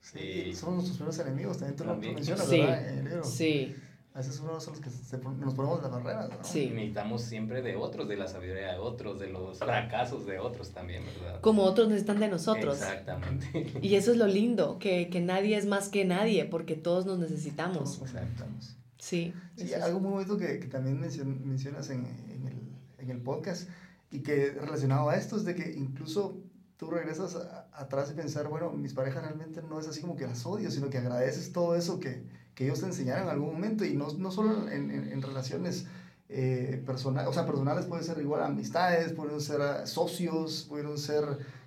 Sí. 0.00 0.54
Somos 0.54 0.76
nuestros 0.76 0.96
primeros 0.96 1.18
enemigos, 1.18 1.58
también 1.58 1.76
tú 1.76 1.84
lo 1.84 1.96
mencionas, 1.96 2.48
sí. 2.48 2.60
¿verdad? 2.60 3.22
Sí. 3.24 3.76
A 4.12 4.18
veces 4.18 4.40
uno 4.40 4.60
son 4.60 4.74
los 4.74 4.82
que 4.82 4.90
nos 5.38 5.54
ponemos 5.54 5.82
las 5.82 5.90
barreras, 5.92 6.28
¿no? 6.30 6.42
Sí. 6.42 6.70
Necesitamos 6.70 7.22
siempre 7.22 7.62
de 7.62 7.76
otros, 7.76 8.08
de 8.08 8.16
la 8.16 8.26
sabiduría 8.26 8.72
de 8.72 8.78
otros, 8.78 9.20
de 9.20 9.28
los 9.28 9.58
fracasos 9.58 10.26
de 10.26 10.40
otros 10.40 10.72
también, 10.72 11.04
¿verdad? 11.04 11.40
Como 11.40 11.62
otros 11.62 11.88
necesitan 11.88 12.18
de 12.18 12.28
nosotros. 12.28 12.74
Exactamente. 12.74 13.70
Y 13.80 13.94
eso 13.94 14.10
es 14.10 14.16
lo 14.16 14.26
lindo, 14.26 14.80
que, 14.80 15.08
que 15.10 15.20
nadie 15.20 15.56
es 15.56 15.66
más 15.66 15.88
que 15.88 16.04
nadie, 16.04 16.44
porque 16.44 16.74
todos 16.74 17.06
nos 17.06 17.20
necesitamos. 17.20 17.98
Todos 17.98 18.00
nos 18.00 18.14
necesitamos. 18.14 18.76
Sí. 18.98 19.32
sí 19.56 19.72
algo 19.74 20.00
muy 20.00 20.10
bonito 20.10 20.36
que, 20.36 20.58
que 20.58 20.66
también 20.66 20.98
mencionas 20.98 21.88
en, 21.90 22.04
en, 22.04 22.48
el, 22.48 22.58
en 22.98 23.10
el 23.10 23.22
podcast 23.22 23.68
y 24.10 24.20
que 24.20 24.50
relacionado 24.50 25.08
a 25.08 25.16
esto 25.16 25.36
es 25.36 25.44
de 25.44 25.54
que 25.54 25.72
incluso 25.72 26.36
tú 26.80 26.90
regresas 26.90 27.36
atrás 27.74 28.10
y 28.10 28.14
pensar, 28.14 28.48
bueno, 28.48 28.70
mis 28.70 28.94
parejas 28.94 29.22
realmente 29.22 29.60
no 29.60 29.78
es 29.78 29.86
así 29.86 30.00
como 30.00 30.16
que 30.16 30.26
las 30.26 30.46
odio, 30.46 30.70
sino 30.70 30.88
que 30.88 30.96
agradeces 30.96 31.52
todo 31.52 31.76
eso 31.76 32.00
que, 32.00 32.24
que 32.54 32.64
ellos 32.64 32.80
te 32.80 32.86
enseñaron 32.86 33.24
en 33.24 33.28
algún 33.28 33.52
momento 33.52 33.84
y 33.84 33.92
no, 33.92 34.08
no 34.14 34.30
solo 34.30 34.66
en, 34.70 34.90
en, 34.90 35.20
relaciones 35.20 35.84
eh, 36.30 36.82
personales, 36.86 37.28
o 37.28 37.34
sea, 37.34 37.44
personales 37.44 37.84
pueden 37.84 38.02
ser 38.02 38.18
igual 38.18 38.42
amistades, 38.42 39.12
pueden 39.12 39.42
ser 39.42 39.60
ah, 39.60 39.86
socios, 39.86 40.64
pueden 40.70 40.96
ser 40.96 41.24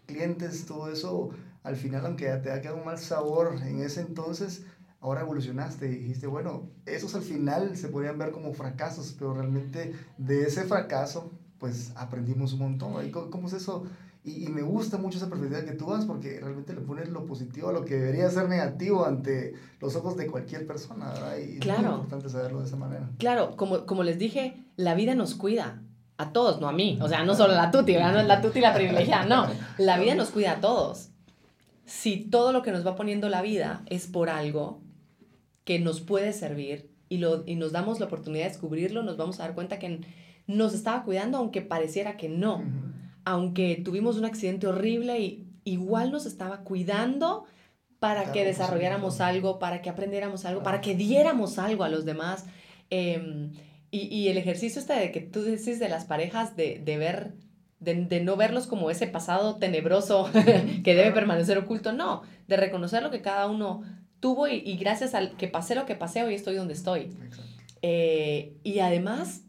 clientes, 0.07 0.65
todo 0.65 0.91
eso, 0.91 1.29
al 1.61 1.75
final, 1.75 2.07
aunque 2.07 2.25
te 2.37 2.51
ha 2.51 2.59
quedado 2.59 2.79
un 2.79 2.85
mal 2.85 2.97
sabor 2.97 3.59
en 3.67 3.81
ese 3.81 4.01
entonces, 4.01 4.63
ahora 4.99 5.21
evolucionaste 5.21 5.91
y 5.91 5.95
dijiste, 5.95 6.25
bueno, 6.25 6.71
esos 6.87 7.13
al 7.13 7.21
final 7.21 7.77
se 7.77 7.89
podrían 7.89 8.17
ver 8.17 8.31
como 8.31 8.51
fracasos, 8.53 9.15
pero 9.19 9.35
realmente 9.35 9.93
de 10.17 10.41
ese 10.41 10.63
fracaso, 10.63 11.31
pues 11.59 11.91
aprendimos 11.95 12.53
un 12.53 12.59
montón. 12.59 13.11
¿Cómo 13.11 13.47
es 13.47 13.53
eso? 13.53 13.85
Y, 14.25 14.47
me 14.47 14.61
gusta 14.61 14.97
mucho 14.97 15.17
esa 15.17 15.27
perspectiva 15.27 15.65
que 15.65 15.73
tú 15.73 15.89
das 15.91 16.05
porque 16.05 16.39
realmente 16.39 16.73
le 16.73 16.79
pones 16.79 17.09
lo 17.09 17.25
positivo 17.25 17.67
a 17.67 17.73
lo 17.73 17.83
que 17.83 17.95
debería 17.95 18.29
ser 18.29 18.47
negativo 18.47 19.05
ante 19.05 19.53
los 19.81 19.97
ojos 19.97 20.15
de 20.15 20.27
cualquier 20.27 20.65
persona, 20.65 21.11
¿verdad? 21.11 21.37
Y 21.37 21.59
claro. 21.59 21.79
es 21.79 21.85
muy 21.87 21.95
importante 21.95 22.29
saberlo 22.29 22.61
de 22.61 22.67
esa 22.67 22.77
manera. 22.77 23.09
Claro, 23.17 23.57
como, 23.57 23.85
como 23.85 24.03
les 24.03 24.17
dije, 24.17 24.63
la 24.77 24.95
vida 24.95 25.13
nos 25.13 25.35
cuida. 25.35 25.81
A 26.17 26.31
todos, 26.31 26.61
no 26.61 26.69
a 26.69 26.71
mí. 26.71 26.99
O 27.01 27.09
sea, 27.09 27.25
no 27.25 27.35
solo 27.35 27.53
la 27.53 27.71
tuti, 27.71 27.93
¿verdad? 27.93 28.13
No 28.13 28.19
es 28.21 28.27
la 28.27 28.41
tuti 28.41 28.61
la 28.61 28.73
privilegiada, 28.73 29.25
no. 29.25 29.47
La 29.77 29.97
vida 29.97 30.13
nos 30.13 30.29
cuida 30.29 30.53
a 30.53 30.61
todos. 30.61 31.09
Si 31.85 32.17
todo 32.17 32.53
lo 32.53 32.61
que 32.61 32.71
nos 32.71 32.85
va 32.85 32.95
poniendo 32.95 33.29
la 33.29 33.41
vida 33.41 33.81
es 33.87 34.07
por 34.07 34.29
algo 34.29 34.79
que 35.65 35.79
nos 35.79 36.01
puede 36.01 36.31
servir 36.31 36.91
y, 37.09 37.17
lo, 37.17 37.43
y 37.45 37.55
nos 37.55 37.71
damos 37.71 37.99
la 37.99 38.05
oportunidad 38.05 38.45
de 38.45 38.51
descubrirlo, 38.51 39.01
nos 39.01 39.17
vamos 39.17 39.39
a 39.39 39.43
dar 39.43 39.55
cuenta 39.55 39.79
que 39.79 40.01
nos 40.45 40.73
estaba 40.75 41.03
cuidando 41.03 41.39
aunque 41.39 41.61
pareciera 41.61 42.15
que 42.15 42.29
no 42.29 42.63
aunque 43.25 43.81
tuvimos 43.83 44.17
un 44.17 44.25
accidente 44.25 44.67
horrible, 44.67 45.19
y 45.19 45.47
igual 45.65 46.11
nos 46.11 46.25
estaba 46.25 46.59
cuidando 46.63 47.45
para 47.99 48.33
que 48.33 48.43
desarrolláramos 48.43 49.21
algo, 49.21 49.59
para 49.59 49.81
que 49.81 49.89
aprendiéramos 49.89 50.43
algo, 50.43 50.61
para 50.61 50.81
que 50.81 50.93
diéramos 50.93 51.57
algo 51.57 51.85
a 51.85 51.89
los 51.89 52.03
demás. 52.03 52.45
Em, 52.89 53.53
y, 53.91 54.27
el 54.27 54.37
ejercicio 54.37 54.81
este 54.81 54.93
de 54.93 55.11
que 55.11 55.21
tú 55.21 55.43
decís 55.43 55.79
de 55.79 55.87
las 55.87 56.05
parejas, 56.05 56.55
de, 56.55 56.81
ver, 56.85 57.33
de, 57.79 58.21
no 58.21 58.35
verlos 58.35 58.65
como 58.67 58.89
ese 58.89 59.07
pasado 59.07 59.57
tenebroso 59.57 60.29
que 60.83 60.95
debe 60.95 61.11
permanecer 61.11 61.57
oculto, 61.59 61.93
no, 61.93 62.23
de 62.47 62.57
reconocer 62.57 63.03
lo 63.03 63.11
que 63.11 63.21
cada 63.21 63.47
uno 63.47 63.83
tuvo 64.19 64.47
y, 64.47 64.75
gracias 64.77 65.13
al 65.13 65.37
que 65.37 65.47
pasé 65.47 65.75
lo 65.75 65.85
que 65.85 65.95
pasé, 65.95 66.23
hoy 66.23 66.33
estoy 66.33 66.55
donde 66.55 66.73
estoy. 66.73 67.15
Eh, 67.83 68.57
y 68.63 68.79
además, 68.79 69.43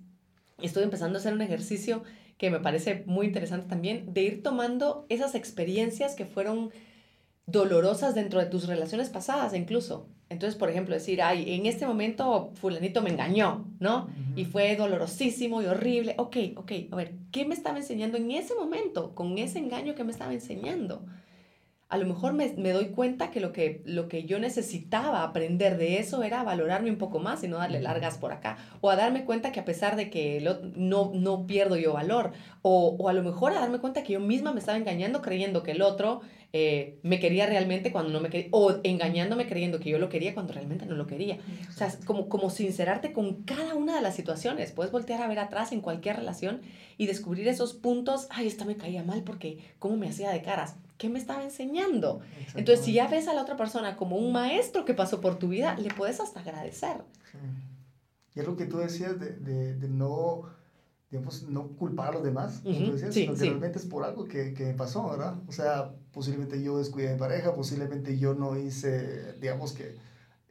estoy 0.61 0.85
empezando 0.85 1.18
a 1.18 1.20
hacer 1.20 1.33
un 1.33 1.41
ejercicio 1.41 2.03
que 2.45 2.51
me 2.51 2.61
parece 2.61 3.05
muy 3.07 3.24
interesante 3.24 3.70
también, 3.70 4.12
de 4.12 4.22
ir 4.22 4.42
tomando 4.42 5.07
esas 5.09 5.34
experiencias 5.34 6.14
que 6.14 6.26
fueron 6.26 6.72
dolorosas 7.47 8.14
dentro 8.14 8.38
de 8.38 8.45
tus 8.45 8.66
relaciones 8.66 9.09
pasadas 9.09 9.55
incluso. 9.55 10.09
Entonces, 10.28 10.55
por 10.55 10.68
ejemplo, 10.68 10.95
decir, 10.95 11.22
ay, 11.22 11.55
en 11.55 11.64
este 11.64 11.86
momento 11.86 12.51
fulanito 12.53 13.01
me 13.01 13.09
engañó, 13.09 13.64
¿no? 13.80 14.09
Y 14.36 14.45
fue 14.45 14.76
dolorosísimo 14.76 15.62
y 15.62 15.66
horrible. 15.66 16.16
Ok, 16.18 16.36
ok, 16.57 16.72
a 16.90 16.97
ver, 16.97 17.14
¿qué 17.32 17.47
me 17.47 17.55
estaba 17.55 17.78
enseñando 17.78 18.18
en 18.18 18.30
ese 18.30 18.55
momento 18.55 19.14
con 19.14 19.38
ese 19.38 19.59
engaño 19.59 19.95
que 19.95 20.05
me 20.05 20.12
estaba 20.12 20.34
enseñando? 20.34 21.07
A 21.89 21.99
lo 21.99 22.07
mejor 22.07 22.32
me, 22.32 22.49
doy 22.49 22.87
cuenta 22.87 23.30
que 23.30 23.41
lo, 23.41 23.53
que 23.53 23.82
lo 23.85 24.09
que 24.09 24.24
yo 24.24 24.39
necesitaba 24.39 25.22
aprender 25.22 25.76
de 25.76 25.99
eso 25.99 26.22
era 26.22 26.43
valorarme 26.43 26.91
un 26.91 26.99
poco 26.99 27.20
más 27.20 27.45
y 27.45 27.49
no 27.49 27.59
darle 27.59 27.80
largas 27.80 28.18
por 28.18 28.32
acá. 28.32 28.57
O 28.80 28.91
a 28.91 28.97
darme 28.97 29.24
cuenta 29.24 29.53
que 29.53 29.61
a 29.61 29.64
pesar 29.64 29.97
de 29.97 30.11
que 30.11 30.41
no, 30.76 31.12
no 31.14 31.47
pierdo 31.47 31.76
yo 31.76 31.93
valor. 31.93 32.32
O, 32.62 32.97
o, 32.99 33.09
a 33.09 33.12
lo 33.12 33.22
mejor 33.22 33.53
a 33.53 33.61
darme 33.61 33.78
cuenta 33.78 34.03
que 34.03 34.14
yo 34.14 34.20
misma 34.20 34.53
me 34.53 34.61
estaba 34.61 34.78
engañando 34.78 35.22
creyendo 35.22 35.62
que 35.62 35.72
el 35.72 35.82
otro 35.82 36.22
eh, 36.57 37.01
me 37.03 37.18
quería 37.18 37.47
realmente 37.47 37.91
cuando 37.91 38.12
no 38.12 38.20
me 38.20 38.30
quería, 38.30 38.47
o 38.53 38.76
engañándome 38.85 39.49
creyendo 39.49 39.80
que 39.80 39.91
yo 39.91 39.99
lo 39.99 40.09
quería 40.09 40.35
cuando 40.35 40.53
realmente 40.53 40.87
no 40.87 40.95
lo 40.95 41.09
quería. 41.09 41.39
O 41.68 41.72
sea, 41.72 41.93
como, 42.07 42.28
como 42.28 42.49
sincerarte 42.49 43.12
con 43.12 43.43
cada 43.43 43.74
una 43.74 43.97
de 43.97 44.03
las 44.03 44.14
situaciones. 44.14 44.70
Puedes 44.70 44.93
voltear 44.93 45.20
a 45.20 45.26
ver 45.26 45.41
atrás 45.41 45.72
en 45.72 45.80
cualquier 45.80 46.14
relación 46.14 46.62
y 46.97 47.07
descubrir 47.07 47.49
esos 47.49 47.74
puntos, 47.74 48.28
ay, 48.30 48.47
esta 48.47 48.64
me 48.64 48.76
caía 48.76 49.03
mal 49.03 49.24
porque 49.24 49.59
cómo 49.80 49.97
me 49.97 50.09
hacía 50.09 50.30
de 50.30 50.43
caras, 50.43 50.76
¿qué 50.99 51.09
me 51.09 51.18
estaba 51.18 51.42
enseñando? 51.42 52.20
Entonces, 52.55 52.84
si 52.84 52.92
ya 52.92 53.09
ves 53.09 53.28
a 53.28 53.34
la 53.34 53.42
otra 53.42 53.57
persona 53.57 53.97
como 53.97 54.16
un 54.16 54.32
maestro 54.32 54.84
que 54.84 54.95
pasó 54.95 55.20
por 55.20 55.38
tu 55.38 55.49
vida, 55.49 55.76
le 55.76 55.92
puedes 55.92 56.20
hasta 56.20 56.40
agradecer. 56.40 57.03
Y 58.34 58.40
es 58.40 58.47
lo 58.47 58.57
que 58.57 58.66
tú 58.66 58.78
decías 58.78 59.18
de, 59.20 59.30
de, 59.30 59.74
de 59.74 59.88
no 59.88 60.42
digamos, 61.14 61.45
no 61.45 61.68
culpar 61.68 62.09
a 62.09 62.12
los 62.14 62.24
demás, 62.24 62.61
como 62.64 62.76
tú 62.76 62.92
decías, 62.92 63.14
sino 63.14 63.34
que 63.34 63.40
realmente 63.40 63.78
es 63.78 63.84
por 63.84 64.03
algo 64.03 64.24
que, 64.24 64.53
que 64.53 64.72
pasó, 64.72 65.11
¿verdad? 65.11 65.36
O 65.47 65.53
sea, 65.53 65.92
posiblemente 66.11 66.61
yo 66.61 66.78
descuidé 66.78 67.11
a 67.11 67.12
mi 67.12 67.18
pareja, 67.20 67.55
posiblemente 67.55 68.18
yo 68.18 68.34
no 68.34 68.59
hice, 68.59 69.34
digamos 69.40 69.72
que 69.72 69.95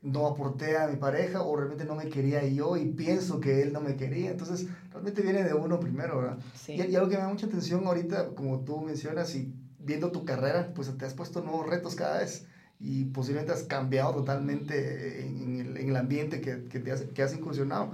no 0.01 0.25
aporté 0.25 0.77
a 0.77 0.87
mi 0.87 0.95
pareja 0.95 1.41
o 1.41 1.53
realmente 1.57 1.83
no 1.83 1.95
me 1.95 2.07
quería 2.07 2.45
yo 2.47 2.77
y 2.77 2.85
pienso 2.85 3.41
que 3.41 3.61
él 3.61 3.73
no 3.73 3.81
me 3.81 3.97
quería. 3.97 4.31
Entonces, 4.31 4.67
realmente 4.89 5.21
viene 5.21 5.43
de 5.43 5.53
uno 5.53 5.81
primero, 5.81 6.17
¿verdad? 6.17 6.37
Y, 6.67 6.81
y, 6.81 6.95
algo 6.95 7.09
que 7.09 7.17
me 7.17 7.23
da 7.23 7.27
mucha 7.27 7.47
atención 7.47 7.85
ahorita, 7.85 8.29
como 8.29 8.61
tú 8.61 8.79
mencionas, 8.79 9.35
y 9.35 9.53
viendo 9.83 10.11
tu 10.11 10.25
carrera, 10.25 10.71
pues 10.73 10.95
te 10.97 11.05
has 11.05 11.13
puesto 11.13 11.41
nuevos 11.41 11.67
retos 11.67 11.95
cada 11.95 12.19
vez 12.19 12.45
y 12.79 13.05
posiblemente 13.05 13.53
has 13.53 13.63
cambiado 13.63 14.13
totalmente 14.13 15.25
en, 15.25 15.59
el, 15.59 15.77
en 15.77 15.89
el, 15.89 15.95
ambiente 15.95 16.41
que, 16.41 16.65
que, 16.65 16.79
te 16.79 16.91
has, 16.91 17.01
que 17.01 17.23
has 17.23 17.33
incursionado 17.33 17.93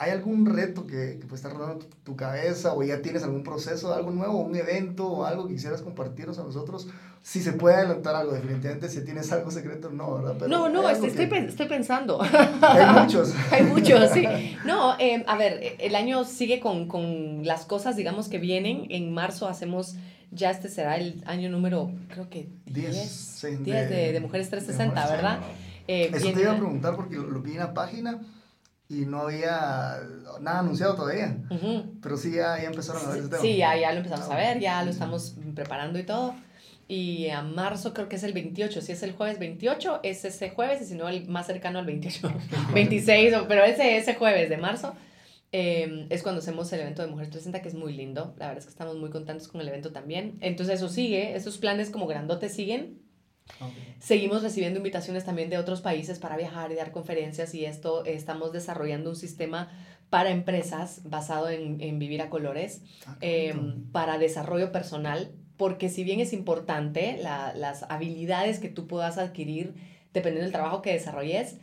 ¿Hay 0.00 0.12
algún 0.12 0.46
reto 0.46 0.86
que, 0.86 1.18
que 1.20 1.26
puede 1.26 1.34
estar 1.34 1.52
rodando 1.52 1.84
tu, 1.84 1.94
tu, 2.04 2.16
cabeza 2.16 2.72
o 2.72 2.82
ya 2.82 3.02
tienes 3.02 3.22
algún 3.22 3.42
proceso, 3.42 3.92
algo 3.92 4.10
nuevo, 4.10 4.38
un 4.38 4.56
evento 4.56 5.06
o 5.06 5.24
algo 5.26 5.46
que 5.46 5.52
quisieras 5.52 5.82
compartirnos 5.82 6.38
a 6.38 6.42
nosotros? 6.42 6.88
Si 7.22 7.42
se 7.42 7.52
puede 7.52 7.76
adelantar 7.76 8.16
algo, 8.16 8.32
definitivamente, 8.32 8.88
si 8.88 9.04
tienes 9.04 9.30
algo 9.30 9.50
secreto, 9.50 9.90
no, 9.90 10.14
¿verdad? 10.14 10.36
Pero 10.38 10.48
no, 10.48 10.70
no, 10.70 10.88
estoy, 10.88 11.10
estoy, 11.10 11.66
pensando. 11.66 12.18
Hay 12.22 13.02
muchos. 13.02 13.34
Hay 13.50 13.62
muchos, 13.64 14.10
sí. 14.12 14.24
No, 14.64 14.98
eh, 14.98 15.22
a 15.26 15.36
ver, 15.36 15.76
el 15.78 15.94
año 15.94 16.24
sigue 16.24 16.60
con, 16.60 16.88
con 16.88 17.44
las 17.44 17.66
cosas, 17.66 17.94
digamos, 17.94 18.30
que 18.30 18.38
vienen. 18.38 18.86
En 18.88 19.12
marzo 19.12 19.48
hacemos 19.48 19.96
ya 20.30 20.50
este 20.50 20.68
será 20.68 20.96
el 20.96 21.22
año 21.26 21.48
número, 21.50 21.92
creo 22.08 22.28
que 22.28 22.48
10, 22.66 23.40
10, 23.64 23.64
de, 23.64 24.12
de, 24.12 24.20
Mujeres 24.20 24.48
360, 24.50 25.06
de 25.06 25.16
¿verdad? 25.16 25.40
Eh, 25.88 26.10
Eso 26.14 26.32
te 26.32 26.40
iba 26.42 26.52
a 26.52 26.56
preguntar 26.56 26.94
porque 26.96 27.16
lo, 27.16 27.24
lo 27.24 27.40
vi 27.42 27.52
en 27.52 27.58
la 27.58 27.74
página 27.74 28.20
y 28.88 29.06
no 29.06 29.20
había 29.20 30.00
nada 30.40 30.58
anunciado 30.60 30.94
todavía. 30.96 31.36
Uh 31.48 31.54
-huh. 31.54 31.90
Pero 32.02 32.16
sí, 32.16 32.32
ya, 32.32 32.60
ya, 32.60 32.64
empezaron 32.68 33.04
a 33.06 33.10
ver 33.10 33.18
ese 33.20 33.28
tema. 33.28 33.42
Sí, 33.42 33.56
ya, 33.56 33.76
ya 33.76 33.92
lo 33.92 33.98
empezamos 33.98 34.28
a 34.30 34.36
ver, 34.36 34.58
ya 34.60 34.82
lo 34.82 34.90
estamos 34.90 35.36
preparando 35.54 35.98
y 35.98 36.02
todo. 36.02 36.34
Y 36.88 37.28
a 37.28 37.42
marzo 37.42 37.94
creo 37.94 38.08
que 38.08 38.16
es 38.16 38.24
el 38.24 38.32
28. 38.32 38.80
Si 38.80 38.90
es 38.90 39.02
el 39.04 39.12
jueves 39.12 39.38
28, 39.38 40.00
es 40.02 40.24
ese 40.24 40.50
jueves, 40.50 40.82
y 40.82 40.86
si 40.86 40.94
no, 40.96 41.08
el 41.08 41.28
más 41.28 41.46
cercano 41.46 41.78
al 41.78 41.86
28. 41.86 42.32
26, 42.74 43.34
pero 43.48 43.62
ese, 43.62 43.96
ese 43.96 44.14
jueves 44.16 44.48
de 44.50 44.56
marzo. 44.56 44.94
Eh, 45.52 46.06
es 46.10 46.22
cuando 46.22 46.40
hacemos 46.40 46.72
el 46.72 46.80
evento 46.80 47.02
de 47.02 47.08
Mujeres 47.08 47.30
360, 47.30 47.62
que 47.62 47.68
es 47.68 47.74
muy 47.74 47.92
lindo. 47.92 48.34
La 48.38 48.46
verdad 48.46 48.58
es 48.58 48.64
que 48.66 48.70
estamos 48.70 48.96
muy 48.96 49.10
contentos 49.10 49.48
con 49.48 49.60
el 49.60 49.68
evento 49.68 49.92
también. 49.92 50.38
Entonces, 50.40 50.76
eso 50.76 50.88
sigue. 50.88 51.34
Esos 51.34 51.58
planes 51.58 51.90
como 51.90 52.06
grandotes 52.06 52.54
siguen. 52.54 53.00
Okay. 53.60 53.96
Seguimos 53.98 54.42
recibiendo 54.42 54.78
invitaciones 54.78 55.24
también 55.24 55.50
de 55.50 55.58
otros 55.58 55.80
países 55.80 56.20
para 56.20 56.36
viajar 56.36 56.70
y 56.70 56.76
dar 56.76 56.92
conferencias 56.92 57.52
y 57.54 57.64
esto 57.64 58.04
estamos 58.04 58.52
desarrollando 58.52 59.10
un 59.10 59.16
sistema 59.16 59.68
para 60.08 60.30
empresas 60.30 61.02
basado 61.04 61.48
en, 61.48 61.80
en 61.80 61.98
vivir 61.98 62.20
a 62.20 62.30
colores, 62.30 62.82
ah, 63.06 63.16
eh, 63.20 63.54
para 63.92 64.18
desarrollo 64.18 64.72
personal, 64.72 65.32
porque 65.56 65.88
si 65.88 66.04
bien 66.04 66.20
es 66.20 66.32
importante 66.32 67.18
la, 67.22 67.54
las 67.54 67.84
habilidades 67.84 68.58
que 68.58 68.68
tú 68.68 68.86
puedas 68.86 69.18
adquirir 69.18 69.74
dependiendo 70.12 70.42
del 70.42 70.52
trabajo 70.52 70.82
que 70.82 70.92
desarrolles, 70.92 71.58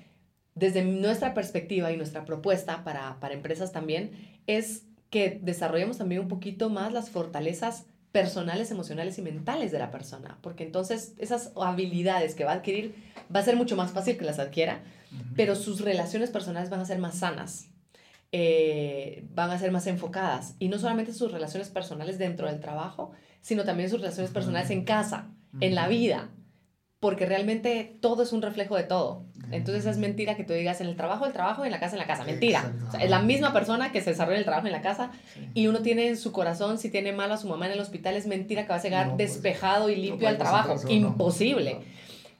desde 0.58 0.84
nuestra 0.84 1.34
perspectiva 1.34 1.92
y 1.92 1.98
nuestra 1.98 2.26
propuesta 2.26 2.84
para, 2.84 3.20
para 3.20 3.34
empresas 3.34 3.72
también 3.72 4.12
es 4.48 4.84
que 5.10 5.40
desarrollemos 5.42 5.98
también 5.98 6.22
un 6.22 6.28
poquito 6.28 6.70
más 6.70 6.92
las 6.92 7.10
fortalezas 7.10 7.86
personales, 8.12 8.72
emocionales 8.72 9.20
y 9.20 9.22
mentales 9.22 9.72
de 9.72 9.80
la 9.80 9.92
persona, 9.92 10.40
porque 10.42 10.64
entonces 10.64 11.14
esas 11.20 11.52
habilidades 11.56 12.34
que 12.34 12.44
va 12.46 12.54
a 12.54 12.56
adquirir 12.56 12.96
va 13.34 13.42
a 13.42 13.44
ser 13.44 13.56
mucho 13.56 13.76
más 13.76 13.92
fácil 13.92 14.18
que 14.18 14.26
las 14.26 14.40
adquiera, 14.40 14.82
uh 15.12 15.16
-huh. 15.16 15.34
pero 15.36 15.56
sus 15.56 15.82
relaciones 15.82 16.32
personales 16.32 16.70
van 16.70 16.80
a 16.80 16.86
ser 16.86 16.98
más 16.98 17.20
sanas, 17.20 17.68
eh, 18.32 19.26
van 19.36 19.52
a 19.52 19.60
ser 19.60 19.72
más 19.72 19.86
enfocadas, 19.86 20.56
y 20.58 20.70
no 20.70 20.80
solamente 20.80 21.14
sus 21.14 21.32
relaciones 21.32 21.70
personales 21.70 22.18
dentro 22.18 22.48
del 22.48 22.60
trabajo, 22.60 23.12
sino 23.42 23.64
también 23.64 23.90
sus 23.90 24.02
relaciones 24.02 24.32
personales 24.32 24.72
en 24.72 24.84
casa, 24.84 25.30
uh 25.54 25.58
-huh. 25.58 25.66
en 25.66 25.76
la 25.76 25.88
vida, 25.88 26.32
porque 27.00 27.26
realmente 27.26 27.98
todo 28.02 28.24
es 28.24 28.34
un 28.34 28.42
reflejo 28.42 28.76
de 28.76 28.84
todo. 28.84 29.24
Entonces 29.52 29.86
es 29.86 29.98
mentira 29.98 30.36
que 30.36 30.44
tú 30.44 30.54
digas 30.54 30.82
en 30.82 30.88
el 30.88 30.98
trabajo, 30.98 31.26
el 31.26 31.32
trabajo, 31.32 31.64
en 31.64 31.72
la 31.72 31.80
casa, 31.80 31.96
en 31.96 32.00
la 32.00 32.08
casa. 32.08 32.26
Mentira. 32.26 32.74
O 32.88 32.92
sea, 32.92 33.00
es 33.02 33.10
la 33.10 33.22
misma 33.22 33.54
persona 33.54 33.92
que 33.94 34.02
se 34.02 34.10
desarrolla 34.10 34.40
el 34.40 34.44
trabajo 34.44 34.68
en 34.68 34.74
la 34.74 34.82
casa 34.82 35.12
sí. 35.34 35.48
y 35.54 35.68
uno 35.68 35.82
tiene 35.82 36.10
en 36.10 36.18
su 36.18 36.34
corazón, 36.34 36.78
si 36.78 36.90
tiene 36.90 37.14
mal 37.14 37.32
a 37.32 37.38
su 37.38 37.48
mamá 37.48 37.68
en 37.68 37.74
el 37.74 37.80
hospital, 37.80 38.16
es 38.16 38.28
mentira 38.28 38.64
que 38.64 38.70
va 38.70 38.76
a 38.76 38.82
llegar 38.82 39.08
no, 39.08 39.16
pues, 39.16 39.34
despejado 39.36 39.90
y 39.90 39.96
limpio 39.96 40.28
no 40.28 40.30
al 40.30 40.38
trabajo. 40.38 40.76
Imposible. 40.90 41.76
No. 41.76 41.80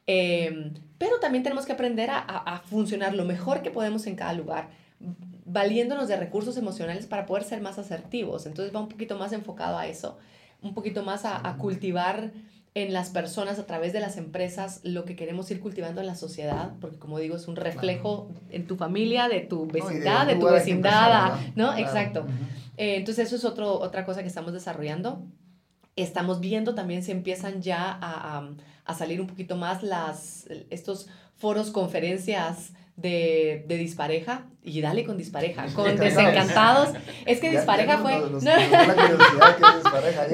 Eh, 0.08 0.72
pero 0.98 1.20
también 1.20 1.44
tenemos 1.44 1.66
que 1.66 1.74
aprender 1.74 2.10
a, 2.10 2.18
a, 2.18 2.56
a 2.56 2.60
funcionar 2.60 3.14
lo 3.14 3.24
mejor 3.24 3.62
que 3.62 3.72
podemos 3.72 4.06
en 4.08 4.16
cada 4.16 4.34
lugar 4.34 4.70
valiéndonos 5.46 6.10
de 6.10 6.18
recursos 6.18 6.58
emocionales 6.58 7.06
para 7.06 7.26
poder 7.26 7.44
ser 7.44 7.62
más 7.62 7.80
asertivos. 7.80 8.46
Entonces 8.46 8.76
va 8.76 8.82
un 8.82 8.90
poquito 8.90 9.18
más 9.18 9.32
enfocado 9.32 9.78
a 9.78 9.88
eso, 9.88 10.18
un 10.62 10.74
poquito 10.74 11.04
más 11.04 11.24
a, 11.24 11.48
a 11.48 11.58
cultivar 11.58 12.32
en 12.84 12.94
las 12.94 13.10
personas, 13.10 13.58
a 13.58 13.66
través 13.66 13.92
de 13.92 14.00
las 14.00 14.18
empresas, 14.18 14.82
lo 14.84 15.04
que 15.04 15.16
queremos 15.16 15.50
ir 15.50 15.60
cultivando 15.60 16.00
en 16.00 16.06
la 16.06 16.14
sociedad, 16.14 16.74
porque 16.80 17.00
como 17.00 17.18
digo, 17.18 17.36
es 17.36 17.48
un 17.48 17.56
reflejo 17.56 18.28
claro. 18.28 18.42
en 18.52 18.68
tu 18.68 18.76
familia, 18.76 19.28
de 19.28 19.40
tu 19.40 19.66
vecindad, 19.66 20.22
no, 20.22 20.28
de, 20.28 20.36
de, 20.36 20.40
tu 20.40 20.46
vecindad, 20.46 21.40
¿no? 21.56 21.74
Claro. 21.74 21.78
Exacto. 21.80 22.22
Uh 22.22 22.26
-huh. 22.26 22.78
eh, 22.78 22.96
entonces 22.98 23.26
eso 23.26 23.36
es 23.36 23.46
otro, 23.46 23.80
otra 23.80 24.06
cosa 24.06 24.22
que 24.22 24.28
estamos 24.28 24.54
desarrollando. 24.54 25.24
Estamos 25.96 26.40
viendo 26.40 26.76
también 26.76 27.02
si 27.02 27.12
empiezan 27.12 27.64
ya 27.64 27.98
a, 28.00 28.38
a, 28.38 28.50
a 28.86 28.94
salir 28.94 29.20
un 29.22 29.26
poquito 29.26 29.56
más 29.56 29.82
las, 29.82 30.46
estos 30.70 31.08
foros, 31.36 31.72
conferencias, 31.72 32.74
de, 32.98 33.64
de, 33.68 33.78
dispareja 33.78 34.46
y 34.64 34.82
dale 34.82 35.06
con 35.06 35.18
dispareja, 35.18 35.68
con 35.76 35.96
desencantados. 35.96 36.90
Es 37.26 37.40
que 37.40 37.52
dispareja 37.52 38.00
fue. 38.00 38.22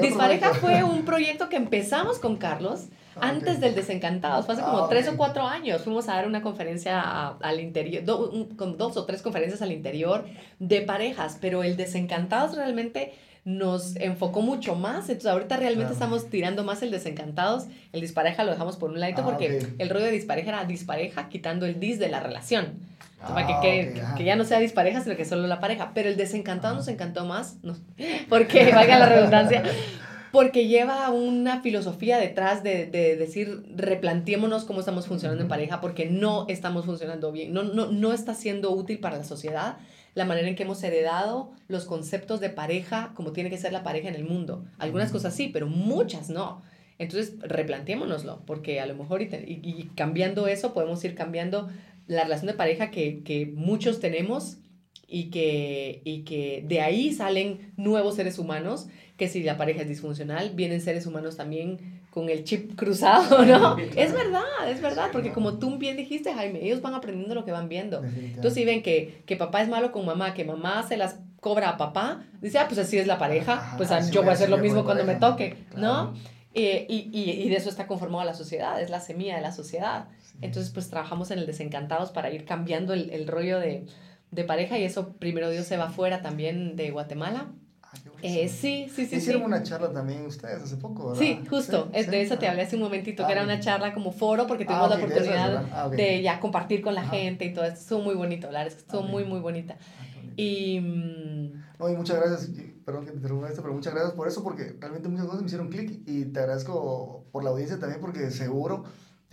dispareja 0.00 0.54
fue 0.54 0.82
un 0.82 1.04
proyecto 1.04 1.48
que 1.48 1.56
empezamos 1.56 2.18
con 2.18 2.36
Carlos 2.36 2.86
ah, 3.16 3.28
antes 3.28 3.60
del 3.60 3.74
desencantados. 3.74 4.46
Fue 4.46 4.54
hace 4.54 4.64
como 4.64 4.78
ah, 4.78 4.88
tres 4.88 5.06
o 5.08 5.16
cuatro 5.16 5.46
años. 5.46 5.82
Fuimos 5.82 6.08
a 6.08 6.14
dar 6.14 6.26
una 6.26 6.42
conferencia 6.42 7.00
a, 7.00 7.36
al 7.42 7.60
interior, 7.60 8.02
do, 8.02 8.30
un, 8.30 8.56
con 8.56 8.78
dos 8.78 8.96
o 8.96 9.04
tres 9.04 9.20
conferencias 9.20 9.60
al 9.60 9.70
interior 9.70 10.24
de 10.58 10.80
parejas, 10.80 11.38
pero 11.40 11.62
el 11.62 11.76
desencantados 11.76 12.56
realmente 12.56 13.12
nos 13.44 13.96
enfocó 13.96 14.40
mucho 14.40 14.74
más. 14.74 15.08
Entonces, 15.08 15.30
ahorita 15.30 15.56
realmente 15.56 15.90
ah. 15.90 15.94
estamos 15.94 16.30
tirando 16.30 16.64
más 16.64 16.82
el 16.82 16.90
desencantados. 16.90 17.66
El 17.92 18.00
dispareja 18.00 18.44
lo 18.44 18.52
dejamos 18.52 18.76
por 18.76 18.90
un 18.90 19.00
ladito 19.00 19.22
ah, 19.22 19.24
porque 19.24 19.56
okay. 19.56 19.74
el 19.78 19.90
rollo 19.90 20.06
de 20.06 20.12
dispareja 20.12 20.48
era 20.50 20.64
dispareja 20.64 21.28
quitando 21.28 21.66
el 21.66 21.78
dis 21.78 21.98
de 21.98 22.08
la 22.08 22.20
relación. 22.20 22.78
Ah, 23.20 23.34
para 23.34 23.46
que, 23.46 23.52
que, 23.60 23.90
okay, 23.90 24.14
que, 24.16 24.24
ya 24.24 24.36
no 24.36 24.44
sea 24.44 24.58
dispareja, 24.58 25.02
sino 25.02 25.16
que 25.16 25.24
solo 25.24 25.46
la 25.46 25.60
pareja. 25.60 25.92
Pero 25.94 26.08
el 26.08 26.16
desencantado 26.16 26.74
nos 26.74 26.88
encantó 26.88 27.26
más, 27.26 27.56
no, 27.62 27.76
porque 28.28 28.70
valga 28.72 28.98
la 28.98 29.08
redundancia, 29.08 29.62
porque 30.32 30.66
lleva 30.66 31.10
una 31.10 31.60
filosofía 31.60 32.18
detrás 32.18 32.62
de, 32.62 32.86
de, 32.86 33.16
decir, 33.16 33.64
replanteémonos 33.76 34.64
cómo 34.64 34.80
estamos 34.80 35.06
funcionando 35.06 35.42
en 35.42 35.48
pareja, 35.48 35.80
porque 35.80 36.06
no 36.06 36.46
estamos 36.48 36.86
funcionando 36.86 37.30
bien, 37.30 37.52
no, 37.52 37.62
no, 37.62 37.86
no 37.86 38.12
está 38.12 38.34
siendo 38.34 38.70
útil 38.72 38.98
para 38.98 39.18
la 39.18 39.24
sociedad 39.24 39.76
la 40.14 40.24
manera 40.24 40.48
en 40.48 40.54
que 40.54 40.62
hemos 40.62 40.82
heredado 40.82 41.52
los 41.68 41.84
conceptos 41.84 42.40
de 42.40 42.50
pareja, 42.50 43.12
como 43.14 43.32
tiene 43.32 43.50
que 43.50 43.58
ser 43.58 43.72
la 43.72 43.82
pareja 43.82 44.08
en 44.08 44.14
el 44.14 44.24
mundo. 44.24 44.64
Algunas 44.78 45.10
cosas 45.10 45.34
sí, 45.34 45.50
pero 45.52 45.66
muchas 45.66 46.30
no. 46.30 46.62
Entonces, 46.98 47.34
replanteémonoslo, 47.40 48.42
porque 48.46 48.80
a 48.80 48.86
lo 48.86 48.94
mejor 48.94 49.22
y, 49.22 49.24
y, 49.24 49.60
y, 49.62 49.90
cambiando 49.96 50.46
eso 50.46 50.72
podemos 50.72 51.02
ir 51.04 51.16
cambiando 51.16 51.68
la 52.06 52.22
relación 52.22 52.46
de 52.46 52.54
pareja 52.54 52.90
que, 52.90 53.22
que 53.24 53.46
muchos 53.46 53.98
tenemos 53.98 54.58
y 55.08 55.30
que, 55.30 56.02
y 56.04 56.22
que 56.22 56.64
de 56.66 56.80
ahí 56.80 57.12
salen 57.12 57.72
nuevos 57.76 58.14
seres 58.14 58.38
humanos, 58.38 58.86
que 59.16 59.28
si 59.28 59.42
la 59.42 59.56
pareja 59.56 59.82
es 59.82 59.88
disfuncional, 59.88 60.50
vienen 60.54 60.80
seres 60.80 61.06
humanos 61.06 61.36
también 61.36 62.02
con 62.14 62.30
el 62.30 62.44
chip 62.44 62.76
cruzado, 62.76 63.44
¿no? 63.44 63.76
es 63.76 64.12
verdad, 64.12 64.44
es 64.68 64.80
verdad, 64.80 65.08
porque 65.10 65.32
como 65.32 65.58
tú 65.58 65.78
bien 65.78 65.96
dijiste, 65.96 66.32
Jaime, 66.32 66.64
ellos 66.64 66.80
van 66.80 66.94
aprendiendo 66.94 67.34
lo 67.34 67.44
que 67.44 67.50
van 67.50 67.68
viendo. 67.68 68.04
Entonces, 68.04 68.54
si 68.54 68.64
ven 68.64 68.84
que, 68.84 69.24
que 69.26 69.34
papá 69.34 69.62
es 69.62 69.68
malo 69.68 69.90
con 69.90 70.06
mamá, 70.06 70.32
que 70.32 70.44
mamá 70.44 70.84
se 70.84 70.96
las 70.96 71.18
cobra 71.40 71.70
a 71.70 71.76
papá, 71.76 72.22
dice, 72.40 72.60
ah, 72.60 72.66
pues 72.68 72.78
así 72.78 72.98
es 72.98 73.08
la 73.08 73.18
pareja, 73.18 73.74
pues 73.76 73.90
yo 74.12 74.20
voy 74.22 74.30
a 74.30 74.34
hacer 74.34 74.48
lo 74.48 74.58
mismo 74.58 74.84
cuando 74.84 75.02
me 75.04 75.16
toque, 75.16 75.56
¿no? 75.76 76.14
Y, 76.52 76.62
y, 76.62 77.10
y, 77.12 77.48
de 77.48 77.56
eso 77.56 77.68
está 77.68 77.88
conformada 77.88 78.24
la 78.24 78.34
sociedad, 78.34 78.80
es 78.80 78.90
la 78.90 79.00
semilla 79.00 79.34
de 79.34 79.42
la 79.42 79.50
sociedad. 79.50 80.06
Entonces, 80.40 80.72
pues 80.72 80.88
trabajamos 80.88 81.32
en 81.32 81.40
el 81.40 81.46
Desencantados 81.46 82.12
para 82.12 82.30
ir 82.30 82.44
cambiando 82.44 82.94
el, 82.94 83.10
el 83.10 83.26
rollo 83.26 83.58
de, 83.58 83.86
de 84.30 84.44
pareja 84.44 84.78
y 84.78 84.84
eso, 84.84 85.14
primero 85.14 85.50
Dios, 85.50 85.66
se 85.66 85.76
va 85.76 85.90
fuera 85.90 86.22
también 86.22 86.76
de 86.76 86.92
Guatemala 86.92 87.48
eh, 88.26 88.48
sí, 88.48 88.90
sí, 88.94 89.04
sí. 89.04 89.16
Hicieron 89.16 89.42
sí. 89.42 89.46
una 89.46 89.62
charla 89.62 89.92
también 89.92 90.24
ustedes 90.24 90.62
hace 90.62 90.76
poco, 90.76 91.08
¿verdad? 91.08 91.20
Sí, 91.20 91.44
justo. 91.46 91.90
Sí, 91.94 92.04
de 92.04 92.22
eso 92.22 92.38
te 92.38 92.48
hablé 92.48 92.62
hace 92.62 92.76
un 92.76 92.82
momentito, 92.82 93.22
ah, 93.22 93.26
que 93.26 93.32
era 93.34 93.42
una 93.42 93.60
charla 93.60 93.92
como 93.92 94.12
foro, 94.12 94.46
porque 94.46 94.64
tuvimos 94.64 94.90
ah, 94.90 94.94
okay, 94.94 94.98
la 94.98 95.04
oportunidad 95.04 95.50
de, 95.50 95.72
ah, 95.72 95.86
okay. 95.86 95.96
de, 95.98 96.22
ya 96.22 96.40
compartir 96.40 96.80
con 96.80 96.94
la 96.94 97.02
ah. 97.02 97.08
gente 97.08 97.44
y 97.44 97.52
todo 97.52 97.66
esto. 97.66 97.80
Estuvo 97.80 98.00
muy 98.00 98.14
bonito, 98.14 98.46
la 98.50 98.60
verdad 98.60 98.68
es 98.68 98.74
que 98.76 98.80
estuvo 98.80 99.02
muy, 99.02 99.24
muy 99.26 99.40
bonita. 99.40 99.76
Y... 100.36 100.80
No, 101.78 101.90
y 101.90 101.96
muchas 101.96 102.16
gracias, 102.16 102.50
perdón 102.86 103.04
que 103.04 103.10
te 103.10 103.18
interrumpa 103.18 103.48
esto, 103.48 103.60
pero 103.60 103.74
muchas 103.74 103.92
gracias 103.92 104.14
por 104.14 104.26
eso, 104.26 104.42
porque 104.42 104.74
realmente 104.80 105.06
muchas 105.10 105.26
cosas 105.26 105.42
me 105.42 105.46
hicieron 105.46 105.68
clic 105.68 106.00
y 106.06 106.24
te 106.24 106.40
agradezco 106.40 107.26
por 107.30 107.44
la 107.44 107.50
audiencia 107.50 107.78
también, 107.78 108.00
porque 108.00 108.30
seguro 108.30 108.84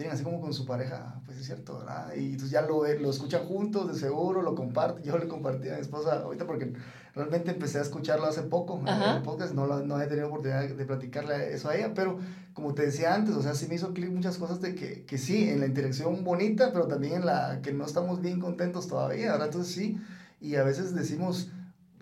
tienen 0.02 0.16
así 0.16 0.24
como 0.24 0.42
con 0.42 0.52
su 0.52 0.66
pareja, 0.66 1.22
pues 1.26 1.38
es 1.38 1.46
cierto, 1.46 1.78
¿verdad? 1.78 2.12
Y 2.16 2.32
entonces 2.32 2.50
ya 2.50 2.64
lo, 2.64 2.88
lo 2.88 3.10
escuchan 3.12 3.46
juntos, 3.46 3.88
de 3.88 4.00
seguro, 4.00 4.42
lo 4.42 4.56
comparten. 4.56 5.04
Yo 5.04 5.16
le 5.20 5.28
compartí 5.28 5.70
a 5.70 5.76
mi 5.76 5.82
esposa 5.82 6.22
ahorita 6.24 6.48
porque 6.48 6.74
realmente 7.14 7.52
empecé 7.52 7.78
a 7.78 7.82
escucharlo 7.82 8.26
hace 8.26 8.42
poco 8.42 8.80
en 8.80 8.88
el 8.88 9.22
podcast, 9.22 9.54
no, 9.54 9.68
no 9.68 10.02
he 10.02 10.08
tenido 10.08 10.28
oportunidad 10.28 10.68
de 10.68 10.86
platicarle 10.86 11.54
eso 11.54 11.70
a 11.70 11.76
ella, 11.76 11.94
pero 11.94 12.18
como 12.54 12.74
te 12.74 12.84
decía 12.84 13.14
antes, 13.14 13.36
o 13.36 13.44
sea, 13.44 13.54
sí 13.54 13.68
me 13.68 13.76
hizo 13.76 13.94
clic 13.94 14.10
muchas 14.10 14.40
cosas 14.40 14.60
de 14.60 14.74
que, 14.74 15.06
que 15.06 15.20
sí, 15.20 15.50
en 15.50 15.60
la 15.60 15.68
interacción 15.68 16.24
bonita, 16.24 16.74
pero 16.74 16.88
también 16.88 17.14
en 17.14 17.26
la 17.28 17.62
que 17.62 17.72
no 17.72 17.86
estamos 17.86 18.22
bien 18.22 18.40
contentos 18.40 18.88
todavía, 18.88 19.34
¿verdad? 19.34 19.48
Entonces 19.48 19.72
sí, 19.72 20.00
y 20.40 20.56
a 20.56 20.64
veces 20.64 20.96
decimos, 20.96 21.52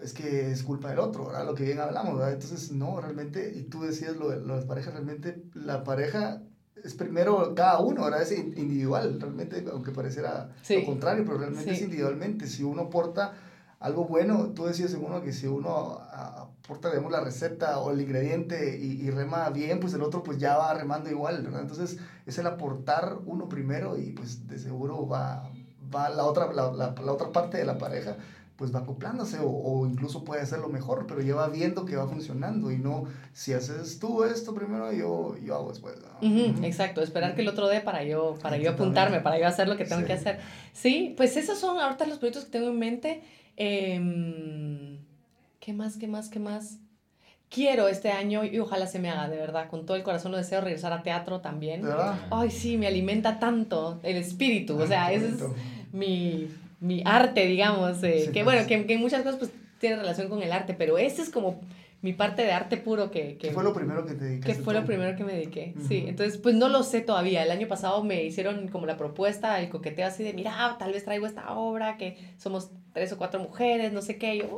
es 0.01 0.13
que 0.13 0.51
es 0.51 0.63
culpa 0.63 0.89
del 0.89 0.99
otro, 0.99 1.25
¿verdad? 1.25 1.45
Lo 1.45 1.53
que 1.53 1.65
bien 1.65 1.79
hablamos, 1.79 2.13
¿verdad? 2.13 2.31
Entonces, 2.31 2.71
no, 2.71 3.01
realmente, 3.01 3.51
y 3.53 3.63
tú 3.63 3.81
decías 3.81 4.15
lo 4.15 4.29
de, 4.29 4.37
lo 4.37 4.53
de 4.53 4.59
las 4.59 4.65
parejas, 4.65 4.93
realmente 4.93 5.43
la 5.53 5.83
pareja 5.83 6.41
es 6.83 6.93
primero 6.93 7.53
cada 7.55 7.79
uno, 7.79 8.05
¿verdad? 8.05 8.21
Es 8.21 8.31
individual, 8.31 9.19
realmente, 9.19 9.65
aunque 9.71 9.91
pareciera 9.91 10.49
sí. 10.61 10.79
lo 10.79 10.85
contrario, 10.85 11.23
pero 11.25 11.37
realmente 11.37 11.69
sí. 11.69 11.75
es 11.75 11.81
individualmente. 11.81 12.47
Si 12.47 12.63
uno 12.63 12.89
porta 12.89 13.33
algo 13.79 14.05
bueno, 14.05 14.51
tú 14.53 14.65
decías 14.65 14.93
en 14.93 15.03
uno 15.03 15.21
que 15.21 15.31
si 15.31 15.47
uno 15.47 15.99
aporta, 16.11 16.89
digamos, 16.89 17.11
la 17.11 17.21
receta 17.21 17.79
o 17.79 17.91
el 17.91 18.01
ingrediente 18.01 18.77
y, 18.77 19.01
y, 19.01 19.09
rema 19.09 19.49
bien, 19.49 19.79
pues 19.79 19.93
el 19.93 20.01
otro 20.01 20.21
pues 20.21 20.37
ya 20.37 20.57
va 20.57 20.73
remando 20.73 21.09
igual, 21.09 21.41
¿verdad? 21.43 21.61
Entonces 21.61 21.97
es 22.25 22.37
el 22.37 22.47
aportar 22.47 23.19
uno 23.25 23.47
primero 23.47 23.97
y 23.97 24.11
pues 24.11 24.47
de 24.47 24.59
seguro 24.59 25.07
va, 25.07 25.49
va 25.93 26.09
la, 26.09 26.25
otra, 26.25 26.51
la, 26.51 26.71
la, 26.73 26.93
la 26.93 27.11
otra 27.11 27.31
parte 27.31 27.57
de 27.57 27.65
la 27.65 27.77
pareja 27.77 28.17
pues 28.59 28.75
va 28.75 28.79
acoplándose 28.79 29.39
o, 29.39 29.47
o, 29.47 29.87
incluso 29.87 30.25
puede 30.25 30.41
hacerlo 30.41 30.67
mejor, 30.67 31.07
pero 31.07 31.21
ya 31.21 31.33
va 31.33 31.47
viendo 31.47 31.85
que 31.85 31.95
va 31.95 32.09
funcionando 32.09 32.69
y 32.71 32.77
no, 32.77 33.05
si 33.31 33.53
haces 33.53 33.99
tú 33.99 34.25
esto 34.25 34.53
primero, 34.53 34.91
yo, 34.91 35.37
yo 35.37 35.55
hago 35.55 35.69
después. 35.69 35.95
Exacto, 36.61 37.01
esperar 37.01 37.35
que 37.35 37.41
el 37.41 37.47
otro 37.47 37.69
dé 37.69 37.79
para 37.79 38.03
yo, 38.03 38.37
para 38.41 38.57
yo 38.57 38.71
apuntarme, 38.71 39.21
para 39.21 39.39
yo 39.39 39.47
hacer 39.47 39.69
lo 39.69 39.77
que 39.77 39.85
tengo 39.85 40.05
que 40.05 40.11
hacer. 40.11 40.41
Sí, 40.73 41.13
pues 41.15 41.37
esos 41.37 41.57
son 41.57 41.79
ahorita 41.79 42.05
los 42.05 42.17
proyectos 42.17 42.43
que 42.43 42.51
tengo 42.51 42.67
en 42.67 42.79
mente. 42.79 43.23
Eh, 43.55 44.99
¿Qué 45.61 45.71
más, 45.71 45.95
qué 45.95 46.09
más, 46.09 46.27
qué 46.27 46.39
más? 46.39 46.79
Quiero 47.49 47.87
este 47.87 48.11
año 48.11 48.43
y 48.43 48.59
ojalá 48.59 48.87
se 48.87 48.99
me 48.99 49.09
haga, 49.09 49.29
de 49.29 49.37
verdad, 49.37 49.69
con 49.69 49.85
todo 49.85 49.95
el 49.95 50.03
corazón 50.03 50.33
lo 50.33 50.37
deseo 50.37 50.59
regresar 50.59 50.91
a 50.91 51.01
teatro 51.01 51.39
también. 51.39 51.81
¿verdad? 51.81 52.19
Ay, 52.29 52.51
sí, 52.51 52.75
me 52.75 52.87
alimenta 52.87 53.39
tanto 53.39 54.01
el 54.03 54.17
espíritu, 54.17 54.77
o 54.77 54.85
sea, 54.85 55.13
ese 55.13 55.29
es 55.29 55.43
mi 55.93 56.49
mi 56.79 57.01
arte, 57.05 57.45
digamos, 57.45 58.03
eh, 58.03 58.29
que 58.33 58.43
bueno, 58.43 58.65
que, 58.67 58.85
que, 58.85 58.97
muchas 58.97 59.23
cosas 59.23 59.39
pues 59.39 59.51
tiene 59.79 59.97
relación 59.97 60.29
con 60.29 60.41
el 60.41 60.51
arte, 60.51 60.73
pero 60.73 60.97
ese 60.97 61.21
es 61.21 61.29
como 61.29 61.59
mi 62.01 62.13
parte 62.13 62.43
de 62.43 62.51
arte 62.51 62.77
puro 62.77 63.11
que... 63.11 63.37
que 63.37 63.49
¿Qué 63.49 63.51
fue 63.51 63.63
lo 63.63 63.73
primero 63.73 64.05
que 64.05 64.13
te 64.13 64.23
dedicaste? 64.23 64.57
Que 64.57 64.63
fue 64.63 64.73
lo 64.73 64.85
primero 64.85 65.17
que 65.17 65.25
me 65.25 65.33
dediqué, 65.33 65.73
sí. 65.87 66.05
Entonces, 66.07 66.37
pues 66.37 66.55
no 66.55 66.69
lo 66.69 66.83
sé 66.83 67.01
todavía. 67.01 67.43
El 67.43 67.51
año 67.51 67.67
pasado 67.67 68.03
me 68.03 68.23
hicieron 68.23 68.69
como 68.69 68.85
la 68.85 68.95
propuesta, 68.95 69.59
el 69.59 69.69
coqueteo 69.69 70.07
así 70.07 70.23
de, 70.23 70.33
mira, 70.33 70.77
tal 70.79 70.93
vez 70.93 71.03
traigo 71.03 71.25
esta 71.25 71.51
obra, 71.51 71.97
que 71.97 72.17
somos 72.37 72.71
tres 72.93 73.11
o 73.11 73.17
cuatro 73.17 73.39
mujeres, 73.39 73.91
no 73.93 74.01
sé 74.01 74.17
qué. 74.17 74.37
yo, 74.37 74.57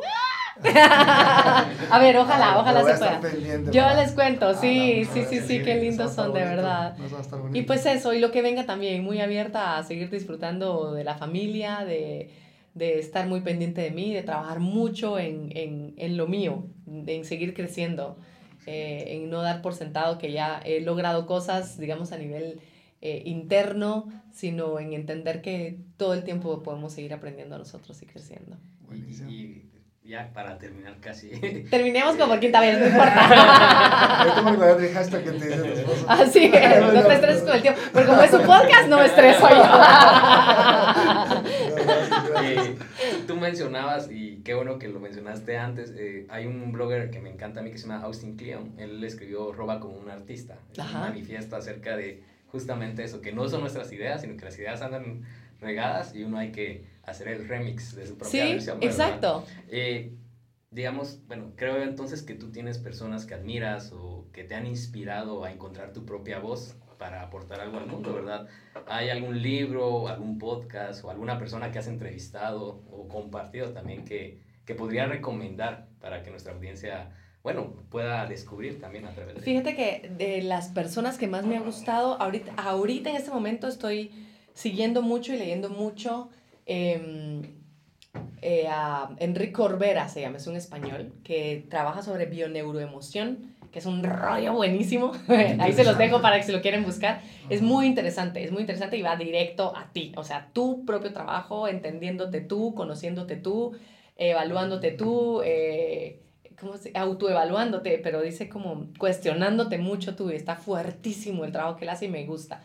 a 0.63 1.99
ver, 1.99 2.17
ojalá, 2.17 2.59
ojalá 2.59 2.83
se 2.83 2.97
pueda. 2.97 3.21
Yo 3.71 3.83
les 3.95 4.11
cuento, 4.11 4.53
sí, 4.53 5.05
sí, 5.05 5.23
sí, 5.29 5.39
sí, 5.39 5.61
qué 5.63 5.75
lindos 5.75 6.13
son, 6.13 6.33
de 6.33 6.41
verdad. 6.41 6.95
Y 7.53 7.63
pues 7.63 7.85
eso, 7.85 8.13
y 8.13 8.19
lo 8.19 8.31
que 8.31 8.41
venga 8.41 8.65
también, 8.65 9.03
muy 9.03 9.21
abierta 9.21 9.77
a 9.77 9.83
seguir 9.83 10.09
disfrutando 10.09 10.93
de 10.93 11.03
la 11.03 11.15
familia, 11.15 11.83
de, 11.85 12.29
de 12.73 12.99
estar 12.99 13.27
muy 13.27 13.41
pendiente 13.41 13.81
de 13.81 13.91
mí, 13.91 14.13
de 14.13 14.23
trabajar 14.23 14.59
mucho 14.59 15.19
en, 15.19 15.51
en, 15.55 15.93
en 15.97 16.17
lo 16.17 16.27
mío, 16.27 16.65
en 16.87 17.25
seguir 17.25 17.53
creciendo, 17.53 18.17
eh, 18.67 19.05
en 19.07 19.29
no 19.29 19.41
dar 19.41 19.61
por 19.61 19.73
sentado 19.73 20.17
que 20.17 20.31
ya 20.31 20.61
he 20.63 20.81
logrado 20.81 21.25
cosas, 21.25 21.77
digamos, 21.77 22.11
a 22.11 22.17
nivel 22.17 22.59
eh, 23.01 23.23
interno, 23.25 24.07
sino 24.31 24.79
en 24.79 24.93
entender 24.93 25.41
que 25.41 25.79
todo 25.97 26.13
el 26.13 26.23
tiempo 26.23 26.61
podemos 26.61 26.93
seguir 26.93 27.13
aprendiendo 27.13 27.55
a 27.55 27.57
nosotros 27.57 28.01
y 28.01 28.05
creciendo. 28.05 28.57
Y, 29.27 29.63
ya 30.03 30.31
para 30.33 30.57
terminar 30.57 30.97
casi. 30.99 31.29
Terminemos 31.69 32.15
como 32.15 32.33
por 32.33 32.39
quinta 32.39 32.59
vez, 32.59 32.79
no 32.79 32.87
importa. 32.87 34.25
Yo 34.25 34.33
tengo 34.33 34.77
que 34.77 34.87
el 34.87 34.93
hashtag 34.93 35.23
que 35.23 35.31
te 35.31 35.47
dice 35.47 35.61
tu 35.61 35.65
esposo. 35.65 36.05
Así 36.09 36.51
es, 36.53 36.81
no, 36.81 37.03
te 37.03 37.13
estreses 37.13 37.43
con 37.43 37.55
el 37.55 37.61
tiempo. 37.61 37.79
Porque 37.93 38.07
como 38.07 38.21
es 38.21 38.33
un 38.33 38.41
podcast, 38.41 38.87
no 38.87 38.97
me 38.97 39.05
estreso 39.05 39.47
yo. 39.49 39.63
eh, 42.43 42.77
tú 43.27 43.35
mencionabas, 43.35 44.09
y 44.11 44.41
qué 44.43 44.53
bueno 44.53 44.79
que 44.79 44.89
lo 44.89 44.99
mencionaste 44.99 45.57
antes, 45.57 45.93
eh, 45.95 46.25
hay 46.29 46.45
un 46.45 46.71
blogger 46.71 47.09
que 47.09 47.19
me 47.19 47.29
encanta 47.29 47.61
a 47.61 47.63
mí 47.63 47.71
que 47.71 47.77
se 47.77 47.87
llama 47.87 48.03
Austin 48.03 48.37
Kleon. 48.37 48.73
Él 48.77 49.03
escribió 49.03 49.51
Roba 49.53 49.79
como 49.79 49.97
un 49.97 50.09
artista. 50.09 50.57
Él 50.75 50.83
manifiesta 50.93 51.57
acerca 51.57 51.95
de 51.95 52.23
justamente 52.51 53.03
eso, 53.03 53.21
que 53.21 53.31
no 53.31 53.47
son 53.47 53.61
nuestras 53.61 53.91
ideas, 53.91 54.21
sino 54.21 54.35
que 54.37 54.45
las 54.45 54.57
ideas 54.57 54.81
andan 54.81 55.23
regadas 55.59 56.15
y 56.15 56.23
uno 56.23 56.37
hay 56.37 56.51
que 56.51 56.85
hacer 57.03 57.27
el 57.29 57.47
remix 57.47 57.95
de 57.95 58.07
su 58.07 58.17
propia 58.17 58.45
sí, 58.45 58.53
versión. 58.53 58.77
exacto. 58.81 59.45
Eh, 59.69 60.13
digamos, 60.71 61.19
bueno, 61.27 61.53
creo 61.55 61.81
entonces 61.81 62.23
que 62.23 62.33
tú 62.33 62.51
tienes 62.51 62.77
personas 62.77 63.25
que 63.25 63.33
admiras 63.33 63.91
o 63.93 64.27
que 64.33 64.43
te 64.43 64.55
han 64.55 64.65
inspirado 64.65 65.43
a 65.43 65.51
encontrar 65.51 65.93
tu 65.93 66.05
propia 66.05 66.39
voz 66.39 66.75
para 66.97 67.23
aportar 67.23 67.59
algo 67.59 67.77
al 67.77 67.87
mundo, 67.87 68.13
¿verdad? 68.13 68.47
¿Hay 68.87 69.09
algún 69.09 69.41
libro, 69.41 70.07
algún 70.07 70.37
podcast 70.37 71.03
o 71.03 71.09
alguna 71.09 71.39
persona 71.39 71.71
que 71.71 71.79
has 71.79 71.87
entrevistado 71.87 72.83
o 72.91 73.07
compartido 73.07 73.71
también 73.71 74.05
que, 74.05 74.39
que 74.65 74.75
podría 74.75 75.07
recomendar 75.07 75.87
para 75.99 76.21
que 76.21 76.29
nuestra 76.29 76.53
audiencia, 76.53 77.09
bueno, 77.43 77.73
pueda 77.89 78.25
descubrir 78.27 78.79
también 78.79 79.05
a 79.05 79.11
través 79.11 79.35
de... 79.35 79.41
Fíjate 79.41 79.75
que 79.75 80.11
de 80.17 80.41
las 80.43 80.69
personas 80.69 81.17
que 81.17 81.27
más 81.27 81.45
me 81.45 81.57
ha 81.57 81.61
gustado, 81.61 82.21
ahorita, 82.21 82.53
ahorita 82.55 83.09
en 83.09 83.15
este 83.15 83.31
momento 83.31 83.67
estoy 83.67 84.11
siguiendo 84.53 85.01
mucho 85.01 85.33
y 85.33 85.37
leyendo 85.37 85.69
mucho 85.69 86.29
eh, 86.65 87.41
eh, 88.41 88.67
a 88.67 89.15
Enrique 89.17 89.53
Corbera, 89.53 90.09
se 90.09 90.21
llama, 90.21 90.37
es 90.37 90.47
un 90.47 90.55
español, 90.55 91.13
que 91.23 91.65
trabaja 91.69 92.01
sobre 92.01 92.25
bioneuroemoción, 92.25 93.55
que 93.71 93.79
es 93.79 93.85
un 93.85 94.03
rollo 94.03 94.53
buenísimo. 94.53 95.11
Ahí 95.59 95.73
se 95.73 95.83
los 95.83 95.97
dejo 95.97 96.21
para 96.21 96.37
que 96.37 96.43
si 96.43 96.51
lo 96.51 96.61
quieren 96.61 96.83
buscar. 96.83 97.21
Es 97.49 97.61
muy 97.61 97.85
interesante, 97.85 98.43
es 98.43 98.51
muy 98.51 98.61
interesante 98.61 98.97
y 98.97 99.01
va 99.01 99.15
directo 99.15 99.75
a 99.75 99.91
ti. 99.93 100.11
O 100.17 100.23
sea, 100.23 100.49
tu 100.53 100.85
propio 100.85 101.13
trabajo, 101.13 101.67
entendiéndote 101.67 102.41
tú, 102.41 102.73
conociéndote 102.73 103.37
tú, 103.37 103.73
evaluándote 104.17 104.91
tú, 104.91 105.41
eh, 105.45 106.19
¿cómo 106.61 106.77
se? 106.77 106.91
autoevaluándote, 106.95 107.99
pero 108.03 108.21
dice 108.21 108.47
como 108.47 108.87
cuestionándote 108.97 109.79
mucho 109.79 110.15
tú. 110.15 110.29
Y 110.29 110.35
está 110.35 110.55
fuertísimo 110.55 111.43
el 111.43 111.51
trabajo 111.51 111.77
que 111.77 111.85
él 111.85 111.89
hace 111.89 112.05
y 112.05 112.09
me 112.09 112.25
gusta. 112.25 112.63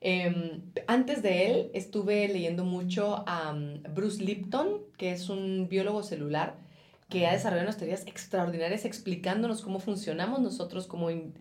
Eh, 0.00 0.60
antes 0.86 1.22
de 1.22 1.46
él 1.46 1.70
estuve 1.74 2.28
leyendo 2.28 2.64
mucho 2.64 3.24
a 3.26 3.52
um, 3.52 3.82
Bruce 3.94 4.22
Lipton, 4.22 4.82
que 4.96 5.10
es 5.10 5.28
un 5.28 5.68
biólogo 5.68 6.04
celular 6.04 6.56
que 7.08 7.26
ha 7.26 7.32
desarrollado 7.32 7.68
unas 7.68 7.78
teorías 7.78 8.06
extraordinarias 8.06 8.84
explicándonos 8.84 9.62
cómo 9.62 9.80
funcionamos 9.80 10.40
nosotros 10.40 10.86
como, 10.86 11.10
in, 11.10 11.34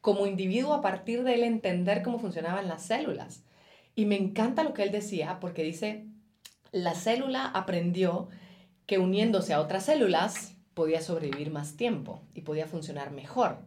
como 0.00 0.26
individuo 0.26 0.74
a 0.74 0.82
partir 0.82 1.22
de 1.22 1.34
él 1.34 1.44
entender 1.44 2.02
cómo 2.02 2.18
funcionaban 2.18 2.68
las 2.68 2.82
células. 2.82 3.44
Y 3.94 4.06
me 4.06 4.16
encanta 4.16 4.64
lo 4.64 4.74
que 4.74 4.82
él 4.82 4.90
decía 4.90 5.38
porque 5.40 5.62
dice, 5.62 6.06
la 6.72 6.94
célula 6.94 7.46
aprendió 7.46 8.28
que 8.86 8.98
uniéndose 8.98 9.54
a 9.54 9.60
otras 9.60 9.86
células 9.86 10.53
podía 10.74 11.00
sobrevivir 11.00 11.50
más 11.50 11.76
tiempo 11.76 12.22
y 12.34 12.42
podía 12.42 12.66
funcionar 12.66 13.10
mejor, 13.12 13.58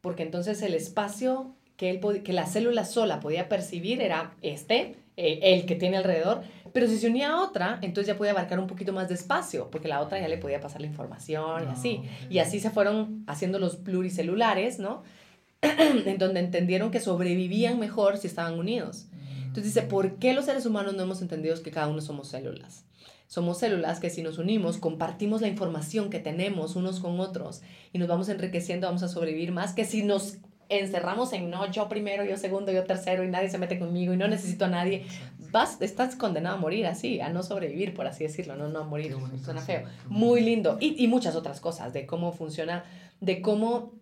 porque 0.00 0.22
entonces 0.22 0.62
el 0.62 0.74
espacio 0.74 1.54
que, 1.76 1.90
él, 1.90 2.22
que 2.22 2.32
la 2.32 2.46
célula 2.46 2.84
sola 2.84 3.20
podía 3.20 3.48
percibir 3.48 4.02
era 4.02 4.34
este, 4.42 4.96
eh, 5.16 5.40
el 5.42 5.66
que 5.66 5.74
tiene 5.74 5.96
alrededor, 5.96 6.42
pero 6.72 6.86
si 6.86 6.98
se 6.98 7.08
unía 7.08 7.30
a 7.30 7.42
otra, 7.42 7.78
entonces 7.82 8.06
ya 8.06 8.16
podía 8.16 8.32
abarcar 8.32 8.58
un 8.58 8.66
poquito 8.66 8.92
más 8.92 9.08
de 9.08 9.14
espacio, 9.14 9.70
porque 9.70 9.88
la 9.88 10.00
otra 10.00 10.20
ya 10.20 10.28
le 10.28 10.38
podía 10.38 10.60
pasar 10.60 10.80
la 10.80 10.86
información 10.86 11.64
y 11.64 11.66
ah, 11.66 11.72
así. 11.72 12.02
Y 12.28 12.38
así 12.38 12.60
se 12.60 12.70
fueron 12.70 13.24
haciendo 13.26 13.58
los 13.58 13.76
pluricelulares, 13.76 14.78
¿no? 14.78 15.02
en 15.62 16.18
donde 16.18 16.40
entendieron 16.40 16.90
que 16.90 17.00
sobrevivían 17.00 17.78
mejor 17.78 18.18
si 18.18 18.26
estaban 18.26 18.58
unidos. 18.58 19.08
Entonces 19.40 19.74
dice, 19.74 19.82
¿por 19.82 20.16
qué 20.16 20.32
los 20.32 20.44
seres 20.44 20.64
humanos 20.64 20.94
no 20.94 21.02
hemos 21.02 21.22
entendido 21.22 21.60
que 21.62 21.70
cada 21.70 21.88
uno 21.88 22.00
somos 22.00 22.28
células? 22.28 22.84
Somos 23.30 23.58
células 23.58 24.00
que 24.00 24.10
si 24.10 24.22
nos 24.22 24.38
unimos, 24.38 24.78
compartimos 24.78 25.40
la 25.40 25.46
información 25.46 26.10
que 26.10 26.18
tenemos 26.18 26.74
unos 26.74 26.98
con 26.98 27.20
otros 27.20 27.62
y 27.92 27.98
nos 27.98 28.08
vamos 28.08 28.28
enriqueciendo, 28.28 28.88
vamos 28.88 29.04
a 29.04 29.08
sobrevivir 29.08 29.52
más 29.52 29.72
que 29.72 29.84
si 29.84 30.02
nos 30.02 30.38
encerramos 30.68 31.32
en 31.32 31.48
no, 31.48 31.70
yo 31.70 31.88
primero, 31.88 32.24
yo 32.24 32.36
segundo, 32.36 32.72
yo 32.72 32.82
tercero 32.82 33.22
y 33.22 33.28
nadie 33.28 33.48
se 33.48 33.58
mete 33.58 33.78
conmigo 33.78 34.12
y 34.12 34.16
no 34.16 34.26
necesito 34.26 34.64
a 34.64 34.68
nadie, 34.68 35.04
vas, 35.52 35.80
estás 35.80 36.16
condenado 36.16 36.56
a 36.56 36.58
morir 36.58 36.88
así, 36.88 37.20
a 37.20 37.28
no 37.28 37.44
sobrevivir, 37.44 37.94
por 37.94 38.08
así 38.08 38.24
decirlo, 38.24 38.56
no, 38.56 38.68
no 38.68 38.80
a 38.80 38.84
morir, 38.84 39.14
suena 39.44 39.60
feo. 39.60 39.84
Muy 40.08 40.40
lindo. 40.40 40.76
Y, 40.80 41.00
y, 41.00 41.06
muchas 41.06 41.36
otras 41.36 41.60
cosas 41.60 41.92
de 41.92 42.06
cómo 42.06 42.32
funciona, 42.32 42.82
de 43.20 43.40
cómo 43.42 43.94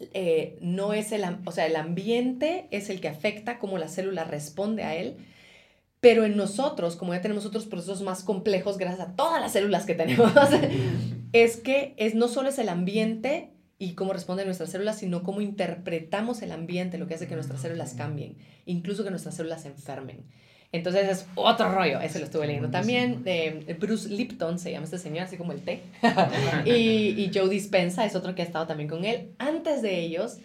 eh, 0.00 0.58
no 0.62 0.94
es 0.94 1.12
el, 1.12 1.22
o 1.44 1.52
sea, 1.52 1.64
el 1.66 1.76
ambiente 1.76 2.66
es 2.72 2.90
el 2.90 3.00
que 3.00 3.06
afecta 3.06 3.60
cómo 3.60 3.78
la 3.78 3.86
célula 3.86 4.24
responde 4.24 4.82
a 4.82 4.96
él. 4.96 5.16
Pero 6.00 6.24
en 6.24 6.36
nosotros, 6.36 6.96
como 6.96 7.12
ya 7.12 7.20
tenemos 7.20 7.44
otros 7.44 7.66
procesos 7.66 8.02
más 8.02 8.22
complejos, 8.22 8.78
gracias 8.78 9.08
a 9.08 9.16
todas 9.16 9.40
las 9.40 9.52
células 9.52 9.84
que 9.84 9.94
tenemos, 9.94 10.32
es 11.32 11.56
que 11.56 11.94
es, 11.96 12.14
no 12.14 12.28
solo 12.28 12.48
es 12.48 12.58
el 12.58 12.68
ambiente 12.68 13.52
y 13.78 13.94
cómo 13.94 14.12
responden 14.12 14.46
nuestras 14.46 14.70
células, 14.70 14.98
sino 14.98 15.22
cómo 15.22 15.40
interpretamos 15.40 16.42
el 16.42 16.52
ambiente, 16.52 16.98
lo 16.98 17.06
que 17.06 17.14
hace 17.14 17.26
que 17.26 17.34
nuestras 17.34 17.60
células 17.60 17.94
cambien, 17.94 18.36
incluso 18.64 19.04
que 19.04 19.10
nuestras 19.10 19.34
células 19.36 19.62
se 19.62 19.68
enfermen. 19.68 20.24
Entonces 20.70 21.08
es 21.08 21.26
otro 21.34 21.72
rollo, 21.72 21.98
ese 22.00 22.18
lo 22.18 22.26
estuve 22.26 22.46
leyendo 22.46 22.70
también. 22.70 23.24
de 23.24 23.76
Bruce 23.80 24.08
Lipton 24.08 24.58
se 24.58 24.70
llama 24.70 24.84
este 24.84 24.98
señor, 24.98 25.24
así 25.24 25.36
como 25.36 25.52
el 25.52 25.62
té. 25.62 25.80
y, 26.66 27.14
y 27.16 27.30
Joe 27.32 27.48
Dispensa 27.48 28.04
es 28.04 28.14
otro 28.14 28.34
que 28.34 28.42
ha 28.42 28.44
estado 28.44 28.66
también 28.66 28.88
con 28.88 29.04
él. 29.04 29.32
Antes 29.38 29.80
de 29.80 29.98
ellos, 29.98 30.38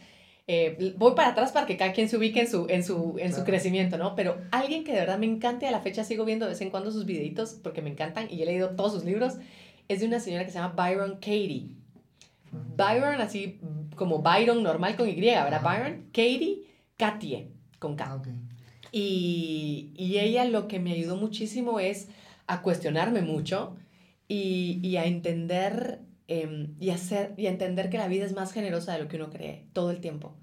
eh, 0.48 0.94
voy 0.98 1.16
para 1.16 1.30
atrás 1.30 1.52
para 1.54 1.66
que 1.66 1.78
cada 1.78 1.94
quien 1.94 2.10
se 2.10 2.18
ubique 2.18 2.42
en 2.42 2.48
su, 2.50 2.68
en 2.70 2.84
su, 2.84 3.16
en 3.18 3.34
su 3.34 3.44
crecimiento, 3.46 3.98
¿no? 3.98 4.16
Pero 4.16 4.38
alguien 4.52 4.84
que 4.84 4.92
de 4.92 5.00
verdad 5.00 5.18
me 5.18 5.26
encanta 5.26 5.66
y 5.66 5.70
a 5.70 5.72
la 5.72 5.80
fecha 5.80 6.04
sigo 6.04 6.26
viendo 6.26 6.46
de 6.46 6.52
vez 6.52 6.62
en 6.62 6.70
cuando 6.70 6.92
sus 6.92 7.06
videitos 7.06 7.60
porque 7.64 7.82
me 7.82 7.90
encantan 7.90 8.28
y 8.30 8.42
he 8.42 8.46
leído 8.46 8.72
todos 8.72 8.94
sus 8.94 9.06
libros, 9.06 9.36
es 9.88 10.02
de 10.02 10.08
una 10.08 10.20
señora 10.20 10.46
que 10.46 10.52
se 10.52 10.60
llama 10.60 10.74
Byron 10.76 11.14
Katie. 11.16 11.70
Byron, 12.76 13.22
así 13.22 13.60
como 13.96 14.22
Byron 14.22 14.62
normal 14.64 14.96
con 14.96 15.08
Y, 15.08 15.16
¿verdad? 15.16 15.62
Byron, 15.64 16.06
Katie, 16.12 16.64
Katie, 16.98 17.48
con 17.80 17.96
K. 17.96 18.06
Ah, 18.06 18.16
okay. 18.16 18.34
y, 18.92 19.92
y 19.96 20.20
ella 20.20 20.46
lo 20.46 20.68
que 20.68 20.80
me 20.80 20.92
ayudó 20.92 21.16
muchísimo 21.16 21.80
es 21.80 22.10
a 22.48 22.62
cuestionarme 22.62 23.22
mucho 23.22 23.76
y, 24.28 24.80
y 24.84 24.98
a 24.98 25.06
entender 25.06 26.02
em, 26.28 26.76
y, 26.80 26.90
hacer, 26.90 27.34
y 27.38 27.48
entender 27.48 27.90
que 27.90 27.98
la 27.98 28.08
vida 28.08 28.26
es 28.26 28.34
más 28.34 28.52
generosa 28.52 28.94
de 28.94 29.00
lo 29.00 29.08
que 29.08 29.18
uno 29.18 29.30
cree 29.30 29.66
todo 29.74 29.92
el 29.92 30.00
tiempo 30.00 30.36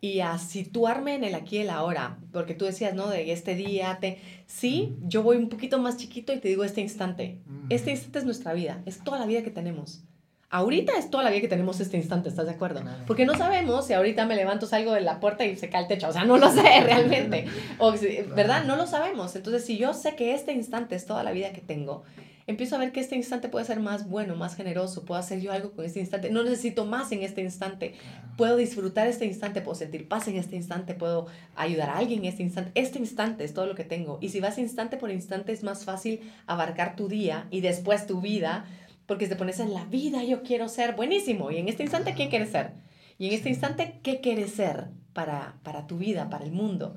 y 0.00 0.20
a 0.20 0.38
situarme 0.38 1.14
en 1.14 1.24
el 1.24 1.34
aquí 1.34 1.56
y 1.56 1.60
el 1.60 1.70
ahora, 1.70 2.18
porque 2.32 2.54
tú 2.54 2.64
decías, 2.64 2.94
¿no? 2.94 3.08
De 3.08 3.32
este 3.32 3.54
día, 3.54 3.98
te... 4.00 4.18
sí, 4.46 4.94
yo 5.02 5.22
voy 5.22 5.36
un 5.36 5.48
poquito 5.48 5.78
más 5.78 5.96
chiquito 5.96 6.32
y 6.32 6.38
te 6.38 6.48
digo 6.48 6.64
este 6.64 6.80
instante. 6.80 7.40
Este 7.70 7.90
instante 7.90 8.18
es 8.18 8.24
nuestra 8.24 8.52
vida, 8.52 8.82
es 8.86 9.02
toda 9.02 9.18
la 9.18 9.26
vida 9.26 9.42
que 9.42 9.50
tenemos. 9.50 10.04
Ahorita 10.48 10.92
es 10.96 11.10
toda 11.10 11.24
la 11.24 11.30
vida 11.30 11.40
que 11.40 11.48
tenemos 11.48 11.80
este 11.80 11.96
instante, 11.96 12.28
¿estás 12.28 12.46
de 12.46 12.52
acuerdo? 12.52 12.82
Porque 13.06 13.26
no 13.26 13.36
sabemos 13.36 13.86
si 13.86 13.94
ahorita 13.94 14.26
me 14.26 14.36
levanto, 14.36 14.66
salgo 14.66 14.92
de 14.92 15.00
la 15.00 15.18
puerta 15.18 15.44
y 15.44 15.56
se 15.56 15.68
cae 15.68 15.82
el 15.82 15.88
techo, 15.88 16.08
o 16.08 16.12
sea, 16.12 16.24
no 16.24 16.36
lo 16.36 16.52
sé 16.52 16.62
realmente, 16.84 17.46
o, 17.78 17.92
¿verdad? 18.34 18.64
No 18.64 18.76
lo 18.76 18.86
sabemos. 18.86 19.34
Entonces, 19.34 19.64
si 19.64 19.76
yo 19.76 19.92
sé 19.92 20.14
que 20.14 20.34
este 20.34 20.52
instante 20.52 20.94
es 20.94 21.04
toda 21.04 21.24
la 21.24 21.32
vida 21.32 21.52
que 21.52 21.62
tengo, 21.62 22.04
empiezo 22.46 22.76
a 22.76 22.78
ver 22.78 22.92
que 22.92 23.00
este 23.00 23.16
instante 23.16 23.48
puede 23.48 23.64
ser 23.64 23.80
más 23.80 24.08
bueno, 24.08 24.36
más 24.36 24.54
generoso, 24.54 25.04
puedo 25.04 25.18
hacer 25.18 25.40
yo 25.40 25.52
algo 25.52 25.72
con 25.72 25.84
este 25.84 26.00
instante, 26.00 26.30
no 26.30 26.42
necesito 26.44 26.84
más 26.84 27.10
en 27.12 27.22
este 27.22 27.42
instante, 27.42 27.94
puedo 28.36 28.56
disfrutar 28.56 29.06
este 29.08 29.26
instante, 29.26 29.60
puedo 29.60 29.74
sentir 29.74 30.08
paz 30.08 30.28
en 30.28 30.36
este 30.36 30.56
instante, 30.56 30.94
puedo 30.94 31.26
ayudar 31.56 31.90
a 31.90 31.98
alguien 31.98 32.20
en 32.20 32.26
este 32.26 32.42
instante. 32.42 32.70
Este 32.74 32.98
instante 32.98 33.44
es 33.44 33.54
todo 33.54 33.66
lo 33.66 33.74
que 33.74 33.84
tengo. 33.84 34.18
Y 34.20 34.28
si 34.28 34.40
vas 34.40 34.58
instante 34.58 34.96
por 34.96 35.10
instante 35.10 35.52
es 35.52 35.62
más 35.62 35.84
fácil 35.84 36.20
abarcar 36.46 36.96
tu 36.96 37.08
día 37.08 37.48
y 37.50 37.60
después 37.60 38.06
tu 38.06 38.20
vida, 38.20 38.66
porque 39.06 39.28
te 39.28 39.36
pones 39.36 39.60
en 39.60 39.72
la 39.72 39.84
vida, 39.84 40.24
yo 40.24 40.42
quiero 40.42 40.68
ser 40.68 40.94
buenísimo. 40.94 41.50
Y 41.50 41.58
en 41.58 41.68
este 41.68 41.82
instante, 41.82 42.14
¿quién 42.14 42.28
quieres 42.28 42.50
ser? 42.50 42.72
Y 43.18 43.28
en 43.28 43.34
este 43.34 43.48
instante, 43.48 44.00
¿qué 44.02 44.20
quieres 44.20 44.52
ser? 44.52 44.88
Para, 45.16 45.54
para 45.62 45.86
tu 45.86 45.96
vida, 45.96 46.28
para 46.28 46.44
el 46.44 46.52
mundo. 46.52 46.94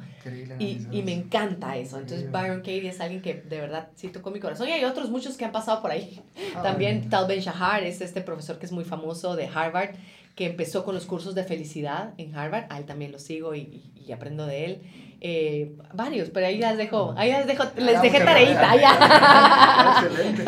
Y, 0.60 0.86
y, 0.92 1.04
me 1.04 1.14
encanta 1.14 1.78
eso. 1.78 1.98
Entonces 1.98 2.30
Byron 2.30 2.58
Katie 2.58 2.90
es 2.90 3.00
alguien 3.00 3.22
que 3.22 3.36
de 3.36 3.62
verdad 3.62 3.88
sí 3.96 4.10
tocó 4.10 4.30
mi 4.30 4.42
corazón. 4.42 4.68
Y 4.68 4.72
hay 4.72 4.84
otros 4.84 5.10
muchos 5.10 5.38
que 5.38 5.46
han 5.46 5.54
pasado 5.54 5.82
por 5.82 5.90
ahí. 5.90 6.20
Ah, 6.54 6.62
También 6.62 7.10
Tal 7.10 7.28
Ben 7.28 7.40
Shahar 7.40 7.86
es 7.86 8.02
este 8.02 8.20
profesor 8.20 8.60
que 8.60 8.66
es 8.66 8.74
muy 8.74 8.84
famoso 8.84 9.38
de 9.38 9.48
Harvard, 9.48 9.92
que 10.36 10.48
empezó 10.48 10.84
con 10.84 10.96
los 10.96 11.06
cursos 11.06 11.34
de 11.34 11.46
felicidad 11.46 12.14
en 12.18 12.36
Harvard. 12.36 12.66
A 12.70 12.78
él 12.78 12.86
también 12.86 13.14
lo 13.14 13.20
sigo 13.20 13.56
y, 13.56 13.90
y 13.96 14.12
aprendo 14.12 14.46
de 14.46 14.66
él. 14.66 14.82
Eh, 15.22 15.76
varios, 15.94 16.30
pero 16.30 16.48
ahí 16.48 16.60
las 16.60 16.78
dejo, 16.78 17.14
ahí 17.18 17.32
las 17.32 17.46
dejo, 17.46 17.66
les 17.76 18.02
dejé 18.02 18.20
tareita, 18.22 18.76
ya. 18.78 20.02
Excelente. 20.02 20.46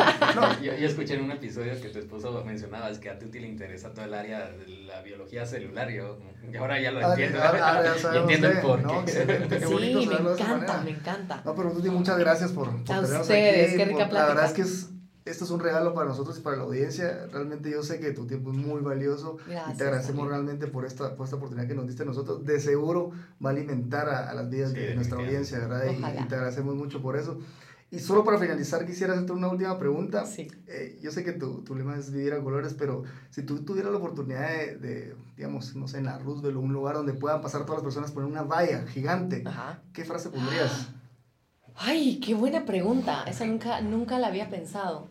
Yo, 0.62 0.74
yo, 0.74 0.86
escuché 0.86 1.14
en 1.14 1.24
un 1.24 1.32
episodio 1.32 1.78
que 1.78 1.88
tu 1.90 1.98
esposo 1.98 2.42
mencionaba 2.46 2.88
es 2.88 2.98
que 2.98 3.10
a 3.10 3.18
Tuti 3.18 3.38
le 3.38 3.48
interesa 3.48 3.92
todo 3.92 4.06
el 4.06 4.14
área 4.14 4.48
de 4.48 4.66
la 4.86 5.02
biología 5.02 5.44
celular, 5.44 5.90
yo, 5.90 6.18
y 6.50 6.56
ahora 6.56 6.80
ya 6.80 6.90
lo 6.90 7.06
entiendo, 7.06 7.38
ya 7.38 8.12
entiendo 8.20 8.48
el 8.48 8.60
por 8.60 8.86
qué. 8.86 8.98
Excelente, 9.00 9.58
qué 9.58 9.66
bonito 9.66 10.00
sí, 10.00 10.06
me 10.06 10.14
encanta, 10.14 10.80
me 10.82 10.90
encanta. 10.90 11.42
No, 11.44 11.54
pero 11.54 11.72
Tuti, 11.72 11.90
muchas 11.90 12.18
gracias 12.18 12.52
por, 12.52 12.82
por 12.82 12.96
a 12.96 13.00
ustedes, 13.00 13.68
aquí, 13.68 13.76
qué 13.76 13.84
rica 13.84 14.04
por, 14.06 14.14
La 14.14 14.26
verdad 14.26 14.46
es 14.46 14.52
que 14.52 14.62
es 14.62 14.91
esto 15.24 15.44
es 15.44 15.50
un 15.50 15.60
regalo 15.60 15.94
para 15.94 16.08
nosotros 16.08 16.38
y 16.38 16.40
para 16.40 16.56
la 16.56 16.64
audiencia. 16.64 17.26
Realmente 17.30 17.70
yo 17.70 17.82
sé 17.82 18.00
que 18.00 18.12
tu 18.12 18.26
tiempo 18.26 18.50
es 18.50 18.58
muy 18.58 18.80
valioso 18.80 19.36
y 19.46 19.76
te 19.76 19.84
agradecemos 19.84 20.26
realmente 20.28 20.66
por 20.66 20.84
esta, 20.84 21.14
por 21.14 21.24
esta 21.24 21.36
oportunidad 21.36 21.68
que 21.68 21.74
nos 21.74 21.86
diste 21.86 22.02
a 22.02 22.06
nosotros. 22.06 22.44
De 22.44 22.58
seguro 22.60 23.12
va 23.44 23.50
a 23.50 23.52
alimentar 23.52 24.08
a, 24.08 24.34
las 24.34 24.50
vidas 24.50 24.72
de, 24.72 24.94
nuestra 24.94 25.18
audiencia, 25.18 25.58
¿verdad? 25.58 25.84
Y, 25.90 26.28
te 26.28 26.34
agradecemos 26.34 26.74
mucho 26.74 27.00
por 27.00 27.16
eso. 27.16 27.38
Y 27.92 27.98
solo 27.98 28.24
para 28.24 28.38
finalizar, 28.38 28.86
quisiera 28.86 29.12
hacerte 29.12 29.32
una 29.32 29.48
última 29.48 29.78
pregunta. 29.78 30.24
Sí. 30.24 30.50
Eh, 30.66 30.98
yo 31.02 31.12
sé 31.12 31.22
que 31.24 31.32
tu, 31.32 31.62
tu, 31.62 31.74
lema 31.74 31.94
es 31.98 32.10
vivir 32.10 32.32
a 32.32 32.42
colores, 32.42 32.72
pero 32.72 33.04
si 33.28 33.42
tú 33.42 33.66
tuvieras 33.66 33.92
la 33.92 33.98
oportunidad 33.98 34.48
de, 34.48 35.14
digamos, 35.36 35.76
no 35.76 35.86
sé, 35.86 35.98
en 35.98 36.06
la 36.06 36.18
Roosevelt 36.18 36.56
o 36.56 36.60
un 36.60 36.72
lugar 36.72 36.94
donde 36.94 37.12
puedan 37.12 37.42
pasar 37.42 37.66
todas 37.66 37.82
las 37.82 37.84
personas 37.84 38.10
por 38.10 38.24
una 38.24 38.44
valla 38.44 38.86
gigante, 38.86 39.44
¿qué 39.92 40.06
frase 40.06 40.30
pondrías? 40.30 40.90
Ay, 41.76 42.20
qué 42.20 42.34
buena 42.34 42.64
pregunta. 42.64 43.24
Esa 43.26 43.44
nunca, 43.46 43.80
nunca 43.80 44.18
la 44.18 44.28
había 44.28 44.48
pensado. 44.48 45.08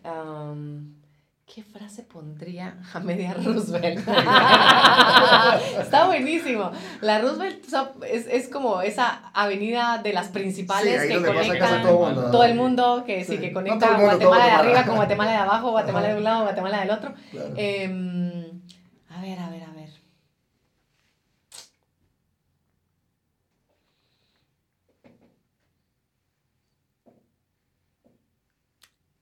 ¿Qué 1.53 1.63
frase 1.63 2.03
pondría 2.03 2.77
a 2.93 2.99
media 3.01 3.33
Roosevelt? 3.43 4.07
Está 5.81 6.05
buenísimo. 6.07 6.71
La 7.01 7.19
Roosevelt 7.19 7.65
es, 8.09 8.25
es, 8.27 8.47
como 8.47 8.81
esa 8.81 9.31
avenida 9.33 9.99
de 10.01 10.13
las 10.13 10.29
principales 10.29 11.01
que 11.09 11.21
conecta 11.21 11.81
todo, 11.81 12.43
el 12.45 12.55
mundo, 12.55 13.03
que 13.05 13.25
sí, 13.25 13.37
que 13.37 13.51
conecta 13.51 13.99
Guatemala 13.99 14.45
de 14.45 14.51
arriba 14.51 14.85
con 14.85 14.95
Guatemala 14.95 15.31
de 15.31 15.37
abajo, 15.37 15.71
Guatemala 15.71 16.07
de 16.07 16.15
un 16.15 16.23
lado, 16.23 16.43
Guatemala 16.43 16.79
del 16.79 16.91
otro. 16.91 17.13
Em, 17.57 18.61
a 19.09 19.21
ver, 19.21 19.37
a 19.37 19.49
ver, 19.49 19.63
a 19.63 19.71
ver. 19.73 19.80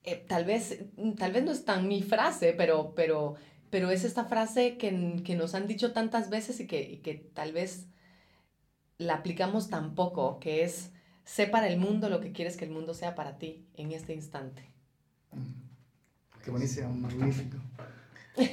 Eh, 0.02 0.24
tal, 0.26 0.44
vez, 0.44 0.84
tal 1.18 1.32
vez 1.32 1.44
no 1.44 1.52
es 1.52 1.64
tan 1.64 1.86
mi 1.86 2.02
frase, 2.02 2.54
pero, 2.56 2.94
pero, 2.94 3.34
pero 3.68 3.90
es 3.90 4.04
esta 4.04 4.24
frase 4.24 4.78
que, 4.78 5.22
que 5.24 5.34
nos 5.34 5.54
han 5.54 5.66
dicho 5.66 5.92
tantas 5.92 6.30
veces 6.30 6.58
y 6.60 6.66
que, 6.66 7.00
que 7.02 7.14
tal 7.14 7.52
vez 7.52 7.86
la 8.96 9.14
aplicamos 9.14 9.68
tan 9.68 9.94
poco, 9.94 10.40
que 10.40 10.64
es, 10.64 10.92
sé 11.24 11.46
para 11.46 11.68
el 11.68 11.78
mundo 11.78 12.08
lo 12.08 12.20
que 12.20 12.32
quieres 12.32 12.56
que 12.56 12.64
el 12.64 12.70
mundo 12.70 12.94
sea 12.94 13.14
para 13.14 13.38
ti 13.38 13.66
en 13.74 13.92
este 13.92 14.14
instante. 14.14 14.62
Mm. 15.32 15.70
Qué 16.44 16.50
buenísimo, 16.50 16.92
magnífico. 16.94 17.58
Bueno, 18.36 18.50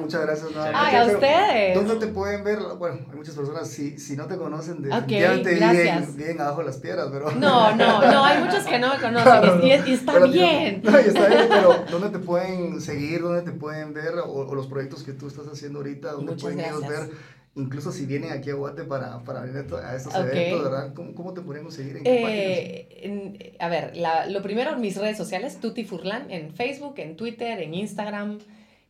muchas 0.00 0.22
gracias. 0.22 0.48
Ay, 0.74 0.96
a 0.96 1.04
ustedes. 1.04 1.74
¿Dónde 1.74 2.06
te 2.06 2.12
pueden 2.12 2.44
ver? 2.44 2.58
Bueno, 2.78 3.06
hay 3.10 3.16
muchas 3.16 3.34
personas, 3.34 3.68
si, 3.68 3.98
si 3.98 4.16
no 4.16 4.26
te 4.26 4.36
conocen, 4.36 4.80
definitivamente 4.82 5.56
okay, 5.56 6.06
viven, 6.16 6.40
abajo 6.40 6.60
de 6.60 6.66
las 6.66 6.76
piedras, 6.78 7.08
pero... 7.12 7.32
No, 7.32 7.74
no, 7.74 8.00
no, 8.00 8.24
hay 8.24 8.42
muchos 8.42 8.64
que 8.64 8.78
no 8.78 8.94
me 8.94 9.00
conocen 9.00 9.62
y, 9.62 9.70
está 9.92 10.18
bien. 10.20 10.82
No, 10.84 11.00
y 11.00 11.04
está 11.04 11.26
bien, 11.26 11.46
pero 11.48 11.84
¿dónde 11.90 12.10
te 12.10 12.18
pueden 12.18 12.80
seguir? 12.80 13.22
¿Dónde 13.22 13.42
te 13.42 13.52
pueden 13.52 13.92
ver? 13.92 14.14
O, 14.24 14.54
los 14.54 14.66
proyectos 14.66 15.02
que 15.02 15.12
tú 15.12 15.26
estás 15.26 15.46
haciendo 15.48 15.80
ahorita, 15.80 16.12
¿dónde 16.12 16.34
pueden 16.34 16.60
ellos 16.60 16.86
ver? 16.86 17.10
Incluso 17.56 17.92
si 17.92 18.06
vienen 18.06 18.32
aquí 18.32 18.50
a 18.50 18.54
Guate 18.54 18.84
para, 18.84 19.22
para 19.24 19.42
venir 19.42 19.56
a 19.58 19.96
estos 19.96 20.14
eventos, 20.14 20.62
¿verdad? 20.62 20.94
¿Cómo, 20.94 21.14
¿Cómo, 21.14 21.34
te 21.34 21.40
podemos 21.40 21.74
seguir? 21.74 21.98
¿En 21.98 22.04
qué 22.04 22.88
eh, 22.90 23.56
a 23.58 23.68
ver, 23.68 23.96
la, 23.96 24.26
lo 24.26 24.42
primero, 24.42 24.76
mis 24.76 24.96
redes 24.96 25.16
sociales, 25.16 25.60
Tuti 25.60 25.84
Furlan, 25.84 26.30
en 26.30 26.52
Facebook, 26.52 26.94
en 26.98 27.16
Twitter, 27.16 27.60
en 27.60 27.74
Instagram 27.74 28.38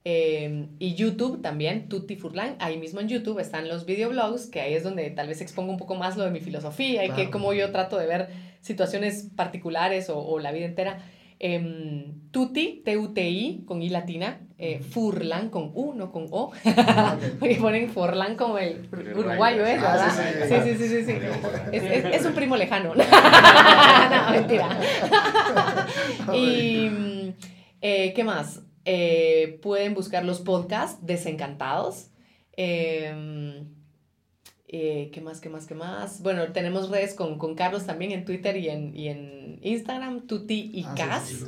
eh, 0.04 0.66
y 0.78 0.94
YouTube 0.94 1.42
también, 1.42 1.88
Tuti 1.88 2.16
Furlan. 2.16 2.56
Ahí 2.58 2.78
mismo 2.78 3.00
en 3.00 3.08
YouTube 3.08 3.38
están 3.38 3.68
los 3.68 3.84
videoblogs, 3.84 4.46
que 4.46 4.60
ahí 4.60 4.74
es 4.74 4.82
donde 4.82 5.10
tal 5.10 5.28
vez 5.28 5.40
expongo 5.40 5.70
un 5.72 5.78
poco 5.78 5.94
más 5.94 6.16
lo 6.16 6.24
de 6.24 6.30
mi 6.30 6.40
filosofía 6.40 7.04
y 7.04 7.10
que 7.10 7.30
cómo 7.30 7.52
yo 7.52 7.70
trato 7.70 7.98
de 7.98 8.06
ver 8.06 8.28
situaciones 8.60 9.28
particulares 9.36 10.08
o, 10.08 10.18
o 10.18 10.38
la 10.38 10.52
vida 10.52 10.66
entera. 10.66 10.98
Eh, 11.40 12.12
tuti, 12.30 12.82
T-U-T-I, 12.84 13.64
con 13.66 13.82
I 13.82 13.88
latina, 13.90 14.40
eh, 14.58 14.80
Furlan 14.80 15.50
con 15.50 15.72
U, 15.74 15.94
no 15.94 16.10
con 16.10 16.26
O. 16.30 16.52
y 17.42 17.54
ponen 17.60 17.90
Furlan 17.90 18.36
como 18.36 18.58
el 18.58 18.88
uruguayo, 18.92 19.66
¿eh? 19.66 19.78
Sí, 20.48 20.54
sí, 20.64 20.76
sí, 20.76 20.88
sí. 20.88 21.04
sí, 21.04 21.12
Es, 21.72 21.82
es, 21.82 22.04
es, 22.16 22.26
un 22.26 22.34
primo 22.34 22.56
lejano. 22.56 22.94
no, 22.94 24.30
mentira. 24.30 24.78
y, 26.34 27.34
eh, 27.80 28.12
¿qué 28.14 28.24
más? 28.24 28.62
Eh, 28.84 29.58
pueden 29.62 29.94
buscar 29.94 30.24
los 30.24 30.40
podcasts 30.40 31.04
Desencantados. 31.04 32.10
Eh, 32.56 33.64
eh, 34.66 35.10
¿Qué 35.12 35.20
más, 35.20 35.40
qué 35.40 35.48
más, 35.48 35.66
qué 35.66 35.74
más? 35.74 36.22
Bueno, 36.22 36.52
tenemos 36.52 36.88
redes 36.88 37.14
con, 37.14 37.38
con 37.38 37.54
Carlos 37.54 37.84
también 37.84 38.12
en 38.12 38.24
Twitter 38.24 38.56
y 38.56 38.68
en, 38.70 38.96
y 38.96 39.08
en 39.08 39.58
Instagram, 39.62 40.26
Tuti 40.26 40.70
y 40.72 40.84
ah, 40.86 40.94
Cas. 40.96 41.44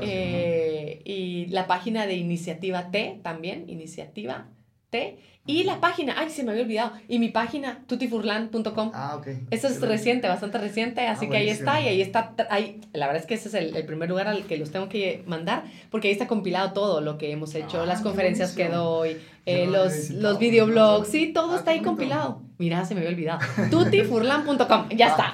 Eh, 0.00 1.02
y 1.04 1.46
la 1.46 1.66
página 1.66 2.06
de 2.06 2.14
Iniciativa 2.14 2.90
T 2.90 3.20
también, 3.22 3.68
Iniciativa 3.68 4.48
T. 4.94 5.18
Y 5.46 5.64
la 5.64 5.78
página, 5.78 6.14
ay, 6.16 6.30
se 6.30 6.42
me 6.42 6.52
había 6.52 6.62
olvidado. 6.62 6.92
Y 7.06 7.18
mi 7.18 7.28
página, 7.28 7.84
tutifurlan.com. 7.86 8.92
Ah, 8.94 9.16
ok. 9.16 9.26
Eso 9.50 9.68
es 9.68 9.78
reciente, 9.80 10.26
bastante 10.26 10.56
reciente, 10.56 11.06
así 11.06 11.26
ah, 11.26 11.30
que 11.30 11.36
ahí 11.36 11.50
está. 11.50 11.82
Y 11.82 11.88
ahí 11.88 12.00
está, 12.00 12.32
ahí, 12.48 12.80
la 12.94 13.06
verdad 13.06 13.20
es 13.20 13.26
que 13.26 13.34
ese 13.34 13.48
es 13.48 13.54
el, 13.54 13.76
el, 13.76 13.84
primer 13.84 14.08
lugar 14.08 14.26
al 14.26 14.44
que 14.44 14.56
los 14.56 14.70
tengo 14.70 14.88
que 14.88 15.22
mandar, 15.26 15.64
porque 15.90 16.08
ahí 16.08 16.12
está 16.12 16.26
compilado 16.26 16.72
todo 16.72 17.02
lo 17.02 17.18
que 17.18 17.30
hemos 17.30 17.54
hecho, 17.54 17.82
ah, 17.82 17.86
las 17.86 18.00
conferencias 18.00 18.52
que 18.52 18.70
doy, 18.70 19.18
eh, 19.44 19.66
los, 19.66 20.08
los 20.10 20.38
videoblogs, 20.38 21.08
sí, 21.08 21.34
todo 21.34 21.52
ah, 21.52 21.58
está 21.58 21.72
ahí 21.72 21.82
compilado. 21.82 22.40
Mira, 22.56 22.86
se 22.86 22.94
me 22.94 23.00
había 23.00 23.12
olvidado. 23.12 23.40
tutifurlan.com, 23.70 24.88
ya 24.96 25.08
está. 25.08 25.30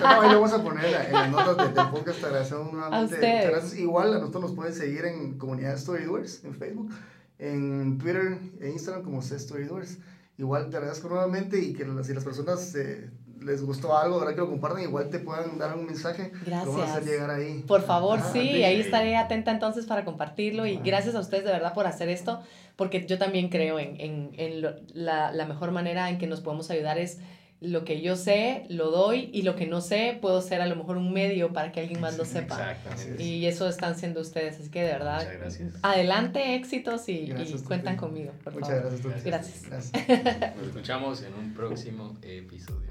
No, 0.00 0.22
ahí 0.22 0.30
lo 0.30 0.40
vamos 0.40 0.54
a 0.54 0.62
poner 0.62 0.86
en 0.86 1.12
las 1.12 1.30
notas 1.30 1.56
de, 1.58 1.82
de 1.82 1.88
podcast. 1.90 2.20
Te 2.20 2.26
agradecemos 2.26 2.72
nuevamente. 2.72 3.14
A 3.14 3.50
ustedes. 3.50 3.78
Igual 3.78 4.14
a 4.14 4.18
nosotros 4.20 4.44
nos 4.44 4.52
pueden 4.52 4.72
seguir 4.72 5.04
en 5.04 5.36
Comunidad 5.36 5.76
Storydoers 5.76 6.44
en 6.44 6.54
Facebook 6.54 6.94
en 7.40 7.98
Twitter 7.98 8.38
e 8.60 8.68
Instagram 8.70 9.02
como 9.02 9.22
C 9.22 9.38
Storydoers. 9.38 9.98
Igual 10.38 10.70
te 10.70 10.76
agradezco 10.76 11.08
nuevamente 11.08 11.58
y 11.58 11.72
que 11.72 11.84
si 12.02 12.14
las 12.14 12.24
personas 12.24 12.74
eh, 12.74 13.10
les 13.40 13.62
gustó 13.62 13.96
algo, 13.96 14.16
ahora 14.16 14.34
que 14.34 14.40
lo 14.40 14.48
compartan, 14.48 14.82
igual 14.82 15.08
te 15.10 15.18
puedan 15.18 15.58
dar 15.58 15.76
un 15.76 15.86
mensaje. 15.86 16.32
Gracias. 16.44 16.90
hacer 16.90 17.04
llegar 17.04 17.30
ahí. 17.30 17.64
Por 17.66 17.82
favor, 17.82 18.20
sí, 18.32 18.62
ahí 18.62 18.80
estaré 18.80 19.16
atenta 19.16 19.50
entonces 19.50 19.86
para 19.86 20.04
compartirlo 20.04 20.66
y 20.66 20.76
gracias 20.76 21.14
a 21.14 21.20
ustedes 21.20 21.44
de 21.44 21.52
verdad 21.52 21.74
por 21.74 21.86
hacer 21.86 22.08
esto, 22.08 22.40
porque 22.76 23.06
yo 23.06 23.18
también 23.18 23.48
creo 23.48 23.78
en, 23.78 24.00
en, 24.00 24.30
en 24.36 24.62
la, 24.94 25.32
la 25.32 25.46
mejor 25.46 25.72
manera 25.72 26.08
en 26.10 26.18
que 26.18 26.26
nos 26.26 26.40
podemos 26.40 26.70
ayudar 26.70 26.98
es 26.98 27.18
lo 27.60 27.84
que 27.84 28.00
yo 28.00 28.16
sé, 28.16 28.64
lo 28.68 28.90
doy 28.90 29.28
y 29.32 29.42
lo 29.42 29.54
que 29.54 29.66
no 29.66 29.80
sé, 29.82 30.18
puedo 30.20 30.40
ser 30.40 30.62
a 30.62 30.66
lo 30.66 30.76
mejor 30.76 30.96
un 30.96 31.12
medio 31.12 31.52
para 31.52 31.72
que 31.72 31.80
alguien 31.80 32.00
más 32.00 32.16
lo 32.16 32.24
sepa. 32.26 32.72
Exactamente. 32.72 33.22
Y 33.22 33.46
eso 33.46 33.68
están 33.68 33.96
siendo 33.96 34.20
ustedes, 34.20 34.58
así 34.58 34.70
que 34.70 34.82
de 34.82 34.92
verdad, 34.92 35.18
Muchas 35.18 35.38
gracias. 35.38 35.74
adelante, 35.82 36.54
éxitos 36.54 37.08
y, 37.08 37.32
cuentan 37.66 37.96
conmigo, 37.96 38.32
por 38.42 38.54
Muchas 38.54 38.68
favor. 38.68 38.92
gracias. 39.02 39.24
Gracias. 39.24 39.92
Gracias. 39.92 40.56
Nos 40.56 40.66
escuchamos 40.68 41.22
en 41.22 41.34
un 41.34 41.52
próximo 41.54 42.16
episodio. 42.22 42.90